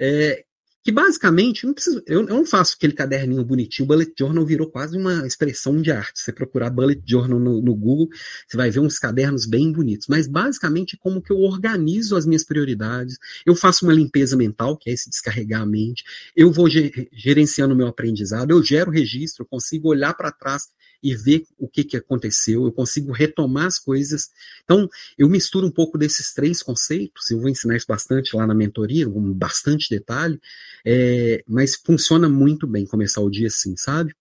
É, 0.00 0.44
que 0.82 0.90
basicamente, 0.90 1.66
não 1.66 1.74
preciso, 1.74 2.02
eu, 2.06 2.20
eu, 2.20 2.26
não 2.26 2.44
faço 2.44 2.74
aquele 2.76 2.94
caderninho 2.94 3.44
bonitinho, 3.44 3.84
o 3.84 3.88
Bullet 3.88 4.12
Journal 4.18 4.46
virou 4.46 4.70
quase 4.70 4.96
uma 4.96 5.26
expressão 5.26 5.80
de 5.80 5.92
arte. 5.92 6.20
Você 6.20 6.32
procurar 6.32 6.70
Bullet 6.70 7.02
Journal 7.06 7.38
no, 7.38 7.60
no, 7.60 7.74
Google, 7.74 8.08
você 8.48 8.56
vai 8.56 8.70
ver 8.70 8.80
uns 8.80 8.98
cadernos 8.98 9.46
bem 9.46 9.70
bonitos. 9.70 10.06
Mas 10.08 10.26
basicamente 10.26 10.96
é 10.96 10.98
como 10.98 11.20
que 11.20 11.30
eu 11.30 11.38
organizo 11.38 12.16
as 12.16 12.24
minhas 12.24 12.44
prioridades, 12.44 13.18
eu 13.44 13.54
faço 13.54 13.84
uma 13.84 13.92
limpeza 13.92 14.36
mental, 14.36 14.76
que 14.76 14.88
é 14.88 14.92
esse 14.94 15.10
descarregar 15.10 15.62
a 15.62 15.66
mente, 15.66 16.02
eu 16.34 16.50
vou 16.50 16.66
gerenciando 17.12 17.74
o 17.74 17.76
meu 17.76 17.86
aprendizado, 17.86 18.50
eu 18.50 18.62
gero 18.62 18.90
registro, 18.90 19.42
eu 19.42 19.48
consigo 19.48 19.88
olhar 19.88 20.14
para 20.14 20.32
trás 20.32 20.68
e 21.02 21.14
ver 21.14 21.46
o 21.58 21.68
que, 21.68 21.84
que 21.84 21.96
aconteceu, 21.96 22.64
eu 22.64 22.72
consigo 22.72 23.12
retomar 23.12 23.66
as 23.66 23.78
coisas. 23.78 24.30
Então, 24.64 24.88
eu 25.16 25.28
misturo 25.28 25.66
um 25.66 25.70
pouco 25.70 25.96
desses 25.96 26.32
três 26.32 26.62
conceitos, 26.62 27.30
eu 27.30 27.40
vou 27.40 27.48
ensinar 27.48 27.76
isso 27.76 27.86
bastante 27.86 28.36
lá 28.36 28.46
na 28.46 28.54
mentoria, 28.54 29.08
com 29.08 29.32
bastante 29.32 29.88
detalhe, 29.88 30.40
é, 30.84 31.42
mas 31.46 31.76
funciona 31.76 32.28
muito 32.28 32.66
bem 32.66 32.86
começar 32.86 33.20
o 33.20 33.30
dia 33.30 33.48
assim, 33.48 33.76
sabe? 33.76 34.14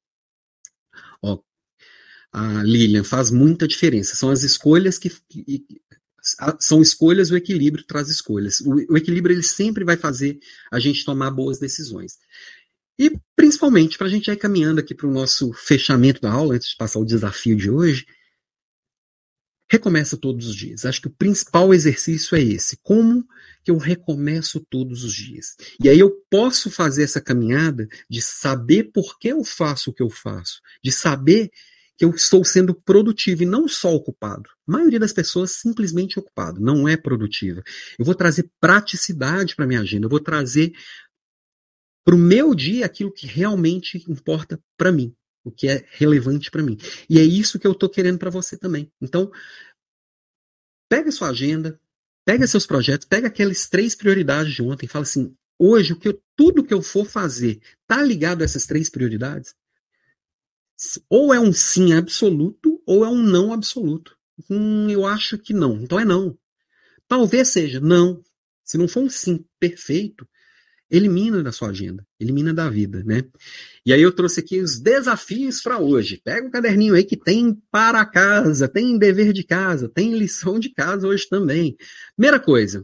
Ó, 1.22 1.40
a 2.32 2.64
Lilian 2.64 3.04
faz 3.04 3.32
muita 3.32 3.68
diferença, 3.68 4.16
são 4.16 4.30
as 4.30 4.44
escolhas 4.44 4.98
que, 4.98 5.10
que 5.30 5.66
são 6.60 6.82
escolhas, 6.82 7.32
o 7.32 7.38
equilíbrio 7.38 7.84
traz 7.84 8.10
escolhas. 8.10 8.60
O, 8.62 8.94
o, 8.94 8.98
equilíbrio 8.98 9.34
ele 9.34 9.44
sempre 9.44 9.84
vai 9.84 9.98
fazer 9.98 10.40
a 10.72 10.80
gente 10.80 11.06
tomar 11.06 11.32
boas 11.32 11.60
decisões. 11.60 12.20
E, 13.00 13.18
principalmente, 13.34 13.98
para 13.98 14.08
a 14.08 14.10
gente 14.10 14.30
ir 14.30 14.36
caminhando 14.36 14.82
aqui 14.82 14.94
para 14.94 15.08
o 15.08 15.12
nosso 15.12 15.54
fechamento 15.54 16.20
da 16.20 16.30
aula, 16.30 16.56
antes 16.56 16.72
de 16.72 16.76
passar 16.76 17.00
o 17.00 17.06
desafio 17.06 17.56
de 17.56 17.72
hoje, 17.72 18.06
recomeça 19.72 20.18
todos 20.18 20.48
os 20.48 20.56
dias. 20.56 20.84
Acho 20.84 21.02
que 21.02 21.08
o 21.08 21.16
principal 21.16 21.74
exercício 21.74 22.36
é 22.36 22.42
esse. 22.42 22.78
Como 22.84 23.26
que 23.64 23.72
eu 23.72 23.78
recomeço 23.78 24.66
todos 24.70 25.06
os 25.06 25.14
dias? 25.14 25.56
E 25.82 25.88
aí 25.88 26.00
eu 26.00 26.12
posso 26.30 26.70
fazer 26.70 27.04
essa 27.04 27.22
caminhada 27.22 27.88
de 28.10 28.22
saber 28.22 28.92
por 28.92 29.18
que 29.18 29.30
eu 29.30 29.46
faço 29.46 29.92
o 29.92 29.94
que 29.94 30.04
eu 30.04 30.10
faço, 30.10 30.60
de 30.84 30.92
saber 30.92 31.50
que 31.98 32.06
eu 32.06 32.12
estou 32.12 32.44
sendo 32.44 32.74
produtivo 32.74 33.44
e 33.44 33.46
não 33.46 33.68
só 33.68 33.94
ocupado. 33.94 34.50
A 34.68 34.72
maioria 34.72 35.00
das 35.00 35.14
pessoas 35.14 35.52
simplesmente 35.52 36.18
ocupado, 36.18 36.60
não 36.60 36.88
é 36.88 36.96
produtiva. 36.96 37.62
Eu 37.98 38.06
vou 38.06 38.16
trazer 38.16 38.50
praticidade 38.60 39.56
para 39.56 39.68
minha 39.68 39.82
agenda, 39.82 40.06
eu 40.06 40.10
vou 40.10 40.22
trazer 40.22 40.72
para 42.04 42.16
o 42.16 42.18
meu 42.18 42.56
dia 42.56 42.86
aquilo 42.86 43.12
que 43.12 43.28
realmente 43.28 44.04
importa 44.10 44.60
para 44.78 44.92
mim, 44.92 45.16
o 45.44 45.52
que 45.52 45.68
é 45.68 45.86
relevante 45.92 46.50
para 46.50 46.64
mim. 46.64 46.78
E 47.10 47.20
é 47.20 47.24
isso 47.24 47.60
que 47.60 47.68
eu 47.68 47.72
estou 47.72 47.90
querendo 47.90 48.18
para 48.18 48.30
você 48.30 48.58
também. 48.58 48.92
Então, 49.02 49.32
pega 50.90 51.12
sua 51.12 51.30
agenda, 51.30 51.80
pega 52.26 52.48
seus 52.48 52.66
projetos, 52.66 53.08
pega 53.08 53.28
aquelas 53.28 53.68
três 53.68 53.96
prioridades 53.96 54.54
de 54.54 54.62
ontem 54.62 54.86
e 54.86 54.90
fala 54.90 55.04
assim: 55.04 55.36
hoje, 55.58 55.94
o 55.94 56.00
que 56.00 56.08
eu, 56.08 56.22
tudo 56.36 56.64
que 56.64 56.74
eu 56.74 56.82
for 56.82 57.06
fazer 57.06 57.62
tá 57.88 58.02
ligado 58.02 58.42
a 58.42 58.46
essas 58.46 58.66
três 58.66 58.90
prioridades? 58.90 59.54
Ou 61.10 61.34
é 61.34 61.40
um 61.40 61.52
sim 61.52 61.94
absoluto, 61.94 62.82
ou 62.86 63.04
é 63.04 63.10
um 63.10 63.22
não 63.22 63.52
absoluto. 63.52 64.18
Hum, 64.50 64.90
eu 64.90 65.06
acho 65.06 65.38
que 65.38 65.54
não. 65.54 65.82
Então 65.82 66.00
é 66.00 66.06
não. 66.06 66.38
Talvez 67.08 67.50
seja 67.50 67.80
não. 67.80 68.24
Se 68.64 68.78
não 68.78 68.88
for 68.88 69.04
um 69.04 69.10
sim 69.10 69.44
perfeito, 69.60 70.28
elimina 70.90 71.44
da 71.44 71.52
sua 71.52 71.70
agenda, 71.70 72.06
elimina 72.20 72.54
da 72.54 72.70
vida, 72.70 73.04
né? 73.04 73.24
E 73.86 73.94
aí 73.94 74.02
eu 74.02 74.12
trouxe 74.12 74.40
aqui 74.40 74.60
os 74.60 74.80
desafios 74.80 75.62
para 75.62 75.80
hoje. 75.80 76.22
Pega 76.24 76.48
o 76.48 76.52
caderninho 76.52 76.96
aí 76.96 77.04
que 77.04 77.18
tem 77.18 77.56
para 77.72 78.06
casa, 78.06 78.68
tem 78.68 78.98
dever 78.98 79.32
de 79.34 79.44
casa, 79.44 79.88
tem 79.88 80.18
lição 80.18 80.60
de 80.60 80.70
casa 80.70 81.08
hoje 81.08 81.28
também. 81.30 81.78
Primeira 82.16 82.40
coisa, 82.40 82.84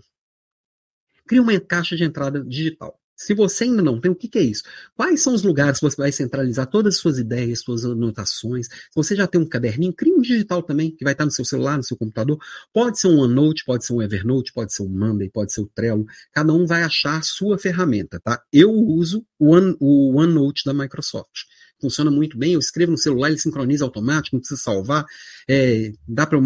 cria 1.28 1.42
uma 1.42 1.60
caixa 1.60 1.96
de 1.96 2.04
entrada 2.04 2.44
digital. 2.44 3.00
Se 3.16 3.34
você 3.34 3.64
ainda 3.64 3.82
não 3.82 4.00
tem, 4.00 4.12
o 4.12 4.16
que, 4.16 4.28
que, 4.28 4.38
é 4.38 4.44
isso? 4.44 4.64
Quais 4.96 5.22
são 5.22 5.34
os 5.34 5.44
lugares 5.44 5.80
que 5.80 5.86
você 5.86 5.96
vai 5.96 6.12
centralizar 6.12 6.68
todas 6.68 6.96
as 6.96 7.02
suas 7.02 7.18
ideias, 7.18 7.62
suas 7.62 7.86
anotações? 7.86 8.68
Se 8.68 8.96
você 8.96 9.16
já 9.16 9.26
tem 9.26 9.40
um 9.40 9.48
caderninho, 9.48 9.94
cria 9.94 10.14
um 10.14 10.22
digital 10.22 10.62
também, 10.62 10.92
que 10.92 11.04
vai 11.04 11.14
estar 11.14 11.26
no 11.26 11.32
seu 11.32 11.46
celular, 11.46 11.78
no 11.78 11.84
seu 11.84 11.96
computador. 11.96 12.38
Pode 12.74 13.00
ser 13.00 13.08
um 13.08 13.20
OneNote, 13.20 13.64
pode 13.66 13.86
ser 13.86 13.94
um 13.94 14.02
Evernote, 14.02 14.52
pode 14.52 14.74
ser 14.74 14.84
um 14.84 14.90
Monday, 14.90 15.30
pode 15.30 15.54
ser 15.54 15.62
o 15.62 15.68
Trello. 15.74 16.06
Cada 16.34 16.52
um 16.52 16.66
vai 16.66 16.84
achar 16.84 17.20
a 17.20 17.22
sua 17.22 17.58
ferramenta, 17.58 18.20
tá? 18.20 18.42
Eu 18.52 18.72
uso 18.72 19.26
o, 19.40 19.52
One, 19.52 19.78
o 19.80 20.16
OneNote 20.16 20.64
da 20.66 20.74
Microsoft. 20.74 21.46
Funciona 21.80 22.10
muito 22.10 22.38
bem, 22.38 22.54
eu 22.54 22.60
escrevo 22.60 22.92
no 22.92 22.98
celular, 22.98 23.30
ele 23.30 23.38
sincroniza 23.38 23.84
automático, 23.84 24.36
não 24.36 24.42
precisa 24.42 24.62
salvar. 24.62 25.06
É, 25.48 25.92
dá 26.08 26.26
para 26.26 26.40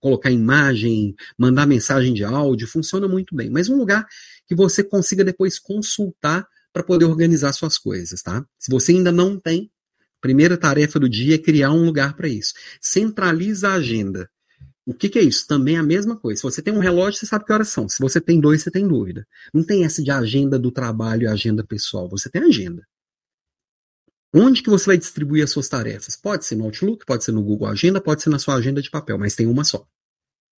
colocar 0.00 0.30
imagem, 0.30 1.14
mandar 1.38 1.66
mensagem 1.66 2.14
de 2.14 2.24
áudio, 2.24 2.68
funciona 2.68 3.08
muito 3.08 3.34
bem. 3.34 3.50
Mas 3.50 3.68
um 3.68 3.76
lugar 3.76 4.06
que 4.46 4.54
você 4.54 4.82
consiga 4.82 5.24
depois 5.24 5.58
consultar 5.58 6.46
para 6.72 6.82
poder 6.82 7.04
organizar 7.04 7.52
suas 7.52 7.78
coisas, 7.78 8.22
tá? 8.22 8.44
Se 8.58 8.70
você 8.70 8.92
ainda 8.92 9.12
não 9.12 9.38
tem, 9.38 9.70
primeira 10.20 10.56
tarefa 10.56 10.98
do 10.98 11.08
dia 11.08 11.36
é 11.36 11.38
criar 11.38 11.70
um 11.70 11.84
lugar 11.84 12.16
para 12.16 12.28
isso. 12.28 12.52
Centraliza 12.80 13.68
a 13.70 13.74
agenda. 13.74 14.28
O 14.86 14.92
que, 14.92 15.08
que, 15.08 15.18
é 15.18 15.22
isso? 15.22 15.46
Também 15.46 15.76
é 15.76 15.78
a 15.78 15.82
mesma 15.82 16.16
coisa. 16.18 16.38
Se 16.38 16.42
você 16.42 16.60
tem 16.60 16.74
um 16.74 16.78
relógio, 16.78 17.18
você 17.18 17.26
sabe 17.26 17.44
que 17.44 17.52
horas 17.52 17.68
são. 17.68 17.88
Se 17.88 17.98
você 18.00 18.20
tem 18.20 18.38
dois, 18.38 18.62
você 18.62 18.70
tem 18.70 18.86
dúvida. 18.86 19.26
Não 19.52 19.64
tem 19.64 19.84
essa 19.84 20.02
de 20.02 20.10
agenda 20.10 20.58
do 20.58 20.70
trabalho 20.70 21.22
e 21.22 21.26
agenda 21.26 21.64
pessoal. 21.64 22.08
Você 22.10 22.28
tem 22.28 22.42
agenda. 22.42 22.86
Onde 24.34 24.62
que 24.62 24.68
você 24.68 24.86
vai 24.86 24.98
distribuir 24.98 25.44
as 25.44 25.50
suas 25.52 25.68
tarefas? 25.68 26.16
Pode 26.16 26.44
ser 26.44 26.56
no 26.56 26.64
Outlook, 26.64 27.06
pode 27.06 27.22
ser 27.22 27.32
no 27.32 27.42
Google 27.42 27.68
Agenda, 27.68 28.00
pode 28.00 28.20
ser 28.20 28.30
na 28.30 28.38
sua 28.38 28.56
agenda 28.56 28.82
de 28.82 28.90
papel, 28.90 29.16
mas 29.16 29.36
tem 29.36 29.46
uma 29.46 29.64
só. 29.64 29.86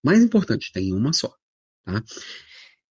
Mais 0.02 0.22
importante, 0.22 0.72
tem 0.72 0.94
uma 0.94 1.12
só. 1.12 1.36
Tá? 1.84 2.02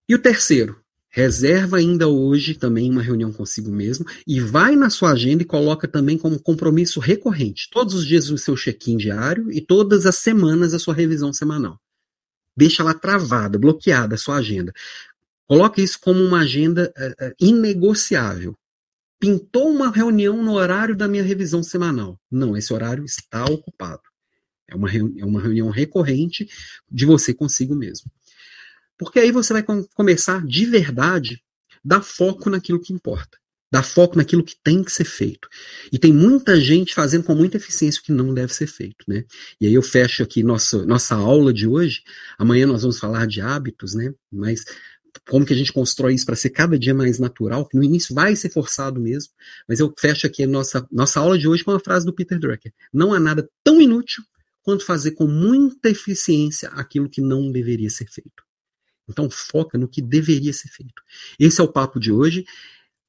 E 0.07 0.13
o 0.13 0.21
terceiro, 0.21 0.84
reserva 1.15 1.77
ainda 1.77 2.09
hoje 2.09 2.55
também 2.55 2.91
uma 2.91 3.01
reunião 3.01 3.31
consigo 3.31 3.71
mesmo 3.71 4.05
e 4.27 4.41
vai 4.41 4.75
na 4.75 4.89
sua 4.89 5.11
agenda 5.13 5.43
e 5.43 5.45
coloca 5.45 5.87
também 5.87 6.17
como 6.17 6.37
compromisso 6.37 6.99
recorrente, 6.99 7.69
todos 7.71 7.93
os 7.93 8.05
dias 8.05 8.29
o 8.29 8.37
seu 8.37 8.53
check-in 8.53 8.97
diário 8.97 9.49
e 9.49 9.61
todas 9.61 10.05
as 10.05 10.17
semanas 10.17 10.73
a 10.73 10.79
sua 10.79 10.93
revisão 10.93 11.31
semanal. 11.31 11.79
Deixa 12.53 12.83
lá 12.83 12.93
travada, 12.93 13.57
bloqueada 13.57 14.15
a 14.15 14.17
sua 14.17 14.35
agenda. 14.35 14.73
Coloque 15.47 15.81
isso 15.81 15.97
como 16.01 16.21
uma 16.21 16.41
agenda 16.41 16.93
uh, 16.97 17.27
uh, 17.27 17.35
inegociável 17.39 18.53
pintou 19.17 19.69
uma 19.69 19.89
reunião 19.89 20.43
no 20.43 20.51
horário 20.51 20.97
da 20.97 21.07
minha 21.07 21.23
revisão 21.23 21.63
semanal. 21.63 22.19
Não, 22.29 22.57
esse 22.57 22.73
horário 22.73 23.05
está 23.05 23.45
ocupado. 23.45 24.03
É 24.67 24.75
uma, 24.75 24.89
é 24.91 25.23
uma 25.23 25.39
reunião 25.39 25.69
recorrente 25.69 26.45
de 26.91 27.05
você 27.05 27.33
consigo 27.33 27.73
mesmo. 27.73 28.11
Porque 28.97 29.19
aí 29.19 29.31
você 29.31 29.53
vai 29.53 29.63
com 29.63 29.83
começar 29.93 30.45
de 30.45 30.65
verdade 30.65 31.41
dar 31.83 32.01
foco 32.01 32.49
naquilo 32.49 32.81
que 32.81 32.93
importa. 32.93 33.37
Dar 33.71 33.83
foco 33.83 34.15
naquilo 34.15 34.43
que 34.43 34.55
tem 34.63 34.83
que 34.83 34.91
ser 34.91 35.05
feito. 35.05 35.49
E 35.91 35.99
tem 35.99 36.13
muita 36.13 36.59
gente 36.59 36.93
fazendo 36.93 37.23
com 37.23 37.35
muita 37.35 37.57
eficiência 37.57 37.99
o 37.99 38.03
que 38.03 38.11
não 38.11 38.33
deve 38.33 38.53
ser 38.53 38.67
feito, 38.67 39.03
né? 39.07 39.25
E 39.59 39.67
aí 39.67 39.73
eu 39.73 39.81
fecho 39.81 40.23
aqui 40.23 40.43
nossa, 40.43 40.85
nossa 40.85 41.15
aula 41.15 41.51
de 41.51 41.67
hoje. 41.67 42.01
Amanhã 42.37 42.67
nós 42.67 42.83
vamos 42.83 42.99
falar 42.99 43.27
de 43.27 43.41
hábitos, 43.41 43.93
né? 43.93 44.13
Mas 44.31 44.63
como 45.29 45.45
que 45.45 45.53
a 45.53 45.55
gente 45.55 45.73
constrói 45.73 46.13
isso 46.13 46.25
para 46.25 46.35
ser 46.35 46.49
cada 46.49 46.77
dia 46.77 46.93
mais 46.93 47.19
natural, 47.19 47.67
que 47.67 47.77
no 47.77 47.83
início 47.83 48.13
vai 48.13 48.35
ser 48.35 48.49
forçado 48.49 48.99
mesmo, 48.99 49.31
mas 49.67 49.79
eu 49.79 49.93
fecho 49.97 50.27
aqui 50.27 50.43
a 50.43 50.47
nossa, 50.47 50.87
nossa 50.91 51.19
aula 51.19 51.37
de 51.37 51.47
hoje 51.47 51.63
com 51.63 51.71
a 51.71 51.79
frase 51.79 52.05
do 52.05 52.13
Peter 52.13 52.39
Drucker. 52.39 52.73
Não 52.93 53.13
há 53.13 53.19
nada 53.19 53.47
tão 53.63 53.81
inútil 53.81 54.23
quanto 54.61 54.85
fazer 54.85 55.11
com 55.11 55.27
muita 55.27 55.89
eficiência 55.89 56.69
aquilo 56.69 57.09
que 57.09 57.21
não 57.21 57.51
deveria 57.51 57.89
ser 57.89 58.07
feito. 58.09 58.44
Então 59.07 59.29
foca 59.29 59.77
no 59.77 59.87
que 59.87 60.01
deveria 60.01 60.53
ser 60.53 60.69
feito. 60.69 61.01
Esse 61.39 61.61
é 61.61 61.63
o 61.63 61.71
papo 61.71 61.99
de 61.99 62.11
hoje 62.11 62.45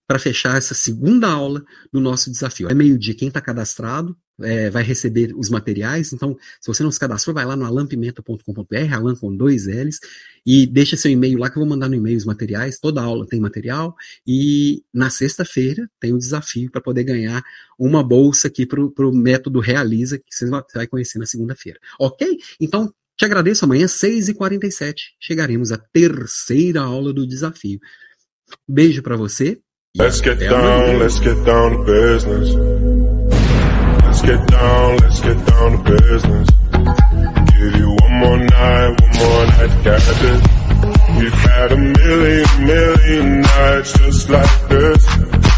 para 0.07 0.19
fechar 0.19 0.57
essa 0.57 0.75
segunda 0.75 1.29
aula 1.29 1.65
do 1.93 2.01
nosso 2.01 2.31
desafio. 2.31 2.69
É 2.69 2.75
meio-dia, 2.75 3.15
quem 3.15 3.29
está 3.29 3.41
cadastrado 3.41 4.17
é, 4.41 4.71
vai 4.71 4.83
receber 4.83 5.35
os 5.37 5.49
materiais. 5.49 6.13
Então, 6.13 6.37
se 6.61 6.69
você 6.69 6.83
não 6.83 6.91
se 6.91 7.01
cadastrou, 7.01 7.35
vai 7.35 7.45
lá 7.45 7.57
no 7.57 7.65
alampimenta.com.br, 7.65 8.95
alan 8.95 9.17
com 9.17 9.35
dois 9.35 9.67
L's, 9.67 9.99
e 10.45 10.67
deixa 10.67 10.97
seu 10.97 11.11
e-mail 11.11 11.39
lá 11.39 11.51
que 11.51 11.57
eu 11.57 11.61
vou 11.61 11.69
mandar 11.69 11.89
no 11.89 11.95
e-mail 11.95 12.17
os 12.17 12.25
materiais. 12.25 12.79
Toda 12.79 13.03
aula 13.03 13.27
tem 13.27 13.41
material. 13.41 13.97
E 14.27 14.85
na 14.93 15.11
sexta-feira 15.11 15.91
tem 15.99 16.13
o 16.13 16.17
um 16.17 16.19
desafio 16.19 16.71
para 16.71 16.81
poder 16.81 17.05
ganhar 17.05 17.43
uma 17.79 18.03
bolsa 18.03 18.49
aqui 18.49 18.67
para 18.67 18.81
o 18.81 19.13
método 19.13 19.59
Realiza, 19.59 20.19
que 20.19 20.25
você 20.31 20.47
vai 20.75 20.87
conhecer 20.87 21.19
na 21.19 21.27
segunda-feira. 21.27 21.81
Ok? 21.99 22.39
Então, 22.61 22.93
te 23.17 23.25
agradeço. 23.25 23.65
Amanhã, 23.65 23.87
6h47, 23.87 24.95
chegaremos 25.21 25.73
à 25.73 25.79
terceira 25.79 26.83
aula 26.83 27.13
do 27.13 27.27
desafio. 27.27 27.79
Beijo 28.69 29.03
para 29.03 29.17
você. 29.17 29.59
Let's 29.97 30.21
get 30.21 30.39
down, 30.39 30.99
let's 30.99 31.19
get 31.19 31.43
down 31.45 31.79
to 31.79 31.85
business. 31.85 32.55
Let's 34.05 34.21
get 34.21 34.45
down, 34.51 34.97
let's 35.01 35.21
get 35.21 35.37
down 35.47 35.73
to 35.73 35.91
business. 35.91 36.49
Give 37.57 37.77
you 37.79 37.97
one 38.03 38.13
more 38.19 38.37
night, 38.37 39.01
one 39.01 39.17
more 39.17 39.47
night 39.47 39.71
to 39.71 39.83
get 39.83 40.03
it. 40.23 40.67
We've 41.19 41.33
had 41.33 41.73
a 41.73 41.77
million, 41.77 42.47
million 42.67 43.41
nights 43.41 43.99
just 43.99 44.29
like 44.29 44.69
this. 44.69 45.05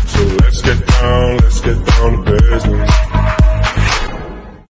So 0.06 0.24
let's 0.42 0.62
get 0.62 0.86
down, 0.86 1.36
let's 1.38 1.60
get 1.60 1.84
down 1.84 2.24
to 2.24 2.32
business. 2.32 3.47